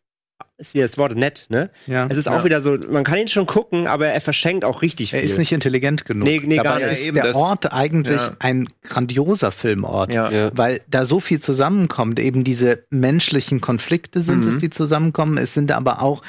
ist 0.57 0.73
wie 0.73 0.79
das 0.79 0.97
Wort 0.97 1.15
nett, 1.15 1.45
ne? 1.49 1.69
Ja. 1.85 2.07
Es 2.09 2.17
ist 2.17 2.27
auch 2.27 2.43
wieder 2.43 2.59
so, 2.61 2.77
man 2.89 3.03
kann 3.03 3.19
ihn 3.19 3.27
schon 3.27 3.45
gucken, 3.45 3.85
aber 3.87 4.07
er 4.07 4.19
verschenkt 4.19 4.65
auch 4.65 4.81
richtig 4.81 5.11
viel. 5.11 5.19
Er 5.19 5.23
ist 5.25 5.37
nicht 5.37 5.51
intelligent 5.51 6.05
genug. 6.05 6.27
Nee, 6.27 6.41
nee, 6.43 6.55
gar 6.55 6.63
Dabei 6.79 6.85
nicht. 6.89 7.01
ist 7.01 7.07
Eben, 7.07 7.15
der 7.15 7.23
das- 7.25 7.35
Ort 7.35 7.71
eigentlich 7.71 8.19
Ja. 8.21 8.35
ein 8.39 8.67
grandioser 8.81 9.51
Filmort, 9.51 10.11
Ja. 10.11 10.31
Ja. 10.31 10.51
weil 10.55 10.81
da 10.87 11.05
so 11.05 11.19
viel 11.19 11.39
zusammenkommt. 11.39 12.19
Eben 12.19 12.43
diese 12.43 12.83
menschlichen 12.89 13.61
Konflikte 13.61 14.21
sind 14.21 14.43
Mhm. 14.43 14.49
es, 14.49 14.57
die 14.57 14.71
zusammenkommen. 14.71 15.37
Es 15.37 15.53
sind 15.53 15.71
aber 15.71 16.01
auch 16.01 16.23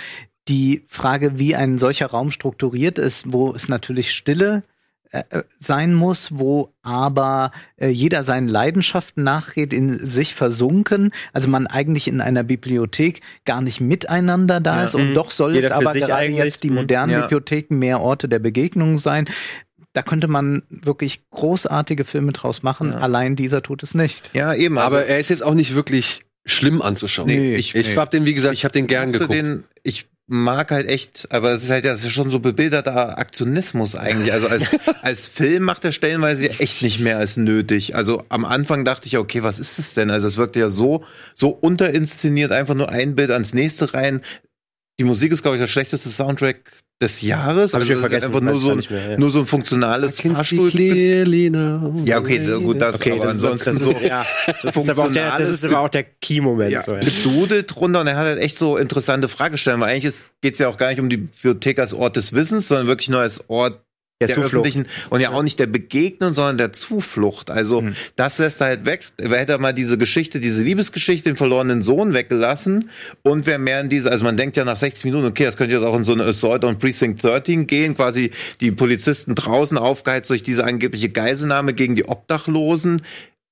die 0.48 0.84
Frage, 0.86 1.38
wie 1.38 1.56
ein 1.56 1.78
solcher 1.78 2.06
Raum 2.08 2.30
strukturiert 2.30 2.98
ist, 2.98 3.32
wo 3.32 3.52
es 3.52 3.68
natürlich 3.68 4.10
Stille 4.12 4.62
sein 5.58 5.94
muss, 5.94 6.28
wo 6.32 6.74
aber 6.82 7.50
äh, 7.76 7.88
jeder 7.88 8.24
seinen 8.24 8.48
Leidenschaften 8.48 9.22
nachgeht, 9.24 9.72
in 9.72 9.98
sich 9.98 10.34
versunken, 10.34 11.12
also 11.32 11.48
man 11.48 11.66
eigentlich 11.66 12.08
in 12.08 12.20
einer 12.20 12.42
Bibliothek 12.42 13.20
gar 13.44 13.60
nicht 13.60 13.80
miteinander 13.80 14.60
da 14.60 14.84
ist 14.84 14.94
und 14.94 15.14
doch 15.14 15.30
soll 15.30 15.50
Mhm. 15.50 15.54
Jeder 15.56 15.68
es 15.68 15.72
aber 15.74 15.92
gerade 15.94 16.14
eigentlich. 16.14 16.44
jetzt 16.44 16.62
die 16.64 16.70
Mhm. 16.70 16.76
modernen 16.76 17.12
Ja. 17.12 17.20
Bibliotheken 17.22 17.74
mehr 17.78 18.00
Orte 18.00 18.28
der 18.28 18.38
Begegnung 18.40 18.98
sein. 18.98 19.26
Da 19.92 20.02
könnte 20.02 20.28
man 20.28 20.62
wirklich 20.68 21.22
großartige 21.30 22.04
Filme 22.04 22.32
draus 22.32 22.62
machen. 22.62 22.92
Allein 22.92 23.34
dieser 23.36 23.62
tut 23.62 23.82
es 23.82 23.94
nicht. 23.94 24.28
Ja, 24.34 24.52
eben. 24.52 24.76
Also, 24.76 24.96
Aber 24.98 25.06
er 25.06 25.18
ist 25.20 25.30
jetzt 25.30 25.42
auch 25.42 25.54
nicht 25.54 25.74
wirklich 25.74 26.22
schlimm 26.44 26.82
anzuschauen. 26.82 27.28
Nee, 27.28 27.56
ich 27.56 27.74
ich- 27.74 27.88
ich 27.88 27.96
hab 27.96 28.10
den, 28.10 28.24
wie 28.26 28.34
gesagt, 28.34 28.54
ich 28.54 28.64
habe 28.64 28.72
den 28.72 28.86
gern 28.86 29.12
geguckt. 29.12 29.32
Den, 29.32 29.64
ich 29.82 30.06
mag 30.28 30.72
halt 30.72 30.88
echt, 30.88 31.28
aber 31.30 31.52
es 31.52 31.62
ist 31.62 31.70
halt 31.70 31.84
ja 31.84 31.92
das 31.92 32.02
ist 32.02 32.10
schon 32.10 32.30
so 32.30 32.40
bebilderter 32.40 33.18
Aktionismus 33.18 33.94
eigentlich. 33.94 34.32
Also 34.32 34.48
als, 34.48 34.70
als 35.02 35.28
Film 35.28 35.62
macht 35.62 35.84
er 35.84 35.92
stellenweise 35.92 36.50
echt 36.58 36.82
nicht 36.82 36.98
mehr 36.98 37.18
als 37.18 37.36
nötig. 37.36 37.94
Also 37.94 38.24
am 38.28 38.44
Anfang 38.44 38.84
dachte 38.84 39.06
ich, 39.06 39.18
okay, 39.18 39.42
was 39.42 39.58
ist 39.58 39.78
das 39.78 39.94
denn? 39.94 40.10
Also 40.10 40.26
es 40.26 40.36
wirkte 40.36 40.58
ja 40.58 40.68
so, 40.68 41.04
so 41.34 41.50
unterinszeniert, 41.50 42.50
einfach 42.50 42.74
nur 42.74 42.88
ein 42.88 43.14
Bild 43.14 43.30
ans 43.30 43.54
nächste 43.54 43.94
rein. 43.94 44.20
Die 44.98 45.04
Musik 45.04 45.32
ist, 45.32 45.42
glaube 45.42 45.56
ich, 45.56 45.60
der 45.60 45.68
schlechteste 45.68 46.08
Soundtrack 46.08 46.72
des 47.02 47.20
Jahres. 47.20 47.74
Hab 47.74 47.82
ich 47.82 47.90
also 47.90 48.02
schon 48.02 48.10
das 48.10 48.24
ist 48.24 48.30
vergessen, 48.30 48.34
einfach 48.34 48.40
nur 48.40 48.58
so, 48.58 48.70
ein, 48.70 48.82
mehr, 48.88 49.10
ja. 49.10 49.18
nur 49.18 49.30
so 49.30 49.40
ein 49.40 49.46
funktionales 49.46 50.20
Fahrstuhl. 50.20 50.70
Ja, 52.06 52.18
okay, 52.18 52.38
gut, 52.60 52.80
das, 52.80 52.94
Okay, 52.94 53.12
aber 53.12 53.24
das, 53.24 53.32
ansonsten 53.34 53.74
das, 53.74 53.82
so. 53.82 53.90
ist, 53.90 54.02
ja, 54.02 54.24
das 54.62 54.76
ist 54.76 54.88
aber 54.88 55.04
auch 55.04 55.12
der, 55.12 55.38
das 55.38 55.50
ist 55.50 55.64
aber 55.64 55.80
auch 55.80 55.90
der 55.90 56.04
Key-Moment. 56.04 56.72
Ja, 56.72 56.82
so, 56.82 56.94
ja. 56.94 57.00
gedudelt 57.00 57.74
drunter 57.74 58.00
und 58.00 58.06
er 58.06 58.16
hat 58.16 58.24
halt 58.24 58.38
echt 58.38 58.56
so 58.56 58.78
interessante 58.78 59.28
Fragestellungen, 59.28 59.86
weil 59.86 59.94
eigentlich 59.94 60.14
geht 60.40 60.54
es 60.54 60.58
ja 60.58 60.68
auch 60.68 60.78
gar 60.78 60.88
nicht 60.88 61.00
um 61.00 61.10
die 61.10 61.18
Bibliothek 61.18 61.78
als 61.78 61.92
Ort 61.92 62.16
des 62.16 62.32
Wissens, 62.32 62.68
sondern 62.68 62.86
wirklich 62.86 63.10
nur 63.10 63.20
als 63.20 63.50
Ort 63.50 63.82
Der 64.18 64.28
der, 64.28 64.38
öffentlichen 64.38 64.86
und 65.10 65.20
ja 65.20 65.30
auch 65.30 65.42
nicht 65.42 65.58
der 65.58 65.66
Begegnung, 65.66 66.32
sondern 66.32 66.56
der 66.56 66.72
Zuflucht. 66.72 67.50
Also 67.50 67.84
das 68.16 68.38
lässt 68.38 68.62
er 68.62 68.68
halt 68.68 68.86
weg. 68.86 69.04
Er 69.18 69.28
hätte 69.36 69.58
mal 69.58 69.74
diese 69.74 69.98
Geschichte, 69.98 70.40
diese 70.40 70.62
Liebesgeschichte, 70.62 71.28
den 71.28 71.36
verlorenen 71.36 71.82
Sohn 71.82 72.14
weggelassen 72.14 72.88
und 73.22 73.44
wäre 73.44 73.58
mehr 73.58 73.82
in 73.82 73.90
diese, 73.90 74.10
also 74.10 74.24
man 74.24 74.38
denkt 74.38 74.56
ja 74.56 74.64
nach 74.64 74.78
60 74.78 75.04
Minuten, 75.04 75.26
okay, 75.26 75.44
das 75.44 75.58
könnte 75.58 75.74
jetzt 75.74 75.84
auch 75.84 75.94
in 75.94 76.02
so 76.02 76.12
eine 76.12 76.24
Assault 76.24 76.64
on 76.64 76.78
Precinct 76.78 77.22
13 77.22 77.66
gehen, 77.66 77.94
quasi 77.94 78.30
die 78.62 78.70
Polizisten 78.70 79.34
draußen 79.34 79.76
aufgeheizt 79.76 80.30
durch 80.30 80.42
diese 80.42 80.64
angebliche 80.64 81.10
Geiselnahme 81.10 81.74
gegen 81.74 81.94
die 81.94 82.08
Obdachlosen. 82.08 83.02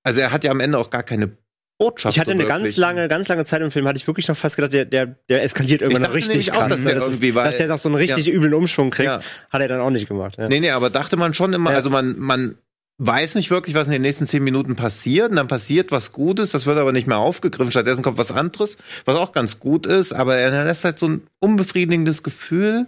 Also 0.02 0.22
er 0.22 0.32
hat 0.32 0.44
ja 0.44 0.50
am 0.50 0.60
Ende 0.60 0.78
auch 0.78 0.88
gar 0.88 1.02
keine 1.02 1.36
Botschaft. 1.78 2.14
Ich 2.16 2.20
hatte 2.20 2.30
eine 2.32 2.46
ganz 2.46 2.76
lange, 2.76 3.08
ganz 3.08 3.28
lange 3.28 3.44
Zeit 3.44 3.60
im 3.60 3.70
Film, 3.70 3.86
hatte 3.88 3.96
ich 3.96 4.06
wirklich 4.06 4.28
noch 4.28 4.36
fast 4.36 4.56
gedacht, 4.56 4.72
der, 4.72 4.84
der, 4.84 5.16
der 5.28 5.42
eskaliert 5.42 5.82
irgendwann 5.82 6.10
richtig 6.12 6.28
nämlich 6.30 6.52
auch, 6.52 6.58
krass. 6.58 6.68
dass 6.68 6.78
ne? 6.80 6.86
der 6.86 6.94
das 7.00 7.08
ist, 7.08 7.34
weil- 7.34 7.44
dass 7.44 7.56
der 7.56 7.66
noch 7.68 7.78
so 7.78 7.88
einen 7.88 7.96
richtig 7.96 8.26
Ja. 8.26 8.32
üblen 8.32 8.54
Umschwung 8.54 8.90
kriegt, 8.90 9.08
Ja. 9.08 9.20
hat 9.50 9.60
er 9.60 9.68
dann 9.68 9.80
auch 9.80 9.90
nicht 9.90 10.08
gemacht. 10.08 10.36
Ja. 10.38 10.48
Nee, 10.48 10.60
nee, 10.60 10.70
aber 10.70 10.90
dachte 10.90 11.16
man 11.16 11.34
schon 11.34 11.52
immer, 11.52 11.70
Ja. 11.70 11.76
also 11.76 11.90
man, 11.90 12.18
man 12.18 12.56
weiß 12.98 13.34
nicht 13.34 13.50
wirklich, 13.50 13.74
was 13.74 13.88
in 13.88 13.92
den 13.92 14.02
nächsten 14.02 14.26
zehn 14.26 14.44
Minuten 14.44 14.76
passiert. 14.76 15.30
Und 15.30 15.36
dann 15.36 15.48
passiert 15.48 15.90
was 15.90 16.12
Gutes, 16.12 16.52
das 16.52 16.64
wird 16.66 16.78
aber 16.78 16.92
nicht 16.92 17.08
mehr 17.08 17.18
aufgegriffen. 17.18 17.72
Stattdessen 17.72 18.02
kommt 18.04 18.18
was 18.18 18.30
anderes, 18.30 18.78
was 19.04 19.16
auch 19.16 19.32
ganz 19.32 19.58
gut 19.58 19.84
ist, 19.84 20.12
aber 20.12 20.36
er 20.36 20.64
lässt 20.64 20.84
halt 20.84 20.98
so 21.00 21.08
ein 21.08 21.22
unbefriedigendes 21.40 22.22
Gefühl. 22.22 22.86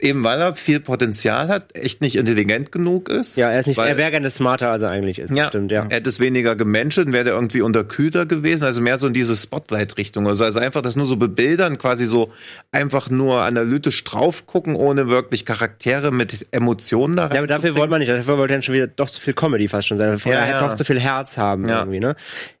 Eben 0.00 0.24
weil 0.24 0.40
er 0.40 0.54
viel 0.56 0.80
Potenzial 0.80 1.48
hat, 1.48 1.76
echt 1.76 2.00
nicht 2.00 2.16
intelligent 2.16 2.72
genug 2.72 3.10
ist. 3.10 3.36
Ja, 3.36 3.50
er 3.50 3.60
ist 3.60 3.66
nicht, 3.66 3.76
Weil- 3.76 3.88
er 3.90 3.96
wäre 3.98 4.10
gerne 4.10 4.30
smarter, 4.30 4.70
als 4.70 4.82
er 4.82 4.90
eigentlich 4.90 5.18
ist. 5.18 5.30
Ja, 5.34 5.48
Stimmt, 5.48 5.70
ja. 5.72 5.86
er 5.88 5.96
hätte 5.96 6.08
es 6.08 6.20
weniger 6.20 6.56
gemenschelt, 6.56 7.12
wäre 7.12 7.24
der 7.24 7.34
irgendwie 7.34 7.60
unterkühlter 7.60 8.24
gewesen, 8.24 8.64
also 8.64 8.80
mehr 8.80 8.96
so 8.96 9.06
in 9.06 9.12
diese 9.12 9.36
Spotlight-Richtung. 9.36 10.26
Also, 10.26 10.44
also 10.44 10.58
einfach 10.60 10.80
das 10.82 10.96
nur 10.96 11.04
so 11.06 11.16
bebildern, 11.16 11.76
quasi 11.76 12.06
so 12.06 12.32
einfach 12.72 13.10
nur 13.10 13.42
analytisch 13.42 14.02
drauf 14.04 14.46
gucken, 14.46 14.74
ohne 14.74 15.08
wirklich 15.08 15.44
Charaktere 15.44 16.10
mit 16.12 16.46
Emotionen 16.50 17.16
da 17.16 17.28
Ja, 17.30 17.38
aber 17.38 17.46
dafür 17.46 17.76
wollte 17.76 17.90
man 17.90 18.00
nicht. 18.00 18.10
Dafür 18.10 18.38
wollte 18.38 18.54
er 18.54 18.62
schon 18.62 18.74
wieder 18.74 18.86
doch 18.86 19.10
zu 19.10 19.20
viel 19.20 19.34
Comedy 19.34 19.68
fast 19.68 19.88
schon 19.88 19.98
sein. 19.98 20.16
Ja, 20.24 20.30
er 20.32 20.40
hätte 20.42 20.58
ja. 20.58 20.68
doch 20.68 20.76
zu 20.76 20.84
viel 20.84 20.98
Herz 20.98 21.36
haben 21.36 21.68
Ja. 21.68 21.80
irgendwie, 21.80 22.00
ne? 22.00 22.16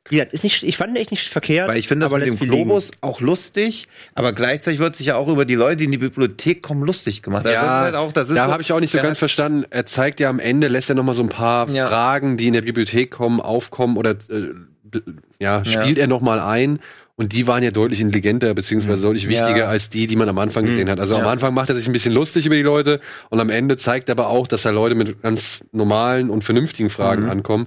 Wie 0.08 0.16
gesagt, 0.16 0.32
ist 0.32 0.42
nicht, 0.42 0.64
ich 0.64 0.76
fand 0.76 0.98
echt 0.98 1.12
nicht 1.12 1.28
verkehrt. 1.28 1.68
Weil 1.68 1.76
ich 1.76 1.86
finde 1.86 2.04
das 2.04 2.12
aber 2.12 2.18
mit 2.18 2.26
dem 2.28 2.36
viel 2.36 2.50
liegen. 2.50 2.64
Globus 2.64 2.90
auch 3.00 3.20
lustig, 3.20 3.86
aber 4.16 4.32
gleichzeitig 4.32 4.80
wird 4.80 4.96
sich 4.96 5.06
ja 5.06 5.14
auch 5.16 5.28
über 5.28 5.44
die 5.44 5.54
Leute, 5.54 5.76
die 5.76 5.84
in 5.84 5.92
die 5.92 5.98
Bibliothek 5.98 6.62
kommen, 6.62 6.82
lustig 6.84 7.22
gemacht. 7.22 7.29
Also 7.38 7.48
das 7.48 7.62
ist 7.64 7.68
halt 7.70 7.94
auch, 7.94 8.12
das 8.12 8.28
ist 8.28 8.36
da 8.36 8.46
so, 8.46 8.52
habe 8.52 8.62
ich 8.62 8.72
auch 8.72 8.80
nicht 8.80 8.90
so 8.90 8.98
ganz 8.98 9.18
verstanden. 9.18 9.64
Er 9.70 9.86
zeigt 9.86 10.20
ja 10.20 10.28
am 10.28 10.38
Ende, 10.38 10.68
lässt 10.68 10.88
er 10.90 10.94
noch 10.96 11.04
mal 11.04 11.14
so 11.14 11.22
ein 11.22 11.28
paar 11.28 11.68
Ja. 11.70 11.86
Fragen, 11.88 12.36
die 12.36 12.46
in 12.48 12.52
der 12.54 12.62
Bibliothek 12.62 13.10
kommen, 13.10 13.40
aufkommen 13.40 13.96
oder 13.96 14.10
äh, 14.28 14.50
ja, 15.38 15.64
spielt 15.64 15.98
er 15.98 16.06
noch 16.06 16.20
mal 16.20 16.40
ein. 16.40 16.80
Und 17.16 17.32
die 17.32 17.46
waren 17.46 17.62
ja 17.62 17.70
deutlich 17.70 18.00
intelligenter, 18.00 18.54
beziehungsweise 18.54 19.02
deutlich 19.02 19.28
wichtiger 19.28 19.58
Ja. 19.58 19.68
als 19.68 19.90
die, 19.90 20.06
die 20.06 20.16
man 20.16 20.28
am 20.30 20.38
Anfang 20.38 20.64
gesehen 20.64 20.88
hat. 20.88 20.98
Also 21.00 21.16
am 21.16 21.24
Ja. 21.24 21.30
Anfang 21.30 21.52
macht 21.52 21.68
er 21.68 21.74
sich 21.76 21.86
ein 21.86 21.92
bisschen 21.92 22.14
lustig 22.14 22.46
über 22.46 22.54
die 22.54 22.62
Leute 22.62 22.98
und 23.28 23.40
am 23.40 23.50
Ende 23.50 23.76
zeigt 23.76 24.08
er 24.08 24.12
aber 24.12 24.28
auch, 24.28 24.48
dass 24.48 24.62
da 24.62 24.70
Leute 24.70 24.94
mit 24.94 25.20
ganz 25.22 25.62
normalen 25.72 26.30
und 26.30 26.44
vernünftigen 26.44 26.88
Fragen 26.88 27.24
Mhm. 27.24 27.30
ankommen. 27.30 27.66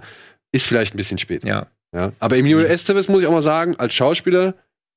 Ist 0.52 0.66
vielleicht 0.66 0.96
ein 0.96 0.98
bisschen 0.98 1.20
spät. 1.20 1.44
Ja. 1.44 1.68
Ja. 1.96 2.12
Aber 2.20 2.36
Emilio 2.36 2.60
Estevez, 2.62 3.08
muss 3.08 3.22
ich 3.22 3.28
auch 3.28 3.32
mal 3.32 3.44
sagen, 3.44 3.76
als 3.78 3.94
Schauspieler 3.94 4.56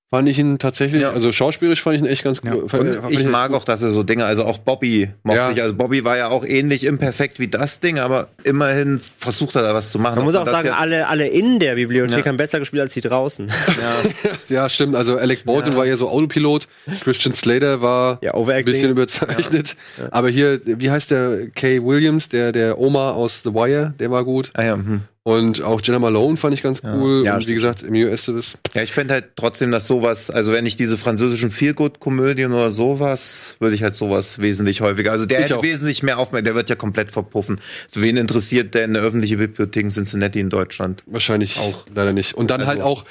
fand 0.09 0.29
ich 0.29 0.39
ihn 0.39 0.59
tatsächlich, 0.59 1.03
Ja. 1.03 1.11
also 1.11 1.33
schauspielerisch 1.33 1.83
fand 1.83 1.97
ich 1.97 2.03
ihn 2.03 2.07
echt 2.09 2.23
ganz 2.23 2.41
Ja. 2.45 2.53
gut. 2.53 2.71
Fand- 2.71 2.85
Und 2.89 2.95
fand 2.95 3.11
ich 3.11 3.19
echt 3.21 3.29
mag 3.29 3.49
gut. 3.51 3.57
auch, 3.61 3.65
dass 3.65 3.83
er 3.83 3.91
so 3.91 4.05
Dinge, 4.05 4.25
also 4.25 4.45
auch 4.45 4.59
Bobby 4.59 5.11
mochte 5.25 5.39
Ja. 5.39 5.51
ich. 5.51 5.61
Also 5.61 5.75
Bobby 5.75 6.05
war 6.05 6.17
ja 6.17 6.29
auch 6.29 6.45
ähnlich 6.45 6.85
imperfekt 6.85 7.41
wie 7.41 7.49
das 7.49 7.81
Ding, 7.81 7.99
aber 7.99 8.29
immerhin 8.45 9.01
versucht 9.19 9.57
er 9.57 9.63
da 9.63 9.75
was 9.75 9.91
zu 9.91 9.99
machen. 9.99 10.17
Man 10.17 10.25
muss 10.25 10.37
auch 10.37 10.47
sagen, 10.47 10.69
alle, 10.71 11.09
alle 11.09 11.27
in 11.27 11.59
der 11.59 11.75
Bibliothek 11.75 12.19
Ja. 12.21 12.25
haben 12.27 12.37
besser 12.37 12.61
gespielt 12.61 12.83
als 12.83 12.93
die 12.95 13.01
draußen. 13.01 13.51
Ja, 14.49 14.69
stimmt. 14.69 14.95
Also 14.95 15.17
Alec 15.17 15.45
Baldwin 15.45 15.75
war 15.77 15.85
eher 15.85 15.97
so 15.97 16.09
Autopilot. 16.09 16.69
Christian 17.03 17.35
Slater 17.35 17.83
war 17.83 18.19
Ja, 18.23 18.33
ein 18.35 18.65
bisschen 18.65 18.91
überzeichnet. 18.91 19.77
Aber 20.13 20.29
hier, 20.29 20.61
wie 20.65 20.91
heißt 20.91 21.11
der 21.11 21.49
Kay 21.55 21.83
Williams, 21.83 22.29
der, 22.29 22.53
der 22.53 22.79
Oma 22.79 23.11
aus 23.11 23.43
The 23.43 23.53
Wire, 23.53 23.93
der 23.99 24.11
war 24.13 24.25
gut. 24.25 24.51
Ah 24.55 24.63
ja, 24.63 24.75
hm. 24.75 25.03
Und 25.27 25.61
auch 25.61 25.81
Jenna 25.83 25.99
Malone 25.99 26.37
fand 26.37 26.55
ich 26.55 26.63
ganz 26.63 26.83
cool. 26.85 27.25
Ja, 27.25 27.35
und 27.35 27.49
wie 27.49 27.55
gesagt, 27.55 27.83
Emilio 27.83 28.07
Estevez. 28.07 28.59
ja, 28.75 28.83
ich 28.83 28.93
fände 28.93 29.13
halt 29.15 29.25
trotzdem, 29.35 29.73
dass 29.73 29.89
sowas, 29.89 30.31
also 30.31 30.53
wenn 30.53 30.65
ich 30.67 30.77
diese 30.77 30.97
französischen 30.97 31.51
Feelgood-Komödien 31.51 32.53
oder 32.53 32.71
sowas, 32.71 33.57
würde 33.59 33.75
ich 33.75 33.83
halt 33.83 33.97
sowas 33.97 34.39
wesentlich 34.41 34.83
häufiger. 34.83 35.11
Also 35.11 35.27
der 35.27 35.41
Ich 35.41 35.47
hätte 35.47 35.59
auch. 35.59 35.63
wesentlich 35.65 36.05
mehr 36.05 36.19
Aufmerksamkeit, 36.21 36.47
der 36.47 36.55
wird 36.55 36.71
ja 36.71 36.77
komplett 36.77 37.11
verpuffen. 37.11 37.61
So 37.89 38.03
wen 38.03 38.17
interessiert 38.17 38.75
denn 38.77 38.91
eine 38.95 39.01
öffentliche 39.05 39.37
Bibliothek 39.39 39.83
in 39.83 39.91
Cincinnati 39.91 40.39
in 40.39 40.49
Deutschland? 40.49 41.03
Wahrscheinlich 41.07 41.59
auch 41.59 41.87
leider 41.93 42.13
nicht. 42.13 42.35
Und 42.35 42.53
dann 42.53 42.61
Also- 42.61 42.71
halt 42.71 42.83
auch 42.83 43.05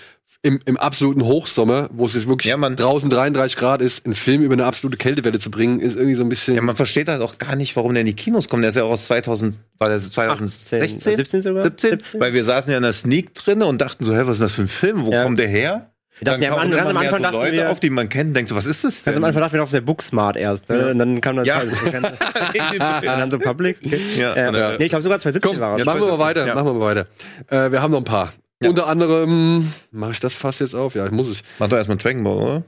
im, 0.46 0.60
im 0.66 0.78
absoluten 0.78 1.24
Hochsommer, 1.26 1.90
wo 1.92 2.06
es 2.06 2.14
jetzt 2.14 2.28
wirklich 2.28 2.50
Ja, 2.52 2.58
man- 2.58 2.76
draußen 2.76 3.10
33 3.10 3.58
Grad 3.58 3.82
ist, 3.82 4.06
einen 4.06 4.14
Film 4.16 4.42
über 4.44 4.54
eine 4.54 4.66
absolute 4.66 4.96
Kältewelle 4.98 5.40
zu 5.40 5.50
bringen, 5.52 5.80
ist 5.80 5.96
irgendwie 5.96 6.16
so 6.16 6.24
ein 6.24 6.30
bisschen. 6.30 6.56
Ja, 6.56 6.62
man 6.62 6.76
versteht 6.76 7.08
halt 7.08 7.22
auch 7.22 7.38
gar 7.38 7.56
nicht, 7.56 7.76
warum 7.76 7.94
der 7.94 8.02
in 8.02 8.08
die 8.08 8.14
Kinos 8.14 8.48
kommt. 8.48 8.64
Der 8.64 8.70
ist 8.70 8.76
ja 8.76 8.84
auch 8.84 8.92
aus 8.92 9.06
2000, 9.06 9.58
war 9.80 9.90
das 9.90 10.12
2016? 10.12 11.16
17 11.18 11.42
sogar? 11.42 11.64
17? 11.64 11.90
17? 12.00 12.22
Weil 12.22 12.34
wir 12.34 12.44
saßen 12.44 12.72
ja 12.72 12.78
in 12.78 12.84
der 12.84 12.94
Sneak 12.94 13.34
drin 13.34 13.62
und 13.64 13.82
dachten 13.82 14.04
so, 14.04 14.14
hä, 14.16 14.22
was 14.26 14.38
ist 14.38 14.42
das 14.42 14.52
für 14.54 14.62
ein 14.62 14.68
Film? 14.68 15.06
Wo 15.06 15.12
Ja. 15.12 15.24
kommt 15.24 15.40
der 15.40 15.48
her? 15.48 15.92
Dachten, 16.22 16.44
ja, 16.44 16.52
kommen 16.52 16.62
An- 16.62 16.72
ganz 16.72 16.90
am 16.90 16.96
Anfang 16.98 17.24
so 17.26 17.30
Leute 17.40 17.52
wir- 17.52 17.70
auf, 17.72 17.82
die 17.82 17.90
man 17.90 18.08
kennt, 18.08 18.38
denkt 18.38 18.48
so, 18.50 18.56
was 18.56 18.66
ist 18.66 18.86
das 18.86 18.94
Ganz 19.04 19.04
denn? 19.04 19.16
am 19.18 19.24
Anfang 19.26 19.42
dachten 19.42 19.54
wir 19.54 19.58
noch 19.58 19.66
auf 19.66 19.72
der 19.72 19.82
Booksmart 19.82 20.38
erst. 20.38 20.70
Ne? 20.70 20.92
Und 20.92 21.00
dann 21.00 21.20
kam 21.20 21.36
das 21.36 21.46
Ja. 21.46 21.60
und 21.62 23.06
dann 23.06 23.32
so 23.32 23.40
Public. 23.40 23.78
Okay. 23.86 24.00
Ja, 24.18 24.34
äh, 24.34 24.52
dann- 24.52 24.78
nee, 24.78 24.86
ich 24.86 24.90
glaube 24.92 25.04
sogar 25.04 25.20
2017 25.20 25.42
Komm, 25.52 25.60
war 25.60 25.78
er. 25.78 25.86
machen 25.86 26.00
wir 26.00 26.08
mal 26.08 26.20
weiter, 26.20 26.48
Ja. 26.48 26.56
machen 26.56 26.68
wir 26.68 26.74
mal 26.74 26.86
weiter. 26.96 27.08
Äh, 27.50 27.72
wir 27.72 27.82
haben 27.82 27.92
noch 27.92 28.00
ein 28.00 28.04
paar. 28.06 28.32
Unter 28.64 28.88
anderem, 28.88 29.72
mache 29.92 30.12
ich 30.12 30.20
das 30.20 30.34
fast 30.34 30.62
jetzt 30.62 30.76
auf? 30.76 30.96
Ja, 30.96 31.06
ich 31.06 31.12
muss 31.12 31.28
es. 31.28 31.44
Mach 31.60 31.68
doch 31.68 31.78
erstmal 31.78 31.98
Dragon 31.98 32.24
Ball, 32.24 32.38
oder? 32.38 32.64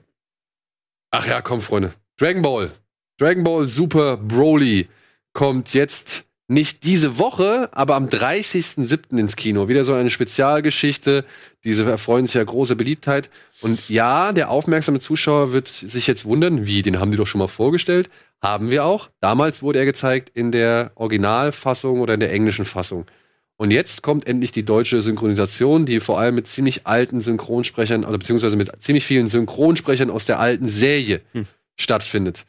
Ach 1.12 1.26
ja, 1.28 1.42
komm, 1.42 1.62
Freunde. 1.62 1.94
Dragon 2.18 2.42
Ball. 2.42 2.72
Dragon 3.18 3.44
Ball 3.44 3.68
Super 3.68 4.18
Broly 4.18 4.88
kommt 5.34 5.74
jetzt 5.74 6.26
nicht 6.50 6.84
diese 6.86 7.18
Woche, 7.18 7.70
aber 7.74 7.96
am 7.96 8.08
30.07. 8.08 9.18
ins 9.18 9.36
Kino. 9.36 9.68
Wieder 9.68 9.84
so 9.86 9.94
eine 9.94 10.10
Spezialgeschichte. 10.10 11.26
Diese 11.64 11.84
erfreuen 11.90 12.26
sich 12.26 12.36
ja 12.36 12.44
große 12.44 12.76
Beliebtheit. 12.76 13.30
Und 13.62 13.90
ja, 13.90 14.32
der 14.32 14.50
aufmerksame 14.50 15.00
Zuschauer 15.00 15.52
wird 15.52 15.68
sich 15.68 16.08
jetzt 16.08 16.26
wundern, 16.26 16.66
wie, 16.66 16.82
den 16.82 17.00
haben 17.00 17.12
die 17.12 17.18
doch 17.18 17.28
schon 17.28 17.40
mal 17.40 17.48
vorgestellt. 17.48 18.10
Haben 18.42 18.70
wir 18.72 18.86
auch. 18.86 19.10
Damals 19.20 19.62
wurde 19.62 19.80
er 19.80 19.86
gezeigt 19.86 20.30
in 20.36 20.52
der 20.52 20.92
Originalfassung 20.96 22.00
oder 22.00 22.14
in 22.14 22.20
der 22.20 22.32
englischen 22.32 22.66
Fassung. 22.66 23.06
Und 23.58 23.72
jetzt 23.72 24.03
kommt 24.03 24.28
endlich 24.28 24.51
die 24.51 24.64
deutsche 24.64 25.01
Synchronisation, 25.01 25.86
die 25.86 25.99
vor 25.99 26.20
allem 26.20 26.36
mit 26.36 26.47
ziemlich 26.47 26.86
alten 26.86 27.22
Synchronsprechern, 27.22 28.05
oder 28.05 28.20
beziehungsweise 28.20 28.55
mit 28.55 28.72
ziemlich 28.80 29.05
vielen 29.05 29.28
Synchronsprechern 29.28 30.12
aus 30.12 30.26
der 30.26 30.39
alten 30.39 30.70
Serie 30.70 31.22
stattfindet. 31.76 32.45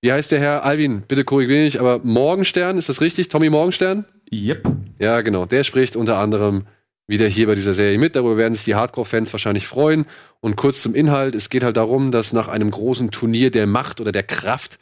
Wie 0.00 0.12
heißt 0.12 0.30
der 0.32 0.40
Herr 0.40 0.64
Alvin? 0.64 1.02
Bitte 1.06 1.24
korrigiere 1.24 1.64
mich, 1.64 1.80
aber 1.80 2.00
Morgenstern, 2.04 2.78
ist 2.78 2.88
das 2.88 3.00
richtig? 3.00 3.28
Tommy 3.28 3.50
Morgenstern? 3.50 4.04
Yep. 4.32 4.68
Ja, 5.00 5.20
genau. 5.20 5.46
Der 5.46 5.64
spricht 5.64 5.96
unter 5.96 6.18
anderem 6.18 6.66
wieder 7.08 7.26
hier 7.26 7.46
bei 7.46 7.54
dieser 7.54 7.74
Serie 7.74 7.98
mit. 7.98 8.14
Darüber 8.14 8.36
werden 8.36 8.54
sich 8.54 8.64
die 8.64 8.74
Hardcore-Fans 8.74 9.32
wahrscheinlich 9.32 9.66
freuen. 9.66 10.06
Und 10.40 10.56
kurz 10.56 10.82
zum 10.82 10.94
Inhalt. 10.94 11.34
Es 11.34 11.50
geht 11.50 11.64
halt 11.64 11.76
darum, 11.76 12.12
dass 12.12 12.32
nach 12.32 12.48
einem 12.48 12.70
großen 12.70 13.10
Turnier 13.10 13.50
der 13.50 13.66
Macht 13.66 14.00
oder 14.00 14.12
der 14.12 14.22
Kraft 14.22 14.78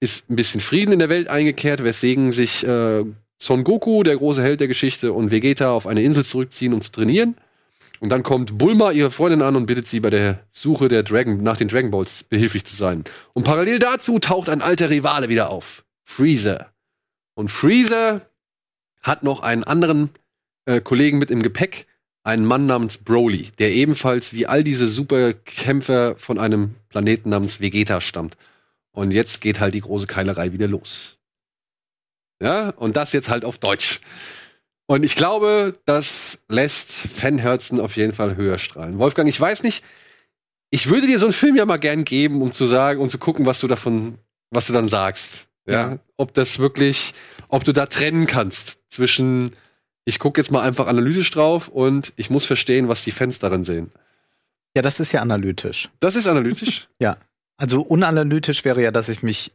ist 0.00 0.30
ein 0.30 0.36
bisschen 0.36 0.60
Frieden 0.60 0.92
in 0.92 0.98
der 0.98 1.10
Welt 1.10 1.28
eingekehrt, 1.28 1.84
weswegen 1.84 2.32
sich 2.32 2.66
äh, 2.66 3.04
Son 3.38 3.64
Goku, 3.64 4.02
der 4.02 4.16
große 4.16 4.42
Held 4.42 4.60
der 4.60 4.68
Geschichte, 4.68 5.12
und 5.12 5.30
Vegeta 5.30 5.70
auf 5.70 5.86
eine 5.86 6.02
Insel 6.02 6.24
zurückziehen, 6.24 6.72
um 6.72 6.80
zu 6.80 6.90
trainieren. 6.90 7.36
Und 8.00 8.10
dann 8.10 8.22
kommt 8.22 8.58
Bulma, 8.58 8.90
ihre 8.92 9.10
Freundin, 9.10 9.42
an 9.42 9.56
und 9.56 9.66
bittet 9.66 9.88
sie 9.88 10.00
bei 10.00 10.10
der 10.10 10.40
Suche 10.52 10.88
der 10.88 11.02
Dragon, 11.02 11.42
nach 11.42 11.56
den 11.56 11.68
Dragon 11.68 11.90
Balls 11.90 12.24
behilflich 12.24 12.64
zu 12.64 12.76
sein. 12.76 13.04
Und 13.32 13.44
parallel 13.44 13.78
dazu 13.78 14.18
taucht 14.18 14.48
ein 14.48 14.62
alter 14.62 14.90
Rivale 14.90 15.28
wieder 15.28 15.50
auf. 15.50 15.84
Freezer. 16.04 16.72
Und 17.34 17.50
Freezer 17.50 18.22
hat 19.02 19.22
noch 19.22 19.40
einen 19.40 19.64
anderen 19.64 20.10
äh, 20.66 20.80
Kollegen 20.80 21.18
mit 21.18 21.30
im 21.30 21.42
Gepäck, 21.42 21.86
einen 22.22 22.44
Mann 22.44 22.66
namens 22.66 22.98
Broly, 22.98 23.50
der 23.58 23.72
ebenfalls 23.72 24.32
wie 24.32 24.46
all 24.46 24.64
diese 24.64 24.88
Superkämpfer 24.88 26.16
von 26.16 26.38
einem 26.38 26.74
Planeten 26.88 27.30
namens 27.30 27.60
Vegeta 27.60 28.00
stammt. 28.00 28.36
Und 28.90 29.12
jetzt 29.12 29.40
geht 29.40 29.60
halt 29.60 29.74
die 29.74 29.80
große 29.80 30.06
Keilerei 30.06 30.52
wieder 30.52 30.66
los. 30.66 31.15
Ja, 32.40 32.70
und 32.70 32.96
das 32.96 33.12
jetzt 33.12 33.28
halt 33.28 33.44
auf 33.44 33.58
Deutsch. 33.58 34.00
Und 34.86 35.04
ich 35.04 35.16
glaube, 35.16 35.78
das 35.84 36.38
lässt 36.48 36.92
Fanherzen 36.92 37.80
auf 37.80 37.96
jeden 37.96 38.12
Fall 38.12 38.36
höher 38.36 38.58
strahlen. 38.58 38.98
Wolfgang, 38.98 39.28
ich 39.28 39.40
weiß 39.40 39.62
nicht, 39.62 39.82
ich 40.70 40.90
würde 40.90 41.06
dir 41.06 41.18
so 41.18 41.26
einen 41.26 41.32
Film 41.32 41.56
ja 41.56 41.64
mal 41.64 41.78
gern 41.78 42.04
geben, 42.04 42.42
um 42.42 42.52
zu 42.52 42.66
sagen, 42.66 43.00
um 43.00 43.10
zu 43.10 43.18
gucken, 43.18 43.46
was 43.46 43.60
du 43.60 43.68
davon, 43.68 44.18
was 44.50 44.66
du 44.66 44.72
dann 44.72 44.88
sagst. 44.88 45.48
Ja, 45.68 45.98
ob 46.16 46.32
das 46.34 46.60
wirklich, 46.60 47.12
ob 47.48 47.64
du 47.64 47.72
da 47.72 47.86
trennen 47.86 48.26
kannst 48.26 48.78
zwischen, 48.88 49.52
ich 50.04 50.20
gucke 50.20 50.40
jetzt 50.40 50.52
mal 50.52 50.62
einfach 50.62 50.86
analytisch 50.86 51.32
drauf 51.32 51.66
und 51.66 52.12
ich 52.14 52.30
muss 52.30 52.44
verstehen, 52.46 52.86
was 52.86 53.02
die 53.02 53.10
Fans 53.10 53.40
darin 53.40 53.64
sehen. 53.64 53.90
Ja, 54.76 54.82
das 54.82 55.00
ist 55.00 55.10
ja 55.10 55.22
analytisch. 55.22 55.88
Das 55.98 56.14
ist 56.14 56.26
analytisch. 56.28 56.88
Also 57.58 57.80
unanalytisch 57.80 58.64
wäre 58.64 58.82
ja, 58.82 58.90
dass 58.90 59.08
ich 59.08 59.22
mich 59.22 59.50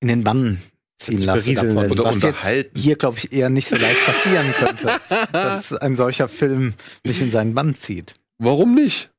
in 0.00 0.08
den 0.08 0.24
Bann 0.24 0.60
ziehen 0.98 1.18
sich 1.18 1.26
lasse 1.26 1.44
berieseln 1.44 1.74
davon. 1.76 1.90
Oder 1.92 2.04
was 2.04 2.22
jetzt 2.22 2.46
hier, 2.76 2.96
glaube 2.96 3.18
ich, 3.18 3.32
eher 3.32 3.48
nicht 3.50 3.68
so 3.68 3.76
leicht 3.76 4.04
passieren 4.06 4.52
könnte, 4.58 4.90
dass 5.32 5.72
ein 5.72 5.94
solcher 5.96 6.28
Film 6.28 6.74
mich 7.04 7.20
in 7.20 7.30
seinen 7.30 7.54
Bann 7.54 7.74
zieht. 7.74 8.14
Warum 8.38 8.74
nicht? 8.74 9.10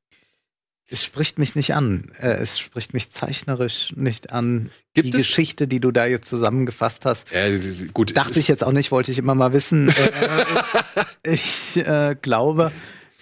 Es 0.90 1.04
spricht 1.04 1.38
mich 1.38 1.54
nicht 1.54 1.74
an. 1.74 2.10
Äh, 2.18 2.28
Es 2.38 2.58
spricht 2.58 2.94
mich 2.94 3.10
zeichnerisch 3.10 3.92
nicht 3.94 4.32
an. 4.32 4.70
Gibt 4.94 5.08
die 5.08 5.10
es- 5.12 5.18
Geschichte, 5.18 5.68
die 5.68 5.80
du 5.80 5.90
da 5.90 6.06
jetzt 6.06 6.28
zusammengefasst 6.28 7.04
hast, 7.04 7.26
Ja, 7.30 7.42
gut, 7.92 8.16
dachte 8.16 8.40
ich 8.40 8.48
jetzt 8.48 8.64
auch 8.64 8.72
nicht, 8.72 8.90
wollte 8.90 9.12
ich 9.12 9.18
immer 9.18 9.34
mal 9.34 9.52
wissen. 9.52 9.92
Äh, 11.22 11.34
ich 11.34 11.76
äh, 11.76 12.16
glaube, 12.20 12.72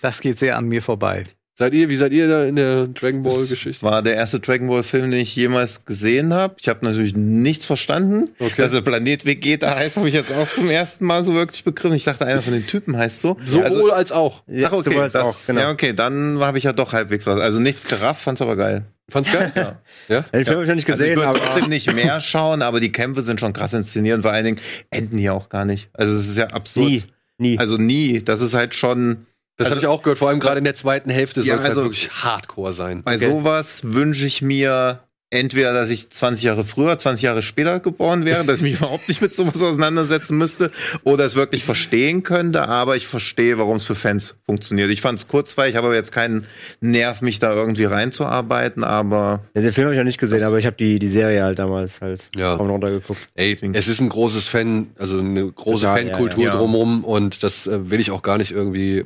das 0.01 0.21
geht 0.21 0.39
sehr 0.39 0.57
an 0.57 0.67
mir 0.69 0.81
vorbei. 0.83 1.25
Seid 1.59 1.73
ihr, 1.73 1.89
wie 1.89 1.97
seid 1.97 2.13
ihr 2.13 2.29
da 2.29 2.45
in 2.45 2.57
der 2.57 2.87
Dragon 2.89 3.23
Ball 3.23 3.41
Das 3.41 3.49
Geschichte? 3.49 3.83
war 3.83 4.03
der 4.03 4.15
erste 4.15 4.41
Dragon 4.41 4.69
Ball 4.69 4.83
Film, 4.83 5.11
den 5.11 5.21
ich 5.21 5.35
jemals 5.35 5.87
gesehen 5.87 6.35
habe. 6.35 6.55
Ich 6.61 6.69
habe 6.69 6.85
natürlich 6.85 7.17
nichts 7.17 7.65
verstanden. 7.65 8.29
Okay. 8.39 8.61
Also 8.61 8.83
Planet 8.83 9.25
Vegeta 9.25 9.75
heißt, 9.75 9.97
habe 9.97 10.07
ich 10.07 10.15
jetzt 10.15 10.35
auch 10.35 10.47
zum 10.47 10.69
ersten 10.69 11.07
Mal 11.07 11.25
so 11.25 11.33
wirklich 11.33 11.65
begriffen. 11.65 11.97
Ich 11.97 12.05
dachte, 12.05 12.27
einer 12.27 12.43
von 12.43 12.53
den 12.53 12.67
Typen 12.67 12.99
heißt 12.99 13.23
so. 13.23 13.39
Sowohl 13.47 13.65
also, 13.65 13.91
als 13.91 14.13
auch. 14.13 14.43
Ja, 14.47 14.69
ach, 14.69 14.73
okay, 14.73 14.83
sowohl 14.83 15.01
als 15.01 15.13
das, 15.13 15.27
auch, 15.27 15.47
genau. 15.47 15.61
ja, 15.63 15.71
okay, 15.71 15.95
dann 15.95 16.41
habe 16.41 16.59
ich 16.59 16.65
ja 16.65 16.75
doch 16.75 16.93
halbwegs 16.93 17.27
was. 17.27 17.41
Also 17.41 17.59
nichts 17.59 17.89
gerafft, 17.89 18.23
fand's 18.23 18.43
aber 18.43 18.57
geil. 18.57 18.85
Fand's 19.09 19.33
geil? 19.33 19.51
Ja. 19.55 19.81
ja? 20.09 20.21
Den 20.21 20.45
Film 20.45 20.57
habe 20.57 20.65
ich 20.65 20.69
noch 20.69 20.75
nicht 20.75 20.91
Also 20.91 21.05
ich 21.05 21.11
gesehen, 21.11 21.17
würde 21.17 21.29
aber 21.29 21.39
trotzdem 21.39 21.71
nicht 21.71 21.95
mehr 21.95 22.21
schauen, 22.21 22.61
aber 22.61 22.81
die 22.81 22.93
Kämpfe 22.93 23.23
sind 23.23 23.41
schon 23.41 23.55
krass 23.55 23.73
inszeniert 23.73 24.17
und 24.17 24.23
vor 24.23 24.33
allen 24.33 24.45
Dingen 24.45 24.61
enden 24.91 25.17
hier 25.17 25.33
auch 25.33 25.49
gar 25.49 25.65
nicht. 25.65 25.89
Also 25.95 26.13
es 26.13 26.29
ist 26.29 26.37
ja 26.37 26.49
absurd. 26.49 26.87
nie, 26.87 27.03
nie. 27.39 27.59
Also 27.59 27.79
nie. 27.79 28.21
Das 28.23 28.43
ist 28.43 28.53
halt 28.53 28.75
schon. 28.75 29.25
Das 29.57 29.71
habe 29.71 29.81
ich 29.81 29.87
auch 29.87 30.03
gehört, 30.03 30.19
vor 30.19 30.29
allem 30.29 30.41
gerade 30.41 30.59
in 30.59 30.65
der 30.65 30.75
zweiten 30.75 31.11
Hälfte 31.11 31.41
Ja, 31.41 31.55
soll 31.55 31.61
es 31.63 31.69
also- 31.71 31.81
halt 31.83 31.91
wirklich 31.91 32.11
Hardcore 32.11 32.73
sein. 32.73 33.03
Bei 33.03 33.17
sowas 33.19 33.81
wünsche 33.83 34.27
ich 34.27 34.43
mir 34.43 35.01
entweder, 35.29 35.73
dass 35.73 35.91
ich 35.91 36.09
20 36.09 36.45
Jahre 36.45 36.63
früher, 36.63 36.97
20 36.97 37.25
Jahre 37.25 37.43
später 37.43 37.81
geboren 37.81 38.25
wäre, 38.25 38.45
dass 38.45 38.59
ich 38.59 38.63
mich 38.63 38.75
überhaupt 38.81 39.09
nicht 39.09 39.21
mit 39.21 39.35
sowas 39.35 39.61
auseinandersetzen 39.61 40.39
müsste 40.39 40.71
oder 41.03 41.25
es 41.25 41.35
wirklich 41.35 41.65
verstehen 41.65 42.23
könnte, 42.23 42.69
aber 42.69 42.95
ich 42.97 43.09
verstehe, 43.09 43.59
warum 43.59 43.77
es 43.79 43.87
für 43.87 43.97
Fans 43.97 44.37
funktioniert. 44.47 44.89
Ich 44.91 45.01
fand 45.01 45.19
es 45.19 45.27
kurzweilig, 45.27 45.73
ich 45.73 45.77
habe 45.77 45.89
aber 45.89 45.97
jetzt 45.97 46.13
keinen 46.13 46.47
Nerv, 46.81 47.23
mich 47.23 47.41
da 47.41 47.53
irgendwie 47.53 47.85
reinzuarbeiten, 47.87 48.85
aber 48.85 49.41
Ja, 49.55 49.63
den 49.63 49.73
Film 49.73 49.87
habe 49.87 49.95
ich 49.95 49.99
noch 49.99 50.05
nicht 50.05 50.21
gesehen, 50.21 50.45
aber 50.45 50.59
ich 50.59 50.67
habe 50.67 50.77
die, 50.77 51.01
die 51.01 51.09
Serie 51.09 51.43
halt 51.43 51.59
damals 51.59 52.01
halt 52.01 52.31
Ja. 52.37 52.55
auch 52.55 52.59
noch 52.65 52.69
runtergeguckt. 52.75 53.29
Ey, 53.35 53.59
es 53.73 53.89
ist 53.89 54.01
ein 54.01 54.09
großes 54.09 54.47
Fan, 54.47 54.91
also 54.97 55.19
eine 55.19 55.51
große 55.51 55.87
Total, 55.87 56.07
ja, 56.07 56.11
Fankultur 56.13 56.45
ja. 56.45 56.57
drumherum 56.57 57.05
und 57.05 57.43
das 57.43 57.67
äh, 57.67 57.91
will 57.91 57.99
ich 57.99 58.13
auch 58.13 58.23
gar 58.23 58.39
nicht 58.39 58.53
irgendwie 58.53 59.03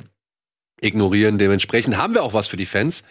ignorieren. 0.81 1.37
Dementsprechend 1.37 1.97
haben 1.97 2.13
wir 2.13 2.23
auch 2.23 2.33
was 2.33 2.47
für 2.47 2.57
die 2.57 2.65
Fans. 2.65 3.03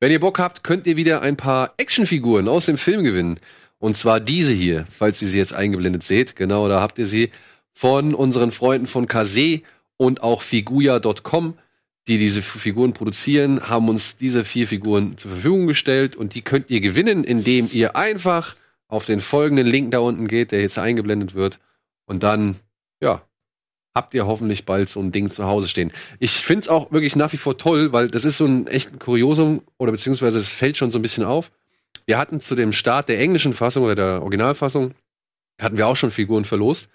Wenn 0.00 0.10
ihr 0.10 0.20
Bock 0.20 0.38
habt, 0.38 0.64
könnt 0.64 0.86
ihr 0.86 0.96
wieder 0.96 1.22
ein 1.22 1.36
paar 1.36 1.74
Actionfiguren 1.76 2.48
aus 2.48 2.66
dem 2.66 2.78
Film 2.78 3.04
gewinnen. 3.04 3.38
Und 3.78 3.96
zwar 3.96 4.18
diese 4.18 4.52
hier, 4.52 4.86
falls 4.90 5.22
ihr 5.22 5.28
sie 5.28 5.38
jetzt 5.38 5.52
eingeblendet 5.52 6.02
seht. 6.02 6.34
Genau, 6.34 6.68
da 6.68 6.80
habt 6.80 6.98
ihr 6.98 7.06
sie 7.06 7.30
von 7.72 8.14
unseren 8.14 8.50
Freunden 8.50 8.88
von 8.88 9.06
Kase 9.06 9.60
und 9.96 10.22
auch 10.22 10.42
Figuya.com, 10.42 11.54
die 12.08 12.18
diese 12.18 12.42
Figuren 12.42 12.92
produzieren, 12.92 13.68
haben 13.68 13.88
uns 13.88 14.16
diese 14.16 14.44
vier 14.44 14.66
Figuren 14.66 15.18
zur 15.18 15.32
Verfügung 15.32 15.66
gestellt 15.66 16.16
und 16.16 16.34
die 16.34 16.42
könnt 16.42 16.70
ihr 16.70 16.80
gewinnen, 16.80 17.22
indem 17.22 17.68
ihr 17.70 17.94
einfach 17.94 18.56
auf 18.88 19.04
den 19.04 19.20
folgenden 19.20 19.66
Link 19.66 19.90
da 19.90 19.98
unten 19.98 20.26
geht, 20.26 20.50
der 20.50 20.62
jetzt 20.62 20.78
eingeblendet 20.78 21.34
wird 21.34 21.60
und 22.06 22.22
dann, 22.22 22.56
ja, 23.00 23.22
habt 23.94 24.14
ihr 24.14 24.26
hoffentlich 24.26 24.64
bald 24.64 24.88
so 24.88 25.00
ein 25.00 25.12
Ding 25.12 25.30
zu 25.30 25.44
Hause 25.44 25.68
stehen. 25.68 25.92
Ich 26.18 26.32
finde 26.32 26.62
es 26.62 26.68
auch 26.68 26.92
wirklich 26.92 27.16
nach 27.16 27.32
wie 27.32 27.36
vor 27.36 27.58
toll, 27.58 27.92
weil 27.92 28.08
das 28.08 28.24
ist 28.24 28.36
so 28.36 28.46
ein 28.46 28.66
echt 28.66 29.00
Kuriosum 29.00 29.62
oder 29.76 29.92
beziehungsweise 29.92 30.40
es 30.40 30.52
fällt 30.52 30.76
schon 30.76 30.90
so 30.90 30.98
ein 30.98 31.02
bisschen 31.02 31.24
auf. 31.24 31.50
Wir 32.06 32.18
hatten 32.18 32.40
zu 32.40 32.54
dem 32.54 32.72
Start 32.72 33.08
der 33.08 33.20
englischen 33.20 33.54
Fassung 33.54 33.84
oder 33.84 33.94
der 33.94 34.22
Originalfassung, 34.22 34.94
hatten 35.60 35.76
wir 35.76 35.86
auch 35.86 35.96
schon 35.96 36.10
Figuren 36.10 36.44
verlost. 36.44 36.88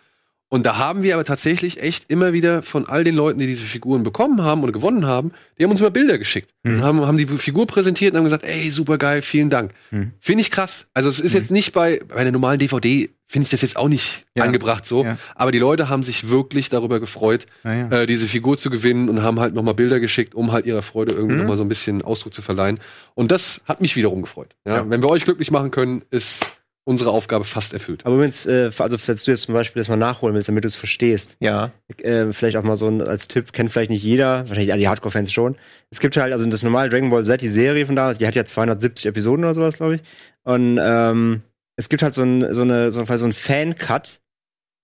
Und 0.50 0.68
da 0.68 0.78
haben 0.78 1.02
wir 1.02 1.16
aber 1.16 1.24
tatsächlich 1.26 1.82
echt 1.82 2.12
immer 2.12 2.32
wieder 2.32 2.62
von 2.62 2.86
all 2.88 3.04
den 3.04 3.16
Leuten, 3.16 3.40
die 3.40 3.48
diese 3.48 3.64
Figuren 3.66 4.04
bekommen 4.04 4.42
haben 4.44 4.62
oder 4.62 4.72
gewonnen 4.72 5.08
haben, 5.08 5.32
die 5.58 5.64
haben 5.64 5.72
uns 5.72 5.80
immer 5.82 5.90
Bilder 5.90 6.20
geschickt. 6.20 6.52
Mhm. 6.62 6.76
Und 6.76 6.84
haben, 6.84 7.02
haben 7.08 7.18
die 7.18 7.26
Figur 7.26 7.66
präsentiert 7.66 8.12
und 8.14 8.18
haben 8.20 8.26
gesagt, 8.26 8.44
ey, 8.46 8.70
super 8.70 9.00
geil, 9.00 9.24
vielen 9.24 9.50
Dank. 9.50 9.72
Mhm. 9.90 10.12
Finde 10.20 10.42
ich 10.42 10.52
krass. 10.52 10.86
Also 10.94 11.10
es 11.10 11.20
ist 11.20 11.34
jetzt 11.34 11.50
nicht 11.50 11.72
bei, 11.74 12.02
bei 12.08 12.18
einer 12.18 12.32
normalen 12.32 12.60
DVD, 12.60 13.10
finde 13.26 13.46
ich 13.46 13.50
das 13.50 13.64
jetzt 13.64 13.78
auch 13.78 13.88
nicht 13.90 14.26
Ja. 14.36 14.44
angebracht 14.44 14.86
so. 14.86 15.04
Ja. 15.04 15.18
Aber 15.34 15.52
die 15.52 15.58
Leute 15.58 15.90
haben 15.90 16.04
sich 16.04 16.30
wirklich 16.30 16.70
darüber 16.70 17.00
gefreut, 17.00 17.48
Ja, 17.64 17.90
äh, 17.90 18.06
diese 18.06 18.28
Figur 18.28 18.56
zu 18.60 18.70
gewinnen 18.70 19.10
und 19.10 19.24
haben 19.24 19.40
halt 19.40 19.56
nochmal 19.56 19.74
Bilder 19.74 20.00
geschickt, 20.00 20.36
um 20.36 20.52
halt 20.52 20.68
ihrer 20.68 20.84
Freude 20.84 21.14
irgendwie 21.14 21.34
Mhm. 21.34 21.42
nochmal 21.42 21.58
so 21.58 21.64
ein 21.64 21.70
bisschen 21.70 22.04
Ausdruck 22.04 22.32
zu 22.36 22.44
verleihen. 22.44 22.80
Und 23.16 23.32
das 23.32 23.60
hat 23.66 23.82
mich 23.82 23.96
wiederum 23.96 24.22
gefreut. 24.22 24.56
Ja? 24.68 24.76
Ja. 24.78 24.90
Wenn 24.90 25.02
wir 25.02 25.10
euch 25.10 25.26
glücklich 25.26 25.50
machen 25.50 25.72
können, 25.72 26.04
ist 26.12 26.46
unsere 26.86 27.12
Aufgabe 27.12 27.46
fast 27.46 27.74
erfüllt. 27.74 28.06
Aber 28.06 28.20
wenn's, 28.20 28.46
äh, 28.46 28.70
also 28.78 28.98
falls 28.98 29.24
du 29.24 29.32
jetzt 29.32 29.44
zum 29.44 29.54
Beispiel 29.54 29.80
das 29.80 29.88
mal 29.88 29.96
nachholen 29.96 30.36
willst, 30.36 30.50
damit 30.50 30.64
du 30.64 30.68
es 30.68 30.76
verstehst, 30.76 31.38
Ja. 31.40 31.72
äh, 32.02 32.32
vielleicht 32.34 32.58
auch 32.58 32.64
mal 32.64 32.76
so 32.76 32.88
ein, 32.90 33.02
als 33.02 33.28
Tipp, 33.30 33.54
kennt 33.54 33.72
vielleicht 33.72 33.90
nicht 33.90 34.04
jeder, 34.04 34.40
wahrscheinlich 34.40 34.72
alle 34.72 34.80
die 34.82 34.88
Hardcore-Fans 34.90 35.32
schon. 35.32 35.56
Es 35.92 36.00
gibt 36.00 36.18
halt, 36.18 36.34
also 36.34 36.46
das 36.50 36.62
normale 36.64 36.90
Dragon 36.90 37.10
Ball 37.10 37.24
Z, 37.24 37.42
die 37.42 37.48
Serie 37.50 37.86
von 37.86 37.96
damals, 37.96 38.18
die 38.18 38.28
hat 38.28 38.36
ja 38.36 38.44
270 38.46 39.06
Episoden 39.06 39.46
oder 39.46 39.54
sowas, 39.54 39.78
glaube 39.78 39.96
ich. 39.96 40.02
Und 40.44 40.78
ähm, 40.82 41.44
es 41.78 41.88
gibt 41.90 42.04
halt 42.04 42.14
so, 42.14 42.24
ein, 42.24 42.54
so 42.54 42.62
eine, 42.64 42.92
so, 42.92 43.00
ein- 43.06 43.18
so 43.18 43.26
ein 43.26 43.34
Fan-Cut. 43.34 44.20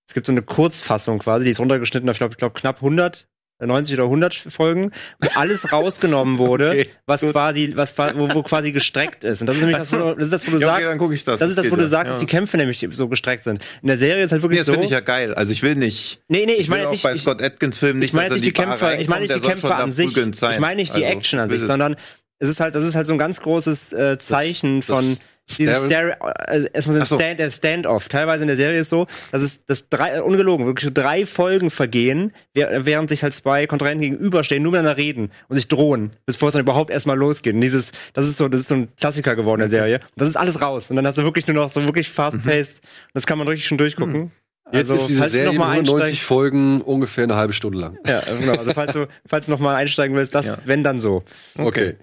Es 0.08 0.14
gibt 0.14 0.26
so 0.26 0.32
eine 0.32 0.42
Kurzfassung 0.42 1.18
quasi, 1.20 1.44
die 1.44 1.50
ist 1.50 1.60
runtergeschnitten 1.60 2.08
auf, 2.08 2.14
ich 2.14 2.18
glaube, 2.18 2.34
glaub, 2.36 2.54
knapp 2.54 2.76
100, 2.76 3.28
90 3.66 3.94
oder 3.94 4.04
100 4.04 4.34
Folgen, 4.34 4.90
wo 5.20 5.28
alles 5.38 5.72
rausgenommen 5.72 6.38
wurde, 6.38 6.70
Okay, 6.70 6.86
was 7.06 7.20
quasi, 7.20 7.72
was, 7.76 7.96
wo, 7.98 8.34
wo 8.34 8.42
quasi 8.42 8.72
gestreckt 8.72 9.24
ist. 9.24 9.40
Und 9.40 9.46
das 9.46 9.56
ist 9.56 9.62
nämlich 9.62 9.78
das, 9.78 9.92
wo, 9.92 9.96
du- 9.96 10.14
das, 10.14 10.24
ist 10.24 10.32
das, 10.32 10.46
wo 10.46 10.50
du 10.52 10.58
Ja, 10.58 10.68
okay, 10.68 10.76
sagst, 10.80 10.90
dann 10.92 10.98
guck 10.98 11.12
ich 11.12 11.24
das. 11.24 11.38
das 11.40 11.50
ist 11.50 11.56
das, 11.58 11.70
wo 11.70 11.76
du 11.76 11.86
sagst, 11.86 12.06
Ja. 12.06 12.10
dass 12.12 12.20
die 12.20 12.26
Kämpfe 12.26 12.56
nämlich 12.56 12.86
so 12.90 13.08
gestreckt 13.08 13.44
sind. 13.44 13.62
In 13.82 13.88
der 13.88 13.96
Serie 13.96 14.24
ist 14.24 14.32
halt 14.32 14.42
wirklich 14.42 14.56
Nee, 14.58 14.60
das 14.60 14.66
so. 14.66 14.72
finde 14.72 14.86
ich 14.86 14.92
ja 14.92 15.00
geil. 15.00 15.34
Also 15.34 15.52
ich 15.52 15.62
will 15.62 15.74
nicht. 15.74 16.20
nee, 16.28 16.46
nee, 16.46 16.52
ich 16.54 16.68
meine 16.68 16.86
auch 16.88 16.92
jetzt 16.92 17.02
bei 17.02 17.12
nicht. 17.12 17.22
Scott 17.22 17.42
Atkins 17.42 17.78
Film 17.78 17.98
nicht, 17.98 18.08
ich 18.08 18.14
meine 18.14 18.32
nicht 18.34 18.44
die 18.44 18.52
Kämpfe, 18.52 18.96
ich 18.98 19.08
meine 19.08 19.22
nicht 19.26 19.34
die 19.34 19.40
Kämpfe 19.48 19.74
an 19.74 19.92
sich. 19.92 20.16
Ich 20.16 20.58
meine 20.58 20.76
nicht 20.76 20.94
die 20.94 21.04
Also, 21.04 21.16
Action 21.18 21.38
an 21.40 21.50
sich, 21.50 21.62
sondern 21.62 21.96
es 22.38 22.48
ist 22.48 22.60
halt, 22.60 22.74
das 22.74 22.84
ist 22.86 22.94
halt 22.94 23.06
so 23.06 23.12
ein 23.12 23.18
ganz 23.18 23.40
großes 23.42 23.92
äh, 23.92 24.18
Zeichen 24.18 24.80
von 24.82 25.18
dieses 25.58 25.84
Stare- 25.84 26.20
also 26.20 26.66
erstmal 26.72 26.94
so 26.96 27.00
ein 27.00 27.06
so. 27.06 27.16
Stand, 27.18 27.40
der 27.40 27.50
Standoff. 27.50 28.08
Teilweise 28.08 28.42
in 28.42 28.48
der 28.48 28.56
Serie 28.56 28.78
ist 28.80 28.88
so, 28.88 29.06
dass 29.32 29.42
es 29.42 29.64
dass 29.66 29.88
drei, 29.88 30.16
äh, 30.16 30.20
ungelogen, 30.20 30.66
wirklich 30.66 30.84
so 30.84 30.90
drei 30.92 31.26
Folgen 31.26 31.70
vergehen, 31.70 32.32
während 32.54 33.08
sich 33.08 33.22
halt 33.22 33.34
zwei 33.34 33.66
Kontrahenten 33.66 34.02
gegenüberstehen, 34.02 34.62
nur 34.62 34.72
miteinander 34.72 34.96
reden 34.96 35.30
und 35.48 35.56
sich 35.56 35.68
drohen, 35.68 36.10
bevor 36.26 36.48
es 36.48 36.52
dann 36.54 36.62
überhaupt 36.62 36.90
erstmal 36.90 37.16
losgeht. 37.16 37.54
Und 37.54 37.60
dieses, 37.60 37.92
das 38.14 38.26
ist 38.28 38.36
so, 38.36 38.48
das 38.48 38.62
ist 38.62 38.68
so 38.68 38.74
ein 38.74 38.88
Klassiker 38.96 39.36
geworden 39.36 39.60
in 39.60 39.70
der 39.70 39.80
Serie. 39.80 39.96
Und 40.00 40.10
das 40.16 40.28
ist 40.28 40.36
alles 40.36 40.60
raus. 40.62 40.90
Und 40.90 40.96
dann 40.96 41.06
hast 41.06 41.18
du 41.18 41.22
wirklich 41.24 41.46
nur 41.46 41.56
noch 41.56 41.70
so 41.70 41.84
wirklich 41.84 42.08
fast-paced. 42.10 42.80
Und 42.82 43.10
das 43.14 43.26
kann 43.26 43.38
man 43.38 43.46
richtig 43.48 43.66
schon 43.66 43.78
durchgucken. 43.78 44.32
Jetzt 44.72 44.90
ist 44.90 45.08
diese 45.08 45.18
falls 45.18 45.32
du 45.32 45.38
Serie 45.38 45.52
noch 45.52 45.58
mal 45.58 45.74
nur 45.82 45.98
90 45.98 46.02
einsteigen- 46.14 46.16
Folgen, 46.24 46.80
ungefähr 46.82 47.24
eine 47.24 47.34
halbe 47.34 47.52
Stunde 47.52 47.78
lang. 47.78 47.98
ja, 48.06 48.22
genau. 48.38 48.52
Also 48.52 48.72
falls 48.72 48.92
du, 48.92 49.08
falls 49.26 49.46
du 49.46 49.50
noch 49.52 49.58
mal 49.58 49.74
einsteigen 49.74 50.16
willst, 50.16 50.32
das, 50.34 50.46
Ja. 50.46 50.58
wenn 50.64 50.84
dann 50.84 51.00
so. 51.00 51.24
Okay. 51.58 51.96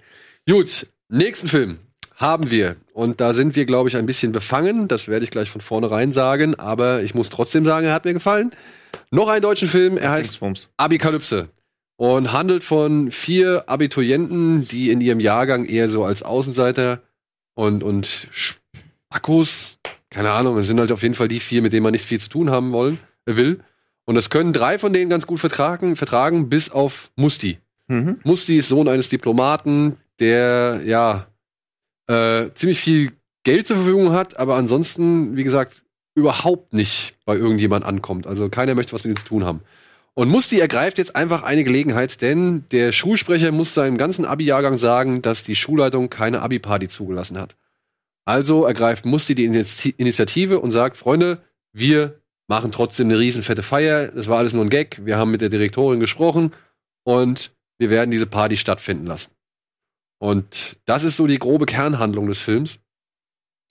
Gut, 0.46 0.86
nächsten 1.08 1.48
Film 1.48 1.78
haben 2.18 2.50
wir. 2.50 2.76
Und 2.92 3.20
da 3.20 3.32
sind 3.32 3.56
wir, 3.56 3.64
glaube 3.64 3.88
ich, 3.88 3.96
ein 3.96 4.04
bisschen 4.04 4.32
befangen. 4.32 4.88
Das 4.88 5.06
werde 5.08 5.24
ich 5.24 5.30
gleich 5.30 5.48
von 5.48 5.60
vornherein 5.60 6.12
sagen. 6.12 6.56
Aber 6.56 7.02
ich 7.02 7.14
muss 7.14 7.30
trotzdem 7.30 7.64
sagen, 7.64 7.86
er 7.86 7.94
hat 7.94 8.04
mir 8.04 8.12
gefallen. 8.12 8.50
Noch 9.10 9.28
einen 9.28 9.42
deutschen 9.42 9.68
Film. 9.68 9.96
Er 9.96 10.10
heißt. 10.10 10.40
Abikalypse. 10.76 11.48
Und 11.96 12.32
handelt 12.32 12.64
von 12.64 13.12
vier 13.12 13.64
Abiturienten, 13.68 14.66
die 14.66 14.90
in 14.90 15.00
ihrem 15.00 15.20
Jahrgang 15.20 15.64
eher 15.64 15.88
so 15.88 16.04
als 16.04 16.22
Außenseiter 16.22 17.00
und, 17.54 17.82
und 17.82 18.28
Spackos, 18.30 19.78
keine 20.10 20.30
Ahnung, 20.30 20.58
es 20.58 20.66
sind 20.66 20.78
halt 20.78 20.92
auf 20.92 21.02
jeden 21.02 21.14
Fall 21.14 21.28
die 21.28 21.40
vier, 21.40 21.60
mit 21.60 21.72
denen 21.72 21.82
man 21.82 21.92
nicht 21.92 22.04
viel 22.04 22.20
zu 22.20 22.28
tun 22.28 22.50
haben 22.50 22.72
wollen, 22.72 23.00
äh, 23.26 23.34
will. 23.34 23.60
Und 24.04 24.14
das 24.14 24.30
können 24.30 24.52
drei 24.52 24.78
von 24.78 24.92
denen 24.92 25.10
ganz 25.10 25.26
gut 25.26 25.40
vertragen, 25.40 25.96
vertragen 25.96 26.48
bis 26.48 26.70
auf 26.70 27.10
Musti. 27.16 27.58
Mhm. 27.88 28.20
Musti 28.22 28.58
ist 28.58 28.68
Sohn 28.68 28.88
eines 28.88 29.08
Diplomaten, 29.08 29.96
der 30.20 30.82
ja 30.86 31.26
äh, 32.08 32.50
ziemlich 32.54 32.80
viel 32.80 33.12
Geld 33.44 33.66
zur 33.66 33.76
Verfügung 33.76 34.12
hat, 34.12 34.38
aber 34.38 34.56
ansonsten, 34.56 35.36
wie 35.36 35.44
gesagt, 35.44 35.82
überhaupt 36.14 36.74
nicht 36.74 37.14
bei 37.24 37.36
irgendjemand 37.36 37.84
ankommt. 37.84 38.26
Also 38.26 38.48
keiner 38.48 38.74
möchte 38.74 38.92
was 38.92 39.04
mit 39.04 39.12
ihm 39.12 39.20
zu 39.20 39.28
tun 39.28 39.44
haben. 39.44 39.60
Und 40.14 40.28
Musti 40.30 40.58
ergreift 40.58 40.98
jetzt 40.98 41.14
einfach 41.14 41.44
eine 41.44 41.62
Gelegenheit, 41.62 42.20
denn 42.22 42.64
der 42.72 42.90
Schulsprecher 42.90 43.52
muss 43.52 43.72
seinem 43.72 43.98
ganzen 43.98 44.24
Abi-Jahrgang 44.24 44.76
sagen, 44.76 45.22
dass 45.22 45.44
die 45.44 45.54
Schulleitung 45.54 46.10
keine 46.10 46.42
Abi-Party 46.42 46.88
zugelassen 46.88 47.38
hat. 47.38 47.54
Also 48.24 48.64
ergreift 48.64 49.06
Musti 49.06 49.36
die 49.36 49.48
Initi- 49.48 49.94
Initiative 49.96 50.58
und 50.58 50.72
sagt, 50.72 50.96
Freunde, 50.96 51.40
wir 51.72 52.20
machen 52.48 52.72
trotzdem 52.72 53.06
eine 53.06 53.18
riesenfette 53.18 53.62
Feier. 53.62 54.08
Das 54.08 54.26
war 54.26 54.38
alles 54.38 54.54
nur 54.54 54.64
ein 54.64 54.70
Gag. 54.70 55.00
Wir 55.04 55.18
haben 55.18 55.30
mit 55.30 55.40
der 55.40 55.50
Direktorin 55.50 56.00
gesprochen 56.00 56.52
und 57.04 57.52
wir 57.78 57.90
werden 57.90 58.10
diese 58.10 58.26
Party 58.26 58.56
stattfinden 58.56 59.06
lassen. 59.06 59.30
Und 60.18 60.78
das 60.84 61.04
ist 61.04 61.16
so 61.16 61.26
die 61.26 61.38
grobe 61.38 61.66
Kernhandlung 61.66 62.28
des 62.28 62.38
Films. 62.38 62.78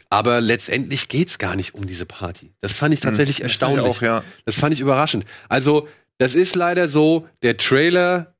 Aber 0.10 0.39
letztendlich 0.39 1.10
geht's 1.10 1.38
gar 1.38 1.56
nicht 1.56 1.74
um 1.76 1.86
diese 1.86 2.06
Party. 2.06 2.54
Das 2.62 2.72
fand 2.72 2.93
ich 2.93 3.02
tatsächlich 3.02 3.38
Das 3.38 3.52
finde 3.58 3.74
ich 3.74 3.82
erstaunlich. 3.82 3.98
Auch, 3.98 4.02
ja. 4.02 4.24
Das 4.45 4.56
fand 4.56 4.74
ich 4.74 4.80
überraschend. 4.80 5.26
Also, 5.50 5.88
das 6.18 6.34
ist 6.34 6.56
leider 6.56 6.88
so, 6.88 7.28
der 7.41 7.58
Trailer 7.58 8.34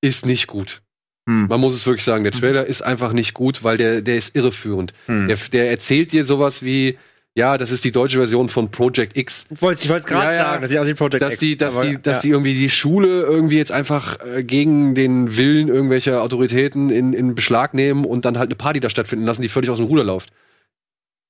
ist 0.00 0.24
nicht 0.24 0.46
gut. 0.46 0.82
Hm. 1.28 1.48
Man 1.48 1.60
muss 1.60 1.74
es 1.74 1.86
wirklich 1.86 2.04
sagen, 2.04 2.22
der 2.22 2.32
Trailer 2.32 2.64
ist 2.64 2.82
einfach 2.82 3.12
nicht 3.12 3.34
gut, 3.34 3.64
weil 3.64 3.76
der, 3.76 4.02
der 4.02 4.16
ist 4.16 4.36
irreführend. 4.36 4.92
Hm. 5.06 5.26
Der, 5.26 5.36
der 5.36 5.70
erzählt 5.70 6.12
dir 6.12 6.24
sowas 6.24 6.62
wie, 6.62 6.96
ja, 7.36 7.56
das 7.56 7.70
ist 7.70 7.84
die 7.84 7.92
deutsche 7.92 8.18
Version 8.18 8.48
von 8.48 8.70
Project 8.70 9.16
X. 9.16 9.46
Ich 9.50 9.62
wollte 9.62 9.88
wollte 9.88 10.06
gerade 10.06 10.26
Ja, 10.26 10.32
ja. 10.32 10.38
sagen, 10.38 10.62
dass 10.62 10.70
ich 10.70 10.78
aus 10.78 10.88
wie 10.88 10.94
Project 10.94 11.22
Dass 11.22 11.32
X, 11.34 11.40
die, 11.40 11.56
dass 11.56 11.76
aber, 11.76 11.86
die, 11.86 12.02
dass 12.02 12.18
ja. 12.18 12.22
die 12.22 12.28
irgendwie 12.30 12.54
die 12.54 12.70
Schule 12.70 13.22
irgendwie 13.22 13.56
jetzt 13.56 13.72
einfach 13.72 14.18
äh, 14.24 14.42
gegen 14.42 14.94
den 14.94 15.36
Willen 15.36 15.68
irgendwelcher 15.68 16.22
Autoritäten 16.22 16.90
in, 16.90 17.12
in 17.12 17.34
Beschlag 17.34 17.72
nehmen 17.74 18.04
und 18.04 18.24
dann 18.24 18.38
halt 18.38 18.48
eine 18.48 18.56
Party 18.56 18.80
da 18.80 18.90
stattfinden 18.90 19.24
lassen, 19.26 19.42
die 19.42 19.48
völlig 19.48 19.70
aus 19.70 19.78
dem 19.78 19.86
Ruder 19.86 20.02
läuft. 20.04 20.30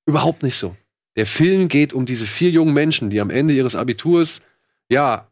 Überhaupt 0.06 0.42
nicht 0.42 0.56
so. 0.56 0.74
Der 1.16 1.26
Film 1.26 1.68
geht 1.68 1.92
um 1.92 2.06
diese 2.06 2.24
vier 2.26 2.50
jungen 2.50 2.72
Menschen, 2.72 3.10
die 3.10 3.20
am 3.20 3.30
Ende 3.30 3.52
ihres 3.52 3.76
Abiturs, 3.76 4.40
ja, 4.90 5.26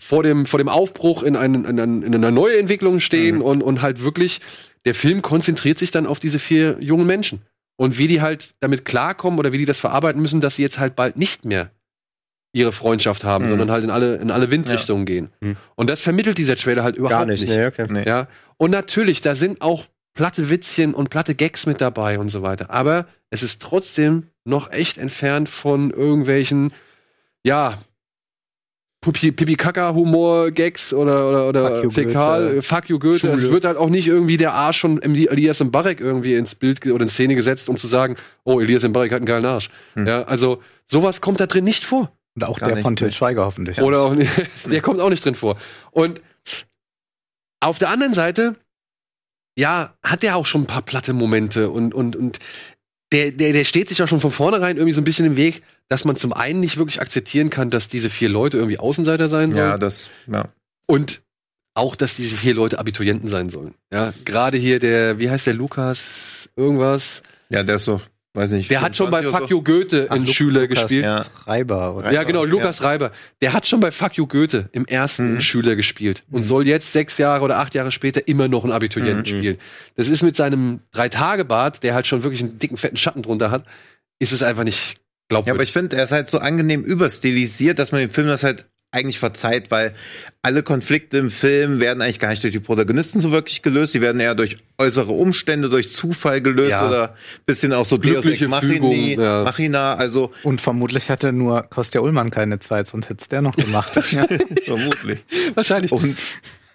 vor 0.00 0.22
dem, 0.22 0.46
vor 0.46 0.58
dem 0.58 0.68
Aufbruch 0.68 1.22
in, 1.22 1.36
einen, 1.36 1.64
in, 1.64 1.78
einen, 1.80 2.02
in 2.02 2.14
eine 2.14 2.30
neue 2.32 2.58
Entwicklung 2.58 3.00
stehen 3.00 3.36
Mhm. 3.36 3.42
und, 3.42 3.62
und 3.62 3.82
halt 3.82 4.02
wirklich, 4.02 4.40
der 4.84 4.94
Film 4.94 5.22
konzentriert 5.22 5.78
sich 5.78 5.90
dann 5.90 6.06
auf 6.06 6.18
diese 6.18 6.38
vier 6.38 6.76
jungen 6.80 7.06
Menschen. 7.06 7.42
Und 7.80 7.96
wie 7.96 8.08
die 8.08 8.20
halt 8.20 8.54
damit 8.60 8.84
klarkommen 8.84 9.38
oder 9.38 9.52
wie 9.52 9.58
die 9.58 9.64
das 9.64 9.78
verarbeiten 9.78 10.20
müssen, 10.20 10.40
dass 10.40 10.56
sie 10.56 10.62
jetzt 10.62 10.78
halt 10.78 10.96
bald 10.96 11.16
nicht 11.16 11.44
mehr 11.44 11.70
ihre 12.52 12.72
Freundschaft 12.72 13.22
haben, 13.24 13.44
Mhm. 13.44 13.48
sondern 13.50 13.70
halt 13.70 13.84
in 13.84 13.90
alle, 13.90 14.16
in 14.16 14.30
alle 14.32 14.50
Windrichtungen 14.50 15.06
gehen. 15.06 15.30
Mhm. 15.40 15.56
Und 15.76 15.88
das 15.88 16.00
vermittelt 16.00 16.38
dieser 16.38 16.56
Trailer 16.56 16.82
halt 16.82 16.96
überhaupt 16.96 17.10
gar 17.12 17.24
nicht. 17.26 17.40
nicht. 17.42 17.56
Nee, 17.56 17.66
okay. 17.66 17.86
Nee. 17.88 18.04
Ja. 18.04 18.26
Und 18.56 18.72
natürlich, 18.72 19.20
da 19.20 19.34
sind 19.36 19.60
auch 19.60 19.86
platte 20.14 20.50
Witzchen 20.50 20.92
und 20.94 21.10
platte 21.10 21.36
Gags 21.36 21.66
mit 21.66 21.80
dabei 21.80 22.18
und 22.18 22.30
so 22.30 22.42
weiter. 22.42 22.70
Aber 22.70 23.06
es 23.30 23.44
ist 23.44 23.62
trotzdem 23.62 24.24
noch 24.44 24.72
echt 24.72 24.98
entfernt 24.98 25.48
von 25.48 25.90
irgendwelchen, 25.90 26.72
ja, 27.44 27.74
Pipi-Kaka-Humor-Gags 29.00 30.92
oder, 30.92 31.28
oder, 31.28 31.48
oder 31.48 31.70
Fuck 31.70 31.84
you, 31.84 31.90
Fäkal, 31.90 32.46
Goethe. 32.46 32.62
Fuck 32.62 32.88
you 32.90 32.98
Goethe. 32.98 33.28
Es 33.28 33.50
wird 33.52 33.64
halt 33.64 33.76
auch 33.76 33.90
nicht 33.90 34.08
irgendwie 34.08 34.36
der 34.36 34.54
Arsch 34.54 34.80
von 34.80 35.00
Eli- 35.00 35.28
Elias 35.28 35.62
Mbarek 35.62 36.00
irgendwie 36.00 36.34
ins 36.34 36.54
Bild 36.54 36.84
oder 36.86 37.04
in 37.04 37.08
Szene 37.08 37.34
gesetzt, 37.34 37.68
um 37.68 37.76
zu 37.76 37.86
sagen, 37.86 38.16
oh, 38.44 38.60
Elias 38.60 38.82
Mbarek 38.82 39.12
hat 39.12 39.18
einen 39.18 39.26
geilen 39.26 39.44
Arsch. 39.46 39.70
Hm. 39.94 40.06
Ja, 40.06 40.22
also 40.24 40.60
sowas 40.86 41.20
kommt 41.20 41.38
da 41.40 41.46
drin 41.46 41.64
nicht 41.64 41.84
vor. 41.84 42.12
Und 42.34 42.44
auch 42.44 42.58
Gar 42.58 42.68
der 42.68 42.76
nicht, 42.76 42.82
von 42.82 42.96
Til 42.96 43.08
nee. 43.08 43.12
Schweiger 43.12 43.44
hoffentlich. 43.44 43.80
Oder 43.80 44.00
auch 44.02 44.14
nicht, 44.14 44.30
der 44.70 44.80
kommt 44.80 45.00
auch 45.00 45.10
nicht 45.10 45.24
drin 45.24 45.34
vor. 45.34 45.56
Und 45.92 46.20
auf 47.60 47.78
der 47.78 47.90
anderen 47.90 48.14
Seite, 48.14 48.56
ja, 49.56 49.94
hat 50.02 50.22
der 50.22 50.36
auch 50.36 50.46
schon 50.46 50.62
ein 50.62 50.66
paar 50.66 50.82
platte 50.82 51.12
Momente 51.12 51.70
und, 51.70 51.94
und, 51.94 52.14
und 52.16 52.38
der, 53.12 53.32
der, 53.32 53.52
der 53.52 53.64
steht 53.64 53.88
sich 53.88 54.02
auch 54.02 54.08
schon 54.08 54.20
von 54.20 54.30
vornherein 54.30 54.76
irgendwie 54.76 54.94
so 54.94 55.00
ein 55.00 55.04
bisschen 55.04 55.26
im 55.26 55.36
Weg, 55.36 55.62
dass 55.88 56.04
man 56.04 56.16
zum 56.16 56.32
einen 56.32 56.60
nicht 56.60 56.76
wirklich 56.76 57.00
akzeptieren 57.00 57.50
kann, 57.50 57.70
dass 57.70 57.88
diese 57.88 58.10
vier 58.10 58.28
Leute 58.28 58.58
irgendwie 58.58 58.78
Außenseiter 58.78 59.28
sein 59.28 59.50
sollen. 59.50 59.70
Ja, 59.70 59.78
das, 59.78 60.10
ja. 60.26 60.48
Und 60.86 61.22
auch, 61.74 61.96
dass 61.96 62.16
diese 62.16 62.36
vier 62.36 62.54
Leute 62.54 62.78
Abiturienten 62.78 63.28
sein 63.30 63.50
sollen. 63.50 63.74
Ja, 63.92 64.12
gerade 64.24 64.58
hier 64.58 64.80
der, 64.80 65.18
wie 65.18 65.30
heißt 65.30 65.46
der 65.46 65.54
Lukas? 65.54 66.48
Irgendwas. 66.56 67.22
Ja, 67.48 67.62
der 67.62 67.76
ist 67.76 67.84
so, 67.84 68.00
weiß 68.38 68.52
nicht. 68.52 68.70
Der 68.70 68.80
hat 68.80 68.96
schon 68.96 69.10
bei 69.10 69.18
24 69.22 69.28
oder 69.28 69.40
Fuck 69.40 69.50
You 69.50 69.62
Goethe 69.62 70.10
einen 70.10 70.24
Lu- 70.26 70.32
Schüler 70.32 70.62
Lukas 70.62 70.78
gespielt. 70.82 71.04
Ja. 71.04 71.24
Reiber, 71.46 71.96
oder? 71.96 72.10
Ja, 72.12 72.22
genau, 72.22 72.44
Lukas 72.44 72.82
Reiber. 72.82 73.10
Der 73.42 73.52
hat 73.52 73.66
schon 73.66 73.80
bei 73.80 73.90
Fuck 73.90 74.14
You 74.16 74.26
Goethe 74.26 74.68
im 74.72 74.86
ersten 74.86 75.24
Mhm. 75.24 75.30
einen 75.32 75.40
Schüler 75.42 75.76
gespielt 75.76 76.24
und 76.30 76.44
soll 76.44 76.66
jetzt 76.66 76.92
sechs 76.92 77.18
Jahre 77.18 77.44
oder 77.44 77.58
acht 77.58 77.74
Jahre 77.74 77.90
später 77.90 78.26
immer 78.28 78.48
noch 78.48 78.64
einen 78.64 78.72
Abiturienten 78.72 79.22
Mhm. 79.22 79.26
spielen. 79.26 79.56
Das 79.96 80.08
ist 80.08 80.22
mit 80.22 80.36
seinem 80.36 80.80
Drei-Tage-Bart, 80.92 81.82
der 81.82 81.94
halt 81.94 82.06
schon 82.06 82.22
wirklich 82.22 82.40
einen 82.42 82.58
dicken, 82.58 82.76
fetten 82.76 82.96
Schatten 82.96 83.22
drunter 83.22 83.50
hat, 83.50 83.64
ist 84.18 84.32
es 84.32 84.42
einfach 84.42 84.64
nicht 84.64 84.94
Ja, 85.30 85.38
aber 85.38 85.42
glaubwürdig. 85.44 85.68
ich 85.68 85.72
finde, 85.72 85.96
er 85.96 86.04
ist 86.04 86.12
halt 86.12 86.28
so 86.28 86.38
angenehm 86.38 86.82
überstilisiert, 86.84 87.78
dass 87.78 87.92
man 87.92 88.00
dem 88.00 88.10
Film 88.10 88.28
das 88.28 88.44
halt 88.44 88.66
eigentlich 88.90 89.18
verzeiht, 89.18 89.70
weil 89.70 89.94
alle 90.40 90.62
Konflikte 90.62 91.18
im 91.18 91.30
Film 91.30 91.78
werden 91.78 92.00
eigentlich 92.00 92.20
gar 92.20 92.30
nicht 92.30 92.42
durch 92.42 92.52
die 92.52 92.60
Protagonisten 92.60 93.20
so 93.20 93.32
wirklich 93.32 93.60
gelöst. 93.60 93.92
Die 93.92 94.00
werden 94.00 94.18
eher 94.20 94.34
durch 94.34 94.56
äußere 94.78 95.12
Umstände, 95.12 95.68
durch 95.68 95.90
Zufall 95.90 96.40
gelöst 96.40 96.70
Ja. 96.70 96.88
oder 96.88 97.16
bisschen 97.44 97.74
auch 97.74 97.84
so 97.84 97.98
Deus 97.98 98.22
Glückliche 98.22 98.44
Ex 98.46 98.50
Machina, 98.50 98.72
Fügung, 98.72 99.20
ja. 99.20 99.44
Machina, 99.44 99.94
also 99.94 100.32
Und 100.42 100.60
vermutlich 100.60 101.10
hatte 101.10 101.32
nur 101.32 101.64
Kostja 101.64 102.00
Ullmann 102.00 102.30
keine 102.30 102.60
Zeit, 102.60 102.86
sonst 102.86 103.10
hätte 103.10 103.20
es 103.22 103.28
der 103.28 103.42
noch 103.42 103.56
gemacht. 103.56 103.94
ja. 104.12 104.26
vermutlich. 104.64 105.18
Wahrscheinlich. 105.54 105.92
Und 105.92 106.16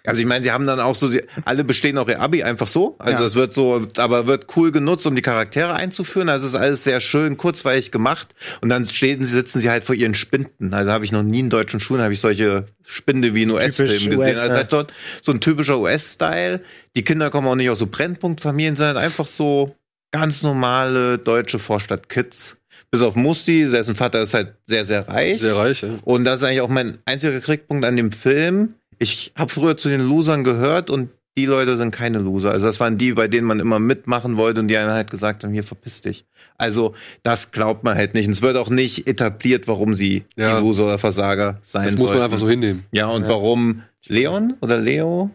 also 0.06 0.20
ich 0.20 0.26
meine, 0.26 0.42
sie 0.44 0.50
haben 0.52 0.66
dann 0.66 0.80
auch 0.80 0.94
so, 0.96 1.08
sie, 1.08 1.22
alle 1.46 1.64
bestehen 1.64 1.96
auch 1.96 2.08
ihr 2.08 2.20
Abi 2.20 2.42
einfach 2.42 2.68
so. 2.68 2.96
Also 2.98 3.22
Ja. 3.22 3.26
es 3.26 3.34
wird 3.34 3.54
so, 3.54 3.80
aber 3.96 4.26
wird 4.26 4.46
cool 4.56 4.70
genutzt, 4.70 5.06
um 5.06 5.16
die 5.16 5.22
Charaktere 5.22 5.72
einzuführen. 5.74 6.28
Also 6.28 6.46
es 6.46 6.52
ist 6.54 6.60
alles 6.60 6.84
sehr 6.84 7.00
schön 7.00 7.38
kurzweilig 7.38 7.90
gemacht. 7.90 8.34
Und 8.60 8.68
dann 8.68 8.84
stehen 8.84 9.24
sie, 9.24 9.30
sitzen 9.30 9.60
sie 9.60 9.70
halt 9.70 9.84
vor 9.84 9.94
ihren 9.94 10.14
Spinden. 10.14 10.74
Also 10.74 10.92
habe 10.92 11.06
ich 11.06 11.12
noch 11.12 11.22
nie 11.22 11.40
in 11.40 11.48
deutschen 11.50 11.80
Schulen 11.80 12.02
habe 12.02 12.12
ich 12.12 12.20
solche 12.20 12.66
Spinde 12.84 13.34
wie 13.34 13.44
in 13.44 13.50
US-Filmen 13.50 14.10
gesehen. 14.10 14.18
US, 14.18 14.38
also 14.38 14.56
halt 14.56 14.72
dort 14.72 14.92
so 15.22 15.32
ein 15.32 15.40
typischer 15.40 15.78
US-Style. 15.80 16.60
Die 16.96 17.02
Kinder 17.02 17.30
kommen 17.30 17.48
auch 17.48 17.54
nicht 17.54 17.70
aus 17.70 17.78
so 17.78 17.86
Brennpunktfamilien, 17.86 18.76
sondern 18.76 18.98
einfach 18.98 19.26
so 19.26 19.74
ganz 20.12 20.42
normale 20.42 21.18
deutsche 21.18 21.58
Vorstadt-Kids. 21.58 22.56
Bis 22.90 23.02
auf 23.02 23.16
Musti, 23.16 23.68
dessen 23.68 23.96
Vater 23.96 24.22
ist 24.22 24.34
halt 24.34 24.54
sehr, 24.66 24.84
sehr 24.84 25.08
reich. 25.08 25.40
Sehr 25.40 25.56
reich, 25.56 25.82
ja. 25.82 25.88
Und 26.04 26.24
das 26.24 26.40
ist 26.40 26.44
eigentlich 26.44 26.60
auch 26.60 26.68
mein 26.68 26.98
einziger 27.06 27.40
Kritikpunkt 27.40 27.84
an 27.84 27.96
dem 27.96 28.12
Film. 28.12 28.74
Ich 28.98 29.32
habe 29.36 29.50
früher 29.50 29.76
zu 29.76 29.88
den 29.88 30.00
Losern 30.06 30.44
gehört 30.44 30.90
und 30.90 31.10
die 31.36 31.46
Leute 31.46 31.76
sind 31.76 31.90
keine 31.90 32.18
Loser. 32.18 32.52
Also 32.52 32.66
das 32.66 32.78
waren 32.78 32.96
die, 32.96 33.12
bei 33.12 33.26
denen 33.26 33.46
man 33.46 33.58
immer 33.58 33.80
mitmachen 33.80 34.36
wollte 34.36 34.60
und 34.60 34.68
die 34.68 34.76
einem 34.76 34.92
halt 34.92 35.10
gesagt 35.10 35.42
haben, 35.42 35.52
hier 35.52 35.64
verpiss 35.64 36.00
dich. 36.00 36.24
Also 36.58 36.94
das 37.24 37.50
glaubt 37.50 37.82
man 37.82 37.96
halt 37.96 38.14
nicht. 38.14 38.26
Und 38.26 38.32
es 38.32 38.42
wird 38.42 38.56
auch 38.56 38.68
nicht 38.70 39.08
etabliert, 39.08 39.66
warum 39.66 39.94
sie 39.94 40.24
Ja. 40.36 40.56
die 40.60 40.64
Loser 40.64 40.84
oder 40.84 40.98
Versager 40.98 41.58
sein 41.62 41.84
Das 41.86 41.92
muss 41.94 42.02
man 42.02 42.08
sollten. 42.10 42.22
einfach 42.22 42.38
so 42.38 42.48
hinnehmen. 42.48 42.84
Ja, 42.92 43.06
und 43.08 43.26
warum 43.28 43.82
Leon 44.06 44.54
oder 44.60 44.78
Leo? 44.78 45.30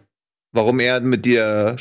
Warum 0.52 0.80
er 0.80 1.00
mit 1.00 1.26
der 1.26 1.76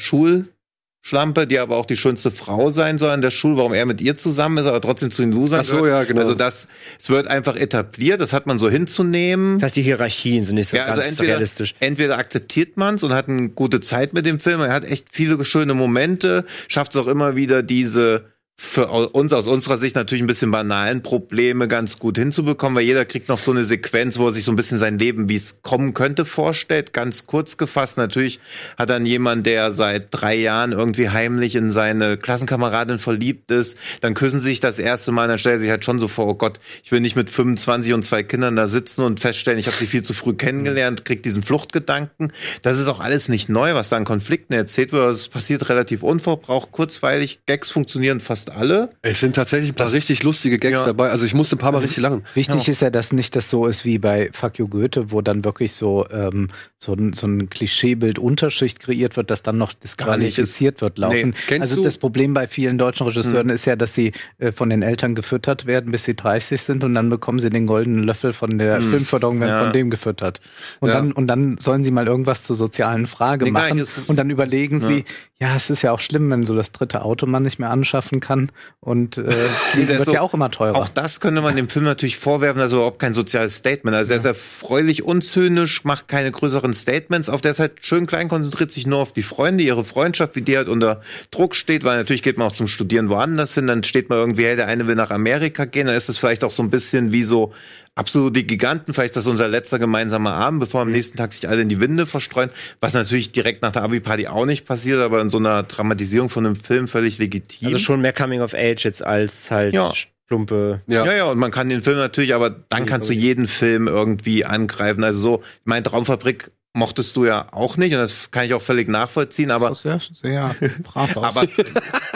Schulschlampe, 1.10 1.48
die 1.48 1.60
aber 1.60 1.76
auch 1.78 1.86
die 1.86 1.98
schönste 1.98 2.30
Frau 2.32 2.70
sein 2.70 2.98
soll 2.98 3.14
in 3.14 3.22
der 3.22 3.32
Schule, 3.32 3.58
warum 3.58 3.74
er 3.74 3.86
mit 3.86 4.00
ihr 4.00 4.18
zusammen 4.18 4.58
ist, 4.60 4.68
aber 4.68 4.80
trotzdem 4.80 5.12
zu 5.12 5.24
den 5.24 5.32
Losern 5.32 5.62
Ach 5.62 5.66
so, 5.66 5.88
ja, 5.88 6.04
genau. 6.04 6.22
Also 6.22 6.36
das, 6.36 6.68
es 7.00 7.10
wird 7.10 7.28
einfach 7.28 7.56
etabliert, 7.56 8.22
das 8.22 8.32
hat 8.34 8.46
man 8.46 8.60
so 8.60 8.70
hinzunehmen. 8.70 9.56
Das 9.56 9.64
heißt, 9.64 9.78
die 9.78 9.82
Hierarchien 9.82 10.44
sind 10.44 10.56
nicht 10.56 10.68
so 10.70 10.78
Ja, 10.78 10.86
also 10.86 11.02
ganz 11.02 11.12
entweder, 11.12 11.34
realistisch. 11.34 11.76
entweder 11.80 12.18
akzeptiert 12.18 12.78
man 12.78 12.96
es 12.96 13.04
und 13.04 13.14
hat 13.14 13.28
eine 13.28 13.50
gute 13.50 13.82
Zeit 13.82 14.14
mit 14.14 14.26
dem 14.26 14.40
Film. 14.40 14.62
Er 14.62 14.72
hat 14.72 14.86
echt 14.86 15.08
viele 15.12 15.44
schöne 15.44 15.74
Momente, 15.74 16.46
schafft 16.68 16.92
es 16.96 16.98
auch 17.02 17.08
immer 17.08 17.36
wieder 17.36 17.64
diese 17.64 18.26
für 18.62 18.88
uns 18.88 19.32
aus 19.32 19.48
unserer 19.48 19.78
Sicht 19.78 19.96
natürlich 19.96 20.22
ein 20.22 20.28
bisschen 20.28 20.52
banalen 20.52 21.02
Probleme 21.02 21.70
ganz 21.70 21.98
gut 21.98 22.18
hinzubekommen, 22.18 22.76
weil 22.76 22.84
jeder 22.84 23.06
kriegt 23.06 23.30
noch 23.30 23.40
so 23.40 23.52
eine 23.52 23.64
Sequenz, 23.64 24.20
wo 24.20 24.26
er 24.26 24.32
sich 24.34 24.44
so 24.44 24.52
ein 24.52 24.58
bisschen 24.58 24.78
sein 24.78 25.00
Leben, 25.00 25.30
wie 25.30 25.36
es 25.36 25.62
kommen 25.62 25.94
könnte, 25.94 26.26
vorstellt. 26.26 26.92
Ganz 26.92 27.26
kurz 27.26 27.56
gefasst. 27.56 27.98
Natürlich 27.98 28.42
hat 28.78 28.90
dann 28.90 29.06
jemand, 29.06 29.46
der 29.46 29.72
seit 29.72 30.08
drei 30.12 30.36
Jahren 30.36 30.74
irgendwie 30.74 31.10
heimlich 31.10 31.56
in 31.56 31.72
seine 31.72 32.18
Klassenkameradin 32.18 33.00
verliebt 33.00 33.50
ist, 33.50 33.78
dann 34.02 34.14
küssen 34.14 34.42
sie 34.42 34.50
sich 34.50 34.60
das 34.60 34.78
erste 34.78 35.14
Mal, 35.14 35.30
dann 35.30 35.40
stellt 35.40 35.56
er 35.56 35.60
sich 35.62 35.70
halt 35.70 35.86
schon 35.86 35.98
so 35.98 36.10
vor, 36.10 36.28
oh 36.28 36.36
Gott, 36.36 36.60
ich 36.84 36.92
will 36.92 37.00
nicht 37.00 37.16
mit 37.16 37.30
25 37.30 37.94
und 37.94 38.04
zwei 38.04 38.24
Kindern 38.24 38.58
da 38.58 38.68
sitzen 38.68 39.04
und 39.04 39.22
feststellen, 39.22 39.58
ich 39.58 39.68
habe 39.68 39.78
sie 39.78 39.88
viel 39.88 40.04
zu 40.04 40.14
früh 40.14 40.34
kennengelernt, 40.34 41.06
kriegt 41.06 41.24
diesen 41.24 41.44
Fluchtgedanken. 41.44 42.34
Das 42.62 42.78
ist 42.78 42.90
auch 42.90 43.00
alles 43.00 43.30
nicht 43.30 43.48
neu, 43.48 43.74
was 43.74 43.88
da 43.88 43.96
an 43.96 44.04
Konflikten 44.04 44.52
erzählt 44.52 44.92
wird. 44.92 45.10
Es 45.14 45.30
passiert 45.30 45.70
relativ 45.70 46.04
unverbraucht, 46.04 46.74
kurzweilig. 46.74 47.40
Gags 47.46 47.70
funktionieren 47.70 48.20
fast 48.20 48.49
alle. 48.50 48.90
Es 49.02 49.20
sind 49.20 49.36
tatsächlich 49.36 49.72
ein 49.72 49.76
paar 49.76 49.86
Das- 49.88 49.94
richtig 49.96 50.24
lustige 50.24 50.58
Gags 50.58 50.74
Ja. 50.74 50.86
dabei. 50.86 51.10
Also 51.10 51.26
ich 51.26 51.34
musste 51.34 51.56
ein 51.56 51.60
paar 51.60 51.72
Mal 51.72 51.80
richtig 51.80 51.98
lachen. 52.02 52.24
Wichtig 52.34 52.68
ist 52.70 52.82
ja, 52.82 52.90
dass 52.90 53.14
nicht 53.14 53.36
das 53.36 53.50
so 53.50 53.66
ist 53.68 53.86
wie 53.86 53.98
bei 54.00 54.30
Fuck 54.34 54.60
You 54.60 54.68
Goethe, 54.68 55.12
wo 55.12 55.22
dann 55.22 55.44
wirklich 55.46 55.74
so, 55.74 56.06
ähm, 56.12 56.50
so, 56.78 56.94
ein, 56.94 57.14
so 57.14 57.28
ein 57.28 57.50
Klischeebild 57.50 58.20
Unterschicht 58.20 58.80
kreiert 58.80 59.18
wird, 59.18 59.30
das 59.32 59.44
dann 59.44 59.58
noch 59.58 59.74
disqualifiziert 59.74 60.82
wird 60.82 60.98
laufen. 60.98 61.34
Nee. 61.50 61.60
Also 61.60 61.78
du- 61.78 61.84
das 61.84 61.98
Problem 61.98 62.34
bei 62.34 62.48
vielen 62.48 62.78
deutschen 62.78 63.08
Regisseuren 63.08 63.50
ist 63.50 63.66
ja, 63.66 63.76
dass 63.76 63.94
sie 63.94 64.12
äh, 64.38 64.52
von 64.52 64.70
den 64.70 64.82
Eltern 64.82 65.16
gefüttert 65.16 65.66
werden, 65.66 65.92
bis 65.92 66.04
sie 66.06 66.16
30 66.16 66.62
sind 66.62 66.84
und 66.84 66.94
dann 66.94 67.10
bekommen 67.10 67.40
sie 67.40 67.50
den 67.50 67.68
goldenen 67.68 68.04
Löffel 68.04 68.34
von 68.34 68.58
der 68.58 68.82
Filmförderung, 68.82 69.40
werden 69.40 69.50
Ja. 69.52 69.64
von 69.66 69.74
dem 69.74 69.90
gefüttert. 69.90 70.40
Und 70.80 70.90
Ja. 70.90 70.96
dann 70.96 71.12
und 71.12 71.28
dann 71.28 71.58
sollen 71.60 71.84
sie 71.84 71.92
mal 71.92 72.08
irgendwas 72.08 72.44
zur 72.44 72.56
sozialen 72.56 73.06
Frage 73.08 73.46
Nee, 73.46 73.52
machen 73.52 73.78
nicht, 73.78 73.88
es- 73.98 74.10
und 74.10 74.18
dann 74.18 74.30
überlegen 74.30 74.80
sie, 74.80 75.04
ja, 75.40 75.56
es 75.56 75.70
ist 75.70 75.82
ja 75.82 75.92
auch 75.92 76.00
schlimm, 76.00 76.30
wenn 76.30 76.44
so 76.44 76.56
das 76.56 76.72
dritte 76.72 77.04
Auto 77.04 77.26
man 77.26 77.44
nicht 77.44 77.60
mehr 77.60 77.70
anschaffen 77.70 78.20
kann 78.20 78.39
und 78.80 79.18
äh, 79.18 79.24
wird 79.76 80.06
so- 80.06 80.14
ja 80.14 80.22
auch 80.22 80.34
immer 80.34 80.50
teurer. 80.52 80.76
Auch 80.76 80.88
das 80.90 81.20
könnte 81.20 81.42
man 81.42 81.56
dem 81.56 81.70
Film 81.70 81.86
natürlich 81.86 82.18
vorwerfen, 82.18 82.62
also 82.62 82.78
überhaupt 82.78 83.00
kein 83.00 83.14
soziales 83.14 83.56
Statement. 83.56 83.96
Also 83.96 84.14
er 84.14 84.20
ist 84.20 84.26
erfreulich 84.26 85.04
unzynisch, 85.04 85.84
macht 85.84 86.08
keine 86.08 86.32
größeren 86.32 86.74
Statements, 86.74 87.30
auf 87.30 87.42
der 87.42 87.52
ist 87.52 87.60
halt 87.60 87.74
schön 87.86 88.08
klein, 88.08 88.30
konzentriert 88.30 88.72
sich 88.72 88.88
nur 88.88 89.00
auf 89.00 89.12
die 89.12 89.24
Freunde, 89.24 89.64
ihre 89.64 89.84
Freundschaft, 89.84 90.36
wie 90.36 90.42
die 90.42 90.58
halt 90.58 90.70
unter 90.70 91.02
Druck 91.32 91.56
steht, 91.56 91.84
weil 91.84 91.98
natürlich 91.98 92.24
geht 92.24 92.38
man 92.38 92.48
auch 92.48 92.54
zum 92.54 92.68
Studieren 92.68 93.10
woanders 93.10 93.54
hin, 93.54 93.68
dann 93.68 93.84
steht 93.84 94.10
man 94.10 94.20
irgendwie, 94.20 94.46
hey, 94.46 94.56
der 94.56 94.68
eine 94.68 94.88
will 94.88 94.96
nach 94.96 95.12
Amerika 95.12 95.66
gehen, 95.66 95.88
dann 95.88 95.96
ist 95.96 96.10
das 96.10 96.18
vielleicht 96.18 96.44
auch 96.44 96.52
so 96.52 96.64
ein 96.64 96.70
bisschen 96.70 97.12
wie 97.12 97.24
so 97.24 97.54
absolut 97.96 98.36
die 98.36 98.46
Giganten, 98.48 98.94
vielleicht 98.94 99.12
ist 99.12 99.18
das 99.18 99.28
unser 99.28 99.48
letzter 99.48 99.80
gemeinsamer 99.80 100.34
Abend, 100.34 100.60
bevor 100.62 100.82
am 100.82 100.90
nächsten 100.92 101.18
Tag 101.18 101.34
sich 101.34 101.48
alle 101.50 101.62
in 101.62 101.70
die 101.70 101.80
Winde 101.80 102.06
verstreuen, 102.06 102.50
was 102.80 102.94
natürlich 102.94 103.32
direkt 103.32 103.62
nach 103.62 103.72
der 103.72 103.84
Abi-Party 103.84 104.28
auch 104.28 104.46
nicht 104.46 104.66
passiert, 104.66 105.00
aber 105.00 105.22
in 105.22 105.30
so 105.30 105.38
einer 105.38 105.64
Dramatisierung 105.64 106.30
von 106.30 106.46
einem 106.46 106.56
Film 106.56 106.88
völlig 106.88 107.18
legitim. 107.18 107.68
Also 107.68 107.80
schon 107.80 108.02
mehr 108.02 108.14
Coming 108.14 108.42
of 108.42 108.54
Age 108.54 108.84
jetzt 108.86 109.06
als 109.06 109.50
halt 109.52 109.74
Ja. 109.74 109.92
plumpe. 110.28 110.82
Ja. 110.88 111.06
Ja. 111.06 111.14
ja, 111.16 111.26
und 111.26 111.38
man 111.38 111.52
kann 111.52 111.70
den 111.70 111.82
Film 111.82 111.98
natürlich, 111.98 112.34
aber 112.36 112.50
dann 112.50 112.86
kannst 112.86 113.10
du 113.10 113.14
jeden 113.14 113.48
Film 113.48 113.88
irgendwie 113.88 114.46
angreifen. 114.46 115.04
Also 115.04 115.20
so, 115.20 115.42
ich 115.42 115.66
meine, 115.66 115.84
Traumfabrik 115.84 116.52
mochtest 116.74 117.16
du 117.16 117.26
ja 117.26 117.48
auch 117.52 117.78
nicht 117.78 117.94
und 117.94 118.00
das 118.00 118.32
kann 118.32 118.46
ich 118.46 118.54
auch 118.54 118.62
völlig 118.62 118.88
nachvollziehen, 118.88 119.52
aber 119.52 119.74
sehr, 119.76 120.00
sehr 120.14 120.56
brav 120.84 121.18
aus. 121.18 121.38
aber 121.38 121.48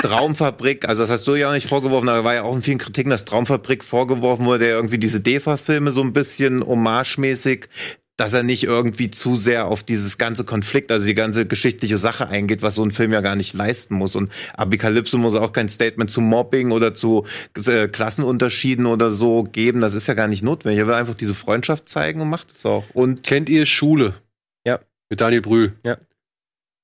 Traumfabrik, 0.02 0.88
also 0.88 1.04
das 1.04 1.10
hast 1.10 1.28
du 1.28 1.36
ja 1.36 1.50
auch 1.50 1.54
nicht 1.54 1.68
vorgeworfen, 1.68 2.10
aber 2.10 2.24
war 2.24 2.36
ja 2.36 2.44
auch 2.44 2.56
in 2.56 2.62
vielen 2.62 2.78
Kritiken, 2.78 3.10
dass 3.10 3.26
Traumfabrik 3.26 3.84
vorgeworfen 3.84 4.46
wurde, 4.46 4.66
der 4.66 4.76
irgendwie 4.76 4.98
diese 5.00 5.22
DEFA-Filme 5.22 5.92
so 5.92 6.02
ein 6.02 6.14
bisschen 6.14 6.64
homagemäßig, 6.64 7.68
dass 8.16 8.34
er 8.34 8.44
nicht 8.44 8.64
irgendwie 8.64 9.10
zu 9.10 9.36
sehr 9.36 9.66
auf 9.66 9.82
dieses 9.82 10.20
ganze 10.20 10.44
Konflikt, 10.44 10.92
also 10.92 11.08
die 11.08 11.16
ganze 11.16 11.48
geschichtliche 11.48 11.98
Sache 11.98 12.28
eingeht, 12.28 12.62
was 12.62 12.76
so 12.76 12.84
ein 12.84 12.92
Film 12.92 13.12
ja 13.12 13.22
gar 13.22 13.36
nicht 13.36 13.56
leisten 13.56 13.96
muss. 13.96 14.16
Und 14.16 14.32
Apokalypse 14.54 15.18
muss 15.18 15.34
auch 15.36 15.52
kein 15.52 15.68
Statement 15.68 16.12
zu 16.12 16.22
Mobbing 16.22 16.72
oder 16.72 16.94
zu 16.94 17.26
äh, 17.66 17.88
Klassenunterschieden 17.88 18.86
oder 18.86 19.10
so 19.10 19.44
geben. 19.44 19.82
Das 19.82 19.96
ist 19.96 20.06
ja 20.06 20.14
gar 20.14 20.28
nicht 20.28 20.44
notwendig. 20.44 20.80
Er 20.80 20.88
will 20.88 20.94
einfach 20.94 21.16
diese 21.16 21.34
Freundschaft 21.34 21.90
zeigen 21.90 22.22
und 22.22 22.30
macht 22.30 22.52
es 22.52 22.66
auch. 22.68 22.84
Und 22.94 23.24
Kennt 23.24 23.50
ihr 23.50 23.66
Schule? 23.66 24.14
Mit 25.14 25.22
Daniel 25.22 25.42
Brühl. 25.42 25.74
Ja. 25.86 25.98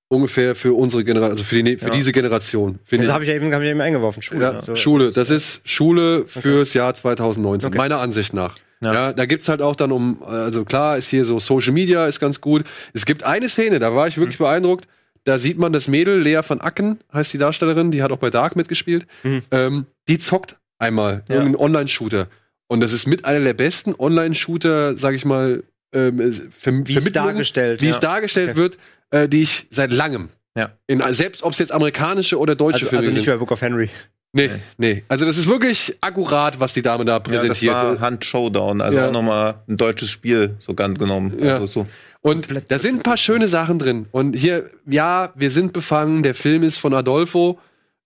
Ungefähr 0.07 0.53
für 0.53 0.75
unsere 0.75 1.03
Generation, 1.03 1.31
also 1.31 1.43
für, 1.43 1.63
die, 1.63 1.77
für 1.77 1.85
Ja. 1.87 1.91
diese 1.91 2.11
Generation. 2.11 2.77
Das 2.91 3.07
habe 3.09 3.23
ich 3.23 3.29
ja 3.31 3.35
eben, 3.35 3.51
hab 3.51 3.63
ich 3.63 3.69
eben 3.69 3.81
eingeworfen. 3.81 4.21
Schule. 4.21 4.41
Ja, 4.43 4.51
Also, 4.51 4.75
Schule. 4.75 5.11
Das 5.11 5.31
ist 5.31 5.61
Schule 5.63 6.27
fürs 6.27 6.75
Jahr 6.75 6.93
2019, 6.93 7.69
Okay. 7.69 7.77
meiner 7.79 7.97
Ansicht 7.99 8.35
nach. 8.35 8.55
Ja. 8.81 8.93
Ja. 8.93 9.13
da 9.13 9.25
gibt's 9.25 9.49
halt 9.49 9.63
auch 9.63 9.75
dann 9.75 9.91
um, 9.91 10.21
also 10.21 10.63
klar 10.63 10.95
ist 10.97 11.07
hier 11.09 11.25
so 11.25 11.39
Social 11.39 11.73
Media 11.73 12.05
ist 12.05 12.19
ganz 12.19 12.39
gut. 12.39 12.65
Es 12.93 13.07
gibt 13.07 13.23
eine 13.23 13.49
Szene, 13.49 13.79
da 13.79 13.95
war 13.95 14.07
ich 14.07 14.17
wirklich 14.19 14.37
beeindruckt. 14.37 14.87
Da 15.23 15.39
sieht 15.39 15.57
man 15.57 15.73
das 15.73 15.87
Mädel, 15.87 16.21
Lea 16.21 16.41
von 16.43 16.61
Acken, 16.61 16.99
heißt 17.11 17.33
die 17.33 17.39
Darstellerin, 17.39 17.89
die 17.89 18.03
hat 18.03 18.11
auch 18.11 18.17
bei 18.19 18.29
Dark 18.29 18.55
mitgespielt. 18.55 19.07
Mhm. 19.23 19.41
Ähm, 19.49 19.85
die 20.07 20.19
zockt 20.19 20.55
einmal 20.77 21.23
Ja. 21.29 21.35
irgendeinen 21.37 21.55
Online-Shooter. 21.55 22.27
Und 22.67 22.81
das 22.81 22.93
ist 22.93 23.07
mit 23.07 23.25
einer 23.25 23.43
der 23.43 23.53
besten 23.55 23.95
Online-Shooter, 23.97 24.95
sag 24.97 25.15
ich 25.15 25.25
mal, 25.25 25.63
ähm, 25.93 26.49
Ver 26.51 26.73
Wie 26.87 26.95
es 26.97 27.11
dargestellt. 27.11 27.81
wie 27.81 27.85
ja. 27.85 27.91
es 27.91 27.99
dargestellt 27.99 28.49
Okay. 28.51 28.57
wird, 28.59 28.77
äh, 29.11 29.27
die 29.29 29.41
ich 29.41 29.67
seit 29.71 29.91
langem. 29.91 30.29
Ja. 30.55 30.71
In, 30.87 31.01
selbst 31.13 31.43
ob 31.43 31.53
es 31.53 31.59
jetzt 31.59 31.71
amerikanische 31.71 32.37
oder 32.37 32.55
deutsche 32.55 32.75
Also, 32.77 32.87
Filme 32.89 32.99
also 33.05 33.09
nicht 33.11 33.25
sind. 33.25 33.33
über 33.33 33.39
Book 33.39 33.51
of 33.51 33.61
Henry. 33.61 33.89
Nee, 34.33 34.49
nee. 34.77 35.03
Also 35.07 35.25
das 35.25 35.37
ist 35.37 35.47
wirklich 35.47 35.97
akkurat, 36.01 36.59
was 36.59 36.73
die 36.73 36.83
Dame 36.83 37.03
da 37.05 37.13
ja, 37.13 37.19
das 37.19 37.27
präsentiert. 37.29 37.73
war 37.73 37.99
Hand 37.99 38.23
Showdown, 38.25 38.79
also 38.81 38.97
Ja. 38.99 39.07
auch 39.07 39.11
nochmal 39.11 39.55
ein 39.67 39.77
deutsches 39.77 40.11
Spiel 40.11 40.55
sogar 40.59 40.89
genommen. 40.93 41.35
Ja. 41.41 41.53
Also 41.53 41.65
so. 41.65 41.87
und 42.21 42.47
da 42.69 42.77
sind 42.77 42.97
ein 42.97 43.01
paar 43.03 43.17
schöne 43.17 43.47
Sachen 43.47 43.79
drin. 43.79 44.05
Und 44.11 44.35
hier, 44.35 44.69
ja, 44.85 45.31
wir 45.35 45.49
sind 45.49 45.73
befangen. 45.73 46.21
Der 46.21 46.35
Film 46.35 46.61
ist 46.61 46.77
von 46.77 46.93
Adolfo 46.93 47.57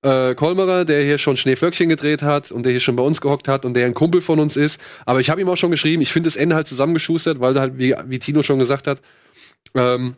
äh, 0.04 0.36
Kolmerer, 0.36 0.86
der 0.86 1.04
hier 1.04 1.18
schon 1.18 1.38
Schneeflöckchen 1.38 1.90
gedreht 1.90 2.22
hat 2.22 2.52
und 2.52 2.64
der 2.64 2.72
hier 2.72 2.80
schon 2.80 2.96
bei 2.96 3.04
uns 3.04 3.22
gehockt 3.22 3.48
hat 3.48 3.66
und 3.66 3.74
der 3.74 3.86
ein 3.86 3.94
Kumpel 3.94 4.22
von 4.22 4.40
uns 4.40 4.58
ist. 4.58 4.80
Aber 5.06 5.20
ich 5.20 5.30
habe 5.30 5.42
ihm 5.42 5.50
auch 5.50 5.58
schon 5.58 5.72
geschrieben, 5.72 6.02
ich 6.02 6.12
finde 6.12 6.28
das 6.28 6.36
Ende 6.36 6.56
halt 6.56 6.68
zusammengeschustert, 6.68 7.40
weil 7.40 7.54
da 7.54 7.62
halt, 7.62 7.78
wie, 7.78 7.96
wie 8.06 8.20
Tino 8.20 8.44
schon 8.44 8.60
gesagt 8.60 8.88
hat, 8.88 9.02
ähm, 9.76 10.16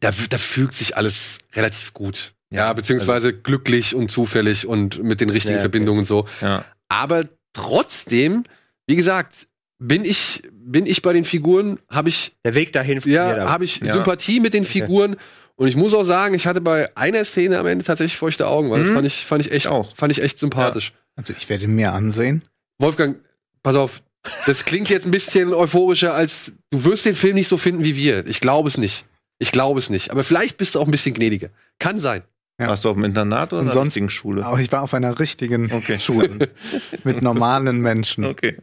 da, 0.00 0.10
da 0.30 0.38
fügt 0.38 0.74
sich 0.74 0.96
alles 0.96 1.38
relativ 1.54 1.92
gut. 1.92 2.32
Ja, 2.52 2.72
beziehungsweise 2.72 3.32
glücklich 3.32 3.94
und 3.94 4.10
zufällig 4.10 4.66
und 4.66 5.02
mit 5.02 5.20
den 5.20 5.30
richtigen 5.30 5.54
Ja, 5.54 5.60
okay. 5.60 5.70
Verbindungen 5.70 6.00
und 6.00 6.06
so. 6.06 6.26
Ja. 6.40 6.64
Aber 6.88 7.24
trotzdem, 7.52 8.44
wie 8.86 8.96
gesagt, 8.96 9.46
bin 9.78 10.04
ich, 10.04 10.42
bin 10.52 10.84
ich 10.86 11.02
bei 11.02 11.12
den 11.12 11.24
Figuren, 11.24 11.78
habe 11.88 12.08
ich, 12.08 12.32
Der 12.44 12.54
Weg 12.54 12.72
dahin 12.72 13.00
ja, 13.06 13.48
habe 13.48 13.64
ich 13.64 13.80
Ja. 13.80 13.92
Sympathie 13.92 14.40
mit 14.40 14.52
den 14.52 14.64
Figuren. 14.64 15.16
Und 15.60 15.68
ich 15.68 15.76
muss 15.76 15.92
auch 15.92 16.04
sagen, 16.04 16.32
ich 16.34 16.46
hatte 16.46 16.62
bei 16.62 16.88
einer 16.96 17.22
Szene 17.24 17.58
am 17.58 17.66
Ende 17.66 17.84
tatsächlich 17.84 18.16
feuchte 18.16 18.46
Augen, 18.46 18.70
weil 18.70 18.80
das 18.80 18.88
Mhm. 18.88 18.94
fand 18.94 19.06
ich, 19.06 19.26
fand 19.26 19.44
ich 19.44 19.52
echt, 19.52 19.66
Ich 19.66 19.70
auch. 19.70 19.94
fand 19.94 20.10
ich 20.10 20.22
echt 20.22 20.38
sympathisch. 20.38 20.94
Also 21.16 21.34
ich 21.36 21.48
werde 21.50 21.64
ihn 21.64 21.74
mir 21.74 21.92
ansehen. 21.92 22.42
Wolfgang, 22.78 23.18
pass 23.62 23.76
auf, 23.76 24.02
das 24.46 24.64
klingt 24.64 24.88
jetzt 24.88 25.04
ein 25.04 25.10
bisschen 25.10 25.52
euphorischer, 25.52 26.14
als 26.14 26.50
du 26.70 26.84
wirst 26.84 27.04
den 27.04 27.14
Film 27.14 27.34
nicht 27.34 27.48
so 27.48 27.58
finden 27.58 27.84
wie 27.84 27.94
wir. 27.94 28.26
Ich 28.26 28.40
glaube 28.40 28.68
es 28.68 28.78
nicht. 28.78 29.04
Ich 29.38 29.52
glaube 29.52 29.80
es 29.80 29.90
nicht. 29.90 30.10
Aber 30.12 30.24
vielleicht 30.24 30.56
bist 30.56 30.74
du 30.74 30.80
auch 30.80 30.86
ein 30.86 30.90
bisschen 30.90 31.12
gnädiger. 31.14 31.50
Kann 31.78 32.00
sein. 32.00 32.22
Ja. 32.58 32.68
Warst 32.68 32.84
du 32.86 32.88
auf 32.88 32.96
dem 32.96 33.04
Internat 33.04 33.52
oder 33.52 33.60
in 33.60 33.66
der 33.66 33.74
sonst- 33.74 33.88
richtigen 33.88 34.08
Schule? 34.10 34.44
Aber 34.46 34.58
ich 34.60 34.72
war 34.72 34.82
auf 34.82 34.94
einer 34.94 35.18
richtigen 35.18 35.70
Okay. 35.72 35.98
Schule 35.98 36.38
mit 37.04 37.20
normalen 37.20 37.82
Menschen. 37.82 38.24
Okay. 38.24 38.56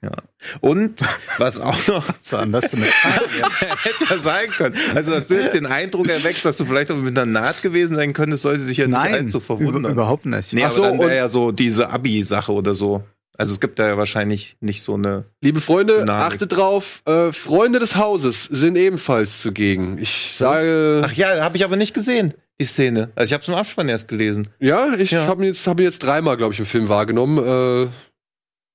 Ja. 0.00 0.12
Und 0.60 1.00
was 1.38 1.58
auch 1.58 1.88
noch 1.88 2.04
So 2.22 2.36
anders 2.36 2.72
eine 2.72 2.84
Frage. 2.84 3.26
hätte 3.82 4.04
ja 4.14 4.18
sein 4.18 4.50
können. 4.50 4.76
Also, 4.94 5.10
dass 5.10 5.26
du 5.28 5.34
jetzt 5.34 5.54
den 5.54 5.66
Eindruck 5.66 6.08
erweckst, 6.08 6.44
dass 6.44 6.56
du 6.56 6.64
vielleicht 6.64 6.90
auch 6.92 6.96
mit 6.96 7.18
einer 7.18 7.26
Naht 7.26 7.62
gewesen 7.62 7.96
sein 7.96 8.12
könntest, 8.12 8.44
sollte 8.44 8.64
dich 8.66 8.76
ja 8.78 8.86
nicht 8.86 8.92
Nein, 8.94 9.14
allzu 9.14 9.38
über, 9.38 9.46
verwundern. 9.46 9.92
überhaupt 9.92 10.24
nicht. 10.26 10.52
Nee, 10.52 10.60
Ach 10.62 10.66
aber 10.66 10.74
so, 10.74 10.82
dann 10.84 10.98
wäre 11.00 11.16
ja 11.16 11.28
so 11.28 11.50
diese 11.50 11.88
Abi-Sache 11.90 12.52
oder 12.52 12.74
so. 12.74 13.02
Also 13.36 13.52
es 13.52 13.60
gibt 13.60 13.78
da 13.78 13.86
ja 13.88 13.96
wahrscheinlich 13.96 14.56
nicht 14.60 14.82
so 14.82 14.94
eine. 14.94 15.24
Liebe 15.42 15.60
Freunde, 15.60 16.04
Nachricht. 16.04 16.34
achtet 16.42 16.56
drauf, 16.56 17.02
äh, 17.06 17.30
Freunde 17.32 17.78
des 17.80 17.94
Hauses 17.96 18.44
sind 18.44 18.76
ebenfalls 18.76 19.40
zugegen. 19.42 19.98
Ich 20.00 20.34
sage, 20.36 21.02
Ach 21.04 21.12
ja, 21.12 21.40
habe 21.42 21.56
ich 21.56 21.64
aber 21.64 21.76
nicht 21.76 21.94
gesehen, 21.94 22.34
die 22.60 22.64
Szene. 22.64 23.10
Also 23.14 23.28
ich 23.30 23.32
habe 23.34 23.42
es 23.42 23.48
im 23.48 23.54
Abspann 23.54 23.88
erst 23.88 24.08
gelesen. 24.08 24.48
ja, 24.58 24.92
ich 24.94 25.12
Ja. 25.12 25.26
habe 25.26 25.42
ihn 25.42 25.46
jetzt, 25.48 25.66
hab 25.68 25.78
ihn 25.78 25.84
jetzt 25.84 26.00
dreimal, 26.00 26.36
glaube 26.36 26.52
ich, 26.54 26.58
im 26.60 26.66
Film 26.66 26.88
wahrgenommen. 26.88 27.38
Äh, 27.38 27.88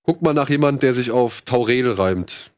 guck 0.04 0.22
mal 0.22 0.34
nach 0.34 0.50
jemand, 0.50 0.84
der 0.84 0.94
sich 0.94 1.12
auf 1.12 1.42
Taurel 1.42 1.92
reimt. 1.92 2.52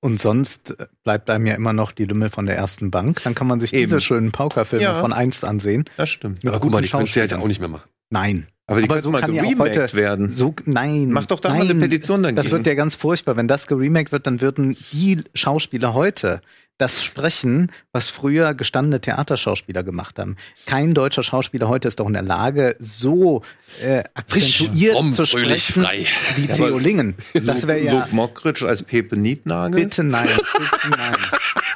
Und 0.00 0.20
sonst 0.20 0.76
bleibt 1.02 1.28
einem 1.28 1.46
ja 1.46 1.54
immer 1.56 1.72
noch 1.72 1.90
die 1.90 2.04
Lümmel 2.04 2.30
von 2.30 2.46
der 2.46 2.56
ersten 2.56 2.90
Bank. 2.92 3.20
Dann 3.24 3.34
kann 3.34 3.48
man 3.48 3.58
sich 3.58 3.72
Eben. 3.72 3.82
diese 3.82 4.00
schönen 4.00 4.30
Paukerfilme 4.30 4.84
Ja. 4.84 5.00
von 5.00 5.12
einst 5.12 5.44
ansehen. 5.44 5.86
Das 5.96 6.08
stimmt. 6.08 6.46
Aber 6.46 6.60
guck 6.60 6.70
mal, 6.70 6.82
die 6.82 6.88
kannst 6.88 7.16
du 7.16 7.20
ja 7.20 7.24
jetzt 7.24 7.34
auch 7.34 7.46
nicht 7.48 7.58
mehr 7.58 7.68
machen. 7.68 7.88
Nein. 8.10 8.46
Aber 8.68 8.82
die 8.82 8.90
Aber 8.90 9.00
so 9.00 9.10
mal 9.10 9.22
kann 9.22 9.32
ja 9.32 9.42
auch 9.42 9.58
heute 9.58 9.92
werden. 9.94 10.30
So, 10.30 10.54
nein. 10.66 11.10
Mach 11.10 11.24
doch 11.24 11.40
da 11.40 11.48
mal 11.48 11.60
nein. 11.60 11.70
eine 11.70 11.80
Petition 11.80 12.22
dagegen. 12.22 12.36
Das 12.36 12.50
wird 12.50 12.66
ja 12.66 12.74
ganz 12.74 12.94
furchtbar. 12.94 13.36
Wenn 13.36 13.48
das 13.48 13.66
geremaked 13.66 14.12
wird, 14.12 14.26
dann 14.26 14.42
würden 14.42 14.76
die 14.92 15.24
Schauspieler 15.34 15.94
heute 15.94 16.42
das 16.76 17.02
sprechen, 17.02 17.72
was 17.92 18.08
früher 18.08 18.54
gestandene 18.54 19.00
Theaterschauspieler 19.00 19.82
gemacht 19.82 20.18
haben. 20.18 20.36
Kein 20.66 20.94
deutscher 20.94 21.24
Schauspieler 21.24 21.68
heute 21.68 21.88
ist 21.88 21.98
doch 21.98 22.06
in 22.06 22.12
der 22.12 22.22
Lage, 22.22 22.76
so 22.78 23.42
äh, 23.82 24.04
akzentuiert 24.14 24.92
fromm, 24.92 25.12
zu 25.12 25.26
sprechen 25.26 25.82
frei. 25.82 26.06
wie 26.36 26.46
Theo 26.46 26.78
Lingen. 26.78 27.16
Das 27.42 27.66
wäre 27.66 27.82
ja 27.82 27.92
Luke 27.92 28.14
Mockridge 28.14 28.68
als 28.68 28.84
Pepe 28.84 29.18
Nietnagel. 29.18 29.80
bitte 29.80 30.04
nein, 30.04 30.28
bitte 30.28 30.96
nein. 30.96 31.16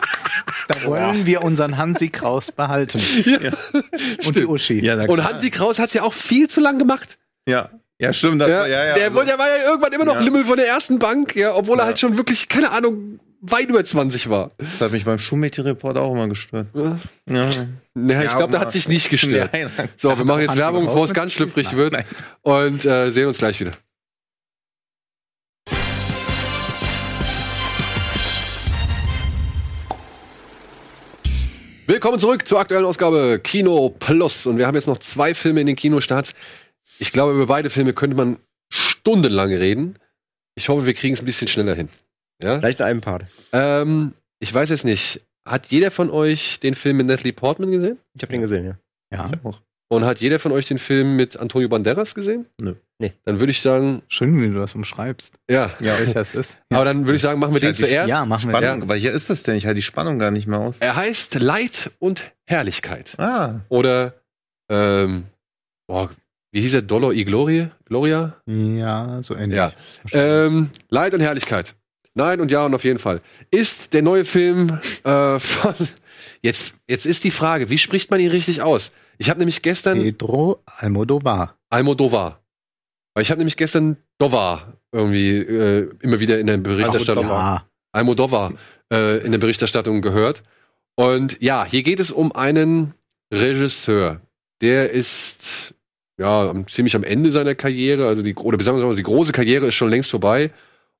Da 0.72 0.86
wollen 0.86 1.26
wir 1.26 1.42
unseren 1.42 1.76
Hansi 1.76 2.08
Kraus 2.10 2.50
behalten. 2.52 3.00
Und 4.26 4.36
die 4.36 4.46
Uschi. 4.46 4.84
Ja, 4.84 5.00
Und. 5.06 5.24
Hansi 5.24 5.50
Kraus 5.50 5.78
hat's 5.78 5.92
ja 5.92 6.02
auch 6.02 6.12
viel 6.12 6.48
zu 6.48 6.60
lang 6.60 6.78
gemacht. 6.78 7.18
Ja, 7.48 7.70
ja 7.98 8.12
stimmt. 8.12 8.40
Das 8.40 8.48
Ja, 8.50 8.60
war, 8.60 8.68
ja, 8.68 8.84
ja, 8.86 8.94
der, 8.94 9.04
also- 9.06 9.24
der 9.24 9.38
war 9.38 9.48
ja 9.48 9.64
irgendwann 9.64 9.92
immer 9.92 10.04
noch 10.04 10.14
Ja. 10.14 10.20
Limmel 10.20 10.44
von 10.44 10.56
der 10.56 10.68
ersten 10.68 10.98
Bank, 10.98 11.34
ja, 11.36 11.54
obwohl 11.54 11.76
er 11.78 11.82
Ja. 11.82 11.86
halt 11.86 11.98
schon 12.00 12.16
wirklich, 12.16 12.48
keine 12.48 12.70
Ahnung, 12.70 13.18
weit 13.40 13.68
über 13.68 13.84
20 13.84 14.30
war. 14.30 14.52
Das 14.58 14.80
hat 14.80 14.92
mich 14.92 15.04
beim 15.04 15.18
Schulmädchenreport 15.18 15.96
auch 15.98 16.12
immer 16.12 16.28
gestört. 16.28 16.68
Ja. 16.74 16.98
Ja. 17.28 17.48
Naja, 17.94 18.20
ich 18.22 18.30
Ja, 18.30 18.36
glaube, 18.38 18.52
der 18.52 18.60
hat 18.60 18.72
sich 18.72 18.88
nicht 18.88 19.10
gestört. 19.10 19.50
Nein, 19.52 19.68
nein. 19.76 19.88
So, 19.96 20.16
wir 20.16 20.24
machen 20.24 20.42
jetzt 20.42 20.56
Werbung, 20.56 20.86
bevor 20.86 21.04
es 21.04 21.12
ganz 21.12 21.32
schlüpfrig 21.32 21.74
wird. 21.76 21.92
nein. 21.92 22.04
Und 22.42 22.86
äh, 22.86 23.10
sehen 23.10 23.26
uns 23.26 23.38
gleich 23.38 23.58
wieder. 23.60 23.72
Willkommen 31.92 32.18
zurück 32.18 32.48
zur 32.48 32.58
aktuellen 32.58 32.86
Ausgabe 32.86 33.38
Kino 33.38 33.90
Plus. 33.90 34.46
Und 34.46 34.56
wir 34.56 34.66
haben 34.66 34.76
jetzt 34.76 34.88
noch 34.88 34.96
zwei 34.96 35.34
Filme 35.34 35.60
in 35.60 35.66
den 35.66 35.76
Kinostarts. 35.76 36.34
Ich 36.98 37.12
glaube, 37.12 37.34
über 37.34 37.46
beide 37.46 37.68
Filme 37.68 37.92
könnte 37.92 38.16
man 38.16 38.38
stundenlang 38.70 39.52
reden. 39.52 39.98
Ich 40.54 40.70
hoffe, 40.70 40.86
wir 40.86 40.94
kriegen 40.94 41.12
es 41.12 41.20
ein 41.20 41.26
bisschen 41.26 41.48
schneller 41.48 41.74
hin. 41.74 41.90
Ja? 42.42 42.60
Vielleicht 42.60 42.80
in 42.80 42.86
einem 42.86 43.00
Part. 43.02 43.26
Ähm, 43.52 44.14
ich 44.38 44.54
weiß 44.54 44.70
es 44.70 44.84
nicht. 44.84 45.20
Hat 45.44 45.66
jeder 45.66 45.90
von 45.90 46.08
euch 46.08 46.60
den 46.60 46.74
Film 46.74 46.96
mit 46.96 47.08
Natalie 47.08 47.34
Portman 47.34 47.70
gesehen? 47.70 47.98
Ich 48.14 48.22
habe 48.22 48.32
den 48.32 48.40
gesehen, 48.40 48.64
ja. 48.64 48.78
Ja. 49.12 49.30
Und 49.92 50.06
hat 50.06 50.20
jeder 50.20 50.38
von 50.38 50.52
euch 50.52 50.64
den 50.64 50.78
Film 50.78 51.16
mit 51.16 51.36
Antonio 51.36 51.68
Banderas 51.68 52.14
gesehen? 52.14 52.46
Nö. 52.58 52.76
Nee. 52.98 53.12
Dann 53.26 53.40
würde 53.40 53.50
ich 53.50 53.60
sagen, 53.60 54.00
Schön, 54.08 54.40
wie 54.40 54.48
du 54.48 54.54
das 54.58 54.74
umschreibst. 54.74 55.34
ja. 55.50 55.68
Ja, 55.80 55.98
Welcher 55.98 56.22
es 56.22 56.34
ist. 56.34 56.56
Aber 56.70 56.86
dann 56.86 57.00
würde 57.04 57.16
ich 57.16 57.20
sagen, 57.20 57.38
machen 57.38 57.52
wir 57.52 57.60
den 57.60 57.72
ich- 57.72 57.76
zuerst. 57.76 58.08
Ja, 58.08 58.24
machen 58.24 58.50
wir. 58.50 58.56
Spannung, 58.56 58.88
weil 58.88 58.98
hier 58.98 59.12
ist 59.12 59.28
das 59.28 59.42
denn? 59.42 59.54
Ich 59.56 59.66
halte 59.66 59.74
die 59.76 59.82
Spannung 59.82 60.18
gar 60.18 60.30
nicht 60.30 60.46
mehr 60.46 60.60
aus. 60.60 60.78
Er 60.80 60.96
heißt 60.96 61.34
Leid 61.34 61.90
und 61.98 62.24
Herrlichkeit. 62.46 63.18
Ah, 63.18 63.60
Oder, 63.68 64.14
ähm, 64.70 65.24
boah, 65.86 66.08
wie 66.52 66.62
hieß 66.62 66.72
er? 66.72 66.82
Dolor 66.82 67.12
y 67.12 67.26
Glorie? 67.26 67.66
Gloria? 67.84 68.40
Ja, 68.46 69.22
so 69.22 69.36
ähnlich. 69.36 69.58
Ja. 69.58 69.72
Ähm, 70.12 70.70
Leid 70.88 71.12
und 71.12 71.20
Herrlichkeit. 71.20 71.74
Nein 72.14 72.40
und 72.40 72.50
ja 72.50 72.64
und 72.64 72.74
auf 72.74 72.84
jeden 72.84 72.98
Fall. 72.98 73.20
Ist 73.50 73.92
der 73.92 74.00
neue 74.00 74.24
Film 74.24 74.78
äh, 75.04 75.38
von. 75.38 75.74
Jetzt, 76.40 76.72
jetzt 76.88 77.04
ist 77.04 77.24
die 77.24 77.30
Frage, 77.30 77.68
wie 77.68 77.78
spricht 77.78 78.10
man 78.10 78.20
ihn 78.20 78.30
richtig 78.30 78.62
aus? 78.62 78.90
Ich 79.18 79.30
habe 79.30 79.38
nämlich 79.38 79.62
gestern. 79.62 80.02
Pedro 80.02 80.62
Almodovar. 80.66 81.56
Almodovar. 81.70 82.40
Weil 83.14 83.22
ich 83.22 83.30
habe 83.30 83.38
nämlich 83.38 83.56
gestern 83.56 83.96
Dovar 84.18 84.78
irgendwie 84.90 85.36
äh, 85.36 85.90
immer 86.00 86.20
wieder 86.20 86.38
in 86.38 86.46
der 86.46 86.56
Berichterstattung. 86.56 87.26
Ja. 87.26 87.66
Almodovar 87.92 88.52
äh, 88.92 89.24
in 89.24 89.32
der 89.32 89.38
Berichterstattung 89.38 90.00
gehört. 90.00 90.42
Und 90.96 91.40
ja, 91.42 91.64
hier 91.64 91.82
geht 91.82 92.00
es 92.00 92.10
um 92.10 92.32
einen 92.32 92.94
Regisseur. 93.32 94.20
Der 94.60 94.90
ist 94.90 95.74
ja 96.18 96.54
ziemlich 96.66 96.94
am 96.94 97.04
Ende 97.04 97.30
seiner 97.30 97.54
Karriere, 97.54 98.06
also 98.06 98.22
die 98.22 98.34
oder 98.34 98.72
mal, 98.72 98.96
die 98.96 99.02
große 99.02 99.32
Karriere 99.32 99.66
ist 99.66 99.74
schon 99.74 99.90
längst 99.90 100.10
vorbei. 100.10 100.50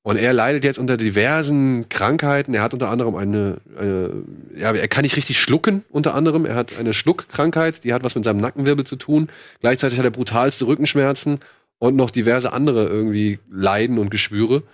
Und 0.05 0.17
er 0.17 0.33
leidet 0.33 0.65
jetzt 0.65 0.79
unter 0.79 0.97
diversen 0.97 1.89
Krankheiten. 1.89 2.55
Er 2.55 2.63
hat 2.63 2.75
unter 2.75 2.89
anderem 2.89 3.15
eine, 3.15 3.59
eine 3.79 4.25
ja, 4.57 4.73
er 4.73 4.89
kann 4.89 5.03
nicht 5.03 5.17
richtig 5.17 5.41
schlucken, 5.41 5.85
unter 5.91 6.15
anderem. 6.15 6.45
Er 6.45 6.57
hat 6.57 6.77
eine 6.79 6.93
Schluckkrankheit, 6.93 7.85
die 7.85 7.93
hat 7.93 8.03
was 8.03 8.17
mit 8.17 8.25
seinem 8.25 8.41
Nackenwirbel 8.41 8.85
zu 8.85 8.97
tun. 8.97 9.29
Gleichzeitig 9.61 9.99
hat 9.99 10.05
er 10.05 10.11
brutalste 10.11 10.67
Rückenschmerzen 10.67 11.39
und 11.79 11.95
noch 11.95 12.11
diverse 12.11 12.53
andere 12.53 12.87
irgendwie 12.87 13.39
Leiden 13.49 13.99
und 13.99 14.11
Geschwüre. 14.11 14.65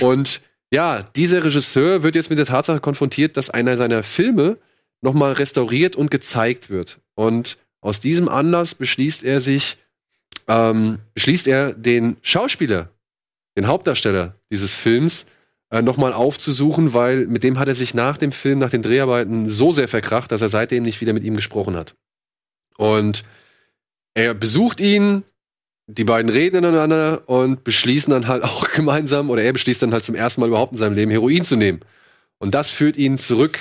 Und 0.00 0.42
ja, 0.70 1.02
dieser 1.16 1.44
Regisseur 1.44 2.02
wird 2.02 2.14
jetzt 2.14 2.28
mit 2.28 2.38
der 2.38 2.46
Tatsache 2.46 2.80
konfrontiert, 2.80 3.38
dass 3.38 3.48
einer 3.48 3.78
seiner 3.78 4.02
Filme 4.02 4.58
nochmal 5.00 5.32
restauriert 5.32 5.96
und 5.96 6.10
gezeigt 6.10 6.68
wird. 6.68 6.98
Und 7.14 7.56
aus 7.80 8.02
diesem 8.02 8.28
Anlass 8.28 8.74
beschließt 8.74 9.24
er 9.24 9.40
sich, 9.40 9.78
ähm, 10.46 10.98
beschließt 11.14 11.46
er, 11.46 11.72
den 11.72 12.18
Schauspieler, 12.20 12.90
den 13.58 13.66
Hauptdarsteller 13.66 14.34
dieses 14.50 14.74
Films, 14.74 15.26
äh, 15.70 15.82
nochmal 15.82 16.12
aufzusuchen, 16.12 16.94
weil 16.94 17.26
mit 17.26 17.42
dem 17.42 17.58
hat 17.58 17.68
er 17.68 17.74
sich 17.74 17.92
nach 17.92 18.16
dem 18.16 18.32
Film, 18.32 18.58
nach 18.58 18.70
den 18.70 18.82
Dreharbeiten 18.82 19.48
so 19.48 19.72
sehr 19.72 19.88
verkracht, 19.88 20.32
dass 20.32 20.40
er 20.40 20.48
seitdem 20.48 20.84
nicht 20.84 21.00
wieder 21.00 21.12
mit 21.12 21.24
ihm 21.24 21.34
gesprochen 21.34 21.76
hat. 21.76 21.94
Und 22.76 23.24
er 24.14 24.34
besucht 24.34 24.80
ihn, 24.80 25.24
die 25.86 26.04
beiden 26.04 26.30
reden 26.30 26.56
ineinander 26.56 27.28
und 27.28 27.64
beschließen 27.64 28.10
dann 28.10 28.28
halt 28.28 28.42
auch 28.44 28.70
gemeinsam, 28.70 29.28
oder 29.28 29.42
er 29.42 29.52
beschließt 29.52 29.82
dann 29.82 29.92
halt 29.92 30.04
zum 30.04 30.14
ersten 30.14 30.40
Mal 30.40 30.48
überhaupt 30.48 30.72
in 30.72 30.78
seinem 30.78 30.94
Leben 30.94 31.10
Heroin 31.10 31.44
zu 31.44 31.56
nehmen. 31.56 31.80
Und 32.38 32.54
das 32.54 32.70
führt 32.70 32.96
ihn 32.96 33.18
zurück, 33.18 33.58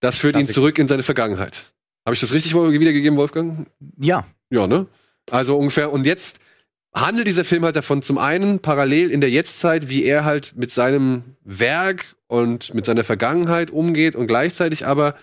das 0.00 0.18
führt 0.18 0.36
ihn 0.36 0.48
zurück 0.48 0.78
in 0.78 0.88
seine 0.88 1.04
Vergangenheit. 1.04 1.72
Habe 2.04 2.14
ich 2.14 2.20
das 2.20 2.32
richtig 2.32 2.54
wiedergegeben, 2.54 3.16
Wolfgang? 3.16 3.68
Ja, 3.98 4.26
Ja, 4.50 4.66
ne? 4.66 4.86
Also 5.30 5.56
ungefähr. 5.56 5.92
Und 5.92 6.06
jetzt 6.06 6.40
handelt 6.94 7.26
dieser 7.26 7.44
Film 7.44 7.64
halt 7.64 7.76
davon, 7.76 8.02
zum 8.02 8.18
einen 8.18 8.60
parallel 8.60 9.10
in 9.10 9.20
der 9.20 9.30
Jetztzeit, 9.30 9.88
wie 9.88 10.04
er 10.04 10.24
halt 10.24 10.54
mit 10.56 10.70
seinem 10.70 11.36
Werk 11.44 12.16
und 12.26 12.74
mit 12.74 12.84
seiner 12.84 13.04
Vergangenheit 13.04 13.70
umgeht 13.70 14.16
und 14.16 14.26
gleichzeitig 14.26 14.86
aber 14.86 15.14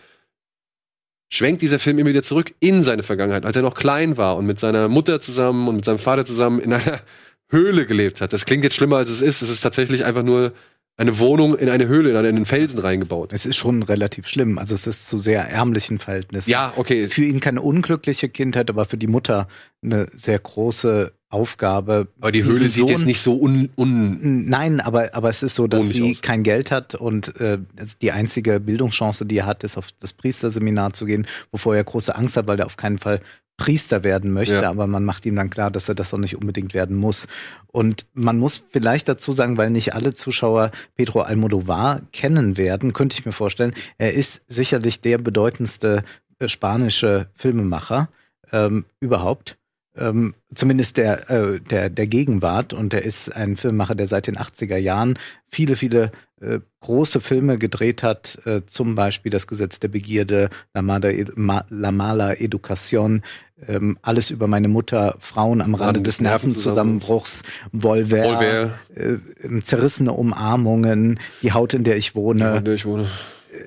schwenkt 1.29 1.61
dieser 1.61 1.79
Film 1.79 1.99
immer 1.99 2.09
wieder 2.09 2.23
zurück 2.23 2.53
in 2.59 2.83
seine 2.83 3.03
Vergangenheit, 3.03 3.45
als 3.45 3.55
er 3.55 3.61
noch 3.61 3.75
klein 3.75 4.17
war 4.17 4.37
und 4.37 4.45
mit 4.45 4.59
seiner 4.59 4.87
Mutter 4.87 5.19
zusammen 5.19 5.67
und 5.67 5.75
mit 5.77 5.85
seinem 5.85 5.99
Vater 5.99 6.25
zusammen 6.25 6.59
in 6.59 6.73
einer 6.73 7.01
Höhle 7.49 7.85
gelebt 7.85 8.21
hat. 8.21 8.33
Das 8.33 8.45
klingt 8.45 8.63
jetzt 8.63 8.75
schlimmer, 8.75 8.97
als 8.97 9.09
es 9.09 9.21
ist. 9.21 9.41
Es 9.41 9.49
ist 9.49 9.61
tatsächlich 9.61 10.03
einfach 10.05 10.23
nur 10.23 10.53
eine 10.97 11.19
Wohnung 11.19 11.57
in 11.57 11.69
eine 11.69 11.87
Höhle, 11.87 12.11
in 12.11 12.17
einen 12.17 12.45
Felsen 12.45 12.79
reingebaut. 12.79 13.33
es 13.33 13.45
ist 13.45 13.57
schon 13.57 13.83
relativ 13.83 14.27
schlimm. 14.27 14.57
Also 14.57 14.73
es 14.73 14.87
ist 14.87 15.07
zu 15.07 15.19
sehr 15.19 15.41
ärmlichen 15.49 15.99
Verhältnissen. 15.99 16.49
Ja, 16.49 16.73
okay. 16.77 17.07
Für 17.07 17.23
ihn 17.23 17.41
keine 17.41 17.61
unglückliche 17.61 18.29
Kindheit, 18.29 18.69
aber 18.69 18.85
für 18.85 18.97
die 18.97 19.07
Mutter 19.07 19.47
eine 19.83 20.07
sehr 20.15 20.39
große 20.39 21.11
Aufgabe. 21.29 22.07
Aber 22.21 22.31
die 22.31 22.45
Höhle 22.45 22.69
sieht 22.69 22.87
jetzt 22.87 23.05
nicht 23.05 23.19
so 23.19 23.35
un, 23.35 23.69
un 23.75 24.47
Nein, 24.47 24.79
aber, 24.79 25.13
aber 25.13 25.29
es 25.29 25.43
ist 25.43 25.55
so, 25.55 25.67
dass 25.67 25.89
sie 25.89 26.13
aus. 26.13 26.21
kein 26.21 26.43
Geld 26.43 26.71
hat 26.71 26.95
und 26.95 27.35
äh, 27.41 27.57
die 28.01 28.13
einzige 28.13 28.61
Bildungschance, 28.61 29.25
die 29.25 29.39
er 29.39 29.45
hat, 29.45 29.65
ist 29.65 29.77
auf 29.77 29.89
das 29.99 30.13
Priesterseminar 30.13 30.93
zu 30.93 31.05
gehen, 31.05 31.27
wovor 31.51 31.75
er 31.75 31.83
große 31.83 32.15
Angst 32.15 32.37
hat, 32.37 32.47
weil 32.47 32.59
er 32.59 32.67
auf 32.67 32.77
keinen 32.77 32.99
Fall 32.99 33.19
Priester 33.57 34.03
werden 34.03 34.33
möchte, 34.33 34.55
Ja. 34.55 34.69
aber 34.69 34.85
man 34.87 35.05
macht 35.05 35.25
ihm 35.25 35.35
dann 35.35 35.49
klar, 35.49 35.71
dass 35.71 35.87
er 35.87 35.95
das 35.95 36.13
auch 36.13 36.17
nicht 36.17 36.35
unbedingt 36.35 36.73
werden 36.73 36.95
muss. 36.97 37.27
Und 37.67 38.05
man 38.13 38.37
muss 38.37 38.63
vielleicht 38.69 39.07
dazu 39.07 39.31
sagen, 39.31 39.57
weil 39.57 39.69
nicht 39.69 39.93
alle 39.93 40.13
Zuschauer 40.13 40.71
Pedro 40.95 41.21
Almodovar 41.21 42.01
kennen 42.11 42.57
werden, 42.57 42.93
könnte 42.93 43.17
ich 43.17 43.25
mir 43.25 43.31
vorstellen, 43.31 43.73
er 43.97 44.13
ist 44.13 44.41
sicherlich 44.47 45.01
der 45.01 45.17
bedeutendste 45.19 46.03
äh, 46.39 46.47
spanische 46.49 47.29
Filmemacher 47.33 48.09
ähm, 48.51 48.85
überhaupt. 48.99 49.57
Ähm, 49.97 50.33
zumindest 50.53 50.97
der, 50.97 51.29
äh, 51.29 51.59
der, 51.59 51.89
der 51.89 52.07
Gegenwart. 52.07 52.73
Und 52.73 52.93
er 52.93 53.03
ist 53.03 53.33
ein 53.35 53.55
Filmemacher, 53.55 53.95
der 53.95 54.07
seit 54.07 54.27
den 54.27 54.37
80er 54.37 54.77
Jahren 54.77 55.17
viele, 55.49 55.75
viele 55.75 56.11
äh, 56.41 56.59
große 56.81 57.21
Filme 57.21 57.57
gedreht 57.57 58.03
hat. 58.03 58.39
Äh, 58.45 58.61
zum 58.65 58.95
Beispiel 58.95 59.29
Das 59.31 59.47
Gesetz 59.47 59.79
der 59.79 59.87
Begierde, 59.87 60.49
La 60.73 60.81
Mala, 60.81 61.09
Ma, 61.35 61.65
La 61.69 61.91
Mala 61.91 62.31
Educación, 62.33 63.21
ähm, 63.67 63.97
Alles 64.01 64.31
über 64.31 64.47
meine 64.47 64.67
Mutter, 64.67 65.15
Frauen 65.19 65.61
am 65.61 65.75
Rande 65.75 66.01
des 66.01 66.19
Nervenzusammenbruchs, 66.19 67.41
Volver, 67.71 68.23
Volver. 68.25 68.79
äh, 68.95 69.61
zerrissene 69.63 70.11
Umarmungen, 70.11 71.19
Die 71.41 71.53
Haut, 71.53 71.73
in 71.73 71.85
der 71.85 71.95
ich 71.95 72.15
wohne 72.15 72.61
Ja, 72.65 72.73
ich 72.73 72.85
wohne. 72.85 73.07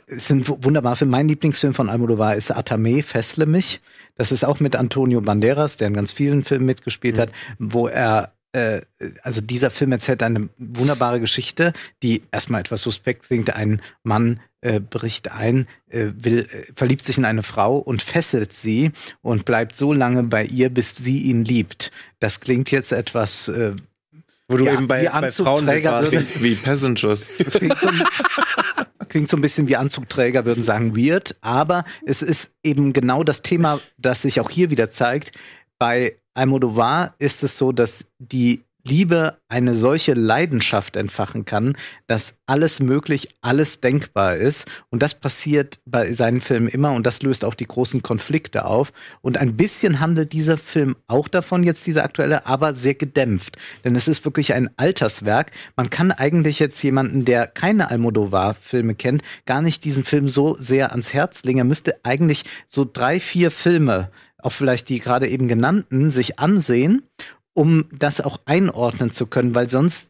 Es 0.06 0.26
sind 0.26 0.48
wu- 0.48 0.58
wunderbar. 0.62 0.96
Für 0.96 1.06
mein 1.06 1.28
Lieblingsfilm 1.28 1.74
von 1.74 1.88
Almodovar 1.88 2.34
ist 2.36 2.50
Atame, 2.50 3.02
Fessle 3.02 3.46
mich. 3.46 3.80
Das 4.16 4.32
ist 4.32 4.44
auch 4.44 4.60
mit 4.60 4.76
Antonio 4.76 5.20
Banderas, 5.20 5.76
der 5.76 5.88
in 5.88 5.94
ganz 5.94 6.12
vielen 6.12 6.44
Filmen 6.44 6.66
mitgespielt 6.66 7.18
hat, 7.18 7.30
wo 7.58 7.86
er 7.88 8.32
äh, 8.52 8.80
also 9.22 9.40
dieser 9.40 9.70
Film 9.70 9.92
erzählt 9.92 10.22
eine 10.22 10.48
wunderbare 10.58 11.20
Geschichte, 11.20 11.72
die 12.02 12.22
erstmal 12.32 12.60
etwas 12.62 12.80
suspekt 12.82 13.26
klingt. 13.26 13.54
Ein 13.54 13.82
Mann 14.02 14.40
äh, 14.62 14.80
bricht 14.80 15.30
ein, 15.30 15.66
äh, 15.90 16.06
will, 16.16 16.40
äh, 16.50 16.64
verliebt 16.74 17.04
sich 17.04 17.18
in 17.18 17.24
eine 17.26 17.42
Frau 17.42 17.76
und 17.76 18.02
fesselt 18.02 18.52
sie 18.54 18.90
und 19.22 19.44
bleibt 19.44 19.76
so 19.76 19.92
lange 19.92 20.22
bei 20.24 20.44
ihr, 20.44 20.70
bis 20.70 20.96
sie 20.96 21.18
ihn 21.18 21.44
liebt. 21.44 21.92
Das 22.20 22.40
klingt 22.40 22.70
jetzt 22.70 22.90
etwas 22.92 23.48
äh, 23.48 23.74
Wo 24.48 24.56
du 24.56 24.64
wie, 24.64 24.68
eben 24.70 24.88
bei, 24.88 25.02
wie 25.02 25.08
bei 25.20 25.30
Frauen 25.30 25.66
würden, 25.66 26.26
Wie 26.40 26.54
Passengers. 26.54 27.28
das 27.38 27.52
klingt 27.52 27.78
so, 27.78 27.88
klingt 29.08 29.28
so 29.28 29.36
ein 29.36 29.40
bisschen 29.40 29.68
wie 29.68 29.76
Anzugträger 29.76 30.44
würden 30.44 30.62
sagen 30.62 30.96
weird, 30.96 31.36
aber 31.40 31.84
es 32.06 32.22
ist 32.22 32.50
eben 32.62 32.92
genau 32.92 33.24
das 33.24 33.42
Thema, 33.42 33.80
das 33.96 34.22
sich 34.22 34.40
auch 34.40 34.50
hier 34.50 34.70
wieder 34.70 34.90
zeigt. 34.90 35.32
Bei 35.78 36.16
Almodovar 36.34 37.14
ist 37.18 37.42
es 37.42 37.58
so, 37.58 37.72
dass 37.72 38.04
die 38.18 38.62
Liebe 38.88 39.38
eine 39.48 39.74
solche 39.74 40.14
Leidenschaft 40.14 40.96
entfachen 40.96 41.44
kann, 41.44 41.76
dass 42.06 42.34
alles 42.46 42.80
möglich, 42.80 43.28
alles 43.40 43.80
denkbar 43.80 44.36
ist. 44.36 44.66
Und 44.90 45.02
das 45.02 45.14
passiert 45.14 45.78
bei 45.84 46.12
seinen 46.12 46.40
Filmen 46.40 46.68
immer 46.68 46.92
und 46.92 47.06
das 47.06 47.22
löst 47.22 47.44
auch 47.44 47.54
die 47.54 47.66
großen 47.66 48.02
Konflikte 48.02 48.64
auf. 48.64 48.92
Und 49.20 49.38
ein 49.38 49.56
bisschen 49.56 50.00
handelt 50.00 50.32
dieser 50.32 50.58
Film 50.58 50.96
auch 51.06 51.28
davon, 51.28 51.62
jetzt 51.62 51.86
dieser 51.86 52.04
aktuelle, 52.04 52.46
aber 52.46 52.74
sehr 52.74 52.94
gedämpft. 52.94 53.56
Denn 53.84 53.94
es 53.94 54.08
ist 54.08 54.24
wirklich 54.24 54.54
ein 54.54 54.70
Alterswerk. 54.76 55.52
Man 55.76 55.90
kann 55.90 56.12
eigentlich 56.12 56.58
jetzt 56.58 56.82
jemanden, 56.82 57.24
der 57.24 57.46
keine 57.46 57.90
Almodovar-Filme 57.90 58.94
kennt, 58.94 59.22
gar 59.46 59.62
nicht 59.62 59.84
diesen 59.84 60.04
Film 60.04 60.28
so 60.28 60.56
sehr 60.56 60.90
ans 60.90 61.12
Herz 61.12 61.42
legen. 61.44 61.58
Er 61.58 61.64
müsste 61.64 62.00
eigentlich 62.02 62.44
so 62.66 62.88
drei, 62.90 63.20
vier 63.20 63.50
Filme 63.50 64.10
auch 64.40 64.52
vielleicht 64.52 64.88
die 64.88 65.00
gerade 65.00 65.26
eben 65.26 65.48
genannten, 65.48 66.10
sich 66.10 66.38
ansehen, 66.38 67.02
um 67.58 67.86
das 67.90 68.20
auch 68.20 68.38
einordnen 68.44 69.10
zu 69.10 69.26
können, 69.26 69.56
weil 69.56 69.68
sonst 69.68 70.06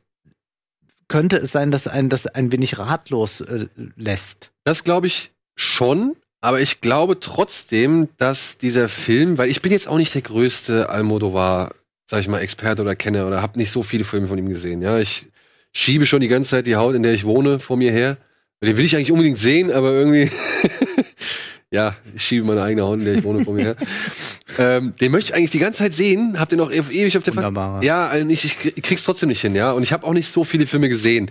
könnte 1.08 1.38
es 1.38 1.50
sein, 1.50 1.70
dass 1.70 1.86
ein 1.86 2.10
das 2.10 2.26
ein 2.26 2.52
wenig 2.52 2.78
ratlos 2.78 3.40
äh, 3.40 3.68
lässt. 3.96 4.50
Das 4.64 4.84
glaube 4.84 5.06
ich 5.06 5.32
schon, 5.56 6.14
aber 6.42 6.60
ich 6.60 6.82
glaube 6.82 7.20
trotzdem, 7.20 8.10
dass 8.18 8.58
dieser 8.58 8.90
Film, 8.90 9.38
weil 9.38 9.48
ich 9.48 9.62
bin 9.62 9.72
jetzt 9.72 9.88
auch 9.88 9.96
nicht 9.96 10.14
der 10.14 10.20
größte 10.20 10.90
Almodovar, 10.90 11.74
sag 12.04 12.20
ich 12.20 12.28
mal, 12.28 12.40
Experte 12.40 12.82
oder 12.82 12.94
Kenner 12.94 13.26
oder 13.26 13.40
habe 13.40 13.58
nicht 13.58 13.72
so 13.72 13.82
viele 13.82 14.04
Filme 14.04 14.28
von 14.28 14.36
ihm 14.36 14.50
gesehen. 14.50 14.82
Ja, 14.82 14.98
ich 14.98 15.28
schiebe 15.72 16.04
schon 16.04 16.20
die 16.20 16.28
ganze 16.28 16.50
Zeit 16.50 16.66
die 16.66 16.76
Haut, 16.76 16.94
in 16.94 17.02
der 17.02 17.14
ich 17.14 17.24
wohne, 17.24 17.60
vor 17.60 17.78
mir 17.78 17.92
her. 17.92 18.18
Den 18.62 18.76
will 18.76 18.84
ich 18.84 18.94
eigentlich 18.94 19.12
unbedingt 19.12 19.38
sehen, 19.38 19.72
aber 19.72 19.92
irgendwie, 19.92 20.30
ja, 21.70 21.96
ich 22.14 22.22
schiebe 22.22 22.46
meine 22.46 22.62
eigene 22.62 22.82
Haut, 22.82 22.98
in 22.98 23.04
der 23.04 23.14
ich 23.14 23.24
wohne, 23.24 23.44
vor 23.44 23.54
mir 23.54 23.64
her. 23.64 23.76
ähm, 24.58 24.94
den 25.00 25.12
möchte 25.12 25.32
ich 25.32 25.36
eigentlich 25.36 25.50
die 25.50 25.58
ganze 25.58 25.78
Zeit 25.80 25.94
sehen. 25.94 26.38
Hab 26.38 26.48
den 26.48 26.60
auch 26.60 26.70
e- 26.70 26.76
ewig 26.78 27.16
auf 27.16 27.22
der 27.22 27.32
Ver 27.34 27.42
Wunderbarer. 27.44 27.82
Ja, 27.84 28.06
also 28.08 28.26
ich, 28.28 28.44
ich 28.44 28.58
krieg- 28.58 28.82
krieg's 28.82 29.04
trotzdem 29.04 29.28
nicht 29.28 29.40
hin, 29.40 29.54
ja. 29.54 29.72
Und 29.72 29.82
ich 29.82 29.92
habe 29.92 30.06
auch 30.06 30.12
nicht 30.14 30.30
so 30.30 30.44
viele 30.44 30.66
Filme 30.66 30.88
gesehen. 30.88 31.30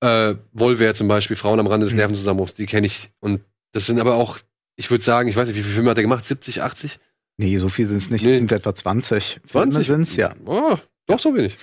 Äh, 0.00 0.34
Volver 0.52 0.94
zum 0.94 1.08
Beispiel, 1.08 1.36
Frauen 1.36 1.60
am 1.60 1.66
Rande 1.66 1.86
des 1.86 1.94
Nervenzusammenbruchs, 1.94 2.54
die 2.54 2.66
kenne 2.66 2.86
ich. 2.86 3.10
Und 3.20 3.40
das 3.72 3.86
sind 3.86 4.00
aber 4.00 4.14
auch, 4.14 4.38
ich 4.76 4.90
würde 4.90 5.04
sagen, 5.04 5.28
ich 5.28 5.36
weiß 5.36 5.48
nicht, 5.48 5.56
wie 5.56 5.62
viele 5.62 5.74
Filme 5.74 5.90
hat 5.90 5.98
er 5.98 6.02
gemacht? 6.02 6.24
70, 6.24 6.62
80? 6.62 6.98
Nee, 7.36 7.56
so 7.58 7.68
viel 7.68 7.86
sind 7.86 7.96
es 7.98 8.10
nicht. 8.10 8.24
Nee. 8.24 8.32
Es 8.32 8.38
sind 8.38 8.52
etwa 8.52 8.74
20. 8.74 9.40
20? 9.46 9.50
Filme 9.50 9.84
sind's, 9.84 10.16
ja. 10.16 10.32
Oh, 10.46 10.76
doch 11.06 11.18
so 11.18 11.34
wenig. 11.34 11.56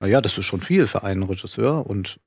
Naja, 0.00 0.20
das 0.20 0.36
ist 0.38 0.44
schon 0.46 0.60
viel 0.60 0.86
für 0.86 1.02
einen 1.02 1.22
Regisseur 1.24 1.86
und 1.86 2.18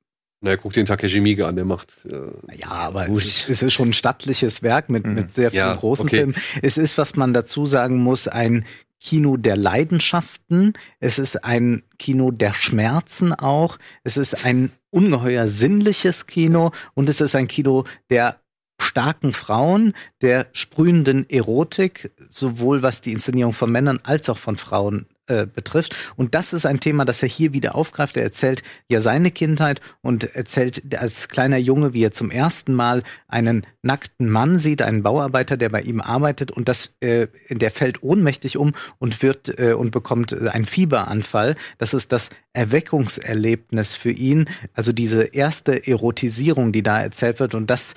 Na, 0.44 0.56
guck 0.56 0.74
den 0.74 0.88
Takeshi 0.88 1.22
Miike 1.22 1.46
an, 1.46 1.56
der 1.56 1.66
macht. 1.66 1.94
Äh, 2.04 2.56
Ja, 2.58 2.70
aber 2.70 3.08
es 3.08 3.26
ist, 3.26 3.50
es 3.50 3.62
ist 3.62 3.74
schon 3.74 3.90
ein 3.90 3.94
stattliches 3.94 4.64
Werk 4.64 4.90
mit, 4.90 5.06
mit 5.06 5.34
sehr 5.34 5.52
vielen 5.52 5.68
Ja, 5.68 5.76
großen 5.76 6.08
okay. 6.08 6.18
Filmen. 6.18 6.36
Es 6.64 6.78
ist, 6.78 6.98
was 6.98 7.16
man 7.16 7.32
dazu 7.32 7.68
sagen 7.68 8.00
muss, 8.00 8.28
ein 8.28 8.66
Kino 9.00 9.38
der 9.38 9.56
Leidenschaften. 9.56 10.74
Es 11.00 11.20
ist 11.20 11.44
ein 11.46 11.84
Kino 12.00 12.32
der 12.32 12.54
Schmerzen 12.54 13.34
auch. 13.34 13.78
Es 14.04 14.18
ist 14.18 14.44
ein 14.44 14.72
ungeheuer 14.90 15.48
sinnliches 15.48 16.26
Kino 16.26 16.72
und 16.96 17.08
es 17.08 17.22
ist 17.22 17.36
ein 17.36 17.48
Kino 17.48 17.86
der 18.10 18.38
starken 18.80 19.32
Frauen, 19.34 19.94
der 20.22 20.48
sprühenden 20.54 21.30
Erotik, 21.30 22.12
sowohl 22.32 22.82
was 22.82 23.02
die 23.02 23.12
Inszenierung 23.12 23.54
von 23.54 23.72
Männern 23.72 24.00
als 24.04 24.28
auch 24.28 24.40
von 24.40 24.56
Frauen 24.56 25.06
äh, 25.32 25.48
betrifft. 25.48 25.96
Und 26.16 26.36
das 26.36 26.52
ist 26.52 26.66
ein 26.66 26.80
Thema, 26.80 27.06
das 27.06 27.24
er 27.24 27.30
hier 27.30 27.54
wieder 27.54 27.76
aufgreift. 27.76 28.18
Er 28.18 28.24
erzählt 28.24 28.64
ja 28.90 29.00
seine 29.00 29.32
Kindheit 29.32 29.80
und 30.02 30.36
erzählt 30.36 30.96
als 30.98 31.30
kleiner 31.30 31.58
Junge, 31.58 31.94
wie 31.94 32.04
er 32.04 32.12
zum 32.12 32.32
ersten 32.32 32.74
Mal 32.74 33.04
einen 33.28 33.66
nackten 33.82 34.30
Mann 34.30 34.60
sieht, 34.60 34.82
einen 34.82 35.04
Bauarbeiter, 35.04 35.58
der 35.58 35.70
bei 35.70 35.82
ihm 35.82 36.02
arbeitet 36.02 36.52
und 36.52 36.68
das, 36.68 36.96
äh, 37.00 37.28
der 37.50 37.72
fällt 37.72 38.04
ohnmächtig 38.04 38.58
um 38.58 38.74
und 39.00 39.22
wird 39.22 39.58
äh, 39.60 39.74
und 39.74 39.92
bekommt 39.92 40.34
äh, 40.34 40.50
einen 40.50 40.66
Fieberanfall. 40.66 41.56
Das 41.78 41.94
ist 41.94 42.12
das 42.12 42.30
Erweckungserlebnis 42.54 43.96
für 43.96 44.12
ihn. 44.12 44.50
Also 44.74 44.92
diese 44.92 45.24
erste 45.24 45.88
Erotisierung, 45.88 46.72
die 46.72 46.84
da 46.84 47.02
erzählt 47.02 47.40
wird 47.40 47.56
und 47.56 47.70
das 47.70 47.94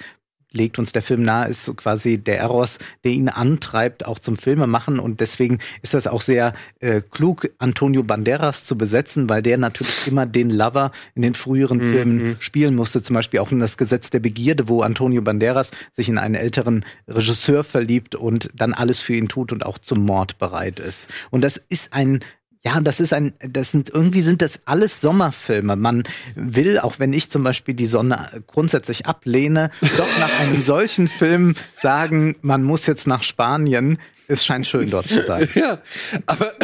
legt 0.54 0.78
uns 0.78 0.92
der 0.92 1.02
Film 1.02 1.22
nahe, 1.22 1.48
ist 1.48 1.64
so 1.64 1.74
quasi 1.74 2.18
der 2.18 2.38
Eros, 2.38 2.78
der 3.04 3.12
ihn 3.12 3.28
antreibt, 3.28 4.06
auch 4.06 4.18
zum 4.18 4.36
Filme 4.36 4.66
machen. 4.66 4.98
Und 4.98 5.20
deswegen 5.20 5.58
ist 5.82 5.94
das 5.94 6.06
auch 6.06 6.22
sehr 6.22 6.54
äh, 6.80 7.00
klug, 7.00 7.50
Antonio 7.58 8.02
Banderas 8.02 8.64
zu 8.64 8.76
besetzen, 8.76 9.28
weil 9.28 9.42
der 9.42 9.58
natürlich 9.58 10.06
immer 10.06 10.26
den 10.26 10.50
Lover 10.50 10.92
in 11.14 11.22
den 11.22 11.34
früheren 11.34 11.80
Filmen 11.80 12.36
spielen 12.40 12.74
musste. 12.74 13.02
Zum 13.02 13.14
Beispiel 13.14 13.40
auch 13.40 13.52
in 13.52 13.60
das 13.60 13.76
Gesetz 13.76 14.10
der 14.10 14.20
Begierde, 14.20 14.68
wo 14.68 14.82
Antonio 14.82 15.22
Banderas 15.22 15.70
sich 15.92 16.08
in 16.08 16.18
einen 16.18 16.34
älteren 16.34 16.84
Regisseur 17.08 17.64
verliebt 17.64 18.14
und 18.14 18.48
dann 18.54 18.72
alles 18.72 19.00
für 19.00 19.14
ihn 19.14 19.28
tut 19.28 19.52
und 19.52 19.66
auch 19.66 19.78
zum 19.78 20.04
Mord 20.04 20.38
bereit 20.38 20.80
ist. 20.80 21.08
Und 21.30 21.42
das 21.42 21.56
ist 21.56 21.92
ein 21.92 22.20
ja, 22.66 22.80
das 22.80 22.98
ist 23.00 23.12
ein, 23.12 23.34
das 23.40 23.72
sind, 23.72 23.90
irgendwie 23.90 24.22
sind 24.22 24.40
das 24.40 24.60
alles 24.64 25.00
Sommerfilme. 25.00 25.76
Man 25.76 26.02
will, 26.34 26.78
auch 26.78 26.98
wenn 26.98 27.12
ich 27.12 27.28
zum 27.28 27.44
Beispiel 27.44 27.74
die 27.74 27.86
Sonne 27.86 28.42
grundsätzlich 28.46 29.04
ablehne, 29.06 29.70
doch 29.98 30.18
nach 30.18 30.40
einem 30.40 30.62
solchen 30.62 31.06
Film 31.08 31.54
sagen, 31.82 32.36
man 32.40 32.62
muss 32.62 32.86
jetzt 32.86 33.06
nach 33.06 33.22
Spanien. 33.22 33.98
Es 34.28 34.44
scheint 34.44 34.66
schön 34.66 34.88
dort 34.90 35.08
zu 35.08 35.20
sein. 35.22 35.46
ja, 35.54 35.78
aber 36.24 36.54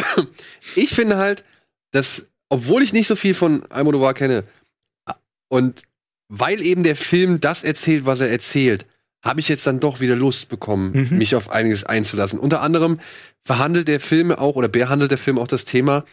ich 0.75 0.89
finde 0.89 1.17
halt, 1.17 1.43
dass, 1.91 2.23
obwohl 2.49 2.81
ich 2.81 2.93
nicht 2.93 3.07
so 3.07 3.15
viel 3.15 3.35
von 3.35 3.63
Almodovar 3.69 4.15
kenne 4.15 4.43
und 5.49 5.83
weil 6.29 6.61
eben 6.61 6.83
der 6.83 6.95
Film 6.95 7.41
das 7.41 7.63
erzählt, 7.63 8.05
was 8.05 8.21
er 8.21 8.31
erzählt, 8.31 8.85
habe 9.23 9.39
ich 9.39 9.49
jetzt 9.49 9.67
dann 9.67 9.79
doch 9.79 9.99
wieder 9.99 10.15
Lust 10.15 10.49
bekommen, 10.49 11.07
Mhm. 11.11 11.17
mich 11.19 11.35
auf 11.35 11.51
einiges 11.51 11.83
einzulassen. 11.83 12.39
Unter 12.39 12.61
anderem 12.61 12.99
verhandelt 13.43 13.87
der 13.87 13.99
Film 13.99 14.31
auch 14.31 14.55
oder 14.55 14.67
behandelt 14.67 15.11
der 15.11 15.17
Film 15.17 15.39
auch 15.39 15.47
das 15.47 15.65
Thema 15.65 16.05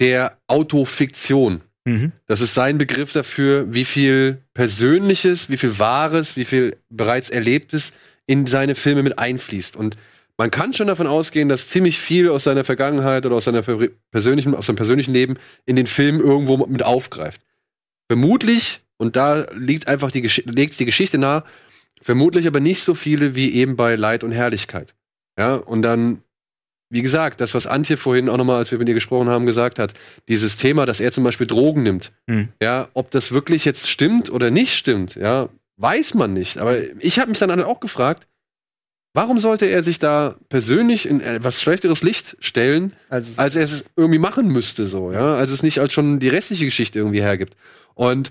der 0.00 0.38
Autofiktion. 0.46 1.62
Mhm. 1.84 2.12
Das 2.26 2.40
ist 2.40 2.54
sein 2.54 2.78
Begriff 2.78 3.12
dafür, 3.12 3.72
wie 3.72 3.84
viel 3.84 4.42
Persönliches, 4.54 5.48
wie 5.48 5.56
viel 5.56 5.78
Wahres, 5.78 6.36
wie 6.36 6.44
viel 6.44 6.76
bereits 6.90 7.30
Erlebtes 7.30 7.92
in 8.26 8.46
seine 8.46 8.74
Filme 8.74 9.02
mit 9.02 9.18
einfließt. 9.18 9.76
Und 9.76 9.96
man 10.36 10.50
kann 10.50 10.74
schon 10.74 10.88
davon 10.88 11.06
ausgehen, 11.06 11.48
dass 11.48 11.68
ziemlich 11.68 11.98
viel 11.98 12.28
aus 12.28 12.44
seiner 12.44 12.64
Vergangenheit 12.64 13.24
oder 13.24 13.36
aus 13.36 13.44
seiner 13.44 13.62
per- 13.62 13.88
persönlichen, 14.10 14.54
aus 14.54 14.66
seinem 14.66 14.76
persönlichen 14.76 15.14
Leben 15.14 15.38
in 15.64 15.76
den 15.76 15.86
Film 15.86 16.20
irgendwo 16.20 16.58
mit 16.66 16.82
aufgreift. 16.82 17.40
Vermutlich, 18.08 18.82
und 18.98 19.16
da 19.16 19.46
liegt 19.54 19.88
einfach 19.88 20.10
die, 20.10 20.20
legt 20.20 20.78
die 20.78 20.84
Geschichte 20.84 21.18
nahe, 21.18 21.44
vermutlich 22.02 22.46
aber 22.46 22.60
nicht 22.60 22.82
so 22.82 22.94
viele 22.94 23.34
wie 23.34 23.54
eben 23.54 23.76
bei 23.76 23.96
Leid 23.96 24.24
und 24.24 24.32
Herrlichkeit. 24.32 24.94
Ja, 25.38 25.54
und 25.54 25.82
dann, 25.82 26.22
wie 26.88 27.02
gesagt, 27.02 27.40
das, 27.40 27.54
was 27.54 27.66
Antje 27.66 27.96
vorhin 27.96 28.28
auch 28.28 28.36
nochmal, 28.36 28.58
als 28.58 28.70
wir 28.70 28.78
mit 28.78 28.88
ihr 28.88 28.94
gesprochen 28.94 29.28
haben, 29.28 29.46
gesagt 29.46 29.78
hat, 29.78 29.94
dieses 30.28 30.56
Thema, 30.56 30.86
dass 30.86 31.00
er 31.00 31.12
zum 31.12 31.24
Beispiel 31.24 31.46
Drogen 31.46 31.82
nimmt. 31.82 32.12
Hm. 32.28 32.48
Ja, 32.62 32.88
ob 32.94 33.10
das 33.10 33.32
wirklich 33.32 33.64
jetzt 33.64 33.88
stimmt 33.88 34.30
oder 34.30 34.50
nicht 34.50 34.74
stimmt, 34.74 35.16
ja, 35.16 35.48
weiß 35.78 36.14
man 36.14 36.32
nicht. 36.32 36.58
Aber 36.58 36.78
ich 37.00 37.18
habe 37.18 37.30
mich 37.30 37.38
dann 37.38 37.62
auch 37.62 37.80
gefragt, 37.80 38.28
warum 39.14 39.38
sollte 39.38 39.66
er 39.66 39.82
sich 39.82 39.98
da 39.98 40.36
persönlich 40.48 41.08
in 41.08 41.20
etwas 41.20 41.60
schlechteres 41.60 42.02
Licht 42.02 42.36
stellen, 42.38 42.92
Also, 43.08 43.40
als 43.40 43.56
er 43.56 43.64
es 43.64 43.86
irgendwie 43.96 44.18
machen 44.18 44.48
müsste, 44.48 44.86
so, 44.86 45.10
ja, 45.10 45.36
als 45.36 45.50
es 45.50 45.62
nicht 45.62 45.80
als 45.80 45.92
schon 45.92 46.20
die 46.20 46.28
restliche 46.28 46.66
Geschichte 46.66 46.98
irgendwie 46.98 47.22
hergibt. 47.22 47.56
Und 47.94 48.30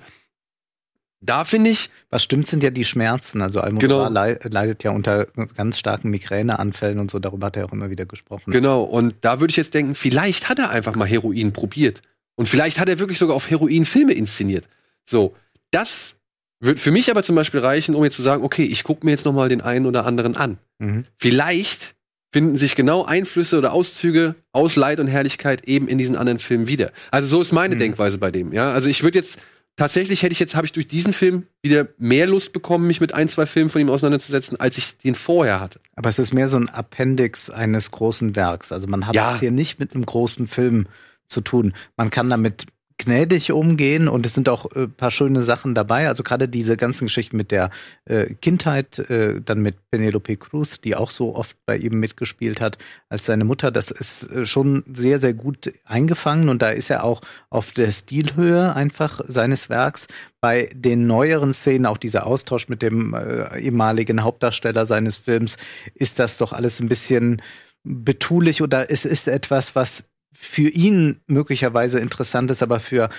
da 1.22 1.44
finde 1.44 1.70
ich, 1.72 1.90
Was 2.10 2.24
stimmt, 2.24 2.46
sind 2.48 2.64
ja 2.64 2.70
die 2.70 2.86
Schmerzen. 2.86 3.42
Also 3.42 3.60
Almodovar 3.62 4.08
Genau. 4.08 4.10
lei- 4.10 4.40
leidet 4.44 4.84
ja 4.84 4.92
unter 4.92 5.26
ganz 5.56 5.80
starken 5.80 6.10
Migräneanfällen 6.10 7.00
und 7.00 7.10
so. 7.12 7.20
Darüber 7.20 7.48
hat 7.48 7.58
er 7.58 7.66
auch 7.66 7.72
immer 7.74 7.90
wieder 7.90 8.06
gesprochen. 8.06 8.52
Genau, 8.52 8.84
und 8.84 9.16
da 9.22 9.40
würde 9.40 9.52
ich 9.52 9.58
jetzt 9.58 9.74
denken, 9.74 9.96
vielleicht 9.96 10.50
hat 10.50 10.60
er 10.60 10.70
einfach 10.70 10.96
mal 10.96 11.08
Heroin 11.08 11.52
probiert. 11.54 12.02
Und 12.36 12.48
vielleicht 12.50 12.80
hat 12.80 12.90
er 12.90 13.00
wirklich 13.00 13.18
sogar 13.18 13.36
auf 13.36 13.50
Heroin 13.50 13.86
Filme 13.86 14.14
inszeniert. 14.14 14.68
So, 15.10 15.34
das 15.72 16.16
wird 16.60 16.80
für 16.80 16.92
mich 16.92 17.10
aber 17.10 17.24
zum 17.24 17.36
Beispiel 17.36 17.60
reichen, 17.60 17.96
um 17.96 18.04
jetzt 18.04 18.16
zu 18.16 18.22
sagen, 18.22 18.44
okay, 18.44 18.64
ich 18.64 18.84
gucke 18.84 19.06
mir 19.06 19.12
jetzt 19.12 19.26
noch 19.26 19.34
mal 19.34 19.50
den 19.50 19.62
einen 19.62 19.86
oder 19.86 20.06
anderen 20.06 20.36
an. 20.38 20.58
Mhm. 20.80 21.04
Vielleicht 21.18 21.96
finden 22.32 22.58
sich 22.58 22.76
genau 22.76 23.06
Einflüsse 23.06 23.58
oder 23.58 23.72
Auszüge 23.72 24.36
aus 24.52 24.76
Leid 24.76 25.00
und 25.00 25.08
Herrlichkeit 25.08 25.66
eben 25.68 25.88
in 25.88 25.98
diesen 25.98 26.16
anderen 26.18 26.40
Filmen 26.40 26.68
wieder. 26.68 26.92
Also 27.12 27.28
so 27.30 27.42
ist 27.42 27.52
meine 27.54 27.76
Mhm. 27.76 27.80
Denkweise 27.80 28.18
bei 28.18 28.32
dem. 28.32 28.52
Ja, 28.52 28.74
also 28.74 28.90
ich 28.90 29.04
würde 29.04 29.18
jetzt 29.20 29.38
tatsächlich 29.76 30.22
hätte 30.24 30.34
ich 30.34 30.40
jetzt 30.40 30.56
habe 30.56 30.66
ich 30.66 30.72
durch 30.74 30.88
diesen 30.88 31.14
Film 31.14 31.48
wieder 31.62 31.88
mehr 31.98 32.28
Lust 32.28 32.54
bekommen, 32.54 32.88
mich 32.88 33.02
mit 33.02 33.14
ein 33.14 33.28
zwei 33.30 33.46
Filmen 33.46 33.70
von 33.70 33.82
ihm 33.82 33.90
auseinanderzusetzen, 33.90 34.60
als 34.60 34.78
ich 34.78 34.98
den 34.98 35.16
vorher 35.16 35.60
hatte. 35.60 35.80
Aber 35.96 36.10
es 36.10 36.20
ist 36.20 36.34
mehr 36.34 36.48
so 36.48 36.58
ein 36.58 36.70
Appendix 36.70 37.50
eines 37.50 37.92
großen 37.92 38.36
Werks. 38.36 38.72
Also 38.72 38.88
man 38.88 39.08
hat 39.08 39.16
Ja. 39.16 39.34
es 39.34 39.40
hier 39.40 39.52
nicht 39.52 39.80
mit 39.80 39.94
einem 39.94 40.06
großen 40.06 40.48
Film 40.48 40.88
zu 41.28 41.42
tun. 41.42 41.74
Man 41.98 42.10
kann 42.10 42.30
damit 42.30 42.68
gnädig 42.98 43.52
umgehen 43.52 44.08
und 44.08 44.26
es 44.26 44.34
sind 44.34 44.48
auch 44.48 44.72
äh, 44.76 44.88
paar 44.88 45.12
schöne 45.12 45.44
Sachen 45.44 45.76
dabei. 45.76 46.08
Also 46.08 46.24
gerade 46.24 46.48
diese 46.48 46.78
ganzen 46.78 47.06
Geschichten 47.06 47.36
mit 47.36 47.52
der 47.52 47.70
äh, 48.06 48.34
Kindheit, 48.36 49.00
äh, 49.00 49.42
dann 49.42 49.62
mit 49.62 49.76
Penelope 49.92 50.38
Cruz, 50.38 50.80
die 50.80 50.96
auch 50.96 51.12
so 51.12 51.36
oft 51.36 51.58
bei 51.66 51.78
ihm 51.78 52.00
mitgespielt 52.00 52.62
hat 52.62 52.78
als 53.10 53.26
seine 53.26 53.44
Mutter, 53.44 53.72
das 53.72 53.92
ist 53.92 54.30
äh, 54.32 54.46
schon 54.46 54.84
sehr, 54.94 55.20
sehr 55.20 55.34
gut 55.34 55.74
eingefangen 55.84 56.50
und 56.50 56.62
da 56.62 56.70
ist 56.70 56.90
er 56.90 57.04
auch 57.04 57.22
auf 57.50 57.72
der 57.72 57.92
Stilhöhe 57.92 58.74
einfach 58.76 59.22
seines 59.28 59.70
Werks. 59.70 60.08
Bei 60.40 60.70
den 60.74 61.08
neueren 61.08 61.54
Szenen, 61.54 61.86
auch 61.86 61.98
dieser 61.98 62.26
Austausch 62.26 62.70
mit 62.70 62.82
dem 62.82 63.14
äh, 63.14 63.60
ehemaligen 63.60 64.24
Hauptdarsteller 64.24 64.86
seines 64.86 65.18
Films, 65.18 65.58
ist 65.96 66.20
das 66.20 66.38
doch 66.38 66.54
alles 66.54 66.80
ein 66.80 66.88
bisschen 66.88 67.42
betulich 67.84 68.62
oder 68.62 68.90
es 68.90 69.06
ist 69.06 69.28
etwas, 69.28 69.76
was 69.76 70.06
für 70.36 70.70
ihn 70.70 71.22
möglicherweise 71.28 72.00
interessant 72.00 72.52
ist, 72.52 72.62
aber 72.62 72.80
für 72.80 73.10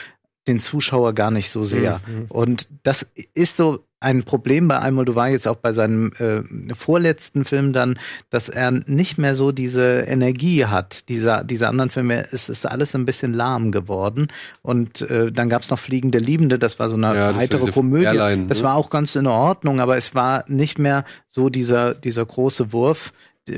den 0.46 0.60
Zuschauer 0.60 1.12
gar 1.12 1.30
nicht 1.30 1.50
so 1.50 1.64
sehr. 1.64 2.00
Mhm. 2.06 2.26
Und 2.28 2.68
das 2.84 3.06
ist 3.34 3.56
so 3.56 3.84
ein 3.98 4.22
Problem 4.22 4.68
bei 4.68 4.78
Almodovar 4.78 5.28
jetzt 5.28 5.48
auch 5.48 5.56
bei 5.56 5.72
seinem 5.72 6.12
äh, 6.18 6.42
vorletzten 6.74 7.44
Film 7.44 7.72
dann, 7.72 7.98
dass 8.30 8.48
er 8.48 8.70
nicht 8.70 9.18
mehr 9.18 9.34
so 9.34 9.52
diese 9.52 10.02
Energie 10.02 10.66
hat. 10.66 11.08
Dieser, 11.08 11.42
diese 11.42 11.66
anderen 11.66 11.90
Filme, 11.90 12.26
es 12.30 12.48
ist 12.48 12.66
alles 12.66 12.94
ein 12.94 13.06
bisschen 13.06 13.32
lahm 13.32 13.72
geworden. 13.72 14.28
Und 14.62 15.00
äh, 15.02 15.32
dann 15.32 15.48
gab's 15.48 15.70
noch 15.70 15.78
Fliegende 15.78 16.18
Liebende, 16.18 16.58
das 16.58 16.78
war 16.78 16.90
so 16.90 16.96
eine 16.96 17.14
Ja, 17.14 17.28
war 17.28 17.36
heitere 17.36 17.70
Komödie. 17.72 18.04
Airline, 18.04 18.46
das 18.48 18.58
ne? 18.58 18.64
war 18.64 18.74
auch 18.74 18.90
ganz 18.90 19.16
in 19.16 19.26
Ordnung, 19.26 19.80
aber 19.80 19.96
es 19.96 20.14
war 20.14 20.44
nicht 20.46 20.78
mehr 20.78 21.04
so 21.26 21.48
dieser, 21.48 21.94
dieser 21.94 22.24
große 22.24 22.72
Wurf. 22.72 23.12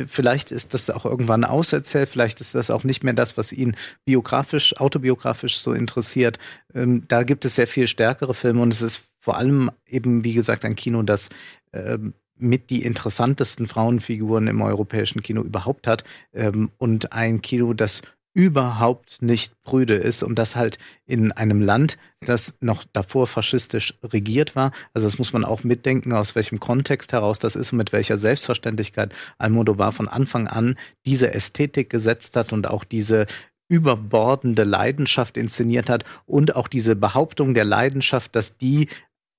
Vielleicht 0.07 0.51
ist 0.51 0.75
das 0.75 0.91
auch 0.91 1.07
irgendwann 1.07 1.45
auserzählt, 1.45 2.11
vielleicht 2.11 2.41
ist 2.41 2.55
das 2.55 2.71
auch 2.71 2.85
nicht 2.85 3.05
mehr 3.05 3.15
das, 3.15 3.39
was 3.39 3.53
ihn 3.53 3.75
biografisch, 4.05 4.77
autobiografisch 4.77 5.59
so 5.59 5.73
interessiert. 5.73 6.39
Ähm, 6.75 7.05
da 7.09 7.23
gibt 7.23 7.45
es 7.45 7.55
sehr 7.55 7.67
viel 7.67 7.87
stärkere 7.87 8.35
Filme 8.35 8.61
und 8.61 8.73
es 8.73 8.83
ist 8.83 9.01
vor 9.19 9.39
allem 9.39 9.71
eben, 9.87 10.25
wie 10.25 10.35
gesagt, 10.35 10.65
ein 10.65 10.77
Kino, 10.77 11.03
das 11.03 11.31
ähm, 11.73 12.15
mit 12.37 12.71
die 12.71 12.85
interessantesten 12.85 13.67
Frauenfiguren 13.67 14.47
im 14.47 14.63
europäischen 14.63 15.23
Kino 15.23 15.43
überhaupt 15.43 15.87
hat 15.87 16.05
ähm, 16.33 16.71
und 16.79 17.13
ein 17.13 17.43
Kino, 17.43 17.73
das 17.73 18.03
überhaupt 18.39 19.21
nicht 19.21 19.61
prüde 19.65 19.95
ist 19.95 20.23
und 20.23 20.39
das 20.39 20.55
halt 20.55 20.79
in 21.07 21.33
einem 21.33 21.61
Land, 21.61 21.99
das 22.21 22.55
noch 22.61 22.85
davor 22.93 23.27
faschistisch 23.27 23.95
regiert 24.05 24.55
war. 24.55 24.71
Also 24.95 25.09
das 25.09 25.19
muss 25.19 25.33
man 25.33 25.45
auch 25.45 25.65
mitdenken, 25.65 26.13
aus 26.13 26.37
welchem 26.37 26.61
Kontext 26.61 27.13
heraus 27.13 27.41
das 27.41 27.57
ist 27.57 27.73
und 27.73 27.79
mit 27.79 27.93
welcher 27.93 28.17
Selbstverständlichkeit 28.17 29.13
Almodovar 29.39 29.91
von 29.91 30.07
Anfang 30.07 30.47
an 30.47 30.79
diese 31.05 31.35
Ästhetik 31.35 31.91
gesetzt 31.91 32.37
hat 32.37 32.53
und 32.53 32.69
auch 32.69 32.85
diese 32.85 33.27
überbordende 33.69 34.63
Leidenschaft 34.63 35.37
inszeniert 35.37 35.91
hat 35.91 36.05
und 36.25 36.55
auch 36.55 36.69
diese 36.69 36.95
Behauptung 36.95 37.55
der 37.55 37.65
Leidenschaft, 37.65 38.37
dass 38.37 38.57
die 38.57 38.89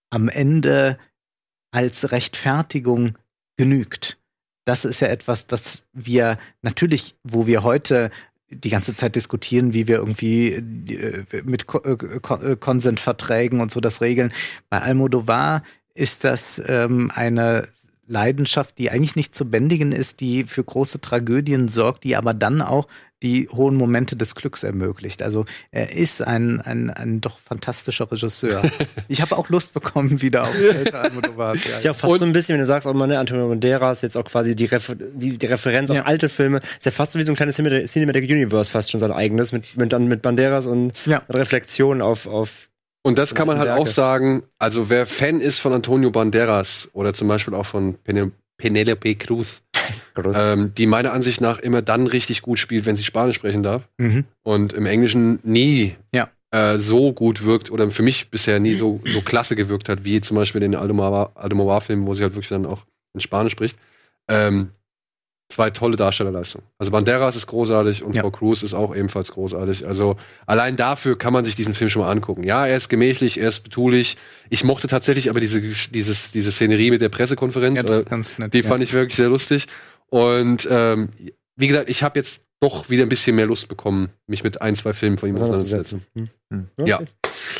am 0.09 0.27
Ende 0.27 0.97
als 1.71 2.11
Rechtfertigung 2.11 3.17
genügt. 3.55 4.19
Das 4.65 4.83
ist 4.83 4.99
ja 4.99 5.07
etwas, 5.07 5.47
das 5.47 5.85
wir 5.93 6.37
natürlich, 6.61 7.15
wo 7.23 7.47
wir 7.47 7.63
heute 7.63 8.11
die 8.49 8.69
ganze 8.69 8.95
Zeit 8.95 9.15
diskutieren, 9.15 9.73
wie 9.73 9.87
wir 9.87 9.97
irgendwie 9.97 10.53
äh, 10.53 11.23
mit 11.43 11.67
Ko 11.67 11.79
äh, 11.79 11.93
äh, 11.93 12.55
Konsentverträgen 12.55 13.61
und 13.61 13.71
so 13.71 13.79
das 13.79 14.01
regeln. 14.01 14.31
Bei 14.69 14.81
Almodovar 14.81 15.63
ist 15.93 16.23
das 16.23 16.61
ähm, 16.65 17.11
eine 17.13 17.67
Leidenschaft, 18.09 18.77
die 18.79 18.89
eigentlich 18.89 19.15
nicht 19.15 19.35
zu 19.35 19.45
bändigen 19.45 19.91
ist, 19.91 20.19
die 20.19 20.43
für 20.43 20.63
große 20.63 20.99
Tragödien 20.99 21.69
sorgt, 21.69 22.03
die 22.03 22.15
aber 22.15 22.33
dann 22.33 22.61
auch 22.61 22.87
die 23.21 23.49
hohen 23.49 23.75
Momente 23.75 24.15
des 24.15 24.33
Glücks 24.33 24.63
ermöglicht. 24.63 25.21
Also 25.21 25.43
er 25.71 25.91
ist 25.93 26.21
ein, 26.21 26.61
ein, 26.61 26.89
ein 26.89 27.19
doch 27.21 27.37
fantastischer 27.37 28.09
Regisseur. 28.09 28.61
ich 29.09 29.21
habe 29.21 29.37
auch 29.37 29.49
Lust 29.49 29.73
bekommen 29.73 30.21
wieder 30.21 30.43
auf 30.43 30.57
ältere 30.59 30.99
Almodovar. 30.99 31.53
Ist 31.55 31.83
ja 31.83 31.91
auch 31.91 31.95
fast 31.95 32.19
so 32.19 32.25
ein 32.25 32.31
bisschen, 32.31 32.53
wenn 32.53 32.61
du 32.61 32.65
sagst, 32.65 32.87
auch 32.87 32.93
mal, 32.93 33.07
ne, 33.07 33.19
Antonio 33.19 33.49
Banderas, 33.49 34.01
jetzt 34.01 34.15
auch 34.15 34.23
quasi 34.23 34.55
die, 34.55 34.65
Refer 34.65 34.95
die, 34.95 35.37
die 35.37 35.45
Referenz 35.45 35.89
Ja. 35.89 36.01
auf 36.01 36.07
alte 36.07 36.29
Filme, 36.29 36.59
ist 36.59 36.85
ja 36.85 36.91
fast 36.91 37.11
so 37.11 37.19
wie 37.19 37.23
so 37.23 37.33
ein 37.33 37.35
kleines 37.35 37.57
Cinema- 37.57 37.85
Cinematic 37.85 38.23
Universe, 38.23 38.71
fast 38.71 38.89
schon 38.89 39.01
sein 39.01 39.11
eigenes, 39.11 39.51
mit, 39.51 39.75
mit, 39.77 39.91
dann 39.91 40.07
mit 40.07 40.21
Banderas 40.21 40.65
und 40.65 40.93
Ja. 41.05 41.21
Reflexion 41.29 42.01
auf, 42.01 42.25
auf 42.25 42.68
Und 43.01 43.17
das 43.17 43.33
kann 43.33 43.47
man 43.47 43.57
halt 43.57 43.67
Werke. 43.69 43.81
auch 43.81 43.87
sagen, 43.87 44.43
also 44.57 44.89
wer 44.89 45.05
Fan 45.05 45.39
ist 45.41 45.59
von 45.59 45.73
Antonio 45.73 46.11
Banderas 46.11 46.89
oder 46.93 47.13
zum 47.13 47.27
Beispiel 47.27 47.53
auch 47.53 47.65
von 47.65 47.95
Pene- 48.03 48.31
Penelope 48.57 49.15
Cruz, 49.15 49.61
ähm, 50.35 50.73
die 50.77 50.85
meiner 50.85 51.13
Ansicht 51.13 51.39
nach 51.41 51.59
immer 51.59 51.81
dann 51.81 52.07
richtig 52.07 52.41
gut 52.41 52.59
spielt, 52.59 52.85
wenn 52.85 52.97
sie 52.97 53.03
Spanisch 53.03 53.37
sprechen 53.37 53.63
darf 53.63 53.87
Mhm. 53.97 54.25
und 54.43 54.73
im 54.73 54.85
Englischen 54.85 55.39
nie 55.43 55.95
Ja. 56.13 56.29
äh, 56.51 56.77
so 56.77 57.13
gut 57.13 57.45
wirkt 57.45 57.71
oder 57.71 57.89
für 57.89 58.03
mich 58.03 58.29
bisher 58.29 58.59
nie 58.59 58.75
so, 58.75 58.99
so 59.05 59.21
klasse 59.21 59.55
gewirkt 59.55 59.87
hat, 59.87 60.03
wie 60.03 60.19
zum 60.19 60.35
Beispiel 60.35 60.61
in 60.61 60.73
den 60.73 60.81
Almodovar- 60.81 61.31
Almodovar-Filmen, 61.35 62.05
wo 62.05 62.13
sie 62.13 62.23
halt 62.23 62.33
wirklich 62.33 62.49
dann 62.49 62.65
auch 62.65 62.85
in 63.13 63.21
Spanisch 63.21 63.53
spricht. 63.53 63.79
Ähm, 64.27 64.69
zwei 65.49 65.71
tolle 65.71 65.95
Darstellerleistungen. 65.95 66.65
Also 66.77 66.91
Banderas 66.91 67.35
ist 67.35 67.47
großartig 67.47 68.03
und 68.03 68.15
Ja. 68.15 68.21
Frau 68.21 68.31
Cruz 68.31 68.61
ist 68.61 68.73
auch 68.73 68.95
ebenfalls 68.95 69.31
großartig. 69.31 69.87
Also 69.87 70.15
allein 70.45 70.75
dafür 70.75 71.17
kann 71.17 71.33
man 71.33 71.43
sich 71.43 71.55
diesen 71.55 71.73
Film 71.73 71.89
schon 71.89 72.03
mal 72.03 72.11
angucken. 72.11 72.43
Ja, 72.43 72.67
er 72.67 72.77
ist 72.77 72.87
gemächlich, 72.87 73.39
er 73.39 73.49
ist 73.49 73.61
betulich. 73.61 74.15
Ich 74.49 74.63
mochte 74.63 74.87
tatsächlich 74.87 75.29
aber 75.29 75.39
diese, 75.39 75.59
dieses, 75.59 76.31
diese 76.31 76.51
Szenerie 76.51 76.91
mit 76.91 77.01
der 77.01 77.09
Pressekonferenz. 77.09 77.77
Ja, 77.77 77.83
das 77.83 77.95
äh, 77.95 77.99
ist 77.99 78.09
ganz 78.09 78.37
nett. 78.37 78.53
die 78.53 78.59
ja. 78.59 78.67
fand 78.67 78.83
ich 78.83 78.93
wirklich 78.93 79.15
sehr 79.15 79.29
lustig. 79.29 79.65
Und 80.07 80.67
ähm, 80.71 81.09
wie 81.55 81.67
gesagt, 81.67 81.89
ich 81.89 82.03
habe 82.03 82.19
jetzt 82.19 82.41
doch 82.59 82.89
wieder 82.89 83.03
ein 83.03 83.09
bisschen 83.09 83.35
mehr 83.35 83.45
Lust 83.45 83.67
bekommen, 83.69 84.09
mich 84.27 84.43
mit 84.43 84.61
ein, 84.61 84.75
zwei 84.75 84.93
Filmen 84.93 85.17
von 85.17 85.29
ihm 85.29 85.35
auseinanderzusetzen. 85.35 86.05
Hm. 86.51 86.67
Ja. 86.85 86.99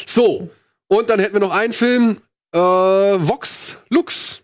So, 0.06 0.49
und 0.88 1.10
dann 1.10 1.20
hätten 1.20 1.34
wir 1.34 1.40
noch 1.40 1.56
einen 1.56 1.74
Film, 1.74 2.18
äh, 2.53 2.60
Vox 2.60 3.76
Lux. 3.90 4.44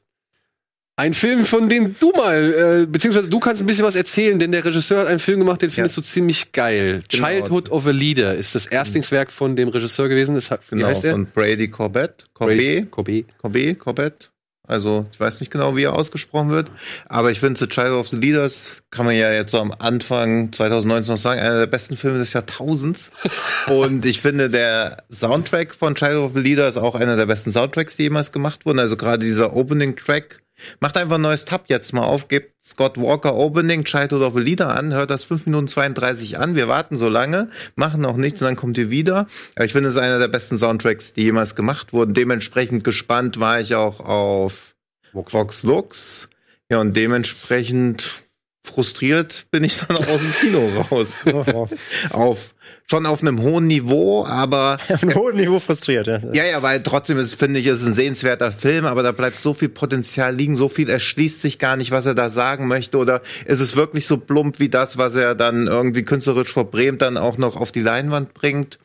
Ein 0.97 1.13
Film, 1.13 1.43
von 1.43 1.67
dem 1.67 1.95
du 1.99 2.11
mal, 2.15 2.83
äh, 2.83 2.85
beziehungsweise 2.85 3.27
du 3.29 3.39
kannst 3.39 3.61
ein 3.61 3.65
bisschen 3.65 3.83
was 3.83 3.97
erzählen, 3.97 4.39
denn 4.39 4.53
der 4.53 4.63
Regisseur 4.63 5.01
hat 5.01 5.07
einen 5.07 5.19
Film 5.19 5.39
gemacht, 5.39 5.61
den 5.61 5.69
findest 5.69 5.97
du 5.97 6.01
ziemlich 6.01 6.53
geil. 6.53 7.03
Genau. 7.09 7.27
Childhood 7.27 7.69
of 7.69 7.85
a 7.85 7.91
Leader 7.91 8.33
ist 8.33 8.55
das 8.55 8.65
Erstlingswerk 8.65 9.29
von 9.29 9.57
dem 9.57 9.67
Regisseur 9.67 10.07
gewesen. 10.07 10.35
Das 10.35 10.49
hat, 10.51 10.61
wie 10.71 10.75
Genau, 10.75 10.87
heißt 10.87 11.03
er? 11.03 11.11
von 11.11 11.25
Brady 11.25 11.67
Corbett. 11.69 12.23
Corbett. 12.33 12.89
Corbet. 12.91 13.25
Corbett, 13.41 13.79
Corbett. 13.79 14.31
Also, 14.67 15.05
ich 15.11 15.19
weiß 15.19 15.41
nicht 15.41 15.51
genau, 15.51 15.75
wie 15.75 15.83
er 15.83 15.93
ausgesprochen 15.93 16.49
wird. 16.49 16.71
Aber 17.07 17.29
ich 17.29 17.39
finde, 17.39 17.59
The 17.59 17.67
Child 17.67 17.91
of 17.91 18.07
the 18.07 18.15
Leaders 18.15 18.81
kann 18.89 19.05
man 19.05 19.15
ja 19.15 19.31
jetzt 19.31 19.51
so 19.51 19.59
am 19.59 19.71
Anfang 19.77 20.51
2019 20.53 21.11
noch 21.11 21.17
sagen, 21.19 21.39
einer 21.39 21.59
der 21.59 21.67
besten 21.67 21.97
Filme 21.97 22.17
des 22.17 22.33
Jahrtausends. 22.33 23.11
Und 23.67 24.05
ich 24.05 24.21
finde, 24.21 24.49
der 24.49 25.03
Soundtrack 25.11 25.75
von 25.75 25.93
Child 25.93 26.15
of 26.15 26.31
the 26.33 26.39
Leader 26.39 26.67
ist 26.67 26.77
auch 26.77 26.95
einer 26.95 27.15
der 27.17 27.25
besten 27.27 27.51
Soundtracks, 27.51 27.97
die 27.97 28.03
jemals 28.03 28.31
gemacht 28.31 28.65
wurden. 28.65 28.79
Also 28.79 28.97
gerade 28.97 29.23
dieser 29.25 29.55
Opening-Track. 29.55 30.39
Macht 30.79 30.97
einfach 30.97 31.15
ein 31.15 31.21
neues 31.21 31.45
Tab 31.45 31.65
jetzt 31.67 31.93
mal 31.93 32.03
auf, 32.03 32.27
gebt 32.27 32.63
Scott 32.63 32.97
Walker 32.97 33.35
Opening, 33.35 33.83
Childhood 33.83 34.21
of 34.21 34.35
a 34.35 34.39
Leader 34.39 34.75
an, 34.75 34.93
hört 34.93 35.09
das 35.09 35.23
5 35.23 35.45
Minuten 35.45 35.67
32 35.67 36.39
an, 36.39 36.55
wir 36.55 36.67
warten 36.67 36.97
so 36.97 37.09
lange, 37.09 37.49
machen 37.75 38.01
noch 38.01 38.17
nichts 38.17 38.41
und 38.41 38.47
dann 38.47 38.55
kommt 38.55 38.77
ihr 38.77 38.89
wieder. 38.89 39.27
Ich 39.61 39.73
finde, 39.73 39.89
es 39.89 39.95
ist 39.95 40.01
einer 40.01 40.19
der 40.19 40.27
besten 40.27 40.57
Soundtracks, 40.57 41.13
die 41.13 41.23
jemals 41.23 41.55
gemacht 41.55 41.93
wurden. 41.93 42.13
Dementsprechend 42.13 42.83
gespannt 42.83 43.39
war 43.39 43.59
ich 43.59 43.75
auch 43.75 43.99
auf 43.99 44.75
Vox 45.13 45.63
Lux. 45.63 46.29
Ja, 46.69 46.79
und 46.79 46.95
dementsprechend 46.95 48.24
frustriert 48.65 49.45
bin 49.51 49.63
ich 49.63 49.77
dann 49.77 49.95
auch 49.97 50.07
aus 50.07 50.21
dem 50.21 50.33
Kino 50.33 50.69
raus. 50.91 51.13
auf, 52.11 52.53
schon 52.89 53.05
auf 53.05 53.21
einem 53.21 53.41
hohen 53.41 53.67
Niveau, 53.67 54.25
aber 54.25 54.77
auf 54.89 55.03
einem 55.03 55.15
hohen 55.15 55.35
Niveau 55.37 55.59
frustriert, 55.59 56.07
ja. 56.07 56.19
ja, 56.33 56.45
ja, 56.45 56.61
weil 56.63 56.81
trotzdem 56.83 57.17
ist, 57.17 57.35
finde 57.35 57.59
ich, 57.59 57.67
ist 57.67 57.81
es 57.81 57.85
ein 57.87 57.93
sehenswerter 57.93 58.51
Film, 58.51 58.85
aber 58.85 59.03
da 59.03 59.11
bleibt 59.11 59.35
so 59.41 59.53
viel 59.53 59.69
Potenzial 59.69 60.35
liegen, 60.35 60.55
so 60.55 60.69
viel 60.69 60.89
erschließt 60.89 61.41
sich 61.41 61.59
gar 61.59 61.77
nicht, 61.77 61.91
was 61.91 62.05
er 62.05 62.15
da 62.15 62.29
sagen 62.29 62.67
möchte, 62.67 62.97
oder 62.97 63.21
ist 63.45 63.59
es 63.59 63.75
wirklich 63.75 64.05
so 64.07 64.17
plump 64.17 64.59
wie 64.59 64.69
das, 64.69 64.97
was 64.97 65.15
er 65.15 65.35
dann 65.35 65.67
irgendwie 65.67 66.03
künstlerisch 66.03 66.49
vor 66.51 66.69
Bremen 66.69 66.97
dann 66.97 67.17
auch 67.17 67.37
noch 67.37 67.55
auf 67.55 67.71
die 67.71 67.81
Leinwand 67.81 68.33
bringt? 68.33 68.77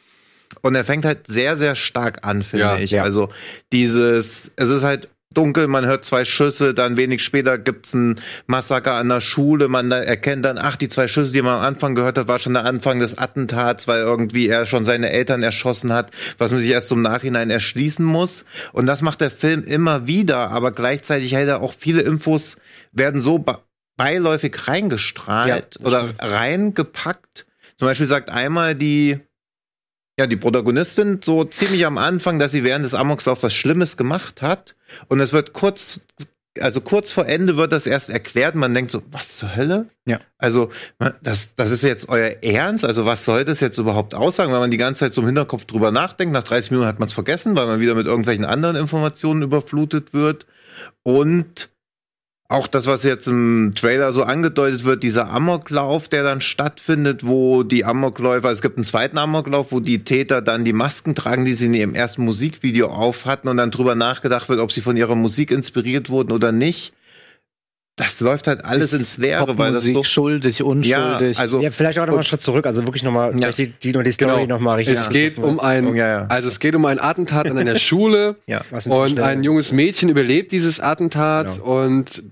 Und 0.62 0.74
er 0.74 0.85
fängt 0.85 1.05
halt 1.05 1.28
sehr, 1.28 1.57
sehr 1.57 1.77
stark 1.77 2.27
an, 2.27 2.43
finde 2.43 2.65
Ja, 2.66 2.77
ich. 2.77 2.90
ja. 2.90 3.05
Also 3.05 3.28
dieses, 3.73 4.51
es 4.57 4.70
ist 4.70 4.82
halt 4.82 5.09
dunkel, 5.32 5.69
man 5.69 5.86
hört 5.86 6.05
zwei 6.05 6.24
Schüsse, 6.24 6.74
dann 6.74 6.97
wenig 6.97 7.23
später 7.23 7.57
gibt's 7.57 7.94
ein 7.94 8.20
Massaker 8.47 8.94
an 8.94 9.09
der 9.09 9.20
Schule, 9.20 9.69
man 9.69 9.93
erkennt 9.93 10.44
dann, 10.44 10.59
ach, 10.59 10.77
die 10.77 10.89
zwei 10.89 11.07
Schüsse, 11.07 11.32
die 11.32 11.43
man 11.43 11.59
am 11.59 11.62
Anfang 11.65 11.94
gehört 11.94 12.19
hat, 12.19 12.27
war 12.27 12.40
schon 12.40 12.55
der 12.55 12.65
Anfang 12.65 12.98
des 12.98 13.16
Attentats, 13.16 13.86
weil 13.86 14.01
irgendwie 14.01 14.48
er 14.48 14.66
schon 14.66 14.85
seine 14.85 15.11
Eltern 15.11 15.43
erschossen 15.44 15.93
hat, 15.93 16.11
was 16.39 16.51
man 16.51 16.59
sich 16.59 16.70
erst 16.70 16.90
im 16.90 17.02
Nachhinein 17.02 17.48
erschließen 17.51 18.05
muss. 18.05 18.44
Und 18.73 18.86
das 18.86 19.02
macht 19.02 19.20
der 19.20 19.31
Film 19.31 19.62
immer 19.62 20.09
wieder, 20.09 20.51
aber 20.51 20.73
gleichzeitig 20.73 21.32
hält 21.32 21.48
er 21.48 21.62
auch 21.62 21.74
viele 21.74 22.01
Infos, 22.01 22.57
werden 22.93 23.20
so 23.20 23.39
be- 23.39 23.61
beiläufig 23.97 24.66
reingestrahlt 24.66 25.77
Ja, 25.78 25.86
oder 25.86 26.11
reingepackt. 26.19 27.47
Zum 27.77 27.86
Beispiel 27.86 28.07
sagt 28.07 28.31
einmal 28.31 28.74
die 28.74 29.20
ja, 30.20 30.26
die 30.26 30.36
Protagonistin 30.36 31.20
so 31.22 31.44
ziemlich 31.44 31.86
am 31.86 31.97
Anfang, 31.97 32.38
dass 32.38 32.52
sie 32.52 32.62
während 32.62 32.84
des 32.84 32.94
Amokslaufs 32.94 33.42
was 33.42 33.55
Schlimmes 33.55 33.97
gemacht 33.97 34.42
hat. 34.42 34.76
Und 35.09 35.18
es 35.20 35.32
wird 35.32 35.55
kurz 35.55 36.01
also 36.60 36.80
kurz 36.80 37.12
vor 37.12 37.26
Ende 37.26 37.56
wird 37.56 37.72
das 37.72 37.86
erst 37.86 38.10
erklärt. 38.10 38.55
Man 38.55 38.74
denkt 38.74 38.90
so, 38.90 39.02
was 39.12 39.36
zur 39.36 39.55
Hölle? 39.55 39.86
Ja. 40.05 40.18
Also, 40.36 40.70
das, 41.22 41.55
das 41.55 41.70
ist 41.70 41.82
jetzt 41.82 42.09
euer 42.09 42.42
Ernst? 42.42 42.84
Also, 42.84 43.06
was 43.06 43.24
soll 43.24 43.44
das 43.44 43.60
jetzt 43.60 43.78
überhaupt 43.78 44.14
aussagen, 44.14 44.52
wenn 44.52 44.59
man 44.59 44.70
die 44.70 44.76
ganze 44.76 45.01
Zeit 45.01 45.14
so 45.14 45.20
im 45.22 45.28
Hinterkopf 45.28 45.64
drüber 45.64 45.92
nachdenkt? 45.92 46.34
Nach 46.34 46.42
30 46.42 46.72
Minuten 46.72 46.88
hat 46.88 46.98
man 46.98 47.06
es 47.06 47.14
vergessen, 47.14 47.55
weil 47.56 47.66
man 47.66 47.80
wieder 47.80 47.94
mit 47.94 48.06
irgendwelchen 48.06 48.44
anderen 48.44 48.76
Informationen 48.76 49.42
überflutet 49.42 50.12
wird. 50.12 50.47
Und 51.02 51.70
auch 52.51 52.66
das, 52.66 52.86
was 52.86 53.05
jetzt 53.05 53.28
im 53.28 53.72
Trailer 53.77 54.10
so 54.12 54.24
angedeutet 54.24 54.85
wird, 54.85 55.02
dieser 55.02 55.31
Amoklauf, 55.31 56.09
der 56.09 56.24
dann 56.24 56.40
stattfindet, 56.40 57.24
wo 57.24 57.62
die 57.62 57.85
Amokläufer, 57.85 58.51
es 58.51 58.60
gibt 58.60 58.77
einen 58.77 58.85
zweiten 58.85 59.18
Amoklauf, 59.18 59.70
wo 59.70 59.81
die 59.81 60.02
Täter 60.05 60.43
dann 60.43 60.64
die 60.64 60.72
Masken 60.72 61.14
tragen, 61.14 61.44
die 61.44 61.55
sie 61.55 61.66
in 61.66 61.74
ihrem 61.74 61.94
ersten 61.94 62.24
Musikvideo 62.24 62.89
auf 62.89 63.24
hatten 63.24 63.48
und 63.48 63.56
dann 63.56 63.70
drüber 63.70 63.94
nachgedacht 63.94 64.48
wird, 64.48 64.59
ob 64.60 64.72
sie 64.72 64.81
von 64.81 64.97
ihrer 64.97 65.14
Musik 65.14 65.51
inspiriert 65.52 66.10
wurden 66.10 66.32
oder 66.32 66.51
nicht. 66.52 66.93
Das 67.97 68.18
läuft 68.20 68.47
halt 68.47 68.64
alles 68.64 68.94
ins 68.94 69.18
Leere, 69.18 69.59
weil 69.59 69.72
das 69.74 69.85
so 69.85 70.02
schuldig, 70.02 70.62
unschuldig. 70.62 71.36
Ja, 71.36 71.40
also 71.43 71.60
Ja, 71.60 71.70
vielleicht 71.70 71.98
auch 71.98 72.06
noch 72.06 72.12
mal 72.12 72.18
einen 72.18 72.24
Schritt 72.24 72.40
zurück, 72.40 72.64
also 72.64 72.86
wirklich 72.86 73.02
nochmal, 73.02 73.39
Ja. 73.39 73.52
die, 73.52 73.66
die, 73.72 73.93
die 73.93 74.12
Story 74.12 74.47
noch 74.47 74.59
mal 74.59 74.74
richtig. 74.77 74.97
Es 74.97 75.10
geht 75.10 75.39
um 75.39 75.60
ein, 75.60 75.94
Ja, 75.94 76.09
ja. 76.09 76.27
also 76.28 76.48
es 76.48 76.60
geht 76.60 76.74
um 76.74 76.85
ein 76.86 76.98
Attentat 76.98 77.51
an 77.51 77.59
einer 77.59 77.77
Schule. 77.78 78.36
ja. 78.47 78.62
Was 78.70 78.86
ein 78.86 78.90
bisschen 78.90 79.02
Und 79.02 79.10
schnell- 79.10 79.24
ein 79.24 79.44
junges 79.44 79.72
Mädchen 79.72 80.09
überlebt 80.09 80.51
dieses 80.52 80.81
Attentat 80.81 81.59
und 81.60 82.22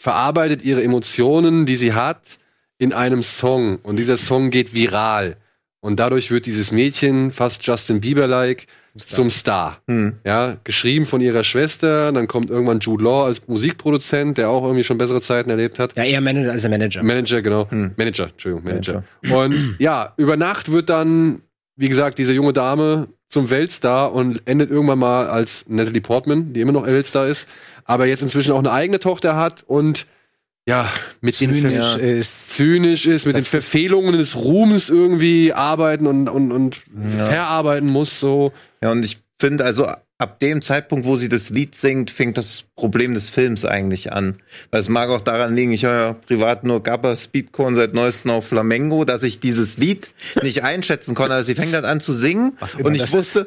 verarbeitet 0.00 0.64
ihre 0.64 0.82
Emotionen, 0.82 1.66
die 1.66 1.76
sie 1.76 1.92
hat, 1.92 2.38
in 2.78 2.92
einem 2.92 3.22
Song. 3.22 3.76
Und 3.82 3.96
dieser 3.96 4.16
Song 4.16 4.50
geht 4.50 4.72
viral. 4.72 5.36
Und 5.80 5.98
dadurch 5.98 6.30
wird 6.30 6.46
dieses 6.46 6.70
Mädchen 6.72 7.32
fast 7.32 7.66
Justin 7.66 8.00
Bieber-like 8.00 8.66
zum 8.96 9.30
Star. 9.30 9.80
Hm. 9.86 10.14
Ja, 10.24 10.56
geschrieben 10.64 11.06
von 11.06 11.20
ihrer 11.20 11.44
Schwester. 11.44 12.10
Dann 12.12 12.26
kommt 12.26 12.50
irgendwann 12.50 12.80
Jude 12.80 13.04
Law 13.04 13.26
als 13.26 13.46
Musikproduzent, 13.46 14.38
der 14.38 14.50
auch 14.50 14.62
irgendwie 14.62 14.84
schon 14.84 14.98
bessere 14.98 15.20
Zeiten 15.20 15.50
erlebt 15.50 15.78
hat. 15.78 15.96
ja, 15.96 16.04
eher 16.04 16.20
Manager 16.20 16.52
als 16.52 16.62
der 16.62 16.70
Manager. 16.70 17.02
Manager, 17.02 17.42
genau. 17.42 17.70
Hm. 17.70 17.92
Manager, 17.96 18.24
Entschuldigung, 18.24 18.64
Manager. 18.64 19.04
Und 19.32 19.76
ja, 19.78 20.14
über 20.16 20.36
Nacht 20.36 20.70
wird 20.70 20.90
dann, 20.90 21.42
wie 21.76 21.88
gesagt, 21.88 22.18
diese 22.18 22.32
junge 22.32 22.52
Dame 22.52 23.08
zum 23.28 23.50
Weltstar 23.50 24.12
und 24.12 24.42
endet 24.46 24.70
irgendwann 24.70 24.98
mal 24.98 25.28
als 25.28 25.64
Natalie 25.68 26.00
Portman, 26.00 26.52
die 26.52 26.60
immer 26.60 26.72
noch 26.72 26.86
Weltstar 26.86 27.26
ist, 27.26 27.46
aber 27.88 28.06
jetzt 28.06 28.22
inzwischen 28.22 28.52
auch 28.52 28.58
eine 28.60 28.70
eigene 28.70 29.00
Tochter 29.00 29.34
hat 29.34 29.64
und 29.66 30.06
ja, 30.68 30.86
mit 31.22 31.40
den 31.40 31.54
zynisch 31.54 31.86
Ver- 31.86 31.98
ist. 32.00 32.54
zynisch 32.54 33.06
ist, 33.06 33.24
mit 33.26 33.34
den 33.34 33.40
Das 33.40 33.48
Verfehlungen 33.48 34.12
des 34.12 34.36
Ruhms 34.36 34.90
irgendwie 34.90 35.54
arbeiten 35.54 36.06
und, 36.06 36.28
und, 36.28 36.52
und 36.52 36.76
verarbeiten 37.16 37.88
muss, 37.90 38.20
so. 38.20 38.52
Ja, 38.82 38.92
und 38.92 39.02
ich 39.04 39.18
finde, 39.40 39.64
also 39.64 39.90
ab 40.20 40.40
dem 40.40 40.62
Zeitpunkt, 40.62 41.06
wo 41.06 41.14
sie 41.14 41.28
das 41.28 41.48
Lied 41.48 41.76
singt, 41.76 42.10
fängt 42.10 42.36
das 42.36 42.64
Problem 42.74 43.14
des 43.14 43.28
Films 43.28 43.64
eigentlich 43.64 44.12
an. 44.12 44.40
Weil 44.72 44.80
es 44.80 44.88
mag 44.88 45.10
auch 45.10 45.20
daran 45.20 45.54
liegen, 45.54 45.70
ich 45.70 45.84
höre 45.84 46.02
ja 46.02 46.12
privat 46.12 46.64
nur 46.64 46.82
Gabba 46.82 47.14
Speedcore 47.14 47.68
und 47.68 47.76
seit 47.76 47.94
neuestem 47.94 48.32
auch 48.32 48.42
Flamengo, 48.42 49.04
dass 49.04 49.22
ich 49.22 49.38
dieses 49.38 49.76
Lied 49.76 50.08
nicht 50.42 50.64
einschätzen 50.64 51.14
konnte. 51.14 51.34
Also 51.34 51.46
sie 51.46 51.54
fängt 51.54 51.72
dann 51.72 51.84
an 51.84 52.00
zu 52.00 52.14
singen 52.14 52.56
Was 52.58 52.74
und 52.74 52.96
ich 52.96 53.12
wusste, 53.12 53.46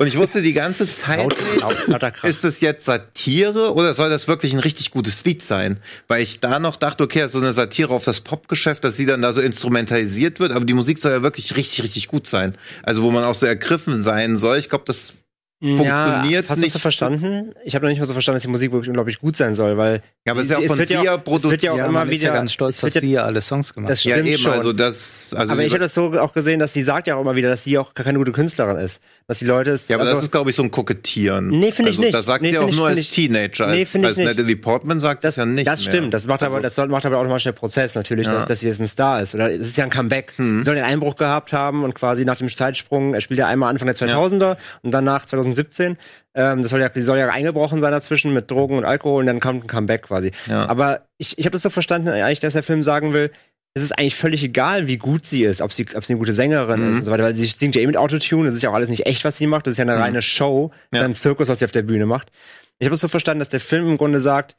und 0.00 0.06
ich 0.06 0.16
wusste 0.16 0.42
die 0.42 0.52
ganze 0.52 0.90
Zeit 0.90 1.28
nicht, 1.28 2.24
ist 2.24 2.42
das 2.42 2.60
jetzt 2.60 2.86
Satire 2.86 3.74
oder 3.74 3.94
soll 3.94 4.10
das 4.10 4.26
wirklich 4.26 4.52
ein 4.52 4.58
richtig 4.58 4.90
gutes 4.90 5.24
Lied 5.24 5.44
sein? 5.44 5.78
Weil 6.08 6.22
ich 6.22 6.40
da 6.40 6.58
noch 6.58 6.74
dachte, 6.74 7.04
okay, 7.04 7.24
so 7.28 7.38
eine 7.38 7.52
Satire 7.52 7.94
auf 7.94 8.04
das 8.04 8.20
Popgeschäft, 8.20 8.82
dass 8.82 8.96
sie 8.96 9.06
dann 9.06 9.22
da 9.22 9.32
so 9.32 9.40
instrumentalisiert 9.40 10.40
wird, 10.40 10.50
aber 10.50 10.64
die 10.64 10.74
Musik 10.74 10.98
soll 10.98 11.12
ja 11.12 11.22
wirklich 11.22 11.54
richtig, 11.56 11.84
richtig 11.84 12.08
gut 12.08 12.26
sein. 12.26 12.56
Also 12.82 13.02
wo 13.02 13.12
man 13.12 13.22
auch 13.22 13.36
so 13.36 13.46
ergriffen 13.46 14.02
sein 14.02 14.36
soll. 14.36 14.58
Ich 14.58 14.68
glaube, 14.68 14.84
das 14.86 15.12
funktioniert 15.60 16.48
hast 16.48 16.56
du 16.56 16.60
nicht. 16.60 16.66
das 16.68 16.72
so 16.72 16.78
verstanden? 16.78 17.52
Ich 17.64 17.74
habe 17.74 17.84
noch 17.84 17.90
nicht 17.90 17.98
mal 17.98 18.06
so 18.06 18.12
verstanden, 18.14 18.36
dass 18.36 18.42
die 18.42 18.48
Musik 18.48 18.72
wirklich 18.72 18.88
unglaublich 18.88 19.18
gut 19.18 19.36
sein 19.36 19.54
soll, 19.54 19.76
weil 19.76 20.02
Ja, 20.26 20.32
aber 20.32 20.40
es 20.40 20.46
ist 20.46 20.50
ja 20.52 20.58
auch 20.58 20.64
von 20.66 20.78
wird 20.78 20.90
ja 20.90 20.96
Sia 20.96 20.98
wird 21.00 21.06
ja 21.06 21.14
auch 21.20 21.24
produziert. 21.24 21.62
Ja, 21.62 21.74
immer 21.86 22.00
man 22.00 22.08
ist 22.10 22.22
ja 22.22 22.28
wieder- 22.30 22.38
ganz 22.38 22.52
stolz, 22.52 22.80
dass 22.80 22.94
ja- 22.94 23.02
ja 23.02 23.24
alle 23.24 23.40
Songs 23.40 23.74
gemacht 23.74 23.90
das 23.90 23.98
hat. 24.00 24.04
Ja, 24.06 24.14
stimmt 24.14 24.28
eben, 24.28 24.38
schon. 24.38 24.52
also 24.52 24.72
das, 24.72 25.34
also 25.36 25.52
aber 25.52 25.62
ich 25.64 25.72
habe 25.72 25.80
das 25.82 25.94
so 25.94 26.12
auch 26.18 26.32
gesehen, 26.32 26.58
dass 26.60 26.72
sie 26.72 26.82
sagt 26.82 27.06
ja 27.06 27.16
auch 27.16 27.20
immer 27.20 27.36
wieder, 27.36 27.48
dass 27.50 27.64
sie 27.64 27.76
auch 27.78 27.94
gar 27.94 28.04
keine 28.04 28.18
gute 28.18 28.32
Künstlerin 28.32 28.76
ist. 28.78 29.00
Dass 29.26 29.38
die 29.38 29.44
Leute 29.44 29.70
es. 29.72 29.86
ja, 29.88 29.96
aber 29.96 30.04
also, 30.04 30.16
das 30.16 30.24
ist, 30.24 30.30
glaube 30.32 30.50
ich, 30.50 30.56
so 30.56 30.62
ein 30.62 30.70
Kokettieren. 30.70 31.48
Nee, 31.48 31.72
finde 31.72 31.90
ich 31.90 31.96
also, 31.98 32.02
nicht. 32.02 32.14
Das 32.14 32.26
sagt 32.26 32.42
Nee, 32.42 32.50
sie 32.50 32.58
auch 32.58 32.68
ich- 32.68 32.76
nur 32.76 32.88
als 32.88 32.98
ich- 32.98 33.10
Teenager. 33.10 33.66
Nee, 33.68 33.80
Als, 33.80 33.90
finde 33.90 34.06
ich 34.06 34.10
als 34.10 34.16
nicht. 34.18 34.26
Natalie 34.26 34.56
Portman 34.56 35.00
sagt 35.00 35.24
das, 35.24 35.34
das, 35.34 35.42
ja 35.42 35.46
nicht 35.46 35.66
das 35.66 35.84
mehr. 35.84 35.92
stimmt. 35.92 36.14
Das 36.14 36.26
macht 36.26 36.42
aber, 36.42 36.56
Also- 36.62 36.82
das 36.82 36.88
macht 36.90 37.06
aber 37.06 37.18
automatisch 37.18 37.44
der 37.44 37.52
Prozess 37.52 37.94
natürlich, 37.94 38.26
Ja. 38.26 38.34
dass, 38.34 38.46
dass 38.46 38.60
sie 38.60 38.66
jetzt 38.66 38.80
ein 38.80 38.86
Star 38.88 39.20
ist. 39.22 39.34
Oder 39.34 39.52
es 39.52 39.68
ist 39.68 39.76
ja 39.76 39.84
ein 39.84 39.90
Comeback. 39.90 40.32
Hm. 40.36 40.58
Sie 40.58 40.64
soll 40.64 40.74
den 40.74 40.84
Einbruch 40.84 41.16
gehabt 41.16 41.52
haben 41.52 41.84
und 41.84 41.94
quasi 41.94 42.24
nach 42.24 42.36
dem 42.36 42.48
Zeitsprung, 42.48 43.14
er 43.14 43.20
spielt 43.20 43.38
ja 43.38 43.46
einmal 43.46 43.70
Anfang 43.70 43.86
der 43.86 43.94
2000er 43.94 44.56
und 44.82 44.90
danach 44.92 45.24
2017. 45.54 45.96
Ähm, 46.34 46.62
das 46.62 46.70
soll 46.70 46.80
ja, 46.80 46.88
die 46.88 47.02
soll 47.02 47.18
ja 47.18 47.28
eingebrochen 47.28 47.80
sein 47.80 47.92
dazwischen 47.92 48.32
mit 48.32 48.50
Drogen 48.50 48.76
und 48.78 48.84
Alkohol 48.84 49.20
und 49.20 49.26
dann 49.26 49.40
kommt 49.40 49.64
ein 49.64 49.66
Comeback 49.66 50.02
quasi. 50.02 50.32
Ja. 50.46 50.66
Aber 50.68 51.06
ich, 51.18 51.36
ich 51.38 51.44
habe 51.46 51.52
das 51.52 51.62
so 51.62 51.70
verstanden, 51.70 52.08
eigentlich, 52.08 52.40
dass 52.40 52.52
der 52.54 52.62
Film 52.62 52.82
sagen 52.82 53.12
will, 53.12 53.30
es 53.74 53.84
ist 53.84 53.92
eigentlich 53.92 54.16
völlig 54.16 54.42
egal, 54.42 54.88
wie 54.88 54.96
gut 54.96 55.26
sie 55.26 55.44
ist, 55.44 55.60
ob 55.60 55.72
sie, 55.72 55.86
ob 55.94 56.04
sie 56.04 56.12
eine 56.14 56.18
gute 56.18 56.32
Sängerin 56.32 56.80
Mhm. 56.82 56.90
ist 56.90 56.96
und 56.98 57.04
so 57.04 57.12
weiter, 57.12 57.22
weil 57.22 57.36
sie 57.36 57.46
singt 57.46 57.76
ja 57.76 57.82
eh 57.82 57.86
mit 57.86 57.96
Autotune, 57.96 58.46
das 58.48 58.56
ist 58.56 58.62
ja 58.62 58.70
auch 58.70 58.74
alles 58.74 58.88
nicht 58.88 59.06
echt, 59.06 59.24
was 59.24 59.36
sie 59.36 59.46
macht, 59.46 59.66
das 59.66 59.72
ist 59.72 59.78
ja 59.78 59.84
eine 59.84 59.96
reine 59.96 60.22
Show, 60.22 60.70
das 60.90 60.98
ist 60.98 61.02
Ja. 61.02 61.08
ein 61.08 61.14
Zirkus, 61.14 61.48
was 61.48 61.60
sie 61.60 61.64
auf 61.64 61.70
der 61.72 61.82
Bühne 61.82 62.04
macht. 62.06 62.32
Ich 62.80 62.86
habe 62.86 62.94
es 62.94 63.00
so 63.00 63.06
verstanden, 63.08 63.38
dass 63.38 63.48
der 63.48 63.60
Film 63.60 63.86
im 63.86 63.96
Grunde 63.96 64.18
sagt, 64.18 64.56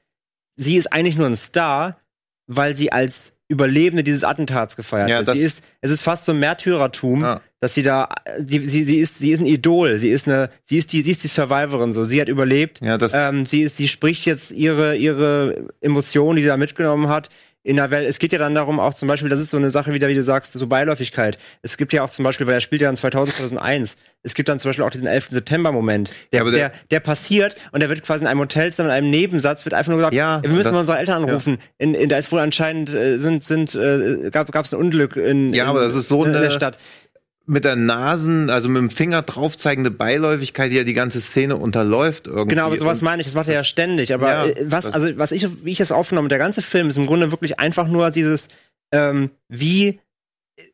sie 0.55 0.77
ist 0.77 0.93
eigentlich 0.93 1.17
nur 1.17 1.27
ein 1.27 1.35
Star, 1.35 1.97
weil 2.47 2.75
sie 2.75 2.91
als 2.93 3.33
Überlebende 3.51 4.03
dieses 4.03 4.23
Attentats 4.23 4.75
gefeiert 4.75 5.09
Ja, 5.09 5.25
wird. 5.25 5.37
Sie 5.37 5.43
ist, 5.43 5.61
es 5.81 5.91
ist 5.91 6.01
fast 6.01 6.25
so 6.25 6.31
ein 6.31 6.39
Märtyrertum, 6.39 7.21
Ja. 7.21 7.41
dass 7.59 7.73
sie 7.73 7.83
da, 7.83 8.09
die, 8.39 8.59
sie, 8.65 8.83
sie 8.83 8.97
ist, 8.97 9.19
sie 9.19 9.31
ist 9.31 9.39
ein 9.41 9.45
Idol, 9.45 9.99
sie 9.99 10.09
ist 10.09 10.27
eine, 10.27 10.49
sie 10.65 10.77
ist 10.77 10.93
die, 10.93 11.01
sie 11.01 11.11
ist 11.11 11.23
die 11.23 11.27
Survivorin, 11.27 11.91
so, 11.93 12.03
sie 12.03 12.21
hat 12.21 12.29
überlebt, 12.29 12.79
Ja, 12.81 12.97
das- 12.97 13.13
ähm, 13.13 13.45
sie 13.45 13.61
ist, 13.63 13.75
sie 13.77 13.87
spricht 13.87 14.25
jetzt 14.25 14.51
ihre, 14.51 14.95
ihre 14.95 15.67
Emotionen, 15.81 16.37
die 16.37 16.41
sie 16.43 16.47
da 16.47 16.57
mitgenommen 16.57 17.09
hat, 17.09 17.29
in 17.63 17.75
der 17.75 17.91
Welt. 17.91 18.07
Es 18.09 18.17
geht 18.19 18.31
ja 18.33 18.39
dann 18.39 18.55
darum 18.55 18.79
auch 18.79 18.93
zum 18.93 19.07
Beispiel, 19.07 19.29
das 19.29 19.39
ist 19.39 19.51
so 19.51 19.57
eine 19.57 19.69
Sache 19.69 19.93
wieder, 19.93 20.07
wie 20.07 20.15
du 20.15 20.23
sagst, 20.23 20.53
so 20.53 20.65
Beiläufigkeit. 20.67 21.37
Es 21.61 21.77
gibt 21.77 21.93
ja 21.93 22.03
auch 22.03 22.09
zum 22.09 22.23
Beispiel, 22.23 22.47
weil 22.47 22.55
er 22.55 22.59
spielt 22.59 22.81
ja 22.81 22.87
dann 22.87 22.95
2000, 22.97 23.37
2001, 23.37 23.97
es 24.23 24.33
gibt 24.33 24.49
dann 24.49 24.57
zum 24.59 24.69
Beispiel 24.69 24.83
auch 24.85 24.89
diesen 24.89 25.05
11. 25.07 25.27
September-Moment, 25.29 26.11
der, 26.31 26.41
aber 26.41 26.51
der, 26.51 26.69
der- 26.69 26.77
der 26.89 26.99
passiert 27.01 27.55
und 27.71 27.81
der 27.81 27.89
wird 27.89 28.03
quasi 28.03 28.23
in 28.23 28.27
einem 28.27 28.39
Hotelzimmer, 28.39 28.89
in 28.89 28.95
einem 28.95 29.09
Nebensatz, 29.11 29.63
wird 29.65 29.73
einfach 29.75 29.89
nur 29.91 29.97
gesagt, 29.99 30.15
Ja, 30.15 30.41
wir 30.41 30.49
müssen 30.49 30.63
das- 30.63 30.71
mal 30.73 30.79
unsere 30.79 30.97
Eltern 30.97 31.23
anrufen. 31.23 31.59
In, 31.77 31.93
in, 31.93 32.09
da 32.09 32.17
ist 32.17 32.31
wohl 32.31 32.39
anscheinend, 32.39 32.93
äh, 32.95 33.17
sind, 33.17 33.43
sind, 33.43 33.75
äh, 33.75 34.29
gab 34.31 34.53
es 34.65 34.73
ein 34.73 34.79
Unglück 34.79 35.15
in, 35.15 35.53
Ja, 35.53 35.63
in, 35.65 35.69
aber 35.69 35.81
das 35.81 35.95
ist 35.95 36.07
so 36.07 36.21
in, 36.23 36.27
in 36.27 36.33
der 36.33 36.41
eine- 36.43 36.51
Stadt. 36.51 36.77
Mit 37.45 37.63
der 37.63 37.75
Nasen, 37.75 38.49
also 38.49 38.69
mit 38.69 38.81
dem 38.81 38.89
Finger 38.89 39.23
drauf 39.23 39.57
zeigende 39.57 39.91
Beiläufigkeit, 39.91 40.71
die 40.71 40.75
ja 40.75 40.83
die 40.83 40.93
ganze 40.93 41.21
Szene 41.21 41.57
unterläuft 41.57 42.27
irgendwie. 42.27 42.55
Genau, 42.55 42.67
aber 42.67 42.79
sowas 42.79 43.01
meine 43.01 43.21
ich, 43.21 43.27
das 43.27 43.35
macht 43.35 43.47
er 43.47 43.55
ja 43.55 43.63
ständig. 43.63 44.13
Aber 44.13 44.27
Ja, 44.27 44.45
äh, 44.45 44.65
was, 44.65 44.85
also 44.85 45.17
was 45.17 45.31
ich, 45.31 45.65
wie 45.65 45.71
ich 45.71 45.77
das 45.77 45.91
aufgenommen, 45.91 46.29
der 46.29 46.37
ganze 46.37 46.61
Film 46.61 46.89
ist 46.89 46.97
im 46.97 47.07
Grunde 47.07 47.31
wirklich 47.31 47.59
einfach 47.59 47.87
nur 47.87 48.11
dieses, 48.11 48.47
ähm, 48.93 49.31
wie 49.49 49.99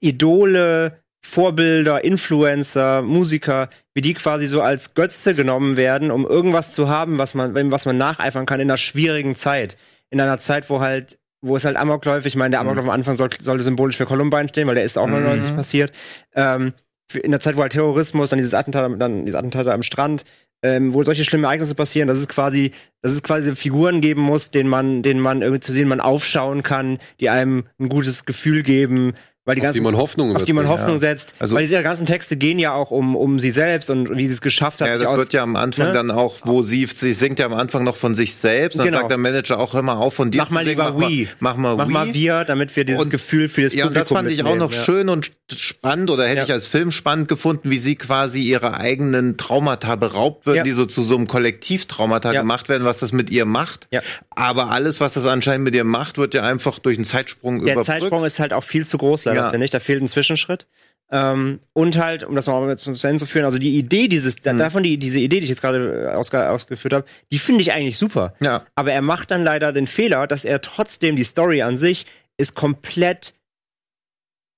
Idole, 0.01 0.99
Vorbilder, 1.25 2.03
Influencer, 2.03 3.01
Musiker, 3.01 3.69
wie 3.93 4.01
die 4.01 4.13
quasi 4.13 4.47
so 4.47 4.61
als 4.61 4.93
Götze 4.93 5.33
genommen 5.33 5.77
werden, 5.77 6.11
um 6.11 6.25
irgendwas 6.25 6.71
zu 6.71 6.89
haben, 6.89 7.17
was 7.17 7.33
man, 7.33 7.71
was 7.71 7.85
man 7.85 7.97
nacheifern 7.97 8.45
kann 8.45 8.59
in 8.59 8.69
einer 8.69 8.77
schwierigen 8.77 9.35
Zeit. 9.35 9.77
In 10.09 10.21
einer 10.21 10.39
Zeit, 10.39 10.69
wo 10.69 10.79
halt, 10.79 11.17
wo 11.41 11.55
es 11.55 11.65
halt 11.65 11.77
Amokläufe, 11.77 12.27
ich 12.27 12.35
meine, 12.35 12.51
der 12.51 12.59
Amoklauf 12.61 12.85
am 12.85 12.91
Anfang 12.91 13.15
soll, 13.15 13.29
sollte 13.39 13.63
symbolisch 13.63 13.97
für 13.97 14.05
Columbine 14.05 14.49
stehen, 14.49 14.67
weil 14.67 14.75
der 14.75 14.83
ist 14.83 14.97
auch 14.97 15.07
99 15.07 15.55
passiert. 15.55 15.91
Ähm, 16.33 16.73
in 17.13 17.31
der 17.31 17.39
Zeit, 17.39 17.55
wo 17.55 17.61
halt 17.61 17.71
Terrorismus, 17.71 18.29
dann 18.29 18.37
dieses 18.37 18.53
Attentat, 18.53 18.91
dann 18.99 19.25
dieses 19.25 19.37
Attentat 19.37 19.67
am 19.67 19.83
Strand, 19.83 20.25
ähm, 20.63 20.93
wo 20.93 21.03
solche 21.03 21.23
schlimme 21.23 21.47
Ereignisse 21.47 21.75
passieren, 21.75 22.07
dass 22.07 22.19
es 22.19 22.27
quasi, 22.27 22.71
dass 23.01 23.13
es 23.13 23.23
quasi 23.23 23.55
Figuren 23.55 24.01
geben 24.01 24.21
muss, 24.21 24.51
denen 24.51 24.69
man, 24.69 25.03
denen 25.03 25.19
man 25.19 25.41
irgendwie 25.41 25.61
zu 25.61 25.71
sehen 25.71 25.87
man 25.87 26.01
aufschauen 26.01 26.63
kann, 26.63 26.97
die 27.19 27.29
einem 27.29 27.65
ein 27.79 27.89
gutes 27.89 28.25
Gefühl 28.25 28.63
geben, 28.63 29.13
weil 29.47 29.55
die 29.55 29.61
Auf 29.61 29.71
die 29.71 29.79
ganzen, 29.79 29.83
man 29.83 29.97
Hoffnung 29.97 30.35
auf 30.35 30.43
die 30.43 30.53
man 30.53 30.67
Hoffnung 30.67 30.95
ja. 30.95 30.99
setzt. 30.99 31.33
Also- 31.39 31.55
weil 31.55 31.63
diese 31.63 31.81
ganzen 31.81 32.05
Texte 32.05 32.37
gehen 32.37 32.59
ja 32.59 32.73
auch 32.73 32.91
um, 32.91 33.15
um 33.15 33.39
sie 33.39 33.49
selbst 33.49 33.89
und 33.89 34.15
wie 34.15 34.27
sie 34.27 34.33
es 34.33 34.41
geschafft 34.41 34.81
hat. 34.81 34.89
Ja, 34.89 34.97
das 34.99 35.07
aus- 35.07 35.17
wird 35.17 35.33
ja 35.33 35.41
am 35.41 35.55
Anfang 35.55 35.87
ne? 35.87 35.93
dann 35.93 36.11
auch, 36.11 36.35
wo 36.43 36.61
sie, 36.61 36.85
sie 36.93 37.13
singt 37.13 37.39
ja 37.39 37.45
am 37.47 37.53
Anfang 37.53 37.83
noch 37.83 37.95
von 37.95 38.13
sich 38.13 38.35
selbst. 38.35 38.77
Dann 38.77 38.85
Genau. 38.87 38.99
sagt 38.99 39.09
der 39.11 39.17
Manager 39.17 39.57
auch, 39.59 39.73
mal 39.81 39.93
auf 39.95 40.13
von 40.13 40.29
dir 40.29 40.39
Mach 40.41 40.49
zu 40.49 40.53
mal 40.53 40.63
singen, 40.65 40.69
lieber 40.77 40.91
mach 40.91 40.99
mal, 40.99 41.09
we. 41.09 41.27
Mach 41.39 41.55
mal, 41.55 41.75
Mach 41.77 41.87
we. 41.87 41.91
mal 41.91 42.13
wir, 42.13 42.43
damit 42.43 42.75
wir 42.75 42.83
dieses 42.85 43.01
Und- 43.01 43.09
Gefühl 43.09 43.47
für 43.49 43.63
das 43.63 43.73
Ja, 43.73 43.85
und 43.85 43.93
Publikum 43.93 43.99
das 44.01 44.09
fand 44.09 44.31
ich 44.31 44.43
auch 44.43 44.55
noch 44.57 44.71
ja. 44.73 44.83
schön 44.83 45.07
und 45.09 45.31
spannend 45.55 46.09
oder 46.11 46.25
hätte 46.27 46.37
Ja. 46.39 46.43
ich 46.43 46.51
als 46.51 46.67
Film 46.67 46.91
spannend 46.91 47.29
gefunden, 47.29 47.69
wie 47.69 47.77
sie 47.77 47.95
quasi 47.95 48.41
ihre 48.41 48.75
eigenen 48.77 49.37
Traumata 49.37 49.95
beraubt 49.95 50.45
Ja. 50.45 50.63
die 50.63 50.73
so 50.73 50.85
zu 50.85 51.01
so 51.03 51.15
einem 51.15 51.27
Kollektivtraumata 51.27 52.33
Ja. 52.33 52.41
gemacht 52.41 52.67
werden, 52.69 52.83
was 52.83 52.99
das 52.99 53.11
mit 53.13 53.29
ihr 53.29 53.45
macht. 53.45 53.87
Ja. 53.91 54.01
Aber 54.31 54.69
alles, 54.71 54.99
was 54.99 55.13
das 55.13 55.25
anscheinend 55.25 55.63
mit 55.63 55.73
ihr 55.75 55.83
macht, 55.85 56.17
wird 56.17 56.33
ja 56.33 56.43
einfach 56.43 56.79
durch 56.79 56.97
einen 56.97 57.05
Zeitsprung 57.05 57.55
Der 57.59 57.73
überbrückt. 57.73 57.85
Zeitsprung 57.85 58.25
ist 58.25 58.39
halt 58.39 58.53
auch 58.53 58.63
viel 58.63 58.85
zu 58.85 58.97
groß, 58.97 59.25
leider, 59.25 59.36
Ja. 59.37 59.49
finde 59.49 59.65
ich. 59.65 59.71
Da 59.71 59.79
fehlt 59.79 60.01
ein 60.01 60.07
Zwischenschritt. 60.07 60.67
Ähm, 61.09 61.59
und 61.73 61.97
halt, 61.97 62.25
um 62.25 62.35
das 62.35 62.47
nochmal 62.47 62.77
zu 62.77 62.91
Ende 63.07 63.19
zu 63.19 63.25
führen, 63.25 63.45
also 63.45 63.57
die 63.59 63.77
Idee 63.77 64.09
dieses, 64.09 64.35
Mhm. 64.43 64.57
davon 64.57 64.83
die, 64.83 64.97
diese 64.97 65.19
Idee, 65.19 65.37
die 65.39 65.43
ich 65.45 65.49
jetzt 65.49 65.61
gerade 65.61 66.09
äh, 66.11 66.15
ausge, 66.15 66.49
ausgeführt 66.49 66.93
habe, 66.93 67.05
die 67.31 67.39
finde 67.39 67.61
ich 67.61 67.71
eigentlich 67.71 67.97
super. 67.97 68.33
Ja. 68.41 68.65
Aber 68.75 68.91
er 68.91 69.01
macht 69.01 69.31
dann 69.31 69.41
leider 69.43 69.71
den 69.71 69.87
Fehler, 69.87 70.27
dass 70.27 70.43
er 70.43 70.59
trotzdem 70.61 71.15
die 71.15 71.23
Story 71.23 71.61
an 71.61 71.77
sich 71.77 72.05
ist 72.37 72.55
komplett 72.55 73.33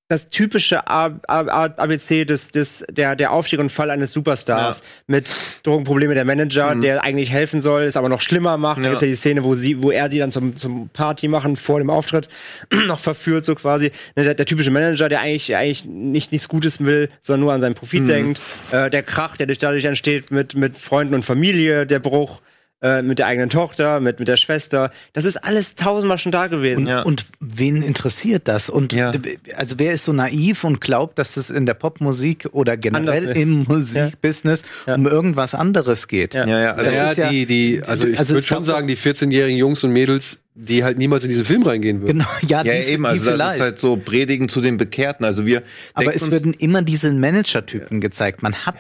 das 0.09 0.27
typische 0.27 0.87
ABC 0.87 2.25
des, 2.25 2.49
des, 2.49 2.83
der, 2.89 3.15
der 3.15 3.31
Aufstieg 3.31 3.59
und 3.59 3.71
Fall 3.71 3.91
eines 3.91 4.11
Superstars 4.11 4.81
mit 5.05 5.29
Drogenprobleme 5.63 6.15
der 6.15 6.25
Manager, 6.25 6.73
der 6.75 7.03
eigentlich 7.03 7.29
helfen 7.31 7.61
soll, 7.61 7.83
es 7.83 7.95
aber 7.95 8.09
noch 8.09 8.19
schlimmer 8.21 8.57
macht. 8.57 8.79
Da 8.79 8.83
Ja. 8.85 8.89
gibt's 8.89 9.03
ja 9.03 9.07
die 9.07 9.15
Szene, 9.15 9.43
wo 9.43 9.53
sie, 9.53 9.83
wo 9.83 9.91
er 9.91 10.09
sie 10.09 10.17
dann 10.17 10.31
zum, 10.31 10.57
zum 10.57 10.89
Party 10.89 11.27
machen 11.27 11.55
vor 11.55 11.77
dem 11.79 11.91
Auftritt 11.91 12.27
noch 12.87 12.97
verführt, 12.99 13.45
so 13.45 13.53
quasi. 13.53 13.91
Ne, 14.15 14.23
Der, 14.23 14.33
der 14.33 14.47
typische 14.47 14.71
Manager, 14.71 15.09
der 15.09 15.21
eigentlich, 15.21 15.55
eigentlich 15.55 15.85
nicht 15.85 16.31
nichts 16.31 16.49
Gutes 16.49 16.79
will, 16.83 17.09
sondern 17.21 17.41
nur 17.41 17.53
an 17.53 17.61
seinen 17.61 17.75
Profit 17.75 18.09
denkt. 18.09 18.41
Äh, 18.71 18.89
der 18.89 19.03
Krach, 19.03 19.37
der 19.37 19.45
durch- 19.45 19.59
dadurch 19.59 19.85
entsteht 19.85 20.31
mit, 20.31 20.55
mit 20.55 20.77
Freunden 20.79 21.13
und 21.13 21.23
Familie, 21.23 21.85
der 21.85 21.99
Bruch. 21.99 22.41
Äh, 22.81 23.01
mit 23.01 23.19
der 23.19 23.27
eigenen 23.27 23.49
Tochter, 23.49 23.99
mit, 23.99 24.19
mit 24.19 24.29
der 24.29 24.37
Schwester. 24.37 24.89
Das 25.11 25.25
ist 25.25 25.35
alles 25.43 25.75
tausendmal 25.75 26.17
schon 26.17 26.31
da 26.31 26.47
gewesen. 26.47 26.87
Und, 26.87 27.05
und 27.05 27.25
wen 27.41 27.81
interessiert 27.81 28.47
das? 28.47 28.69
Und 28.69 28.93
Ja. 28.93 29.11
also 29.57 29.75
wer 29.79 29.91
ist 29.91 30.05
so 30.05 30.13
naiv 30.13 30.63
und 30.63 30.79
glaubt, 30.79 31.19
dass 31.19 31.35
es 31.35 31.49
in 31.49 31.65
der 31.65 31.73
Popmusik 31.73 32.47
oder 32.53 32.77
generell 32.77 33.35
im 33.35 33.65
Musikbusiness 33.67 34.63
um 34.87 35.05
irgendwas 35.07 35.55
anderes 35.55 36.07
geht? 36.07 36.33
Ja. 36.33 36.47
Ja, 36.47 36.59
ja, 36.61 36.71
also 36.73 36.85
Das 36.85 36.95
ja, 36.95 37.11
ist 37.11 37.17
ja- 37.17 37.29
die, 37.29 37.45
die, 37.45 37.81
also 37.85 38.07
ich 38.07 38.17
also 38.17 38.33
würde 38.35 38.47
schon 38.47 38.63
sagen, 38.63 38.87
die 38.87 38.95
14-jährigen 38.95 39.57
Jungs 39.57 39.83
und 39.83 39.91
Mädels, 39.91 40.37
die 40.55 40.85
halt 40.85 40.97
niemals 40.97 41.25
in 41.25 41.29
diesen 41.31 41.43
Film 41.43 41.63
reingehen 41.63 41.99
würden. 41.99 42.19
Genau, 42.19 42.29
ja, 42.47 42.63
ja, 42.63 42.63
die, 42.63 42.91
eben, 42.91 43.03
die 43.03 43.09
also 43.09 43.25
das 43.25 43.33
vielleicht. 43.35 43.55
ist 43.55 43.61
halt 43.61 43.79
so 43.79 43.97
Predigen 43.97 44.47
zu 44.47 44.61
den 44.61 44.77
Bekehrten. 44.77 45.25
Also 45.25 45.45
wir 45.45 45.63
Aber 45.95 46.15
es 46.15 46.21
uns- 46.21 46.31
werden 46.31 46.53
immer 46.53 46.81
diese 46.81 47.11
Manager-Typen 47.11 47.99
gezeigt. 47.99 48.41
Man 48.41 48.53
hat 48.55 48.75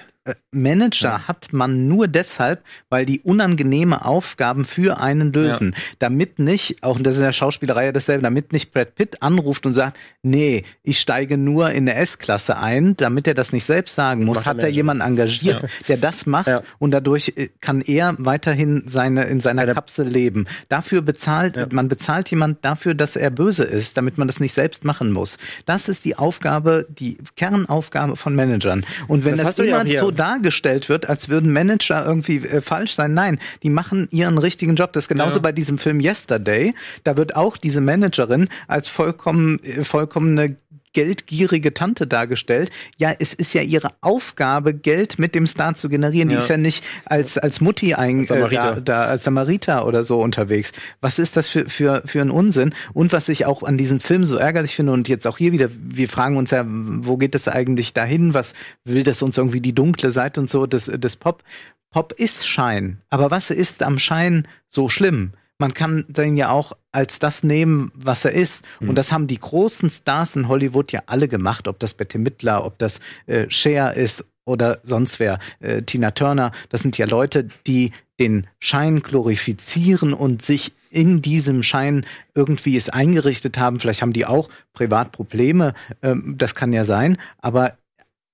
Manager 0.51 1.27
hat 1.27 1.53
man 1.53 1.87
nur 1.87 2.07
deshalb, 2.07 2.63
weil 2.89 3.05
die 3.05 3.19
unangenehme 3.21 4.05
Aufgaben 4.05 4.65
für 4.65 4.99
einen 4.99 5.31
lösen. 5.33 5.75
Damit 5.99 6.39
nicht, 6.39 6.83
auch 6.83 6.99
das 6.99 7.15
ist 7.15 7.19
in 7.19 7.25
der 7.25 7.33
Schauspielerei 7.33 7.85
ja 7.85 7.91
dasselbe, 7.91 8.23
damit 8.23 8.51
nicht 8.53 8.73
Brad 8.73 8.95
Pitt 8.95 9.21
anruft 9.21 9.65
und 9.65 9.73
sagt, 9.73 9.97
nee, 10.23 10.63
ich 10.83 10.99
steige 10.99 11.37
nur 11.37 11.69
in 11.71 11.87
eine 11.89 11.95
S-Klasse 11.99 12.57
ein, 12.57 12.95
damit 12.97 13.27
er 13.27 13.33
das 13.33 13.53
nicht 13.53 13.63
selbst 13.65 13.95
sagen 13.95 14.25
muss, 14.25 14.39
der 14.39 14.45
hat 14.45 14.59
er 14.63 14.69
jemanden 14.69 15.01
engagiert, 15.03 15.63
der 15.87 15.97
das 15.97 16.25
macht 16.25 16.47
Ja. 16.47 16.61
und 16.79 16.91
dadurch 16.91 17.33
äh, 17.35 17.49
kann 17.61 17.81
er 17.81 18.15
weiterhin 18.17 18.83
seine 18.87 19.23
in 19.25 19.39
seiner 19.39 19.73
Kapsel 19.73 20.07
leben. 20.07 20.45
Dafür 20.69 21.01
bezahlt 21.01 21.71
man 21.73 21.87
bezahlt 21.89 22.29
jemand 22.31 22.63
dafür, 22.65 22.93
dass 22.95 23.15
er 23.15 23.29
böse 23.29 23.63
ist, 23.63 23.97
damit 23.97 24.17
man 24.17 24.27
das 24.27 24.39
nicht 24.39 24.53
selbst 24.53 24.83
machen 24.85 25.11
muss. 25.11 25.37
Das 25.65 25.87
ist 25.89 26.05
die 26.05 26.15
Aufgabe, 26.17 26.87
die 26.89 27.17
Kernaufgabe 27.35 28.15
von 28.15 28.35
Managern. 28.35 28.85
Und 29.07 29.25
wenn 29.25 29.35
Das 29.35 29.55
das, 29.55 29.65
ja 29.65 29.83
hier. 29.83 29.99
so 29.99 30.11
dargestellt 30.19 30.89
wird, 30.89 31.07
als 31.07 31.29
würden 31.29 31.53
Manager 31.53 32.05
irgendwie 32.05 32.37
äh, 32.37 32.61
falsch 32.61 32.95
sein, 32.95 33.13
nein, 33.13 33.39
die 33.63 33.69
machen 33.69 34.07
ihren 34.11 34.37
richtigen 34.37 34.75
Job. 34.75 34.93
Das 34.93 35.05
ist 35.05 35.07
genauso 35.09 35.41
bei 35.41 35.51
diesem 35.51 35.77
Film 35.77 35.99
Yesterday. 35.99 36.73
Da 37.03 37.17
wird 37.17 37.35
auch 37.35 37.57
diese 37.57 37.81
Managerin 37.81 38.49
als 38.67 38.87
vollkommen 38.89 39.63
äh, 39.63 39.83
vollkommene 39.83 40.57
geldgierige 40.93 41.73
Tante 41.73 42.07
dargestellt. 42.07 42.71
Ja, 42.97 43.13
es 43.19 43.33
ist 43.33 43.53
ja 43.53 43.61
ihre 43.61 43.89
Aufgabe, 44.01 44.73
Geld 44.73 45.19
mit 45.19 45.35
dem 45.35 45.47
Star 45.47 45.75
zu 45.75 45.89
generieren. 45.89 46.29
Die 46.29 46.35
ist 46.35 46.49
ja 46.49 46.57
nicht 46.57 46.83
als, 47.05 47.37
als 47.37 47.61
Mutti 47.61 47.93
ein, 47.93 48.19
Als 48.19 48.31
äh, 48.31 48.49
da, 48.49 48.79
da 48.79 49.03
als 49.03 49.23
Samariter 49.23 49.85
oder 49.85 50.03
so 50.03 50.19
unterwegs. 50.21 50.71
Was 51.01 51.19
ist 51.19 51.37
das 51.37 51.47
für, 51.47 51.69
für, 51.69 52.01
für 52.05 52.21
ein 52.21 52.31
Unsinn? 52.31 52.73
Und 52.93 53.13
was 53.13 53.29
ich 53.29 53.45
auch 53.45 53.63
an 53.63 53.77
diesem 53.77 53.99
Film 53.99 54.25
so 54.25 54.37
ärgerlich 54.37 54.75
finde 54.75 54.93
und 54.93 55.07
jetzt 55.07 55.27
auch 55.27 55.37
hier 55.37 55.51
wieder, 55.51 55.69
wir 55.71 56.09
fragen 56.09 56.37
uns 56.37 56.51
ja, 56.51 56.63
wo 56.67 57.17
geht 57.17 57.35
das 57.35 57.47
eigentlich 57.47 57.93
dahin? 57.93 58.33
Was 58.33 58.53
will 58.83 59.03
das 59.03 59.21
uns 59.21 59.37
irgendwie 59.37 59.61
die 59.61 59.75
dunkle 59.75 60.11
Seite 60.11 60.39
und 60.39 60.49
so 60.49 60.65
des, 60.65 60.85
des 60.85 61.15
Pop? 61.15 61.43
Pop 61.91 62.13
ist 62.13 62.47
Schein. 62.47 63.01
Aber 63.09 63.31
was 63.31 63.49
ist 63.49 63.81
am 63.81 63.97
Schein 63.97 64.47
so 64.69 64.89
schlimm? 64.89 65.33
Man 65.59 65.73
kann 65.73 66.05
den 66.07 66.37
ja 66.37 66.49
auch 66.49 66.71
als 66.91 67.19
das 67.19 67.43
nehmen, 67.43 67.91
was 67.93 68.25
er 68.25 68.31
ist. 68.31 68.63
Und 68.79 68.95
das 68.95 69.11
haben 69.11 69.27
die 69.27 69.37
großen 69.37 69.89
Stars 69.89 70.35
in 70.37 70.47
Hollywood 70.47 70.91
ja 70.91 71.03
alle 71.05 71.27
gemacht, 71.27 71.67
ob 71.67 71.79
das 71.79 71.93
Bette 71.93 72.17
Midler, 72.17 72.65
ob 72.65 72.77
das 72.79 72.99
äh, 73.27 73.49
Cher 73.49 73.93
ist 73.93 74.23
oder 74.45 74.79
sonst 74.83 75.19
wer, 75.19 75.37
äh, 75.59 75.83
Tina 75.83 76.11
Turner. 76.11 76.51
Das 76.69 76.81
sind 76.81 76.97
ja 76.97 77.05
Leute, 77.05 77.47
die 77.67 77.91
den 78.19 78.47
Schein 78.59 79.01
glorifizieren 79.01 80.13
und 80.13 80.41
sich 80.41 80.73
in 80.89 81.21
diesem 81.21 81.61
Schein 81.61 82.05
irgendwie 82.33 82.75
es 82.75 82.89
eingerichtet 82.89 83.57
haben. 83.57 83.79
Vielleicht 83.79 84.01
haben 84.01 84.13
die 84.13 84.25
auch 84.25 84.49
Privatprobleme, 84.73 85.73
ähm, 86.01 86.35
das 86.37 86.55
kann 86.55 86.73
ja 86.73 86.85
sein, 86.85 87.17
aber 87.37 87.77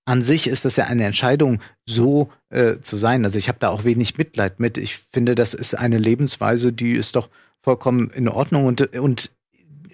an 0.05 0.21
sich 0.21 0.47
ist 0.47 0.65
das 0.65 0.75
ja 0.75 0.85
eine 0.85 1.03
Entscheidung, 1.03 1.59
so 1.85 2.29
äh, 2.49 2.79
zu 2.81 2.95
sein. 2.95 3.25
Also 3.25 3.37
ich 3.37 3.47
habe 3.47 3.59
da 3.59 3.69
auch 3.69 3.83
wenig 3.83 4.17
Mitleid 4.17 4.59
mit. 4.59 4.77
Ich 4.77 4.97
finde, 4.97 5.35
das 5.35 5.53
ist 5.53 5.75
eine 5.75 5.97
Lebensweise, 5.97 6.71
die 6.71 6.93
ist 6.93 7.15
doch 7.15 7.29
vollkommen 7.61 8.11
in 8.11 8.29
Ordnung 8.29 8.65
und, 8.65 8.95
und 8.95 9.31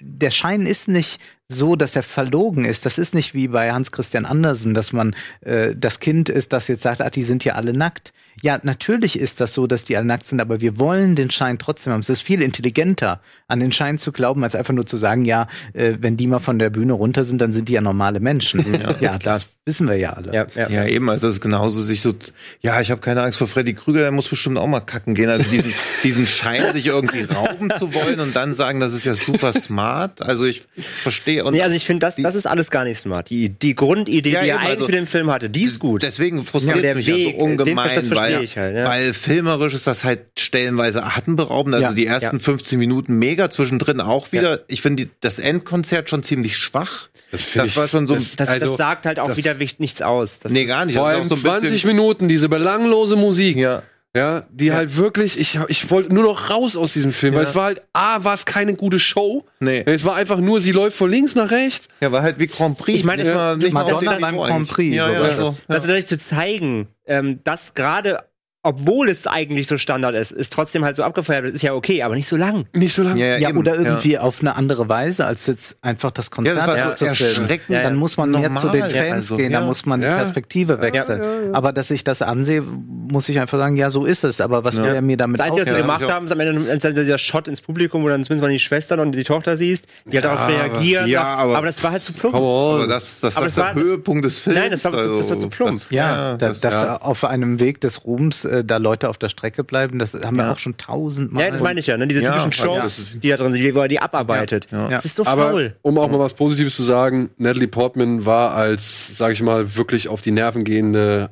der 0.01 0.31
Schein 0.31 0.65
ist 0.65 0.87
nicht 0.87 1.21
so, 1.51 1.75
dass 1.75 1.95
er 1.95 2.03
verlogen 2.03 2.65
ist. 2.65 2.85
Das 2.85 2.97
ist 2.97 3.13
nicht 3.13 3.33
wie 3.33 3.47
bei 3.47 3.71
Hans 3.71 3.91
Christian 3.91 4.25
Andersen, 4.25 4.73
dass 4.73 4.93
man 4.93 5.15
äh, 5.41 5.75
das 5.75 5.99
Kind 5.99 6.29
ist, 6.29 6.53
das 6.53 6.67
jetzt 6.67 6.81
sagt, 6.81 7.01
ach, 7.01 7.09
die 7.09 7.23
sind 7.23 7.43
ja 7.43 7.55
alle 7.55 7.73
nackt. 7.73 8.13
Ja, 8.41 8.59
natürlich 8.63 9.19
ist 9.19 9.39
das 9.41 9.53
so, 9.53 9.67
dass 9.67 9.83
die 9.83 9.97
alle 9.97 10.05
nackt 10.05 10.25
sind, 10.25 10.41
aber 10.41 10.61
wir 10.61 10.79
wollen 10.79 11.15
den 11.15 11.29
Schein 11.29 11.59
trotzdem 11.59 11.93
haben. 11.93 11.99
Es 11.99 12.09
ist 12.09 12.21
viel 12.21 12.41
intelligenter, 12.41 13.21
an 13.47 13.59
den 13.59 13.71
Schein 13.71 13.97
zu 13.97 14.11
glauben, 14.11 14.43
als 14.43 14.55
einfach 14.55 14.73
nur 14.73 14.85
zu 14.85 14.97
sagen, 14.97 15.25
ja, 15.25 15.47
äh, 15.73 15.93
wenn 15.99 16.17
die 16.17 16.27
mal 16.27 16.39
von 16.39 16.57
der 16.57 16.69
Bühne 16.69 16.93
runter 16.93 17.23
sind, 17.23 17.39
dann 17.41 17.53
sind 17.53 17.69
die 17.69 17.73
ja 17.73 17.81
normale 17.81 18.19
Menschen. 18.19 18.65
Ja, 18.99 19.17
das 19.17 19.47
wissen 19.65 19.87
wir 19.87 19.95
ja 19.95 20.13
alle. 20.13 20.33
Ja, 20.33 20.47
ja. 20.55 20.69
Ja, 20.69 20.85
eben, 20.85 21.09
also 21.09 21.27
es 21.27 21.35
ist 21.35 21.41
genauso 21.41 21.81
sich 21.81 22.01
so, 22.01 22.13
ja, 22.61 22.81
ich 22.81 22.89
habe 22.91 22.99
keine 22.99 23.21
Angst 23.21 23.37
vor 23.37 23.47
Freddy 23.47 23.73
Krüger, 23.73 24.01
der 24.01 24.11
muss 24.11 24.27
bestimmt 24.27 24.57
auch 24.57 24.67
mal 24.67 24.79
kacken 24.79 25.13
gehen. 25.13 25.29
Also 25.29 25.49
diesen, 25.49 25.73
diesen 26.03 26.27
Schein, 26.27 26.73
sich 26.73 26.87
irgendwie 26.87 27.23
rauben 27.23 27.71
zu 27.77 27.93
wollen 27.93 28.19
und 28.19 28.35
dann 28.35 28.53
sagen, 28.53 28.79
das 28.79 28.93
ist 28.93 29.05
ja 29.05 29.13
super 29.13 29.53
smart. 29.53 30.21
Also 30.21 30.45
ich 30.45 30.63
verstehe 30.77 31.40
und 31.43 31.53
Nee, 31.53 31.61
also 31.61 31.75
ich 31.75 31.85
finde, 31.85 31.99
das, 32.05 32.15
das 32.15 32.35
ist 32.35 32.45
alles 32.47 32.69
gar 32.71 32.83
nicht 32.83 32.97
smart. 32.99 33.29
Die, 33.29 33.49
die 33.49 33.75
Grundidee, 33.75 34.31
Ja, 34.31 34.43
die 34.43 34.49
er 34.49 34.57
eigentlich 34.59 34.69
also- 34.71 34.85
mit 34.87 34.95
dem 34.95 35.07
Film 35.07 35.31
hatte, 35.31 35.49
die 35.49 35.63
ist 35.63 35.79
gut. 35.79 36.03
Deswegen 36.03 36.43
frustriert 36.43 36.83
Ja, 36.83 36.95
mich 36.95 37.07
ja 37.07 37.15
Weg, 37.15 37.35
so 37.37 37.43
ungemein, 37.43 37.87
den- 37.87 37.95
das 37.95 38.07
verstehe 38.07 38.37
weil, 38.37 38.43
ich 38.43 38.57
halt, 38.57 38.75
ja. 38.75 38.85
weil 38.85 39.13
filmerisch 39.13 39.73
ist 39.73 39.87
das 39.87 40.03
halt 40.03 40.21
stellenweise 40.37 41.03
atemberaubend. 41.03 41.75
Also 41.75 41.87
Ja. 41.87 41.93
die 41.93 42.05
ersten 42.05 42.37
Ja. 42.37 42.43
15 42.43 42.79
Minuten 42.79 43.15
mega, 43.19 43.49
zwischendrin 43.49 44.01
auch 44.01 44.31
wieder. 44.31 44.61
Ich 44.67 44.81
finde 44.81 45.07
das 45.21 45.39
Endkonzert 45.39 46.09
schon 46.09 46.23
ziemlich 46.23 46.57
schwach. 46.57 47.09
Das 47.31 47.51
Das, 47.53 47.77
war 47.77 47.87
schon 47.87 48.07
so. 48.07 48.15
das- 48.15 48.35
Das, 48.35 48.49
Also, 48.49 48.65
das 48.67 48.77
sagt 48.77 49.05
halt 49.05 49.19
auch 49.19 49.27
das- 49.29 49.37
wieder 49.37 49.55
nichts 49.77 50.01
aus. 50.01 50.39
Das 50.39 50.51
nee, 50.51 50.65
gar 50.65 50.85
nicht. 50.85 50.95
Vor 50.97 51.05
Das 51.05 51.11
ist 51.11 51.15
allem 51.15 51.25
auch 51.25 51.29
so 51.29 51.35
ein 51.35 51.41
20 51.41 51.71
bisschen- 51.71 51.87
Minuten, 51.95 52.27
diese 52.27 52.49
belanglose 52.49 53.15
Musik. 53.15 53.55
Ja. 53.57 53.83
Ja, 54.15 54.43
die 54.51 54.73
halt 54.73 54.97
wirklich, 54.97 55.39
ich, 55.39 55.57
ich 55.69 55.89
wollte 55.89 56.13
nur 56.13 56.23
noch 56.23 56.49
raus 56.49 56.75
aus 56.75 56.91
diesem 56.91 57.13
Film, 57.13 57.33
weil 57.35 57.45
es 57.45 57.55
war 57.55 57.63
halt, 57.63 57.81
A, 57.93 58.21
war 58.25 58.33
es 58.33 58.45
keine 58.45 58.75
gute 58.75 58.99
Show. 58.99 59.45
Nee. 59.61 59.83
Es 59.85 60.03
war 60.03 60.15
einfach 60.15 60.39
nur, 60.39 60.59
sie 60.59 60.73
läuft 60.73 60.97
von 60.97 61.09
links 61.09 61.33
nach 61.33 61.49
rechts. 61.49 61.87
Ja, 62.01 62.11
war 62.11 62.21
halt 62.21 62.37
wie 62.37 62.47
Grand 62.47 62.77
Prix. 62.77 62.99
Ich 62.99 63.05
meine, 63.05 63.23
nicht 63.23 63.33
mal, 63.33 63.55
nicht 63.55 63.71
mal 63.71 63.85
Madonna 63.85 64.17
beim 64.19 64.35
Grand 64.35 64.51
eigentlich. 64.51 64.69
Prix, 64.69 64.95
Ja, 64.95 65.07
so 65.07 65.13
ja, 65.13 65.35
so. 65.35 65.43
das. 65.45 65.63
Also 65.69 65.87
dadurch 65.87 66.07
zu 66.07 66.17
zeigen, 66.17 66.89
ähm, 67.05 67.39
dass 67.45 67.73
gerade, 67.73 68.25
obwohl 68.63 69.09
es 69.09 69.25
eigentlich 69.25 69.65
so 69.67 69.77
Standard 69.77 70.13
ist, 70.15 70.31
ist 70.31 70.53
trotzdem 70.53 70.85
halt 70.85 70.95
so 70.95 71.03
abgefeiert 71.03 71.43
wird, 71.43 71.55
ist 71.55 71.63
ja 71.63 71.73
okay, 71.73 72.03
aber 72.03 72.13
nicht 72.15 72.27
so 72.27 72.35
lang. 72.35 72.65
Nicht 72.75 72.93
so 72.93 73.01
lange. 73.01 73.19
Ja, 73.19 73.37
ja, 73.37 73.49
Ja, 73.49 73.55
oder 73.55 73.75
irgendwie 73.75 74.19
auf 74.19 74.41
eine 74.41 74.55
andere 74.55 74.87
Weise, 74.87 75.25
als 75.25 75.47
jetzt 75.47 75.77
einfach 75.81 76.11
das 76.11 76.29
Konzert 76.29 76.57
Ja, 76.57 76.89
das 76.91 76.99
zu 76.99 77.15
filmen. 77.15 77.49
Dann 77.69 77.95
muss 77.95 78.17
man 78.17 78.29
mehr 78.31 78.53
zu 78.55 78.69
den 78.69 78.81
normal. 78.81 78.89
Fans 78.91 78.93
Ja, 79.07 79.13
also, 79.13 79.37
gehen, 79.37 79.51
dann 79.51 79.63
ja. 79.63 79.67
muss 79.67 79.85
man 79.87 80.01
die 80.01 80.05
Ja. 80.07 80.17
Perspektive 80.17 80.79
wechseln. 80.79 81.53
Aber 81.55 81.73
dass 81.73 81.89
ich 81.89 82.03
das 82.03 82.21
ansehe, 82.21 82.61
muss 82.61 83.29
ich 83.29 83.39
einfach 83.39 83.57
sagen, 83.57 83.77
ja, 83.77 83.89
so 83.89 84.05
ist 84.05 84.23
es. 84.23 84.39
Aber 84.41 84.63
was 84.63 84.77
will 84.77 84.85
er 84.93 85.01
mir 85.01 85.17
damit 85.17 85.39
Das 85.39 85.47
Einzige, 85.47 85.61
was 85.65 85.69
sie 85.69 85.71
aufhören? 85.81 85.87
gemacht 85.87 86.01
ja. 86.01 86.13
haben, 86.15 86.25
ist 86.25 86.31
am 86.31 86.39
Ende 86.39 86.71
als 86.71 86.83
dieser 86.83 87.17
Shot 87.17 87.47
ins 87.47 87.61
Publikum, 87.61 88.03
wo 88.03 88.09
dann 88.09 88.23
zumindest 88.23 88.43
mal 88.43 88.51
die 88.51 88.59
Schwestern 88.59 88.99
und 88.99 89.13
die 89.13 89.23
Tochter 89.23 89.57
siehst, 89.57 89.87
die 90.05 90.17
halt 90.17 90.25
darauf 90.25 90.47
reagieren. 90.47 91.07
ja, 91.07 91.23
aber- 91.23 91.57
aber 91.57 91.65
das 91.65 91.81
war 91.83 91.91
halt 91.93 92.03
zu 92.03 92.13
plump. 92.13 92.35
Aber 92.35 92.85
das, 92.87 93.19
das, 93.21 93.37
Aber 93.37 93.45
das 93.47 93.55
das 93.55 93.55
der 93.55 93.63
war- 93.65 93.73
das- 93.73 93.83
Höhepunkt 93.83 94.23
des 94.25 94.37
Films. 94.39 94.59
Nein, 94.59 94.71
das 94.71 94.83
war 94.85 94.91
zu- 95.01 95.17
das 95.17 95.29
war 95.31 95.39
zu 95.39 95.49
plump. 95.49 95.71
das- 95.79 95.87
Ja, 95.89 96.33
da, 96.37 96.49
das, 96.49 96.61
ja. 96.61 96.97
auf 96.97 97.23
einem 97.25 97.59
Weg 97.59 97.81
des 97.81 98.05
Ruhms, 98.05 98.45
äh, 98.51 98.63
da 98.63 98.77
Leute 98.77 99.09
auf 99.09 99.17
der 99.17 99.29
Strecke 99.29 99.63
bleiben, 99.63 99.97
das 99.99 100.13
haben 100.13 100.37
wir 100.37 100.51
auch 100.51 100.57
schon 100.59 100.77
tausendmal. 100.77 101.45
Ja, 101.45 101.51
das 101.51 101.61
meine 101.61 101.79
ich 101.79 101.87
ja, 101.87 101.97
ne? 101.97 102.07
Diese 102.07 102.21
Ja, 102.21 102.31
typischen 102.31 102.53
Shows, 102.53 102.79
das 102.81 102.99
ist- 102.99 103.23
die 103.23 103.29
da 103.29 103.37
drin 103.37 103.51
sind, 103.51 103.61
die, 103.61 103.73
wo 103.75 103.79
er 103.79 103.87
die 103.87 103.99
abarbeitet. 103.99 104.67
Ja. 104.71 104.89
Das 104.89 105.05
ist 105.05 105.15
so 105.15 105.25
Aber 105.25 105.51
faul. 105.51 105.75
um 105.81 105.97
auch 105.97 106.09
mal 106.09 106.19
was 106.19 106.33
Positives 106.33 106.75
zu 106.75 106.83
sagen, 106.83 107.29
Natalie 107.37 107.67
Portman 107.67 108.25
war 108.25 108.51
als, 108.53 109.17
sage 109.17 109.33
ich 109.33 109.41
mal, 109.41 109.75
wirklich 109.75 110.07
auf 110.09 110.21
die 110.21 110.31
Nerven 110.31 110.63
gehende 110.63 111.29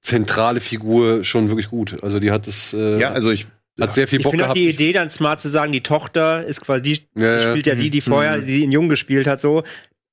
zentrale 0.00 0.60
Figur 0.60 1.22
schon 1.24 1.48
wirklich 1.48 1.68
gut. 1.68 2.02
Also 2.02 2.18
die 2.18 2.30
hat 2.30 2.46
das, 2.46 2.72
äh, 2.72 2.98
Ja, 2.98 3.10
also 3.12 3.30
ich. 3.30 3.46
hat 3.80 3.94
sehr 3.94 4.08
viel 4.08 4.18
Ich 4.18 4.24
Bock 4.24 4.32
finde 4.32 4.48
auch 4.50 4.54
die 4.54 4.68
Idee 4.68 4.92
dann 4.92 5.10
smart 5.10 5.38
zu 5.40 5.48
sagen, 5.48 5.72
die 5.72 5.82
Tochter 5.82 6.44
ist 6.44 6.60
quasi 6.60 6.82
die, 6.82 6.92
Ja, 6.92 7.38
die 7.38 7.44
ja. 7.44 7.50
spielt 7.50 7.66
ja 7.66 7.74
die, 7.76 7.90
die 7.90 8.00
vorher 8.00 8.38
Mhm. 8.38 8.44
sie 8.44 8.64
in 8.64 8.72
Jung 8.72 8.88
gespielt 8.88 9.26
hat, 9.26 9.40
so. 9.40 9.62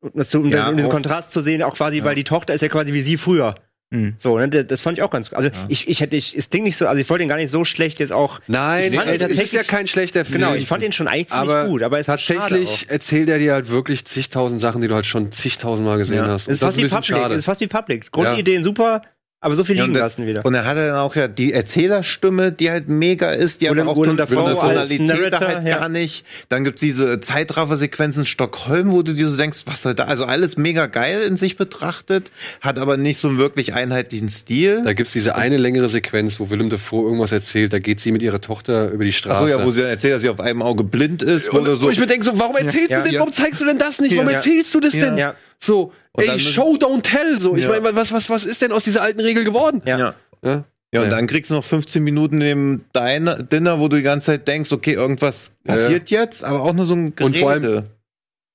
Und 0.02 0.16
das, 0.16 0.34
um, 0.36 0.50
Ja, 0.50 0.70
um 0.70 0.78
diesen 0.78 0.90
auch- 0.90 0.94
Kontrast 0.94 1.32
zu 1.34 1.42
sehen, 1.42 1.62
auch 1.64 1.74
quasi, 1.76 2.04
weil 2.04 2.16
die 2.16 2.24
Tochter 2.24 2.54
ist 2.54 2.62
ja 2.62 2.70
quasi 2.70 2.94
wie 2.94 3.02
sie 3.02 3.18
früher. 3.18 3.56
Mhm. 3.92 4.14
So, 4.20 4.38
ne, 4.38 4.48
das, 4.50 4.68
das 4.68 4.82
fand 4.82 5.00
ich 5.00 5.04
auch 5.04 5.10
ganz, 5.10 5.34
also 5.34 5.50
ich, 5.68 5.88
ich 5.88 6.00
hätte, 6.02 6.16
ich, 6.16 6.38
es 6.38 6.50
klingt 6.52 6.66
nicht 6.66 6.78
so, 6.78 6.86
also 6.88 7.02
ich 7.02 7.10
wollte 7.10 7.24
ihn 7.24 7.28
gar 7.30 7.38
nicht 7.38 7.50
so 7.50 7.66
schlecht 7.66 7.98
jetzt 8.00 8.12
auch, 8.12 8.40
Nein, 8.46 8.84
Ich 8.92 8.96
fand 8.96 9.10
ihn 9.12 9.22
es 9.22 9.40
ist 9.40 9.52
ja 9.52 9.64
kein 9.64 9.88
schlechter 9.88 10.26
Film. 10.26 10.42
genau, 10.42 10.54
ich 10.54 10.68
fand 10.68 10.84
ihn 10.84 10.92
schon 10.92 11.08
eigentlich 11.08 11.30
ziemlich 11.30 11.50
aber 11.50 11.66
gut, 11.66 11.82
aber 11.82 11.98
es 11.98 12.08
ist 12.08 12.28
tatsächlich 12.28 12.86
erzählt 12.90 13.30
er 13.30 13.40
dir 13.40 13.54
halt 13.54 13.70
wirklich 13.72 14.06
zigtausend 14.06 14.62
Sachen, 14.62 14.82
die 14.82 14.88
du 14.88 14.94
halt 14.94 15.08
schon 15.08 15.32
zigtausend 15.32 15.88
Mal 15.88 15.98
gesehen 15.98 16.18
Ja. 16.18 16.28
hast. 16.28 16.48
Es 16.48 16.56
ist 16.56 16.62
Und 16.62 16.68
fast 16.68 16.78
wie 16.78 16.82
ein 16.82 16.84
bisschen 16.84 17.02
Public, 17.02 17.18
schade. 17.22 17.34
es 17.34 17.40
ist 17.40 17.46
fast 17.46 17.62
wie 17.62 17.68
Public. 17.68 18.12
Grundideen 18.12 18.64
super, 18.64 19.02
Aber 19.42 19.56
so 19.56 19.64
viel 19.64 19.78
Ja, 19.78 19.84
liegen 19.84 19.96
und, 19.96 20.02
das, 20.02 20.18
lassen 20.18 20.28
wieder. 20.28 20.46
und 20.46 20.54
er 20.54 20.66
hatte 20.66 20.86
dann 20.88 20.98
auch 20.98 21.16
ja 21.16 21.30
die 21.30 21.54
Erzählerstimme, 21.54 22.52
die 22.52 22.70
halt 22.72 22.90
mega 22.90 23.32
ist, 23.32 23.62
die 23.62 23.68
Willem- 23.70 23.88
aber 23.88 23.92
auch 23.92 23.96
Willem 23.96 24.10
von 24.10 24.18
Dafoe 24.18 24.36
der 24.36 24.80
als 24.80 24.90
Tonalität 24.90 25.32
Narrator, 25.32 25.48
halt 25.48 25.66
ja. 25.68 25.78
gar 25.80 25.88
nicht. 25.88 26.26
Dann 26.50 26.66
gibt's 26.66 26.82
diese 26.82 27.22
Zeitraffer-Sequenzen 27.22 28.24
in 28.24 28.26
Stockholm, 28.26 28.92
wo 28.92 29.02
du 29.02 29.14
dir 29.14 29.30
so 29.30 29.38
denkst, 29.38 29.60
was 29.66 29.82
soll 29.84 29.96
da? 29.96 30.06
Also 30.06 30.26
alles 30.26 30.58
mega 30.58 30.88
geil 30.88 31.22
in 31.22 31.38
sich 31.38 31.56
betrachtet, 31.56 32.32
hat 32.60 32.78
aber 32.80 32.98
nicht 32.98 33.18
so 33.18 33.30
einen 33.30 33.38
wirklich 33.38 33.74
einheitlichen 33.74 34.28
Stil. 34.28 34.82
Da 34.84 34.92
gibt's 34.92 35.14
diese 35.14 35.36
eine 35.36 35.56
längere 35.56 35.88
Sequenz, 35.88 36.38
wo 36.42 36.50
Willem 36.50 36.70
Dafoe 36.70 37.06
irgendwas 37.06 37.32
erzählt. 37.32 37.72
Da 37.72 37.80
geht 37.80 38.02
sie 38.02 38.12
mit 38.12 38.22
ihrer 38.22 38.42
Tochter 38.42 38.90
über 38.92 39.06
die 39.06 39.14
Straße. 39.14 39.46
Achso, 39.46 39.48
ja, 39.58 39.66
wo 39.66 39.72
sie 39.72 39.82
dann 39.82 39.90
erzählt, 39.92 40.16
dass 40.16 40.22
sie 40.22 40.30
auf 40.30 40.42
einem 40.42 40.62
Auge 40.62 40.84
blind 40.84 41.22
ist, 41.24 41.54
wo 41.54 41.60
und, 41.60 41.64
du 41.64 41.78
so 41.78 41.88
wo 41.88 41.90
ich 41.92 42.00
mir 42.00 42.08
denke, 42.08 42.26
so, 42.26 42.38
warum 42.38 42.58
erzählst 42.58 42.92
Ja. 42.92 42.98
du 42.98 43.04
denn, 43.06 43.14
Ja. 43.14 43.20
warum 43.22 43.32
zeigst 43.32 43.62
du 43.62 43.66
denn 43.66 43.78
das 43.78 44.02
nicht? 44.02 44.16
Warum 44.18 44.30
Ja. 44.30 44.36
erzählst 44.36 44.76
du 44.76 44.82
das 44.82 44.94
Ja. 44.94 45.06
denn? 45.06 45.18
So, 45.62 45.92
Und 46.14 46.24
ey, 46.28 46.40
show, 46.40 46.76
don't 46.76 47.02
tell. 47.04 47.40
So, 47.40 47.56
ich 47.56 47.64
Ja. 47.64 47.70
meine, 47.70 47.96
was, 47.96 48.12
was, 48.12 48.30
was 48.30 48.46
ist 48.46 48.62
denn 48.62 48.72
aus 48.72 48.84
dieser 48.84 49.02
alten 49.02 49.20
Regel 49.20 49.44
geworden? 49.44 49.82
Ja. 49.86 49.98
ja. 50.00 50.14
Ja. 50.44 50.64
Ja, 50.92 51.02
und 51.02 51.06
Ja. 51.08 51.10
dann 51.12 51.28
kriegst 51.28 51.52
du 51.52 51.56
noch 51.56 51.64
15 51.64 52.04
Minuten 52.04 52.42
im 52.42 52.82
Diner, 52.96 53.44
Dinner, 53.44 53.80
wo 53.80 53.88
du 53.90 53.98
die 53.98 54.02
ganze 54.04 54.28
Zeit 54.28 54.48
denkst, 54.48 54.72
okay, 54.72 54.94
irgendwas 54.94 55.52
Ja, 55.66 55.74
passiert 55.74 56.10
jetzt, 56.10 56.44
aber 56.44 56.64
auch 56.64 56.74
nur 56.74 56.86
so 56.86 56.96
ein 56.96 57.16
Gerede. 57.16 57.26
Und 57.26 57.38
vor 57.38 57.52
allem- 57.52 57.84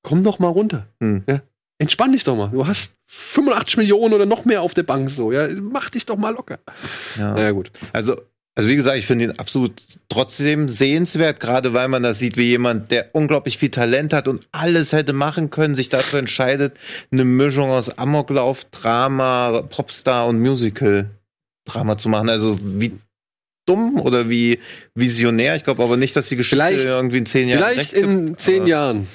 Komm 0.02 0.24
doch 0.24 0.38
mal 0.38 0.48
runter. 0.48 0.86
Hm. 1.00 1.22
Ja. 1.28 1.40
Entspann 1.78 2.12
dich 2.12 2.24
doch 2.24 2.36
mal. 2.36 2.48
Du 2.48 2.66
hast 2.66 2.94
85 3.06 3.76
Millionen 3.78 4.12
oder 4.14 4.26
noch 4.26 4.44
mehr 4.44 4.62
auf 4.62 4.74
der 4.74 4.82
Bank 4.82 5.08
so. 5.10 5.30
Ja, 5.32 5.48
mach 5.60 5.90
dich 5.90 6.06
doch 6.06 6.16
mal 6.16 6.30
locker. 6.30 6.58
ja. 7.18 7.32
Naja, 7.34 7.50
gut. 7.52 7.70
Also, 7.92 8.16
also 8.56 8.68
wie 8.68 8.76
gesagt, 8.76 8.96
ich 8.98 9.06
finde 9.06 9.24
ihn 9.24 9.30
absolut 9.32 9.82
trotzdem 10.08 10.68
sehenswert, 10.68 11.40
gerade 11.40 11.72
weil 11.74 11.88
man 11.88 12.02
das 12.04 12.18
sieht, 12.20 12.36
wie 12.36 12.44
jemand, 12.44 12.90
der 12.92 13.10
unglaublich 13.12 13.58
viel 13.58 13.70
Talent 13.70 14.12
hat 14.12 14.28
und 14.28 14.46
alles 14.52 14.92
hätte 14.92 15.12
machen 15.12 15.50
können, 15.50 15.74
sich 15.74 15.88
dazu 15.88 16.16
entscheidet, 16.16 16.76
eine 17.10 17.24
Mischung 17.24 17.70
aus 17.70 17.98
Amoklauf, 17.98 18.64
Drama, 18.66 19.62
Popstar 19.62 20.26
und 20.28 20.40
Musical-Drama 20.40 21.98
zu 21.98 22.08
machen. 22.08 22.28
Also 22.28 22.58
wie 22.62 22.92
dumm 23.66 23.98
oder 24.00 24.28
wie 24.28 24.60
visionär. 24.94 25.56
Ich 25.56 25.64
glaube 25.64 25.82
aber 25.82 25.96
nicht, 25.96 26.14
dass 26.14 26.28
die 26.28 26.36
Geschichte 26.36 26.56
Vielleicht- 26.64 26.84
irgendwie 26.86 27.18
in 27.18 27.26
zehn 27.26 27.48
Jahren 27.48 27.62
Vielleicht 27.72 27.92
in 27.92 28.38
zehn 28.38 28.66
Jahren. 28.66 29.08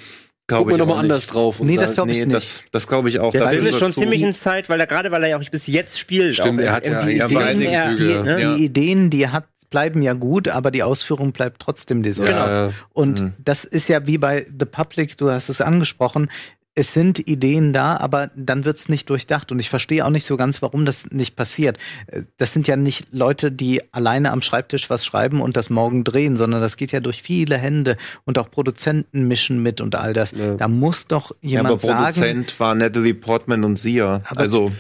Gucken 0.58 0.72
wir 0.72 0.76
ich 0.76 0.80
nochmal 0.80 1.00
anders 1.04 1.28
drauf. 1.28 1.60
und 1.60 1.68
Nee, 1.68 1.76
das 1.78 1.96
sagen- 1.96 1.96
glaub 1.96 2.08
ich 2.10 2.20
Nee, 2.20 2.26
nicht. 2.26 2.36
das, 2.36 2.64
das 2.72 2.88
glaube 2.88 3.10
ich 3.10 3.20
auch. 3.20 3.32
Der 3.32 3.42
Dafür 3.42 3.58
Film 3.62 3.74
ist 3.74 3.80
schon 3.80 3.92
ziemlich 3.92 4.22
in 4.22 4.34
Zeit, 4.34 4.68
weil 4.70 4.80
er 4.80 4.88
gerade, 4.88 5.12
weil 5.12 5.24
er 5.24 5.30
ja 5.30 5.38
auch 5.40 5.50
bis 5.50 5.68
jetzt 5.68 6.00
spielt. 6.00 6.36
Stimmt, 6.36 6.60
auch, 6.60 6.66
er 6.66 6.72
hat 6.74 6.86
ja 6.86 7.04
die, 7.06 7.12
ja, 7.18 7.26
Ideen, 7.28 7.62
er- 7.62 7.96
die, 7.96 8.06
ja. 8.06 8.56
die 8.56 8.64
Ideen, 8.66 9.10
die 9.10 9.24
er 9.24 9.32
hat, 9.32 9.46
bleiben 9.70 10.02
ja 10.02 10.14
gut, 10.14 10.48
aber 10.48 10.72
die 10.72 10.82
Ausführung 10.82 11.32
bleibt 11.32 11.62
trotzdem 11.62 12.02
desolat. 12.02 12.34
Ja, 12.48 12.66
ja. 12.68 12.74
Und 12.94 13.22
Mhm. 13.22 13.34
das 13.38 13.64
ist 13.66 13.88
ja 13.88 14.08
wie 14.08 14.18
bei 14.18 14.46
The 14.60 14.66
Public, 14.66 15.16
du 15.18 15.30
hast 15.30 15.48
es 15.50 15.62
angesprochen, 15.62 16.30
es 16.76 16.94
sind 16.94 17.20
Ideen 17.28 17.74
da, 17.74 17.98
aber 17.98 18.30
dann 18.36 18.64
wird's 18.64 18.88
nicht 18.90 19.10
durchdacht. 19.10 19.52
Und 19.52 19.60
ich 19.60 19.70
verstehe 19.70 20.06
auch 20.06 20.10
nicht 20.12 20.26
so 20.26 20.38
ganz, 20.38 20.62
warum 20.62 20.86
das 20.86 21.08
nicht 21.12 21.36
passiert. 21.36 21.78
Äh, 22.08 22.24
Das 22.38 22.54
sind 22.54 22.68
ja 22.68 22.76
nicht 22.76 23.08
Leute, 23.12 23.52
die 23.52 23.82
alleine 23.94 24.32
am 24.32 24.42
Schreibtisch 24.42 24.90
was 24.90 25.06
schreiben 25.06 25.42
und 25.42 25.58
das 25.58 25.70
morgen 25.70 26.04
drehen, 26.04 26.38
sondern 26.38 26.62
das 26.62 26.78
geht 26.78 26.92
ja 26.92 27.00
durch 27.02 27.22
viele 27.22 27.58
Hände 27.58 27.98
und 28.26 28.38
auch 28.38 28.50
Produzenten 28.50 29.28
mischen 29.28 29.62
mit 29.62 29.82
und 29.82 29.96
all 29.96 30.14
das. 30.14 30.32
Ja. 30.32 30.56
Da 30.56 30.68
muss 30.68 31.08
doch 31.08 31.32
Ja, 31.42 31.60
aber 31.62 31.70
jemand 31.70 31.82
sagen, 31.82 31.98
Produzent 32.04 32.60
war 32.60 32.76
Natalie 32.76 33.14
Portman 33.16 33.64
und 33.66 33.78
Sia. 33.78 34.22
Aber- 34.30 34.40
also 34.40 34.72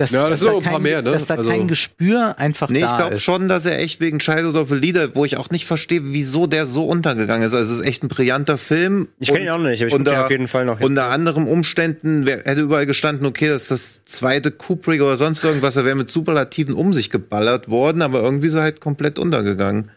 dass, 0.00 0.12
Ja, 0.12 0.28
das 0.28 0.30
dass 0.30 0.40
sind 0.40 0.48
da 0.48 0.52
noch 0.52 0.58
ein 0.60 0.62
paar 0.64 0.72
kein, 0.74 0.82
mehr, 0.82 1.02
ne? 1.02 1.10
dass 1.10 1.26
da 1.26 1.34
Also- 1.34 1.50
kein 1.50 1.66
Gespür 1.66 2.38
einfach 2.38 2.68
Nee, 2.70 2.78
ich 2.78 2.84
da 2.86 2.96
glaube 2.98 3.14
ist. 3.16 3.22
schon, 3.24 3.48
dass 3.48 3.66
er 3.66 3.80
echt 3.80 4.00
wegen 4.00 4.20
Childhood 4.20 4.54
of 4.54 4.70
a 4.70 4.74
Leader, 4.76 5.14
wo 5.16 5.24
ich 5.24 5.36
auch 5.36 5.50
nicht 5.50 5.66
verstehe, 5.66 6.00
wieso 6.04 6.46
der 6.46 6.66
so 6.66 6.86
untergegangen 6.86 7.44
ist. 7.44 7.52
Also 7.54 7.72
es 7.72 7.80
ist 7.80 7.84
echt 7.86 8.04
ein 8.04 8.08
brillanter 8.08 8.58
Film. 8.58 9.08
Ich 9.18 9.28
kenne 9.28 9.44
ihn 9.46 9.50
auch 9.50 9.58
nicht, 9.58 9.80
aber 9.82 9.88
ich 9.88 9.94
unter, 9.94 10.24
auf 10.24 10.30
jeden 10.30 10.46
Fall 10.46 10.64
noch. 10.66 10.78
jetzt. 10.78 10.86
Unter 10.86 11.10
anderen 11.10 11.48
Umständen 11.48 12.26
wär, 12.26 12.36
hätte 12.44 12.60
überall 12.60 12.86
gestanden, 12.86 13.26
okay, 13.26 13.48
das 13.48 13.62
ist 13.62 13.70
das 13.72 14.00
zweite 14.04 14.52
Kubrick 14.52 15.02
oder 15.02 15.16
sonst 15.16 15.42
irgendwas, 15.42 15.74
er 15.76 15.84
wäre 15.84 15.96
mit 15.96 16.10
Superlativen 16.10 16.74
um 16.74 16.92
sich 16.92 17.10
geballert 17.10 17.68
worden, 17.68 18.00
aber 18.00 18.22
irgendwie 18.22 18.46
ist 18.46 18.54
er 18.54 18.62
halt 18.62 18.80
komplett 18.80 19.18
untergegangen. 19.18 19.90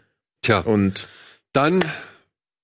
Tja, 0.43 0.61
Und 0.61 1.07
dann, 1.53 1.85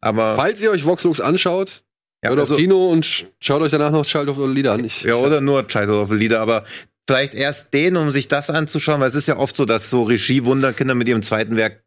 aber 0.02 0.36
falls 0.36 0.60
ihr 0.62 0.72
euch 0.72 0.86
Voxlux 0.86 1.22
anschaut, 1.22 1.84
ja, 2.24 2.30
hört 2.32 2.40
also- 2.40 2.56
auf 2.56 2.60
Kino 2.60 2.88
und 2.88 3.06
sch- 3.06 3.26
schaut 3.40 3.62
euch 3.62 3.70
danach 3.72 3.92
noch 3.92 4.06
Child 4.08 4.30
of 4.30 4.38
the 4.38 4.48
Lieder 4.52 4.74
an. 4.74 4.84
Ich, 4.86 5.04
Ja, 5.04 5.14
oder 5.16 5.40
nur 5.40 5.68
Childhood 5.68 5.98
of 6.06 6.10
a 6.12 6.16
Leader, 6.16 6.42
aber 6.42 6.66
vielleicht 7.08 7.34
erst 7.34 7.74
den, 7.74 7.96
um 7.98 8.12
sich 8.12 8.28
das 8.28 8.50
anzuschauen, 8.50 9.00
weil 9.02 9.08
es 9.08 9.16
ist 9.16 9.28
ja 9.28 9.38
oft 9.38 9.56
so, 9.56 9.66
dass 9.66 9.90
so 9.90 10.04
Regie-Wunderkinder 10.04 10.94
mit 10.96 11.08
ihrem 11.08 11.22
zweiten 11.22 11.56
Werk 11.56 11.82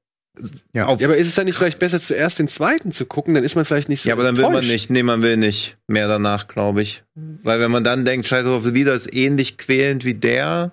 Ja. 0.73 0.87
auf 0.87 1.01
Ja, 1.01 1.09
aber 1.09 1.17
ist 1.17 1.29
es 1.29 1.35
dann 1.35 1.45
nicht 1.47 1.57
vielleicht 1.59 1.79
besser, 1.79 2.01
zuerst 2.01 2.39
den 2.39 2.49
zweiten 2.49 2.93
zu 2.93 3.05
gucken? 3.07 3.35
Dann 3.35 3.45
ist 3.45 3.55
man 3.57 3.65
vielleicht 3.65 3.89
nicht 3.89 4.03
so 4.03 4.09
Ja, 4.09 4.15
aber 4.15 4.23
dann 4.25 4.37
will 4.37 4.45
man 4.45 4.55
enttäuscht. 4.55 4.73
nicht. 4.73 4.91
Nee, 4.91 5.03
man 5.03 5.23
will 5.23 5.37
nicht 5.37 5.77
mehr 5.89 6.09
danach, 6.09 6.49
glaube 6.49 6.83
ich. 6.83 7.03
Weil 7.43 7.61
wenn 7.61 7.71
man 7.71 7.85
dann 7.85 8.05
denkt, 8.05 8.27
Shadow 8.29 8.57
of 8.57 8.65
the 8.65 8.71
Leader 8.71 8.95
ist 8.95 9.13
ähnlich 9.13 9.59
quälend 9.59 10.05
wie 10.05 10.15
der, 10.15 10.73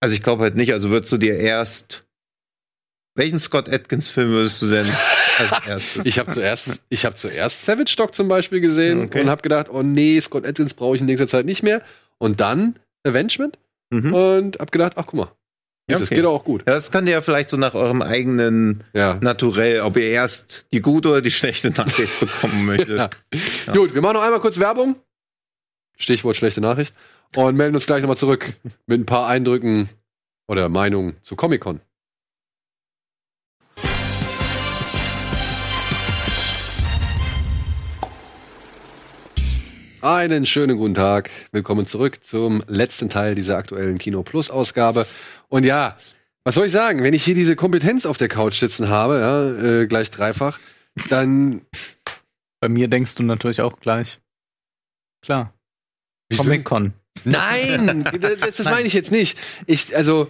also 0.00 0.14
ich 0.14 0.22
glaube 0.22 0.42
halt 0.44 0.54
nicht, 0.56 0.72
also 0.72 0.90
würdest 0.90 1.12
du 1.12 1.18
dir 1.18 1.36
erst 1.38 2.04
welchen 3.18 3.38
Scott 3.38 3.68
Atkins 3.70 4.10
Film 4.10 4.28
würdest 4.30 4.60
du 4.60 4.68
denn 4.70 4.86
als 5.38 5.50
erstes? 5.66 6.04
Ich 6.04 6.18
habe 6.18 6.32
zuerst, 6.34 6.80
ich 6.90 7.04
habe 7.06 7.14
zuerst 7.14 7.64
Savage 7.64 7.94
Dog 7.96 8.14
zum 8.14 8.28
Beispiel 8.28 8.60
gesehen 8.60 9.04
Okay. 9.06 9.22
und 9.22 9.30
habe 9.30 9.40
gedacht, 9.42 9.68
oh 9.70 9.82
nee, 9.82 10.20
Scott 10.20 10.46
Atkins 10.46 10.74
brauche 10.74 10.96
ich 10.96 11.00
in 11.00 11.06
nächster 11.06 11.26
Zeit 11.26 11.46
nicht 11.46 11.62
mehr. 11.62 11.80
Und 12.18 12.40
dann 12.40 12.76
Avengement 13.06 13.58
Mhm. 13.90 14.12
und 14.14 14.58
habe 14.58 14.70
gedacht, 14.70 14.94
ach 14.96 15.06
guck 15.06 15.14
mal, 15.14 15.28
Ja, 15.88 15.98
das 15.98 16.02
okay. 16.02 16.16
geht 16.16 16.24
doch 16.24 16.32
auch 16.34 16.44
gut. 16.44 16.62
Ja, 16.66 16.74
das 16.74 16.90
könnt 16.90 17.08
ihr 17.08 17.14
ja 17.14 17.20
vielleicht 17.22 17.50
so 17.50 17.56
nach 17.56 17.74
eurem 17.74 18.02
eigenen 18.02 18.82
Ja. 18.92 19.18
Naturell, 19.20 19.80
ob 19.80 19.96
ihr 19.96 20.08
erst 20.10 20.66
die 20.72 20.80
gute 20.80 21.08
oder 21.10 21.22
die 21.22 21.30
schlechte 21.30 21.70
Nachricht 21.70 22.18
bekommen 22.20 22.66
möchtet. 22.66 22.98
Ja. 22.98 23.10
Gut, 23.72 23.94
wir 23.94 24.02
machen 24.02 24.14
noch 24.14 24.22
einmal 24.22 24.40
kurz 24.40 24.58
Werbung. 24.58 24.96
Stichwort 25.96 26.36
schlechte 26.36 26.60
Nachricht. 26.60 26.94
Und 27.36 27.56
melden 27.56 27.74
uns 27.74 27.86
gleich 27.86 28.02
nochmal 28.02 28.16
zurück 28.16 28.52
mit 28.86 29.00
ein 29.00 29.06
paar 29.06 29.26
Eindrücken 29.26 29.88
oder 30.48 30.68
Meinungen 30.68 31.16
zu 31.22 31.36
Comic-Con. 31.36 31.80
Einen 40.06 40.46
schönen 40.46 40.76
guten 40.76 40.94
Tag. 40.94 41.30
Willkommen 41.50 41.88
zurück 41.88 42.24
zum 42.24 42.62
letzten 42.68 43.08
Teil 43.08 43.34
dieser 43.34 43.56
aktuellen 43.56 43.98
Kino 43.98 44.22
Plus 44.22 44.52
Ausgabe. 44.52 45.04
Und 45.48 45.66
ja, 45.66 45.98
was 46.44 46.54
soll 46.54 46.66
ich 46.66 46.72
sagen? 46.72 47.02
Wenn 47.02 47.12
ich 47.12 47.24
hier 47.24 47.34
diese 47.34 47.56
Kompetenz 47.56 48.06
auf 48.06 48.16
der 48.16 48.28
Couch 48.28 48.56
sitzen 48.56 48.88
habe, 48.88 49.18
ja, 49.18 49.80
äh, 49.80 49.86
gleich 49.88 50.12
dreifach, 50.12 50.60
dann 51.08 51.62
Bei 52.60 52.68
mir 52.68 52.86
denkst 52.86 53.16
du 53.16 53.24
natürlich 53.24 53.60
auch 53.62 53.80
gleich. 53.80 54.20
Klar. 55.22 55.52
Comic-Con. 56.36 56.92
Nein, 57.24 58.08
das, 58.20 58.58
das 58.58 58.66
meine 58.66 58.86
ich 58.86 58.94
jetzt 58.94 59.10
nicht. 59.10 59.36
Ich, 59.66 59.96
also, 59.96 60.28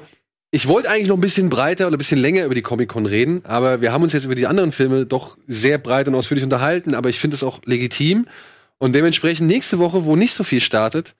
ich 0.53 0.69
wollte 0.69 0.89
eigentlich 0.89 1.09
noch 1.09 1.19
ein 1.19 1.20
bisschen 1.20 1.51
breiter 1.51 1.86
oder 1.86 1.97
ein 1.97 1.98
bisschen 1.98 2.19
länger 2.19 2.47
über 2.47 2.55
die 2.55 2.62
Comic-Con 2.62 3.05
reden, 3.05 3.44
aber 3.44 3.82
wir 3.82 3.93
haben 3.93 4.05
uns 4.05 4.15
jetzt 4.15 4.24
über 4.24 4.36
die 4.36 4.47
anderen 4.47 4.73
Filme 4.73 5.05
doch 5.05 5.36
sehr 5.47 5.77
breit 5.77 6.09
und 6.09 6.15
ausführlich 6.15 6.44
unterhalten, 6.44 6.94
aber 6.94 7.11
ich 7.11 7.20
finde 7.20 7.36
es 7.36 7.43
auch 7.43 7.61
legitim. 7.66 8.27
Und 8.78 8.94
dementsprechend 8.94 9.48
nächste 9.48 9.78
Woche, 9.78 10.05
wo 10.05 10.16
nicht 10.16 10.35
so 10.35 10.44
viel 10.44 10.61
startet, 10.61 11.15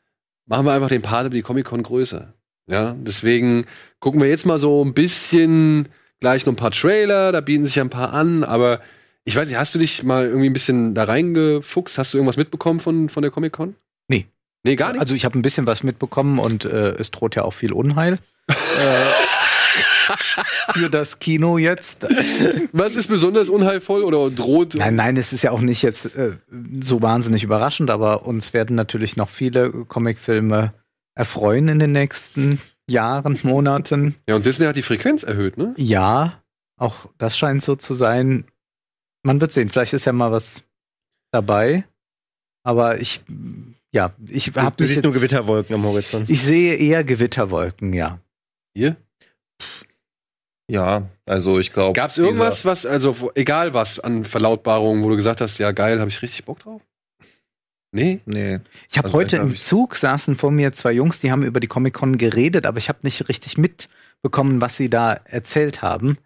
machen 0.47 0.67
wir 0.67 0.73
einfach 0.73 0.89
den 0.89 1.03
Part 1.03 1.27
über 1.27 1.35
die 1.35 1.43
Comic-Con 1.43 1.83
größer. 1.83 2.35
Ja, 2.69 2.97
deswegen 2.99 3.65
gucken 4.01 4.21
wir 4.21 4.29
jetzt 4.29 4.47
mal 4.47 4.59
so 4.59 4.85
ein 4.85 4.95
bisschen 4.95 5.89
gleich 6.21 6.45
noch 6.47 6.53
ein 6.53 6.57
paar 6.57 6.73
Trailer, 6.73 7.33
da 7.33 7.41
bieten 7.41 7.65
sich 7.65 7.77
ja 7.77 7.85
ein 7.85 7.91
paar 7.91 8.13
an, 8.13 8.43
aber 8.45 8.81
ich 9.25 9.37
weiß 9.37 9.49
nicht, 9.49 9.59
hast 9.59 9.75
du 9.75 9.79
dich 9.79 10.03
mal 10.03 10.27
irgendwie 10.27 10.49
ein 10.49 10.53
bisschen 10.53 10.95
da 10.95 11.05
reingefuchst? 11.05 11.99
Hast 11.99 12.15
du 12.15 12.19
irgendwas 12.19 12.37
mitbekommen 12.37 12.81
von, 12.81 13.09
von 13.09 13.23
der 13.23 13.33
Comic-Con? 13.33 13.75
Nee. 14.09 14.27
Nee, 14.65 14.77
gar 14.77 14.93
nicht? 14.93 15.01
Also 15.01 15.15
ich 15.15 15.25
habe 15.25 15.39
ein 15.39 15.43
bisschen 15.43 15.67
was 15.67 15.83
mitbekommen 15.83 16.39
und 16.39 16.65
äh, 16.65 16.91
es 16.93 17.11
droht 17.11 17.35
ja 17.37 17.43
auch 17.43 17.53
viel 17.53 17.73
Unheil. 17.73 18.19
äh, 18.49 18.55
für 20.73 20.91
das 20.91 21.19
Kino 21.19 21.59
jetzt. 21.59 22.07
Was 22.73 22.97
ist 22.97 23.09
besonders 23.09 23.49
unheilvoll 23.49 24.05
oder 24.05 24.31
droht? 24.31 24.75
Nein, 24.75 24.97
nein, 24.97 25.17
es 25.17 25.33
ist 25.33 25.43
ja 25.43 25.51
auch 25.51 25.61
nicht 25.61 25.83
jetzt 25.83 26.15
äh, 26.17 26.37
so 26.81 27.03
wahnsinnig 27.03 27.45
überraschend, 27.45 27.91
aber 27.91 28.27
uns 28.27 28.53
werden 28.53 28.77
natürlich 28.77 29.17
noch 29.17 29.29
viele 29.29 29.71
Comicfilme 29.71 30.73
erfreuen 31.15 31.69
in 31.69 31.79
den 31.79 31.93
nächsten 31.93 32.61
Jahren, 32.89 33.39
Monaten. 33.43 34.15
Ja, 34.29 34.37
und 34.37 34.47
Disney 34.47 34.67
hat 34.67 34.77
die 34.77 34.83
Frequenz 34.83 35.23
erhöht, 35.23 35.57
ne? 35.57 35.75
Ja, 35.77 36.43
auch 36.79 37.09
das 37.19 37.37
scheint 37.37 37.63
so 37.63 37.75
zu 37.75 37.95
sein. 37.95 38.45
Man 39.23 39.41
wird 39.41 39.53
sehen, 39.53 39.69
vielleicht 39.69 39.93
ist 39.93 40.05
ja 40.05 40.13
mal 40.13 40.31
was 40.31 40.63
dabei. 41.33 41.85
Aber 42.63 43.01
ich, 43.01 43.21
ja, 43.93 44.13
ich 44.29 44.53
habe 44.57 44.77
du 44.77 44.87
siehst 44.87 45.05
nur 45.05 45.13
Gewitterwolken 45.13 45.75
am 45.75 45.85
Horizont. 45.85 46.29
Ich 46.29 46.43
sehe 46.43 46.75
eher 46.75 47.05
Gewitterwolken, 47.05 47.93
ja. 47.93 48.19
Hier? 48.75 48.97
Ja, 50.69 51.09
also 51.27 51.59
ich 51.59 51.73
glaube. 51.73 51.93
Gab 51.93 52.11
es 52.11 52.19
irgendwas, 52.19 52.65
was, 52.65 52.87
also 52.87 53.21
wo- 53.21 53.31
egal 53.35 53.73
was 53.75 54.01
an 54.01 54.25
Verlautbarungen, 54.25 55.05
wo 55.05 55.11
du 55.11 55.17
gesagt 55.17 55.41
hast, 55.41 55.59
ja 55.59 55.71
geil, 55.73 56.01
habe 56.01 56.11
ich 56.11 56.23
richtig 56.23 56.45
Bock 56.45 56.59
drauf? 56.59 56.83
Nee? 57.93 58.21
Nee. 58.27 58.59
Ich 58.91 58.99
habe 58.99 59.07
Also 59.07 59.17
heute 59.19 59.37
im 59.37 59.55
Zug 59.57 59.97
saßen 59.97 60.37
vor 60.37 60.51
mir 60.51 60.73
zwei 60.73 60.93
Jungs, 60.93 61.21
die 61.21 61.31
haben 61.31 61.45
über 61.45 61.61
die 61.61 61.67
Comic-Con 61.69 62.19
geredet, 62.19 62.67
aber 62.67 62.79
ich 62.79 62.89
habe 62.89 62.99
nicht 63.03 63.29
richtig 63.29 63.57
mitbekommen, 63.57 64.61
was 64.61 64.77
sie 64.77 64.91
da 64.91 65.13
erzählt 65.25 65.83
haben. 65.83 66.19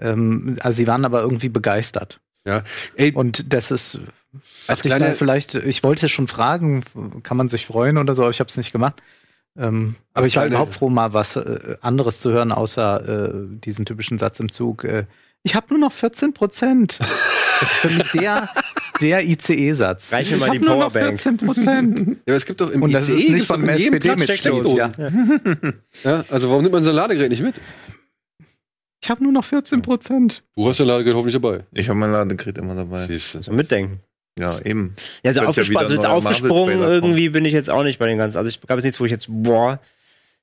Ähm, 0.00 0.56
also 0.60 0.76
sie 0.76 0.86
waren 0.86 1.04
aber 1.04 1.20
irgendwie 1.20 1.48
begeistert. 1.48 2.20
Ja. 2.46 2.62
Ey, 2.94 3.12
Und 3.12 3.52
das 3.52 3.70
ist, 3.70 3.98
als 4.68 4.80
ich 4.80 4.86
kleine, 4.86 5.14
vielleicht, 5.14 5.54
ich 5.56 5.82
wollte 5.82 6.08
schon 6.08 6.28
fragen, 6.28 6.82
kann 7.24 7.36
man 7.36 7.48
sich 7.48 7.66
freuen 7.66 7.98
oder 7.98 8.14
so, 8.14 8.22
aber 8.22 8.30
ich 8.30 8.40
habe 8.40 8.48
es 8.48 8.56
nicht 8.56 8.72
gemacht. 8.72 9.02
Ähm, 9.56 9.96
aber 10.14 10.26
ich 10.26 10.36
war 10.36 10.46
überhaupt 10.46 10.74
froh, 10.74 10.88
mal 10.88 11.12
was 11.14 11.36
äh, 11.36 11.76
anderes 11.80 12.20
zu 12.20 12.30
hören, 12.30 12.52
außer 12.52 13.08
äh, 13.28 13.58
diesen 13.64 13.86
typischen 13.86 14.18
Satz 14.18 14.40
im 14.40 14.50
Zug. 14.52 14.84
Äh, 14.84 15.06
ich 15.42 15.54
habe 15.54 15.66
nur 15.70 15.78
noch 15.78 15.92
14 15.92 16.34
Prozent. 16.34 16.98
Das 17.60 17.70
ist 17.70 17.76
für 17.78 17.90
mich 17.90 18.10
der, 18.12 18.48
der 19.00 19.24
ICE-Satz. 19.24 20.12
Ich 20.12 20.30
mal 20.38 20.46
hab 20.46 20.52
die 20.52 20.58
nur 20.60 20.68
noch 20.76 20.92
Powerbank. 20.92 21.20
14 21.20 21.36
Prozent. 21.38 21.98
Ja, 21.98 22.14
aber 22.28 22.36
es 22.36 22.46
gibt 22.46 22.60
doch 22.60 22.70
im 22.70 22.82
Und 22.84 22.92
das 22.92 23.08
ist 23.08 23.18
ICE 23.18 23.32
nicht 23.32 23.46
von 23.48 23.68
SPD 23.68 24.14
mitsteckdosen. 24.14 24.78
Steckdosen. 24.78 25.74
Ja. 26.04 26.18
Ja, 26.18 26.24
also 26.30 26.50
warum 26.50 26.62
nimmt 26.62 26.74
man 26.74 26.84
so 26.84 26.90
ein 26.90 26.94
Ladegerät 26.94 27.30
nicht 27.30 27.42
mit? 27.42 27.60
Ich 29.02 29.10
habe 29.10 29.24
nur 29.24 29.32
noch 29.32 29.44
14 29.44 29.82
Prozent. 29.82 30.44
Du 30.54 30.68
hast 30.68 30.78
dein 30.78 30.86
Ladegerät 30.86 31.16
hoffentlich 31.16 31.34
dabei. 31.34 31.64
Ich 31.72 31.88
habe 31.88 31.98
mein 31.98 32.12
Ladegerät 32.12 32.58
immer 32.58 32.76
dabei. 32.76 33.06
Siehst 33.06 33.48
du. 33.48 33.52
Mitdenken. 33.52 34.00
Ja, 34.38 34.58
eben. 34.64 34.94
Ja, 35.22 35.34
so, 35.34 35.40
Könnte 35.40 35.60
ja 35.62 35.78
also 35.78 35.94
jetzt 35.94 36.06
aufgesprungen 36.06 36.80
irgendwie 36.80 37.28
bin 37.28 37.44
ich 37.44 37.52
jetzt 37.52 37.70
auch 37.70 37.82
nicht 37.82 37.98
bei 37.98 38.06
den 38.06 38.18
ganzen. 38.18 38.38
Also 38.38 38.48
ich 38.48 38.60
gab 38.60 38.78
es 38.78 38.84
nichts, 38.84 39.00
wo 39.00 39.04
ich 39.04 39.10
jetzt, 39.10 39.26
boah, 39.28 39.80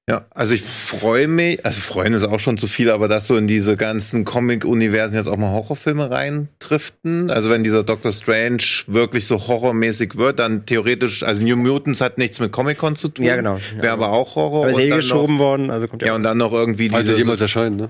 Ja, 0.07 0.25
also 0.29 0.53
ich 0.53 0.61
freue 0.61 1.27
mich, 1.27 1.65
also 1.65 1.79
freuen 1.79 2.13
ist 2.13 2.23
auch 2.23 2.39
schon 2.39 2.59
zu 2.59 2.67
viel, 2.67 2.91
aber 2.91 3.07
dass 3.07 3.25
so 3.25 3.37
in 3.37 3.47
diese 3.47 3.75
ganzen 3.75 4.23
Comic-Universen 4.23 5.15
jetzt 5.15 5.25
auch 5.25 5.37
mal 5.37 5.49
Horrorfilme 5.49 6.11
reindriften. 6.11 7.31
Also 7.31 7.49
wenn 7.49 7.63
dieser 7.63 7.83
Doctor 7.83 8.11
Strange 8.11 8.61
wirklich 8.85 9.25
so 9.25 9.47
horrormäßig 9.47 10.15
wird, 10.15 10.37
dann 10.37 10.67
theoretisch, 10.67 11.23
also 11.23 11.43
New 11.43 11.55
Mutants 11.55 12.01
hat 12.01 12.19
nichts 12.19 12.39
mit 12.39 12.51
Comic-Con 12.51 12.95
zu 12.95 13.07
tun. 13.07 13.25
Ja, 13.25 13.35
genau. 13.35 13.59
Wäre 13.77 13.93
aber 13.93 14.09
auch 14.11 14.35
Horror. 14.35 14.65
aber 14.65 14.69
ist 14.69 14.75
Und 14.75 14.83
eh 14.83 14.89
dann 14.89 14.99
geschoben 14.99 15.37
noch, 15.37 15.43
worden, 15.43 15.71
also 15.71 15.87
kommt 15.87 16.03
ja. 16.03 16.09
ja, 16.09 16.15
und 16.15 16.21
dann 16.21 16.37
noch 16.37 16.53
irgendwie 16.53 16.89
diese 16.89 17.17
jemals 17.17 17.41
erscheint, 17.41 17.77
ne? 17.77 17.89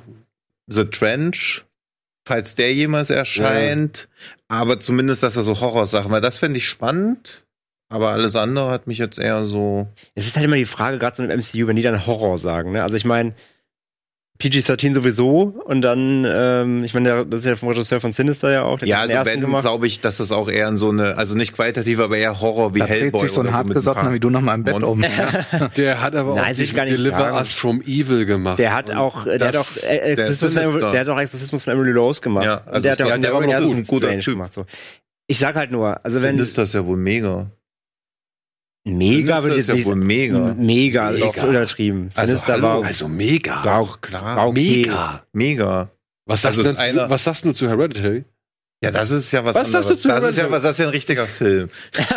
The 0.68 0.86
Trench, 0.86 1.66
falls 2.26 2.56
der 2.56 2.74
jemals 2.74 3.10
erscheint. 3.10 4.10
Aber 4.48 4.80
zumindest, 4.80 5.24
dass 5.24 5.36
er 5.36 5.44
so 5.44 5.60
Horrorsachen, 5.60 6.12
weil 6.12 6.22
das 6.22 6.38
fände 6.38 6.58
ich 6.58 6.68
spannend. 6.68 7.44
Aber 7.88 8.10
alles 8.10 8.36
andere 8.36 8.72
hat 8.72 8.88
mich 8.88 8.98
jetzt 8.98 9.20
eher 9.20 9.46
so. 9.46 9.88
Es 10.16 10.26
ist 10.26 10.36
halt 10.36 10.46
immer 10.46 10.56
die 10.56 10.66
Frage, 10.66 10.98
gerade 10.98 11.16
so 11.16 11.24
im 11.24 11.30
MCU, 11.30 11.68
wenn 11.68 11.76
die 11.76 11.84
dann 11.84 12.06
Horror 12.08 12.38
sagen, 12.38 12.72
ne? 12.72 12.82
Also 12.82 12.98
ich 12.98 13.06
meine, 13.06 13.34
PG-13 14.38 14.94
sowieso 14.94 15.56
und 15.66 15.82
dann, 15.82 16.28
ähm, 16.30 16.84
ich 16.84 16.94
meine, 16.94 17.26
das 17.26 17.42
ist 17.42 17.46
ja 17.46 17.56
vom 17.56 17.70
Regisseur 17.70 18.02
von 18.02 18.12
Sinister 18.12 18.52
ja 18.52 18.64
auch, 18.64 18.80
der 18.80 18.88
Ja, 18.90 19.02
also 19.02 19.32
wenn, 19.32 19.40
glaube 19.62 19.88
ich, 19.88 20.02
dass 20.02 20.18
das 20.18 20.34
auch 20.34 20.50
eher 20.50 20.68
in 20.68 20.76
so 20.76 20.90
eine, 20.90 21.18
also 21.18 21.38
nicht 21.38 21.54
qualitativ, 21.54 22.00
aber 22.00 22.18
eher 22.18 22.42
Horror 22.42 22.76
wie 22.76 22.80
Da 22.80 22.86
dreht 22.86 23.02
Hellboy. 23.02 23.22
sich 23.22 23.32
so 23.32 23.40
ein 23.40 23.48
oder 23.48 23.64
mit 23.64 23.76
hartgesottener 23.76 24.12
wie 24.14 24.20
du 24.20 24.30
noch 24.30 24.42
mal 24.42 24.56
im 24.56 24.64
Bett 24.64 24.84
um. 24.84 25.06
Der 25.78 26.02
hat 26.02 26.16
aber 26.16 26.36
Nein, 26.36 26.54
auch 26.54 26.58
nicht 26.58 26.76
Deliver 26.76 27.18
sagen. 27.18 27.38
Us 27.38 27.54
from 27.54 27.82
Evil 27.84 28.26
gemacht. 28.26 28.60
Der 28.60 28.74
hat 28.76 28.92
auch, 28.92 29.24
der 29.24 29.48
hat 29.48 29.56
auch 29.56 29.70
äh, 29.84 29.98
Exorzismus, 30.00 30.54
der 30.54 30.64
von, 30.64 30.72
Sinister. 30.72 30.92
der 30.92 31.00
hat 31.00 31.10
auch 31.10 31.20
Exorzismus 31.20 31.64
von 31.64 31.74
Emily 31.74 31.92
Rose 31.94 32.20
gemacht. 32.20 32.46
Ja, 32.46 32.62
also 32.66 32.82
der 32.82 32.92
hat 32.92 33.02
auch 33.02 33.08
ja, 33.08 33.18
der 33.18 33.34
war 33.34 33.40
der 33.42 33.50
aber 33.58 33.66
ersten 33.66 33.80
ein 33.80 33.86
guter 33.86 34.20
Typ. 34.20 34.34
gemacht. 34.34 34.54
So. 34.54 34.66
Ich 35.28 35.40
sag 35.40 35.56
halt 35.56 35.72
nur, 35.72 36.04
also 36.06 36.22
wenn 36.22 36.36
Sinister 36.36 36.64
ist 36.64 36.74
ja 36.74 36.86
wohl 36.86 36.98
mega. 36.98 37.50
Mega 38.86 39.44
würde 39.44 39.60
ich 39.60 39.68
ja 39.68 39.86
wohl 39.86 39.96
mega. 39.96 40.54
mega, 40.58 41.12
das 41.12 41.22
ist 41.22 41.36
Mega. 41.44 41.48
übertrieben. 41.50 42.10
Also, 42.16 42.48
hallo. 42.48 42.62
war 42.64 42.84
also 42.86 43.08
mega. 43.08 43.64
war 43.66 43.80
auch 43.80 44.00
klar, 44.02 44.36
war 44.38 44.48
okay. 44.48 44.78
Mega. 44.86 45.24
Mega. 45.34 45.90
Was 46.26 46.42
sagst, 46.42 46.60
Also 46.60 46.72
du 46.74 47.10
was 47.10 47.24
sagst 47.24 47.46
du 47.46 47.52
zu 47.52 47.68
Hereditary? 47.68 48.24
Ja, 48.84 48.92
das 48.92 49.10
ist 49.10 49.32
ja 49.32 49.44
was, 49.46 49.56
Was 49.56 49.72
sagst 49.72 49.88
anderes. 49.90 50.02
du 50.02 50.08
zu 50.10 50.16
das 50.16 50.24
ist 50.30 50.38
ja 50.38 50.44
Hereditary? 50.44 50.52
was, 50.52 50.64
das 50.64 50.72
ist 50.74 50.80
ja 50.80 50.86
ein 50.86 50.92
richtiger 50.92 51.28
Film. 51.28 51.70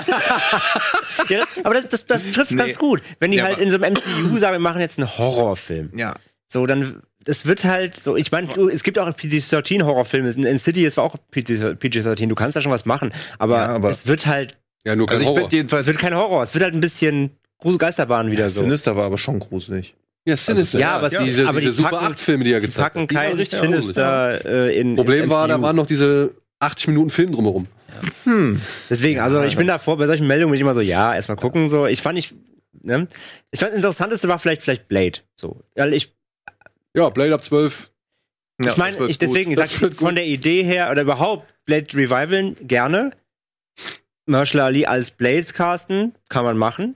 Ja, 1.29 1.41
das, 1.41 1.65
aber 1.65 1.75
das, 1.75 1.89
das, 1.89 2.07
das 2.07 2.31
trifft 2.31 2.53
Nee. 2.53 2.57
ganz 2.57 2.79
gut. 2.79 3.03
Wenn 3.21 3.33
die 3.33 3.39
Ja, 3.39 3.45
halt 3.45 3.59
in 3.59 3.71
so 3.71 3.77
einem 3.79 3.93
MCU 3.95 4.39
sagen, 4.39 4.55
wir 4.55 4.59
machen 4.61 4.81
jetzt 4.81 4.99
einen 4.99 5.09
Horrorfilm. 5.09 5.91
Ja. 5.95 6.15
So, 6.51 6.65
dann, 6.65 7.03
das 7.25 7.45
wird 7.45 7.65
halt 7.65 7.95
so, 7.97 8.17
ich 8.17 8.33
meine, 8.33 8.47
es 8.73 8.83
gibt 8.83 8.99
auch 8.99 9.07
PG-13-Horrorfilme. 9.15 10.31
In 10.31 10.45
Insidious 10.45 10.97
war 10.97 11.05
auch 11.05 11.17
PG-13. 11.33 12.29
Du 12.29 12.35
kannst 12.35 12.57
da 12.57 12.63
schon 12.63 12.73
was 12.73 12.87
machen. 12.87 13.13
Aber, 13.39 13.57
Ja, 13.57 13.67
aber- 13.75 13.91
es 13.91 14.07
wird 14.07 14.27
halt, 14.27 14.57
Ja, 14.89 14.97
nur 14.97 15.07
kein 15.07 15.19
Also 15.19 15.31
ich 15.31 15.37
Horror. 15.37 15.51
jedenfalls, 15.53 15.83
es 15.87 15.93
wird 15.93 15.99
kein 15.99 16.15
Horror. 16.15 16.43
Es 16.43 16.55
wird 16.55 16.65
halt 16.65 16.73
ein 16.75 16.81
bisschen 16.81 17.31
Grusel 17.59 17.77
Geisterbahn 17.79 18.31
wieder 18.31 18.49
so. 18.49 18.63
Sinister 18.63 18.97
war 18.97 19.05
aber 19.05 19.19
schon 19.19 19.39
gruselig. 19.39 19.95
ja, 20.27 20.35
Sinister. 20.37 20.79
ja, 20.79 20.97
aber- 20.97 21.11
diese, 21.11 21.47
aber 21.47 21.61
diese 21.61 21.73
die 21.73 21.77
Super 21.77 21.91
packen- 21.91 22.07
8 22.13 22.21
Filme, 22.21 22.45
die 22.45 22.53
er 22.53 22.61
gezeigt 22.61 22.95
packen 22.95 23.03
hat. 23.03 23.11
die 23.11 23.15
waren 23.17 23.37
kein. 23.37 23.47
Sinister 23.47 24.45
äh, 24.47 24.81
in 24.81 24.97
Problem 24.97 25.29
war, 25.31 25.47
da 25.47 25.61
waren 25.61 25.77
noch 25.77 25.87
diese 25.87 26.35
80 26.61 26.89
Minuten 26.89 27.11
Film 27.11 27.33
drumherum. 27.33 27.67
Deswegen, 28.89 29.21
also 29.21 29.43
ich 29.43 29.57
bin 29.57 29.67
davor, 29.67 29.97
bei 29.99 30.07
solchen 30.07 30.27
Meldungen 30.27 30.53
bin 30.53 30.57
ich 30.57 30.61
immer 30.63 30.75
so, 30.75 30.81
ja, 30.81 31.15
erstmal 31.15 31.37
gucken, 31.37 31.69
so. 31.69 31.87
Ich 31.87 32.01
fand 32.03 32.15
nicht, 32.15 32.35
ne? 32.83 33.09
Ich 33.51 33.61
fand, 33.61 33.73
das 33.73 33.77
Interessanteste 33.77 34.29
war 34.29 34.39
vielleicht, 34.39 34.63
vielleicht 34.63 34.89
Blade, 34.89 35.19
so. 35.35 35.61
Weil 35.75 35.93
ich, 35.95 36.15
Ja, 36.95 37.09
Blade 37.11 37.35
ab 37.35 37.45
12. 37.45 37.91
Ja, 38.65 38.71
ich 38.73 38.77
meine, 38.77 39.09
ich 39.09 39.19
deswegen, 39.19 39.51
ich 39.53 39.59
sag, 39.59 39.69
von 39.69 40.15
der 40.15 40.27
Idee 40.27 40.63
her, 40.63 40.91
oder 40.91 41.03
überhaupt 41.03 41.47
Blade 41.65 41.87
Revivalen, 41.93 42.57
gerne. 42.67 43.13
Marshall 44.29 44.61
Ali 44.61 44.87
als 44.87 45.11
Blades 45.11 45.53
casten, 45.55 46.15
kann 46.29 46.45
man 46.45 46.57
machen. 46.59 46.95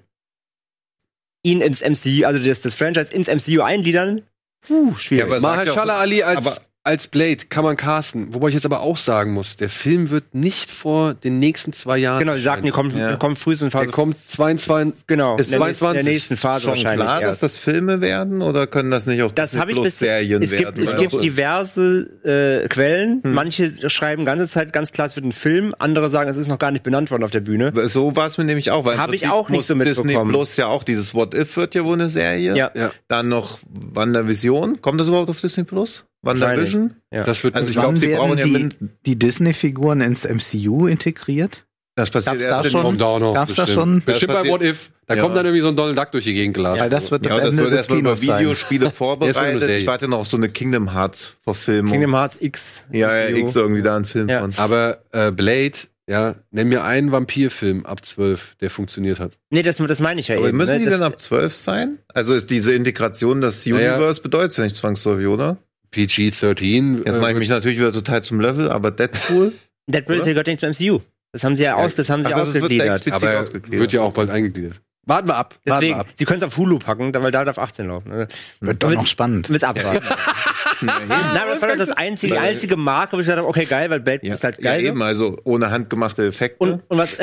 Ihn 1.44 1.60
ins 1.60 1.80
MCU, 1.80 2.24
also 2.26 2.38
das, 2.42 2.60
das 2.60 2.74
Franchise 2.74 3.12
ins 3.12 3.26
MCU 3.28 3.62
eingliedern, 3.62 4.22
puh, 4.60 4.94
schwierig. 4.94 5.32
Ja, 5.32 5.40
Mahershala 5.40 5.98
Ali 5.98 6.22
als, 6.22 6.46
aber- 6.46 6.56
als 6.84 7.06
Blade 7.06 7.36
kann 7.48 7.62
man 7.62 7.76
casten. 7.76 8.34
Wobei 8.34 8.48
ich 8.48 8.54
jetzt 8.54 8.66
aber 8.66 8.80
auch 8.80 8.96
sagen 8.96 9.34
muss, 9.34 9.56
der 9.56 9.68
Film 9.68 10.10
wird 10.10 10.34
nicht 10.34 10.70
vor 10.72 11.14
den 11.14 11.38
nächsten 11.38 11.72
zwei 11.72 11.96
Jahren. 11.98 12.18
genau, 12.18 12.34
die 12.34 12.40
sagten, 12.40 12.64
die 12.66 12.72
kommen, 12.72 12.96
Ja. 12.96 13.14
kommen 13.16 13.36
frühestens 13.36 13.66
in 13.66 13.70
Phase, 13.70 13.84
Der 13.86 13.92
kommt 13.92 14.16
22. 14.28 14.94
genau, 15.06 15.36
ist 15.36 15.52
in 15.52 15.60
der, 15.60 15.68
nächsten- 15.68 15.78
22 15.84 16.04
der 16.04 16.12
nächsten 16.12 16.36
Phase 16.36 16.60
schon 16.62 16.70
wahrscheinlich 16.70 17.06
klar, 17.06 17.20
dass 17.20 17.28
erst. 17.28 17.42
das 17.44 17.56
Filme 17.56 18.00
werden 18.00 18.42
oder 18.42 18.66
können 18.66 18.90
das 18.90 19.06
nicht 19.06 19.22
auch 19.22 19.30
Das 19.30 19.50
Disney 19.50 19.60
habe 19.60 19.70
ich 19.70 19.76
Plus 19.78 19.98
Serien 19.98 20.42
es 20.42 20.50
gibt, 20.50 20.62
werden? 20.62 20.82
es 20.82 20.92
Weil 20.92 21.00
gibt 21.02 21.22
diverse 21.22 22.62
äh, 22.64 22.68
Quellen. 22.68 23.20
Manche 23.22 23.88
schreiben 23.88 24.24
ganze 24.24 24.48
Zeit 24.48 24.72
ganz 24.72 24.90
klar, 24.90 25.06
es 25.06 25.14
wird 25.14 25.24
ein 25.24 25.30
Film. 25.32 25.74
Andere 25.78 26.10
sagen, 26.10 26.28
es 26.30 26.36
ist 26.36 26.48
noch 26.48 26.58
gar 26.58 26.72
nicht 26.72 26.82
benannt 26.82 27.12
worden 27.12 27.22
auf 27.22 27.30
der 27.30 27.40
Bühne. 27.42 27.72
So 27.88 28.16
war 28.16 28.26
es 28.26 28.38
mir 28.38 28.44
nämlich 28.44 28.72
auch. 28.72 28.84
weil 28.84 28.94
im 28.94 29.00
Hab 29.00 29.12
ich 29.12 29.28
auch 29.28 29.48
nicht 29.50 29.66
so 29.66 29.74
Disney 29.76 30.02
mitbekommen. 30.04 30.32
Plus 30.32 30.56
ja 30.56 30.66
auch 30.66 30.82
dieses 30.82 31.14
What 31.14 31.32
If 31.32 31.56
wird 31.56 31.76
ja 31.76 31.84
wohl 31.84 31.94
eine 31.94 32.08
Serie. 32.08 32.56
Ja. 32.56 32.72
Ja. 32.74 32.90
Dann 33.06 33.28
noch 33.28 33.60
WandaVision. 33.68 34.80
Kommt 34.80 35.00
das 35.00 35.06
überhaupt 35.08 35.30
auf 35.30 35.40
Disney 35.40 35.62
Plus? 35.64 36.04
WandaVision? 36.22 36.94
Ja. 37.10 37.24
Das 37.24 37.42
wird 37.44 37.54
Also 37.54 37.68
ich 37.68 37.74
glaube, 37.76 37.98
sie 37.98 38.14
brauchen 38.14 38.38
ja 38.38 38.44
die, 38.44 38.68
die 39.06 39.18
Disney-Figuren 39.18 40.00
ins 40.00 40.24
MCU 40.24 40.86
integriert? 40.86 41.64
Das 41.94 42.08
passiert 42.10 42.36
Gab's 42.40 42.44
erst 42.46 42.60
da 42.60 42.64
in- 42.64 42.70
schon? 42.70 42.82
kommt 42.82 43.00
da 43.02 43.04
auch 43.04 43.18
noch. 43.20 43.34
Gab's 43.34 43.54
da 43.56 43.62
bestimmt. 43.64 43.74
schon? 43.84 44.02
Bestimmt 44.02 44.32
Das 44.32 44.42
bei 44.44 44.48
What 44.48 44.62
If. 44.62 44.90
Da 45.06 45.14
Ja. 45.16 45.22
kommt 45.22 45.36
dann 45.36 45.44
irgendwie 45.44 45.60
so 45.60 45.68
ein 45.68 45.76
Donald 45.76 45.98
Duck 45.98 46.10
durch 46.12 46.24
die 46.24 46.32
Gegend 46.32 46.54
geladen. 46.54 46.80
Weil 46.80 46.88
das 46.88 47.10
wird 47.10 47.26
das 47.26 47.32
Ja, 47.32 47.38
das 47.40 47.50
Ende 47.50 47.64
wird 47.64 47.72
des 47.74 47.86
über 47.86 47.96
Kinos 47.96 48.20
sein. 48.22 48.38
Videospiele 48.40 48.90
vorbereitet. 48.94 49.68
Ich 49.68 49.86
warte 49.86 50.08
noch 50.08 50.20
auf 50.20 50.28
so 50.28 50.38
eine 50.38 50.48
Kingdom 50.48 50.94
Hearts 50.94 51.36
Verfilmung. 51.42 51.92
Kingdom 51.92 52.14
Hearts 52.14 52.38
X. 52.40 52.84
ja, 52.92 53.14
ja. 53.28 53.36
X 53.36 53.56
irgendwie 53.56 53.82
da 53.82 53.96
ein 53.96 54.04
Film 54.06 54.28
Ja. 54.30 54.40
von. 54.40 54.54
Aber 54.56 55.02
äh, 55.12 55.30
Blade, 55.32 55.72
ja, 56.08 56.36
nenn 56.50 56.68
mir 56.68 56.82
einen 56.84 57.12
Vampirfilm 57.12 57.84
ab 57.84 58.06
12, 58.06 58.54
der 58.62 58.70
funktioniert 58.70 59.20
hat. 59.20 59.32
Nee, 59.50 59.60
das, 59.62 59.76
das 59.76 60.00
meine 60.00 60.20
ich 60.20 60.28
ja 60.28 60.36
Aber 60.38 60.48
eben. 60.48 60.56
müssen 60.56 60.72
ne? 60.72 60.78
die 60.78 60.84
das, 60.86 60.94
denn 60.94 61.02
ab 61.02 61.20
12 61.20 61.54
sein? 61.54 61.98
Also 62.08 62.32
ist 62.32 62.48
diese 62.50 62.72
Integration 62.72 63.42
des 63.42 63.66
Naja. 63.66 63.96
Universe 63.96 64.22
bedeutet 64.22 64.56
ja 64.56 64.64
nicht 64.64 64.76
zwangsläufig, 64.76 65.26
oder? 65.26 65.58
PG-13. 65.92 67.04
Jetzt 67.06 67.20
mache 67.20 67.32
ich 67.32 67.36
mich 67.38 67.48
natürlich 67.48 67.78
wieder 67.78 67.92
total 67.92 68.22
zum 68.22 68.40
Level, 68.40 68.70
aber 68.70 68.90
Deadpool. 68.90 69.52
Deadpool 69.86 70.16
ist 70.16 70.26
ja 70.26 70.32
gehört 70.32 70.46
nicht 70.46 70.60
zum 70.60 70.70
MCU. 70.70 71.00
Das 71.32 71.44
haben 71.44 71.56
sie 71.56 71.64
ja, 71.64 71.78
Ja, 71.78 71.84
aus, 71.84 71.94
das 71.94 72.10
haben 72.10 72.22
sie 72.24 72.28
ach, 72.32 72.36
wird 72.36 72.46
ausgegliedert. 72.48 72.88
explizit 73.06 73.22
aber 73.28 73.38
ausgegliedert. 73.38 73.80
wird 73.80 73.92
ja 73.92 74.00
auch 74.02 74.12
bald 74.12 74.30
eingegliedert. 74.30 74.80
Warten 75.04 75.28
wir 75.28 75.34
ab. 75.36 75.54
Warten 75.64 75.80
Deswegen, 75.80 75.96
wir 75.96 76.00
ab. 76.02 76.06
sie 76.14 76.24
können 76.24 76.38
es 76.38 76.44
auf 76.44 76.56
Hulu 76.56 76.78
packen, 76.78 77.12
weil 77.12 77.30
da 77.32 77.44
darf 77.44 77.58
18 77.58 77.88
laufen. 77.88 78.10
ne? 78.10 78.28
Wird 78.60 78.82
doch 78.82 78.92
noch 78.92 79.06
spannend. 79.06 79.48
Will's 79.50 79.64
abwarten. 79.64 80.06
Nein, 80.80 81.10
aber 81.10 81.52
das 81.52 81.62
war 81.62 81.76
das 81.76 81.90
einzige, 81.90 82.34
die 82.34 82.38
einzige 82.38 82.76
Marke, 82.76 83.16
wo 83.16 83.20
ich 83.20 83.26
gesagt 83.26 83.38
habe, 83.38 83.48
okay, 83.48 83.64
geil, 83.64 83.88
weil 83.90 84.00
Blade 84.00 84.26
Ja, 84.26 84.32
ist 84.34 84.44
halt 84.44 84.58
ja, 84.58 84.72
geil. 84.72 84.84
eben, 84.84 85.02
also 85.02 85.36
ohne 85.44 85.70
handgemachte 85.70 86.26
Effekte. 86.26 86.58
Und, 86.58 86.82
und 86.88 86.98
was, 86.98 87.16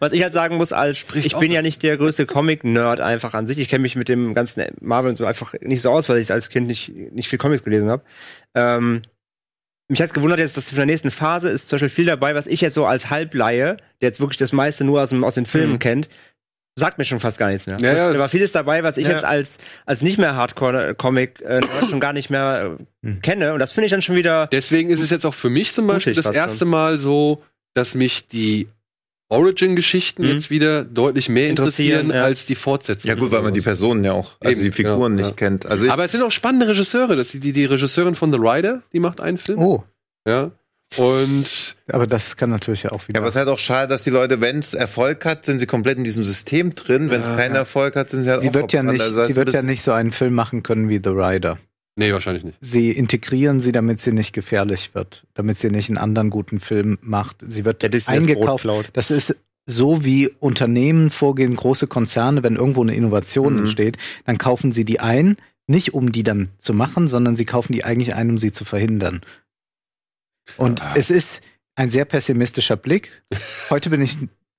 was 0.00 0.12
ich 0.12 0.22
halt 0.22 0.32
sagen 0.32 0.56
muss, 0.56 0.72
als 0.72 1.04
ich 1.14 1.36
bin 1.36 1.52
ja 1.52 1.62
nicht 1.62 1.82
der 1.82 1.96
größte 1.96 2.26
Comic-Nerd 2.26 3.00
einfach 3.00 3.34
an 3.34 3.46
sich. 3.46 3.58
Ich 3.58 3.68
kenne 3.68 3.82
mich 3.82 3.96
mit 3.96 4.08
dem 4.08 4.34
ganzen 4.34 4.64
Marvel 4.80 5.10
und 5.10 5.16
so 5.16 5.24
einfach 5.24 5.54
nicht 5.60 5.82
so 5.82 5.90
aus, 5.90 6.08
weil 6.08 6.18
ich 6.18 6.32
als 6.32 6.48
Kind 6.48 6.66
nicht, 6.66 6.88
nicht 6.88 7.28
viel 7.28 7.38
Comics 7.38 7.62
gelesen 7.64 7.88
habe. 7.88 8.02
Ähm, 8.54 9.02
mich 9.88 10.02
hat's 10.02 10.12
gewundert 10.12 10.38
jetzt, 10.40 10.56
dass 10.56 10.70
in 10.70 10.76
der 10.76 10.86
nächsten 10.86 11.10
Phase 11.10 11.48
ist 11.48 11.68
zum 11.68 11.76
Beispiel 11.76 11.88
viel 11.88 12.04
dabei, 12.06 12.34
was 12.34 12.46
ich 12.46 12.60
jetzt 12.60 12.74
so 12.74 12.86
als 12.86 13.08
Halbleihe, 13.08 13.76
der 14.00 14.08
jetzt 14.08 14.20
wirklich 14.20 14.36
das 14.36 14.52
meiste 14.52 14.84
nur 14.84 15.02
aus, 15.02 15.10
dem, 15.10 15.24
aus 15.24 15.34
den 15.34 15.46
Filmen 15.46 15.78
kennt, 15.78 16.08
sagt 16.78 16.98
mir 16.98 17.04
schon 17.04 17.20
fast 17.20 17.38
gar 17.38 17.48
nichts 17.48 17.66
mehr. 17.66 17.78
Ja, 17.80 17.94
ja. 17.96 18.12
da 18.12 18.18
war 18.18 18.28
vieles 18.28 18.52
dabei, 18.52 18.82
was 18.82 18.98
ich 18.98 19.06
Ja. 19.06 19.12
jetzt 19.12 19.24
als, 19.24 19.58
als 19.86 20.02
nicht 20.02 20.18
mehr 20.18 20.34
Hardcore-Comic 20.36 21.40
äh, 21.40 21.60
schon 21.88 22.00
gar 22.00 22.12
nicht 22.12 22.30
mehr 22.30 22.76
äh, 23.02 23.14
kenne. 23.22 23.52
Und 23.52 23.60
das 23.60 23.72
finde 23.72 23.86
ich 23.86 23.90
dann 23.90 24.02
schon 24.02 24.16
wieder. 24.16 24.46
Deswegen 24.48 24.90
ist 24.90 25.00
es 25.00 25.10
jetzt 25.10 25.24
auch 25.24 25.34
für 25.34 25.50
mich 25.50 25.72
zum 25.72 25.86
Beispiel 25.86 26.14
das 26.14 26.26
erste 26.26 26.64
Mal 26.66 26.98
so, 26.98 27.42
dass 27.74 27.94
mich 27.94 28.28
die 28.28 28.68
Origin-Geschichten 29.30 30.22
Mhm. 30.22 30.28
jetzt 30.28 30.50
wieder 30.50 30.84
deutlich 30.84 31.28
mehr 31.28 31.48
interessieren, 31.50 32.00
Interessieren, 32.00 32.16
ja. 32.16 32.24
als 32.24 32.46
die 32.46 32.54
Fortsetzung. 32.54 33.08
ja 33.08 33.14
gut, 33.14 33.30
weil 33.30 33.42
man 33.42 33.52
die 33.54 33.60
Personen 33.60 34.02
ja 34.04 34.12
auch, 34.12 34.32
also 34.40 34.60
Eben, 34.62 34.70
die 34.70 34.72
Figuren 34.72 35.12
ja, 35.18 35.22
nicht 35.24 35.30
ja. 35.30 35.36
kennt. 35.36 35.66
Also 35.66 35.86
ich, 35.86 35.92
Aber 35.92 36.04
es 36.04 36.12
sind 36.12 36.22
auch 36.22 36.30
spannende 36.30 36.68
Regisseure. 36.68 37.14
Das 37.16 37.34
ist 37.34 37.44
die, 37.44 37.52
die 37.52 37.64
Regisseurin 37.66 38.14
von 38.14 38.32
The 38.32 38.38
Rider, 38.40 38.82
die 38.92 39.00
macht 39.00 39.20
einen 39.20 39.38
Film. 39.38 39.58
Oh, 39.60 39.84
Ja. 40.26 40.50
Und 40.96 41.76
aber 41.92 42.06
das 42.06 42.38
kann 42.38 42.48
natürlich 42.48 42.84
ja 42.84 42.92
auch 42.92 43.06
wieder. 43.06 43.18
ja, 43.18 43.20
aber 43.20 43.28
es 43.28 43.34
ist 43.34 43.38
halt 43.38 43.48
auch 43.48 43.58
schade, 43.58 43.88
dass 43.88 44.04
die 44.04 44.10
Leute, 44.10 44.40
wenn 44.40 44.60
es 44.60 44.72
Erfolg 44.72 45.26
hat, 45.26 45.44
sind 45.44 45.58
sie 45.58 45.66
komplett 45.66 45.98
in 45.98 46.04
diesem 46.04 46.24
System 46.24 46.74
drin. 46.74 47.10
Wenn 47.10 47.20
es 47.20 47.28
Ja, 47.28 47.36
keinen 47.36 47.52
ja. 47.54 47.60
Erfolg 47.60 47.94
hat, 47.94 48.08
sind 48.08 48.22
sie 48.22 48.30
halt 48.30 48.40
sie 48.40 48.48
auch 48.48 48.54
wird 48.54 48.72
ja 48.72 48.82
nicht, 48.82 49.02
Also 49.02 49.22
sie 49.26 49.36
wird 49.36 49.48
ein 49.48 49.54
ja 49.54 49.60
nicht 49.62 49.82
so 49.82 49.92
einen 49.92 50.12
Film 50.12 50.34
machen 50.34 50.62
können 50.62 50.88
wie 50.88 50.96
The 51.04 51.10
Rider. 51.10 51.58
Nee, 51.98 52.12
wahrscheinlich 52.12 52.44
nicht. 52.44 52.56
Sie 52.60 52.90
integrieren 52.92 53.60
sie, 53.60 53.72
damit 53.72 54.00
sie 54.00 54.12
nicht 54.12 54.32
gefährlich 54.32 54.94
wird, 54.94 55.26
damit 55.34 55.58
sie 55.58 55.68
nicht 55.70 55.88
einen 55.90 55.98
anderen 55.98 56.30
guten 56.30 56.60
Film 56.60 56.98
macht. 57.02 57.44
Sie 57.46 57.64
wird 57.64 57.80
Brot 57.80 58.08
eingekauft. 58.08 58.66
Das 58.94 59.10
ist 59.10 59.36
so 59.66 60.02
wie 60.04 60.28
Unternehmen 60.40 61.10
vorgehen, 61.10 61.54
große 61.54 61.86
Konzerne, 61.88 62.42
wenn 62.42 62.56
irgendwo 62.56 62.80
eine 62.82 62.94
Innovation 62.94 63.52
Mhm. 63.54 63.58
entsteht, 63.60 63.98
dann 64.24 64.38
kaufen 64.38 64.72
sie 64.72 64.86
die 64.86 65.00
ein, 65.00 65.36
nicht 65.66 65.92
um 65.92 66.10
die 66.12 66.22
dann 66.22 66.48
zu 66.56 66.72
machen, 66.72 67.06
sondern 67.08 67.36
sie 67.36 67.44
kaufen 67.44 67.74
die 67.74 67.84
eigentlich 67.84 68.14
ein, 68.14 68.30
um 68.30 68.38
sie 68.38 68.52
zu 68.52 68.64
verhindern. 68.64 69.20
Und 70.56 70.82
Ah. 70.82 70.94
es 70.96 71.10
ist 71.10 71.42
ein 71.76 71.90
sehr 71.90 72.06
pessimistischer 72.06 72.76
Blick. 72.76 73.22
Heute 73.70 73.90
bin 73.90 74.00
ich, 74.00 74.16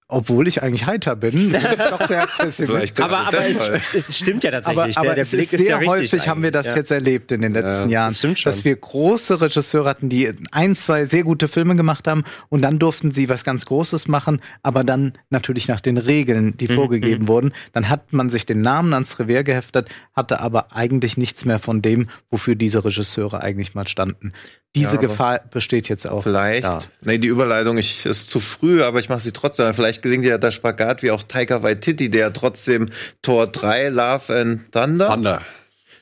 obwohl 0.10 0.48
ich 0.48 0.64
eigentlich 0.64 0.88
heiter 0.88 1.16
bin, 1.16 1.32
bin 1.52 1.56
ich 1.56 1.62
doch 1.62 2.08
sehr 2.08 2.28
pessimistisch. 2.28 3.04
Aber, 3.04 3.20
aber 3.20 3.32
der 3.38 3.50
es, 3.52 3.94
es 3.94 4.18
stimmt 4.18 4.44
ja 4.44 4.50
Aber, 4.50 4.62
tatsächlich. 4.64 4.98
aber 4.98 5.06
der, 5.06 5.16
der 5.16 5.22
es 5.22 5.30
Blick 5.32 5.54
ist 5.54 5.60
sehr 5.60 5.70
ja 5.70 5.78
richtig 5.78 5.90
häufig 6.14 6.28
haben 6.28 6.44
wir 6.44 6.52
das 6.52 6.66
eigentlich, 6.68 6.78
jetzt 6.78 6.92
erlebt 6.92 7.32
in 7.32 7.42
den 7.42 7.54
letzten 7.54 7.90
Ja, 7.90 8.00
Jahren, 8.00 8.10
das 8.10 8.18
stimmt 8.18 8.40
schon. 8.40 8.50
dass 8.52 8.66
wir 8.66 8.76
große 8.76 9.40
Regisseure 9.40 9.88
hatten, 9.90 10.10
die 10.10 10.32
ein, 10.52 10.76
zwei 10.76 11.06
sehr 11.06 11.24
gute 11.24 11.48
Filme 11.48 11.76
gemacht 11.76 12.08
haben 12.08 12.24
und 12.50 12.64
dann 12.64 12.80
durften 12.80 13.12
sie 13.12 13.30
was 13.30 13.44
ganz 13.44 13.66
Großes 13.66 14.08
machen, 14.08 14.42
aber 14.64 14.84
dann 14.84 15.14
natürlich 15.30 15.68
nach 15.68 15.80
den 15.80 15.98
Regeln, 15.98 16.58
die 16.58 16.68
vorgegeben 16.68 17.28
wurden. 17.28 17.54
Dann 17.74 17.88
hat 17.88 18.12
man 18.12 18.30
sich 18.32 18.46
den 18.48 18.62
Namen 18.62 18.94
ans 18.94 19.20
Revier 19.20 19.44
geheftet, 19.44 19.90
hatte 20.16 20.40
aber 20.42 20.76
eigentlich 20.76 21.18
nichts 21.18 21.46
mehr 21.46 21.60
von 21.60 21.82
dem, 21.84 22.08
wofür 22.32 22.56
diese 22.56 22.84
Regisseure 22.84 23.42
eigentlich 23.44 23.76
mal 23.76 23.88
standen. 23.88 24.34
Diese 24.76 24.96
Ja, 24.96 25.02
Gefahr 25.02 25.42
besteht 25.50 25.90
jetzt 25.90 26.08
auch. 26.08 26.24
Vielleicht. 26.24 26.64
da. 26.64 26.80
Nee, 27.02 27.18
die 27.18 27.28
Überleitung 27.28 27.78
ich, 27.78 28.06
ist 28.06 28.30
zu 28.30 28.40
früh, 28.40 28.84
aber 28.84 29.00
ich 29.00 29.10
mache 29.10 29.22
sie 29.22 29.32
trotzdem. 29.32 29.74
Vielleicht 29.74 30.04
gelingt 30.04 30.26
ja 30.26 30.38
der 30.38 30.52
Spagat 30.52 31.02
wie 31.02 31.10
auch 31.10 31.24
Taika 31.24 31.64
Waititi, 31.64 32.10
der 32.10 32.32
trotzdem 32.34 32.88
Tor 33.24 33.48
3, 33.48 33.90
Love 33.90 34.40
and 34.40 34.72
Thunder, 34.72 35.08
Thunder. 35.08 35.42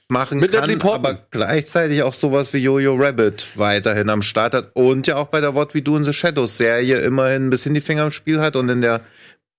machen 0.09 0.39
Mit 0.39 0.51
kann, 0.51 0.69
aber 0.83 1.19
gleichzeitig 1.31 2.03
auch 2.03 2.13
sowas 2.13 2.51
wie 2.53 2.57
Jojo 2.57 2.95
Rabbit 2.95 3.45
weiterhin 3.55 4.09
am 4.09 4.21
Start 4.21 4.53
hat 4.53 4.71
und 4.73 5.07
ja 5.07 5.15
auch 5.15 5.27
bei 5.27 5.39
der 5.39 5.55
What 5.55 5.73
We 5.73 5.81
Do 5.81 5.95
in 5.95 6.03
the 6.03 6.11
Shadows 6.11 6.57
Serie 6.57 6.99
immerhin 6.99 7.47
ein 7.47 7.49
bisschen 7.49 7.73
die 7.73 7.81
Finger 7.81 8.03
im 8.03 8.11
Spiel 8.11 8.41
hat 8.41 8.57
und 8.57 8.67
in 8.67 8.81
der 8.81 8.99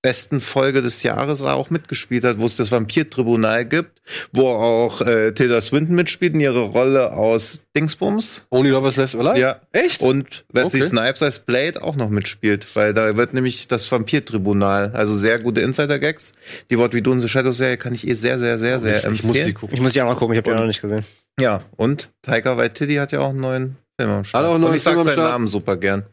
besten 0.01 0.41
Folge 0.41 0.81
des 0.81 1.03
Jahres 1.03 1.43
auch 1.43 1.71
mitgespielt 1.71 2.23
hat, 2.25 2.39
wo 2.39 2.47
es 2.47 2.57
das 2.57 2.71
Vampirtribunal 2.71 3.65
gibt, 3.65 4.01
wo 4.33 4.47
auch 4.49 5.01
äh, 5.01 5.33
Tilda 5.33 5.61
Swinton 5.61 5.97
mitspielt 5.97 6.35
in 6.35 6.41
ihre 6.41 6.61
Rolle 6.61 7.13
aus 7.13 7.63
Dingsbums. 7.77 8.47
Only 8.51 8.71
Lovers 8.71 8.97
Left 8.97 9.17
Alive? 9.17 9.39
Ja. 9.39 9.61
Echt? 9.73 10.01
Und 10.01 10.45
Wesley 10.53 10.83
Okay. 10.83 10.89
Snipes 10.91 11.23
als 11.23 11.41
Blade 11.41 11.83
auch 11.83 11.97
noch 11.97 12.11
mitspielt, 12.11 12.65
weil 12.77 12.95
da 12.95 13.17
wird 13.17 13.35
nämlich 13.35 13.67
das 13.67 13.91
Vampirtribunal, 13.91 14.93
also 14.95 15.17
sehr 15.17 15.41
gute 15.41 15.61
Insider-Gags. 15.63 16.33
Die 16.71 16.79
What 16.79 16.95
We 16.95 17.03
Do 17.03 17.13
in 17.13 17.19
the 17.21 17.29
Shadows 17.29 17.57
Serie 17.57 17.77
kann 17.77 17.93
ich 17.95 18.07
eh 18.07 18.15
sehr, 18.15 18.39
sehr, 18.39 18.59
sehr, 18.59 18.81
sehr 18.81 18.99
ich, 18.99 19.05
ich 19.05 19.11
muss 19.25 19.37
empfehlen. 19.37 19.47
die 19.49 19.53
gucken. 19.55 19.75
Ich 19.75 19.81
muss 19.81 19.93
die 19.95 20.03
auch 20.03 20.07
noch 20.09 20.19
gucken, 20.19 20.35
ich 20.35 20.39
habe 20.39 20.51
die 20.51 20.55
auch 20.57 20.61
noch 20.61 20.67
nicht 20.67 20.81
gesehen. 20.81 21.05
Ja, 21.41 21.63
und 21.77 22.11
Taika 22.23 22.57
Waititi 22.57 22.95
hat 22.97 23.11
ja 23.13 23.19
auch 23.21 23.31
einen 23.31 23.41
neuen 23.41 23.77
Film 23.99 24.11
am 24.13 24.25
Start. 24.25 24.45
Hat 24.45 24.49
auch 24.51 24.55
einen 24.55 24.61
neuen 24.63 24.71
und 24.73 24.77
ich 24.77 24.83
sag 24.85 24.95
seinen 25.03 25.13
Start? 25.13 25.33
Namen 25.33 25.49
super 25.49 25.77
gern. 25.77 26.05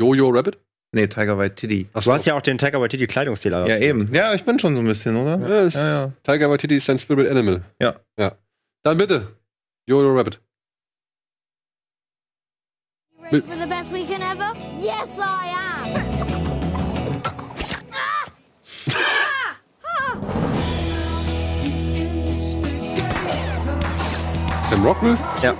Jojo 0.00 0.28
Rabbit? 0.30 0.58
Nee, 0.96 1.08
Tiger 1.08 1.36
Waititi. 1.36 1.90
Ach 1.92 2.02
Du 2.02 2.10
hast 2.10 2.24
ja 2.24 2.34
auch 2.34 2.40
den 2.40 2.56
Taika 2.56 2.80
Waititi 2.80 3.06
Kleidungsstil. 3.06 3.52
aber- 3.52 3.68
Ja, 3.68 3.76
eben. 3.76 4.10
Ja, 4.14 4.32
ich 4.32 4.44
bin 4.46 4.58
schon 4.58 4.74
so 4.74 4.80
ein 4.80 4.86
bisschen, 4.86 5.14
oder? 5.14 5.38
Ja, 5.46 5.60
ist, 5.60 5.74
Ja, 5.74 5.86
ja. 6.06 6.12
Tiger 6.22 6.48
Waititi 6.48 6.76
ist 6.76 6.88
ein 6.88 6.98
Spirit 6.98 7.28
Animal. 7.30 7.60
Ja. 7.78 7.96
Ja. 8.18 8.32
Dann 8.82 8.96
bitte. 8.96 9.28
Jojo 9.84 10.16
Rabbit. 10.16 10.40
Ready 13.30 13.42
for 13.42 13.56
the 13.60 13.66
best 13.68 13.92
weekend 13.92 14.20
ever? 14.22 14.54
Yes, 14.80 15.18
I 15.18 15.50
am. 15.92 17.06
Sam 24.70 24.82
Rockwell? 24.84 25.16
Ja. 25.42 25.54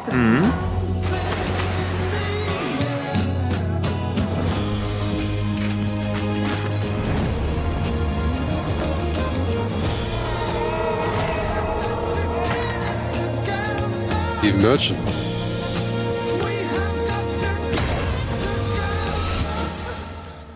Steve 14.46 14.62
Merchant. 14.62 15.08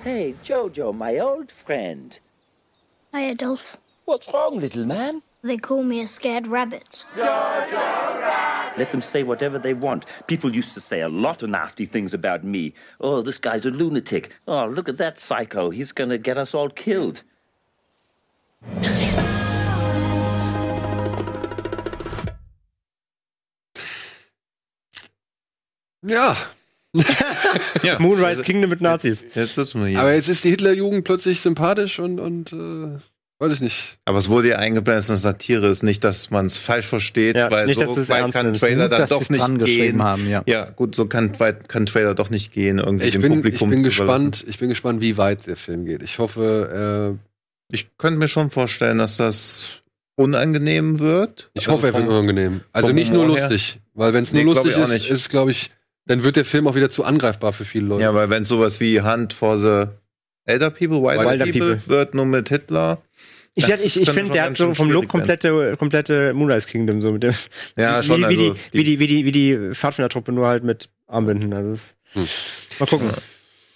Hey, 0.05 0.37
Jojo, 0.45 0.95
my 0.97 1.19
old 1.19 1.51
friend. 1.51 2.17
Hi, 3.13 3.31
Adolf. 3.31 3.79
What's 4.05 4.33
wrong, 4.33 4.61
little 4.61 4.85
man? 4.85 5.23
They 5.43 5.57
call 5.57 5.83
me 5.83 6.03
a 6.03 6.07
scared 6.07 6.47
rabbit. 6.47 7.05
Let 7.17 8.93
them 8.93 9.01
say 9.01 9.25
whatever 9.25 9.59
they 9.59 9.75
want. 9.75 10.07
People 10.29 10.55
used 10.55 10.75
to 10.75 10.81
say 10.81 11.01
a 11.01 11.09
lot 11.09 11.43
of 11.43 11.51
nasty 11.51 11.85
things 11.85 12.15
about 12.15 12.45
me. 12.45 12.75
Oh, 13.01 13.23
this 13.23 13.39
guy's 13.39 13.67
a 13.67 13.73
lunatic. 13.73 14.31
Oh, 14.47 14.67
look 14.67 14.89
at 14.89 14.99
that 14.99 15.19
psycho. 15.19 15.71
He's 15.71 15.91
gonna 15.91 16.17
get 16.17 16.39
us 16.39 16.55
all 16.55 16.69
killed. 16.69 17.25
Ja. 27.83 27.99
Moonrise 27.99 28.43
Kingdom 28.43 28.71
mit 28.71 28.81
Nazis. 28.81 29.25
Jetzt 29.35 29.55
sitzen 29.55 29.81
wir 29.81 29.87
hier. 29.89 30.01
Aber 30.01 30.13
jetzt 30.15 30.29
ist 30.29 30.43
die 30.45 30.51
Hitlerjugend 30.51 31.05
plötzlich 31.05 31.41
sympathisch 31.41 31.99
und, 32.01 32.19
und 32.19 32.53
äh, 32.53 32.99
weiß 33.39 33.53
ich 33.55 33.61
nicht. 33.61 33.99
Aber 34.05 34.19
es 34.19 34.29
wurde 34.29 34.49
ja 34.49 34.57
eingeblendet, 34.57 35.09
dass 35.09 35.23
Satire 35.23 35.69
ist, 35.69 35.83
nicht, 35.85 36.03
dass 36.05 36.31
man 36.31 36.47
es 36.47 36.57
falsch 36.57 36.87
versteht, 36.87 37.37
Ja, 37.37 37.51
weil 37.51 37.67
nicht, 37.67 37.79
so 37.81 37.95
dass 37.95 38.09
weit 38.09 38.33
kann 38.33 38.35
ein 38.41 38.47
nimmst. 38.47 38.63
Trailer 38.63 38.89
dann 38.89 39.01
dass 39.03 39.11
doch 39.11 39.29
nicht 39.31 39.41
dran 39.41 39.59
geschrieben 39.59 39.99
gehen. 39.99 40.03
haben, 40.03 40.29
ja. 40.29 40.43
ja, 40.47 40.65
gut, 40.71 40.95
so 40.97 41.07
kann, 41.07 41.39
weit, 41.39 41.69
kann 41.69 41.87
Trailer 41.87 42.15
doch 42.15 42.29
nicht 42.31 42.53
gehen, 42.53 42.79
irgendwie 42.79 43.05
Ich 43.07 43.13
dem 43.13 43.23
bin, 43.23 43.33
ich 43.33 43.39
Publikum 43.39 43.71
bin 43.71 43.79
zu 43.79 43.85
gespannt, 43.85 44.45
ich 44.49 44.59
bin 44.59 44.69
gespannt, 44.69 45.01
wie 45.01 45.17
weit 45.17 45.47
der 45.47 45.57
Film 45.57 45.85
geht. 45.87 46.03
Ich 46.03 46.19
hoffe, 46.19 47.17
äh, 47.71 47.75
Ich 47.75 47.97
könnte 47.99 48.19
mir 48.19 48.29
schon 48.29 48.51
vorstellen, 48.51 48.99
dass 48.99 49.17
das 49.17 49.65
unangenehm 50.17 50.99
wird. 50.99 51.51
ich 51.55 51.63
Also 51.69 51.73
hoffe, 51.79 51.87
er 51.89 51.95
wird 51.95 52.05
vom- 52.05 52.13
unangenehm. 52.15 52.61
Also 52.73 52.93
nicht 52.93 53.13
nur 53.13 53.23
Humor 53.25 53.37
her? 53.39 53.49
lustig, 53.49 53.79
weil 53.95 54.13
wenn 54.13 54.25
es 54.25 54.33
nur 54.33 54.43
Nee, 54.43 54.49
lustig 54.51 54.73
ich 54.73 54.83
ist, 54.83 54.91
nicht. 54.93 55.11
ist 55.11 55.29
glaube 55.31 55.53
ich, 55.53 55.71
dann 56.07 56.23
wird 56.23 56.37
der 56.37 56.45
Film 56.45 56.67
auch 56.67 56.75
wieder 56.75 56.91
zu 56.91 57.05
angreifbar 57.05 57.53
für 57.53 57.65
viele 57.65 57.87
Leute. 57.87 58.03
Ja, 58.03 58.15
weil 58.15 58.31
wenn 58.31 58.45
sowas 58.45 58.81
wie 58.81 59.01
Hunt 59.01 59.33
for 59.33 59.59
the 59.59 59.87
Elder 60.45 60.71
People, 60.71 61.03
Wilder, 61.03 61.31
Wilder 61.31 61.45
People, 61.47 61.77
People. 61.77 61.89
wird 61.89 62.15
nur 62.15 62.27
mit 62.27 62.49
Hitler. 62.49 63.03
Ich, 63.55 63.69
ich, 63.69 64.01
ich 64.01 64.11
finde, 64.11 64.33
der 64.33 64.45
hat 64.45 64.57
so 64.57 64.73
vom 64.75 64.91
Look 64.91 65.09
komplette, 65.09 65.77
komplette 65.77 66.33
Moonrise 66.35 66.69
Kingdom, 66.69 67.01
so 67.01 67.13
mit 67.13 67.23
dem. 67.25 67.35
Ja, 67.77 68.01
wie, 68.01 68.07
schon, 68.07 68.21
Wie, 68.21 68.25
also 68.25 68.55
die, 68.55 68.61
wie, 68.73 68.85
die, 68.85 68.99
wie, 69.01 69.07
die, 69.07 69.25
wie 69.25 69.33
die 69.33 69.75
Pfadfindertruppe, 69.75 70.33
nur 70.33 70.47
halt 70.47 70.65
mit 70.65 70.89
Armbinden. 71.09 71.53
Also 71.53 71.71
das, 71.71 71.95
Hm. 72.13 72.27
Mal 72.79 72.87
gucken. 72.87 73.11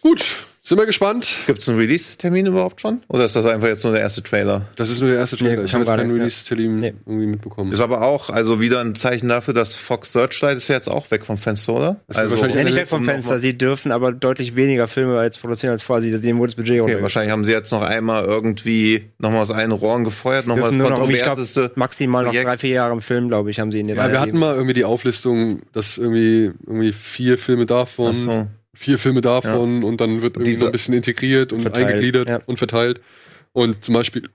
Gut, 0.00 0.46
sind 0.66 0.78
wir 0.78 0.86
gespannt. 0.86 1.28
Gibt 1.46 1.58
es 1.60 1.68
einen 1.68 1.78
Release-Termin 1.78 2.46
überhaupt 2.46 2.80
schon? 2.80 3.02
Oder 3.08 3.26
ist 3.26 3.36
das 3.36 3.44
einfach 3.44 3.68
jetzt 3.68 3.84
nur 3.84 3.92
der 3.92 4.00
erste 4.02 4.22
Trailer? 4.22 4.62
Das 4.76 4.88
ist 4.90 5.00
nur 5.00 5.10
der 5.10 5.18
erste 5.18 5.36
Trailer. 5.36 5.56
Nee, 5.58 5.64
ich 5.64 5.74
habe 5.74 5.84
jetzt 5.84 5.94
keinen 5.94 6.10
Release-Termin 6.10 6.80
Nee. 6.80 6.94
irgendwie 7.06 7.26
mitbekommen. 7.26 7.70
Ist 7.72 7.80
aber 7.80 8.00
auch, 8.02 8.30
also 8.30 8.60
wieder 8.60 8.80
ein 8.80 8.94
Zeichen 8.94 9.28
dafür, 9.28 9.52
dass 9.52 9.74
Fox 9.74 10.12
Searchlight 10.12 10.56
ist 10.56 10.68
ja 10.68 10.74
jetzt 10.76 10.88
auch 10.88 11.10
weg 11.10 11.24
vom 11.26 11.36
Fenster, 11.36 11.74
oder? 11.74 11.96
Das 12.08 12.16
Also, 12.16 12.32
wahrscheinlich 12.36 12.56
Ja, 12.56 12.64
nicht 12.64 12.76
weg 12.76 12.88
vom 12.88 13.04
Fenster. 13.04 13.38
Sie 13.38 13.56
dürfen 13.58 13.92
aber 13.92 14.10
deutlich 14.12 14.56
weniger 14.56 14.88
Filme 14.88 15.18
als 15.18 15.36
produzieren 15.38 15.72
als 15.72 15.82
vorher. 15.82 16.00
Sie 16.02 16.18
denen 16.18 16.38
wurde 16.38 16.48
das 16.52 16.56
Budget 16.56 16.80
Okay, 16.80 17.02
wahrscheinlich 17.02 17.30
haben 17.32 17.44
sie 17.44 17.52
jetzt 17.52 17.70
noch 17.70 17.82
einmal 17.82 18.24
irgendwie 18.24 19.10
nochmal 19.18 19.42
aus 19.42 19.50
allen 19.50 19.72
Rohren 19.72 20.04
gefeuert, 20.04 20.46
nochmal 20.46 20.70
das 20.70 20.76
nur 20.78 20.88
noch, 20.88 20.96
glaub, 20.96 21.10
kontroverseste. 21.10 21.72
maximal 21.74 22.22
noch 22.24 22.30
Projekt. 22.30 22.48
drei, 22.48 22.56
vier 22.58 22.70
Jahre 22.70 22.94
im 22.94 23.00
Film, 23.02 23.28
glaube 23.28 23.50
ich, 23.50 23.60
haben 23.60 23.70
sie 23.70 23.80
ihn 23.80 23.88
jetzt. 23.88 23.98
ja, 23.98 24.10
wir 24.10 24.20
hatten 24.20 24.38
mal 24.38 24.54
irgendwie 24.54 24.74
die 24.74 24.84
Auflistung, 24.86 25.60
dass 25.72 25.98
irgendwie, 25.98 26.52
irgendwie 26.66 26.92
vier 26.94 27.36
Filme 27.36 27.66
davon, 27.66 28.12
Ach 28.12 28.24
so. 28.24 28.46
Vier 28.74 28.98
Filme 28.98 29.20
davon 29.20 29.84
und 29.84 30.00
dann 30.00 30.22
wird 30.22 30.36
irgendwie 30.36 30.54
so 30.54 30.66
ein 30.66 30.72
bisschen 30.72 30.94
integriert 30.94 31.52
und 31.52 31.60
Verteilt, 31.60 31.86
eingegliedert 31.88 32.28
ja. 32.28 32.40
und 32.46 32.58
verteilt. 32.58 33.00
Und 33.52 33.84
zum 33.84 33.94
Beispiel 33.94 34.28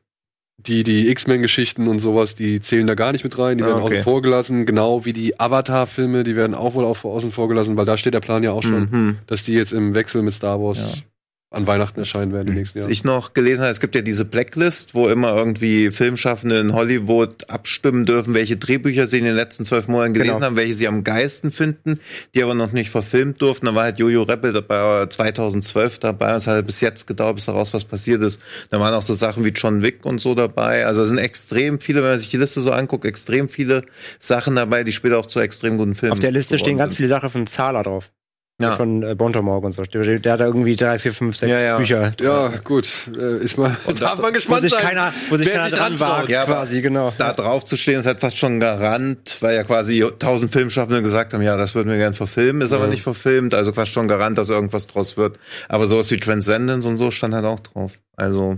die, 0.57 0.83
die 0.83 1.09
X-Men-Geschichten 1.09 1.87
und 1.87 1.99
sowas, 1.99 2.35
die 2.35 2.59
zählen 2.59 2.85
da 2.87 2.93
gar 2.95 3.11
nicht 3.13 3.23
mit 3.23 3.37
rein, 3.37 3.57
die 3.57 3.63
Ah, 3.63 3.67
werden 3.67 3.81
okay. 3.83 3.93
außen 3.95 4.03
vor 4.03 4.21
gelassen, 4.21 4.65
genau 4.65 5.05
wie 5.05 5.13
die 5.13 5.39
Avatar-Filme, 5.39 6.23
die 6.23 6.35
werden 6.35 6.53
auch 6.53 6.73
wohl 6.73 6.83
auch 6.83 7.01
außen 7.03 7.31
vor 7.31 7.47
gelassen, 7.47 7.77
weil 7.77 7.85
da 7.85 7.95
steht 7.95 8.13
der 8.13 8.19
Plan 8.19 8.43
ja 8.43 8.51
auch 8.51 8.63
schon, 8.63 8.89
Mhm. 8.91 9.17
dass 9.27 9.43
die 9.45 9.53
jetzt 9.53 9.71
im 9.71 9.93
Wechsel 9.95 10.21
mit 10.21 10.33
Star 10.33 10.59
Wars 10.59 11.03
an 11.51 11.65
Weihnachten 11.65 11.99
erscheinen 11.99 12.31
werden 12.31 12.49
im 12.49 12.53
nächsten 12.53 12.77
Was 12.77 12.83
Jahr. 12.83 12.91
ich 12.91 13.03
noch 13.03 13.33
gelesen 13.33 13.61
habe, 13.61 13.71
es 13.71 13.79
gibt 13.79 13.95
ja 13.95 14.01
diese 14.01 14.23
Blacklist, 14.23 14.93
wo 14.93 15.07
immer 15.07 15.35
irgendwie 15.35 15.89
Filmschaffende 15.89 16.59
in 16.59 16.73
Hollywood 16.73 17.49
abstimmen 17.49 18.05
dürfen, 18.05 18.35
welche 18.35 18.55
Drehbücher 18.57 19.07
sie 19.07 19.17
in 19.17 19.25
den 19.25 19.33
letzten 19.33 19.65
zwölf 19.65 19.87
Monaten 19.87 20.13
gelesen 20.13 20.33
Genau. 20.35 20.45
haben, 20.45 20.55
welche 20.57 20.75
sie 20.75 20.87
am 20.87 21.03
geisten 21.03 21.51
finden, 21.51 21.99
die 22.35 22.43
aber 22.43 22.53
noch 22.53 22.71
nicht 22.71 22.91
verfilmt 22.91 23.41
durften. 23.41 23.65
Da 23.65 23.73
war 23.73 23.83
halt 23.85 23.97
Jojo 23.97 24.23
Rebel 24.23 24.53
dabei, 24.53 25.07
2012 25.07 25.97
dabei. 25.97 26.33
Es 26.33 26.45
hat 26.45 26.53
halt 26.53 26.67
bis 26.67 26.81
jetzt 26.81 27.07
gedauert, 27.07 27.35
bis 27.37 27.45
daraus 27.45 27.73
was 27.73 27.83
passiert 27.83 28.21
ist. 28.21 28.39
Da 28.69 28.79
waren 28.79 28.93
auch 28.93 29.01
so 29.01 29.15
Sachen 29.15 29.43
wie 29.43 29.49
John 29.49 29.81
Wick 29.81 30.05
und 30.05 30.19
so 30.21 30.35
dabei. 30.35 30.85
Also 30.85 31.01
es 31.01 31.09
sind 31.09 31.17
extrem 31.17 31.79
viele, 31.79 32.03
wenn 32.03 32.09
man 32.11 32.19
sich 32.19 32.29
die 32.29 32.37
Liste 32.37 32.61
so 32.61 32.71
anguckt, 32.71 33.05
extrem 33.05 33.49
viele 33.49 33.85
Sachen 34.19 34.55
dabei, 34.55 34.83
die 34.83 34.91
später 34.91 35.17
auch 35.17 35.25
zu 35.27 35.39
extrem 35.39 35.77
guten 35.79 35.95
Filmen 35.95 36.13
Auf 36.13 36.19
der 36.19 36.31
Liste 36.31 36.59
stehen 36.59 36.77
ganz 36.77 36.95
viele 36.95 37.09
Sachen 37.09 37.29
von 37.31 37.47
Zahler 37.47 37.81
drauf. 37.81 38.11
Ja. 38.61 38.75
Von 38.75 39.03
äh, 39.03 39.15
Bontomorg 39.15 39.63
und 39.63 39.71
so. 39.71 39.83
Der, 39.83 40.19
der 40.19 40.33
hat 40.33 40.41
da 40.41 40.45
irgendwie 40.45 40.75
drei, 40.75 40.99
vier, 40.99 41.13
fünf, 41.13 41.37
sechs 41.37 41.49
Ja, 41.49 41.61
ja. 41.61 41.77
Bücher. 41.77 42.11
Ja, 42.19 42.49
gut. 42.63 42.89
Äh, 43.17 43.37
ist 43.41 43.57
mal, 43.57 43.77
darf 43.99 44.17
man 44.17 44.27
Wo 44.27 44.31
gespannt 44.33 44.63
sich 44.63 44.73
sein. 44.73 44.81
keiner, 44.81 45.13
wo 45.29 45.37
sich 45.37 45.49
keiner 45.49 45.69
sich 45.69 45.79
dran 45.79 45.97
wagt, 46.01 46.27
Ja, 46.29 46.43
quasi, 46.43 46.81
genau. 46.81 47.13
Da 47.17 47.31
drauf 47.31 47.63
zu 47.63 47.77
stehen, 47.77 48.01
ist 48.01 48.05
halt 48.05 48.19
fast 48.19 48.37
schon 48.37 48.55
ein 48.55 48.59
Garant, 48.59 49.37
weil 49.39 49.55
ja 49.55 49.63
quasi 49.63 50.05
tausend 50.19 50.51
Filmschaffende 50.51 51.01
gesagt 51.01 51.33
haben, 51.33 51.41
ja, 51.41 51.55
das 51.55 51.73
würden 51.73 51.89
wir 51.89 51.97
gerne 51.97 52.15
verfilmen, 52.15 52.61
ist 52.61 52.73
aber 52.73 52.87
nicht 52.87 53.01
verfilmt, 53.01 53.53
also 53.53 53.71
fast 53.71 53.93
schon 53.93 54.09
Garant, 54.09 54.37
dass 54.37 54.49
irgendwas 54.49 54.87
draus 54.87 55.15
wird. 55.15 55.39
Aber 55.69 55.87
sowas 55.87 56.11
wie 56.11 56.17
Transcendence 56.17 56.85
und 56.85 56.97
so 56.97 57.11
stand 57.11 57.33
halt 57.33 57.45
auch 57.45 57.61
drauf. 57.61 57.97
Also, 58.17 58.57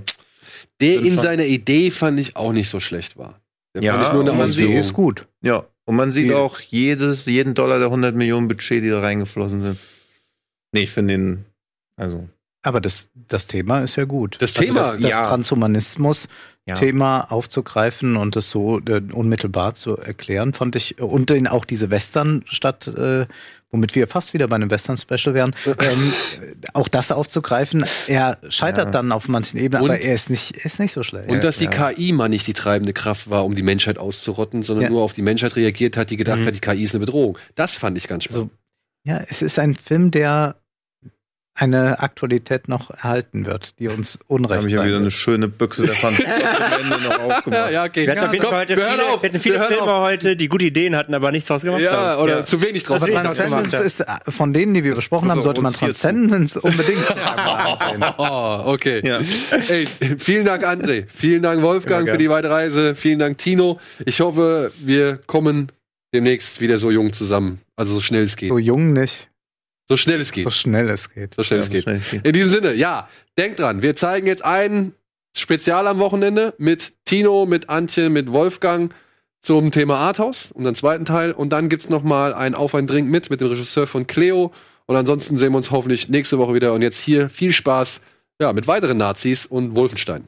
Der 0.82 0.96
in 0.96 1.10
schon. 1.14 1.20
seiner 1.20 1.46
Idee 1.46 1.92
fand 1.92 2.20
ich 2.20 2.36
auch 2.36 2.54
nicht 2.54 2.70
so 2.70 2.80
schlecht 2.80 3.18
war. 3.20 3.40
Der 3.76 3.84
Ja, 3.84 3.94
fand 3.94 4.08
ich 4.08 4.14
nur 4.14 4.22
eine 4.24 4.32
man 4.34 4.42
Ausführung. 4.48 4.78
ist 4.78 4.94
gut. 4.94 5.28
ja. 5.44 5.64
Und 5.84 5.96
man 5.96 6.12
sieht 6.12 6.30
Die- 6.30 6.34
auch 6.36 6.60
jedes, 6.62 7.26
jeden 7.26 7.56
Dollar 7.56 7.80
der 7.80 7.88
100 7.90 8.16
Millionen 8.16 8.48
Budget, 8.48 8.84
die 8.84 8.90
da 8.90 9.00
reingeflossen 9.02 9.62
sind. 9.62 9.78
Nee, 10.72 10.84
ich 10.84 10.92
finde 10.92 11.14
den, 11.16 11.46
also, 11.98 12.28
Aber 12.64 12.80
das, 12.82 13.10
das 13.28 13.48
Thema 13.48 13.80
ist 13.80 13.96
ja 13.96 14.06
gut. 14.06 14.38
Das 14.40 14.54
Thema, 14.54 14.82
das, 14.82 15.00
das 15.00 15.10
ja. 15.12 15.26
Transhumanismus-Thema 15.26 17.32
aufzugreifen 17.32 18.16
und 18.18 18.36
das 18.36 18.50
so 18.50 18.80
äh, 18.80 19.02
unmittelbar 19.12 19.74
zu 19.74 19.98
erklären, 19.98 20.54
fand 20.54 20.76
ich, 20.76 21.00
und 21.02 21.30
den 21.30 21.48
auch 21.48 21.66
diese 21.66 21.90
Western-Stadt, 21.90 22.88
äh, 22.88 23.26
womit 23.72 23.96
wir 23.96 24.08
fast 24.08 24.34
wieder 24.34 24.48
bei 24.48 24.56
einem 24.58 24.70
Western-Special 24.70 25.34
wären, 25.34 25.56
ähm, 25.66 26.14
auch 26.74 26.88
das 26.88 27.12
aufzugreifen. 27.12 27.86
Er 28.08 28.38
scheitert 28.50 28.86
Ja. 28.86 28.92
dann 28.92 29.12
auf 29.12 29.28
manchen 29.28 29.58
Ebenen, 29.60 29.84
Und- 29.84 29.90
aber 29.92 30.00
er 30.00 30.14
ist 30.14 30.30
nicht, 30.30 30.56
ist 30.56 30.80
nicht 30.80 30.92
so 30.94 31.04
schlecht. 31.04 31.30
Und 31.30 31.44
dass 31.44 31.58
die 31.58 31.66
Ja. 31.66 31.92
KI 31.92 32.12
mal 32.14 32.30
nicht 32.30 32.46
die 32.48 32.54
treibende 32.54 32.94
Kraft 32.94 33.30
war, 33.30 33.44
um 33.44 33.56
die 33.56 33.64
Menschheit 33.64 33.98
auszurotten, 33.98 34.62
sondern 34.64 34.84
Ja. 34.84 34.90
nur 34.90 35.02
auf 35.02 35.14
die 35.14 35.24
Menschheit 35.24 35.56
reagiert 35.56 35.98
hat, 35.98 36.10
die 36.12 36.18
gedacht 36.18 36.40
Mhm. 36.40 36.46
hat, 36.46 36.56
die 36.56 36.60
KI 36.62 36.84
ist 36.84 36.94
eine 36.96 37.04
Bedrohung. 37.06 37.38
Das 37.56 37.72
fand 37.74 37.98
ich 37.98 38.08
ganz 38.08 38.26
spannend. 38.26 38.52
Ja, 39.04 39.18
es 39.28 39.42
ist 39.42 39.58
ein 39.58 39.74
Film, 39.74 40.12
der 40.12 40.58
eine 41.54 42.00
Aktualität 42.00 42.70
noch 42.70 42.90
erhalten 42.92 43.46
wird, 43.46 43.78
die 43.78 43.90
uns 43.90 44.14
da 44.20 44.26
unrecht 44.28 44.56
habe 44.60 44.68
ich 44.70 44.74
ja 44.74 44.82
wieder 44.84 44.94
wird. 44.94 45.02
eine 45.02 45.12
schöne 45.12 45.48
Büchse 45.50 45.86
der 45.86 45.96
Fantasie 45.96 46.26
am 46.26 46.94
Ende 46.94 47.08
noch 47.10 47.20
aufgemacht. 47.20 47.72
ja, 47.74 47.84
okay. 47.84 48.06
Wir 48.08 48.12
hatten 48.16 48.26
auf 48.26 48.32
jeden 48.34 48.44
Komm, 48.46 48.52
Fall 48.54 48.62
heute 48.62 48.76
viele, 48.78 49.40
viele 49.40 49.60
hören 49.60 49.68
Filme 49.74 49.92
auf. 49.92 50.04
heute, 50.06 50.36
die 50.38 50.48
gute 50.48 50.66
Ideen 50.66 50.96
hatten, 50.96 51.14
aber 51.14 51.32
nichts 51.32 51.50
draus 51.50 51.62
gemacht 51.64 51.82
Ja, 51.82 51.92
haben. 51.92 52.22
oder 52.24 52.38
Ja. 52.40 52.46
zu 52.46 52.62
wenig 52.62 52.84
draus. 52.84 53.02
Das 53.02 53.10
gemacht 53.10 53.26
Transcendence 53.26 53.74
ist 53.74 54.00
äh, 54.00 54.06
von 54.30 54.54
denen, 54.54 54.74
die 54.74 54.84
wir 54.86 54.96
besprochen 54.96 55.30
haben, 55.30 55.42
sollte 55.42 55.62
man. 55.62 55.74
Transcendence 55.74 56.56
unbedingt. 56.58 57.00
Oh, 58.18 58.62
okay. 58.66 59.02
Ja. 59.06 59.20
Ey, 59.68 59.88
vielen 60.18 60.46
Dank, 60.46 60.64
André. 60.66 61.06
Vielen 61.14 61.42
Dank, 61.42 61.62
Wolfgang, 61.62 62.08
für 62.10 62.18
die 62.18 62.30
weitere 62.30 62.54
Reise. 62.54 62.96
Vielen 62.96 63.20
Dank, 63.20 63.38
Tino. 63.38 63.80
Ich 64.06 64.22
hoffe, 64.22 64.72
wir 64.80 65.18
kommen 65.28 65.72
demnächst 66.14 66.62
wieder 66.62 66.78
so 66.78 66.92
jung 66.92 67.14
zusammen. 67.14 67.62
Also 67.76 67.94
so 67.96 68.00
schnell 68.00 68.24
es 68.24 68.36
geht. 68.36 68.50
So 68.50 68.58
jung 68.58 68.94
nicht, 68.94 69.30
So 69.88 69.98
schnell 69.98 70.22
es 70.22 70.32
geht. 70.32 70.44
so 70.46 70.52
schnell 70.52 70.90
es 70.90 71.14
geht. 71.14 71.36
So 71.36 71.44
schnell 71.44 71.60
Ja, 71.60 71.62
es 71.62 71.66
so 71.68 71.72
geht. 71.72 71.84
schnell 71.84 71.96
es 71.98 72.10
geht. 72.12 72.26
In 72.26 72.34
diesem 72.34 72.52
Sinne, 72.52 72.74
ja, 72.74 73.10
denkt 73.38 73.60
dran, 73.60 73.82
wir 73.82 73.96
zeigen 73.96 74.28
jetzt 74.28 74.44
ein 74.46 74.94
Spezial 75.36 75.88
am 75.88 76.00
Wochenende 76.00 76.54
mit 76.58 76.94
Tino, 77.06 77.46
mit 77.46 77.70
Antje, 77.70 78.10
mit 78.10 78.32
Wolfgang 78.32 78.94
zum 79.42 79.72
Thema 79.72 79.98
Arthouse, 79.98 80.52
unseren 80.52 80.76
zweiten 80.76 81.06
Teil. 81.06 81.32
Und 81.32 81.52
dann 81.52 81.68
gibt's 81.70 81.90
noch 81.90 82.04
mal 82.04 82.34
ein 82.34 82.54
Auf 82.56 82.76
ein 82.76 82.88
Drink 82.88 83.10
mit, 83.10 83.30
mit 83.30 83.42
dem 83.42 83.48
Regisseur 83.48 83.88
von 83.88 84.08
Cleo. 84.08 84.54
Und 84.86 84.96
ansonsten 84.96 85.38
sehen 85.38 85.52
wir 85.54 85.58
uns 85.58 85.72
hoffentlich 85.72 86.10
nächste 86.10 86.38
Woche 86.38 86.54
wieder. 86.54 86.74
Und 86.74 86.82
jetzt 86.82 87.00
hier 87.00 87.30
viel 87.30 87.52
Spaß 87.52 88.02
ja, 88.42 88.54
mit 88.54 88.68
weiteren 88.68 88.98
Nazis 88.98 89.46
und 89.46 89.76
Wolfenstein. 89.76 90.28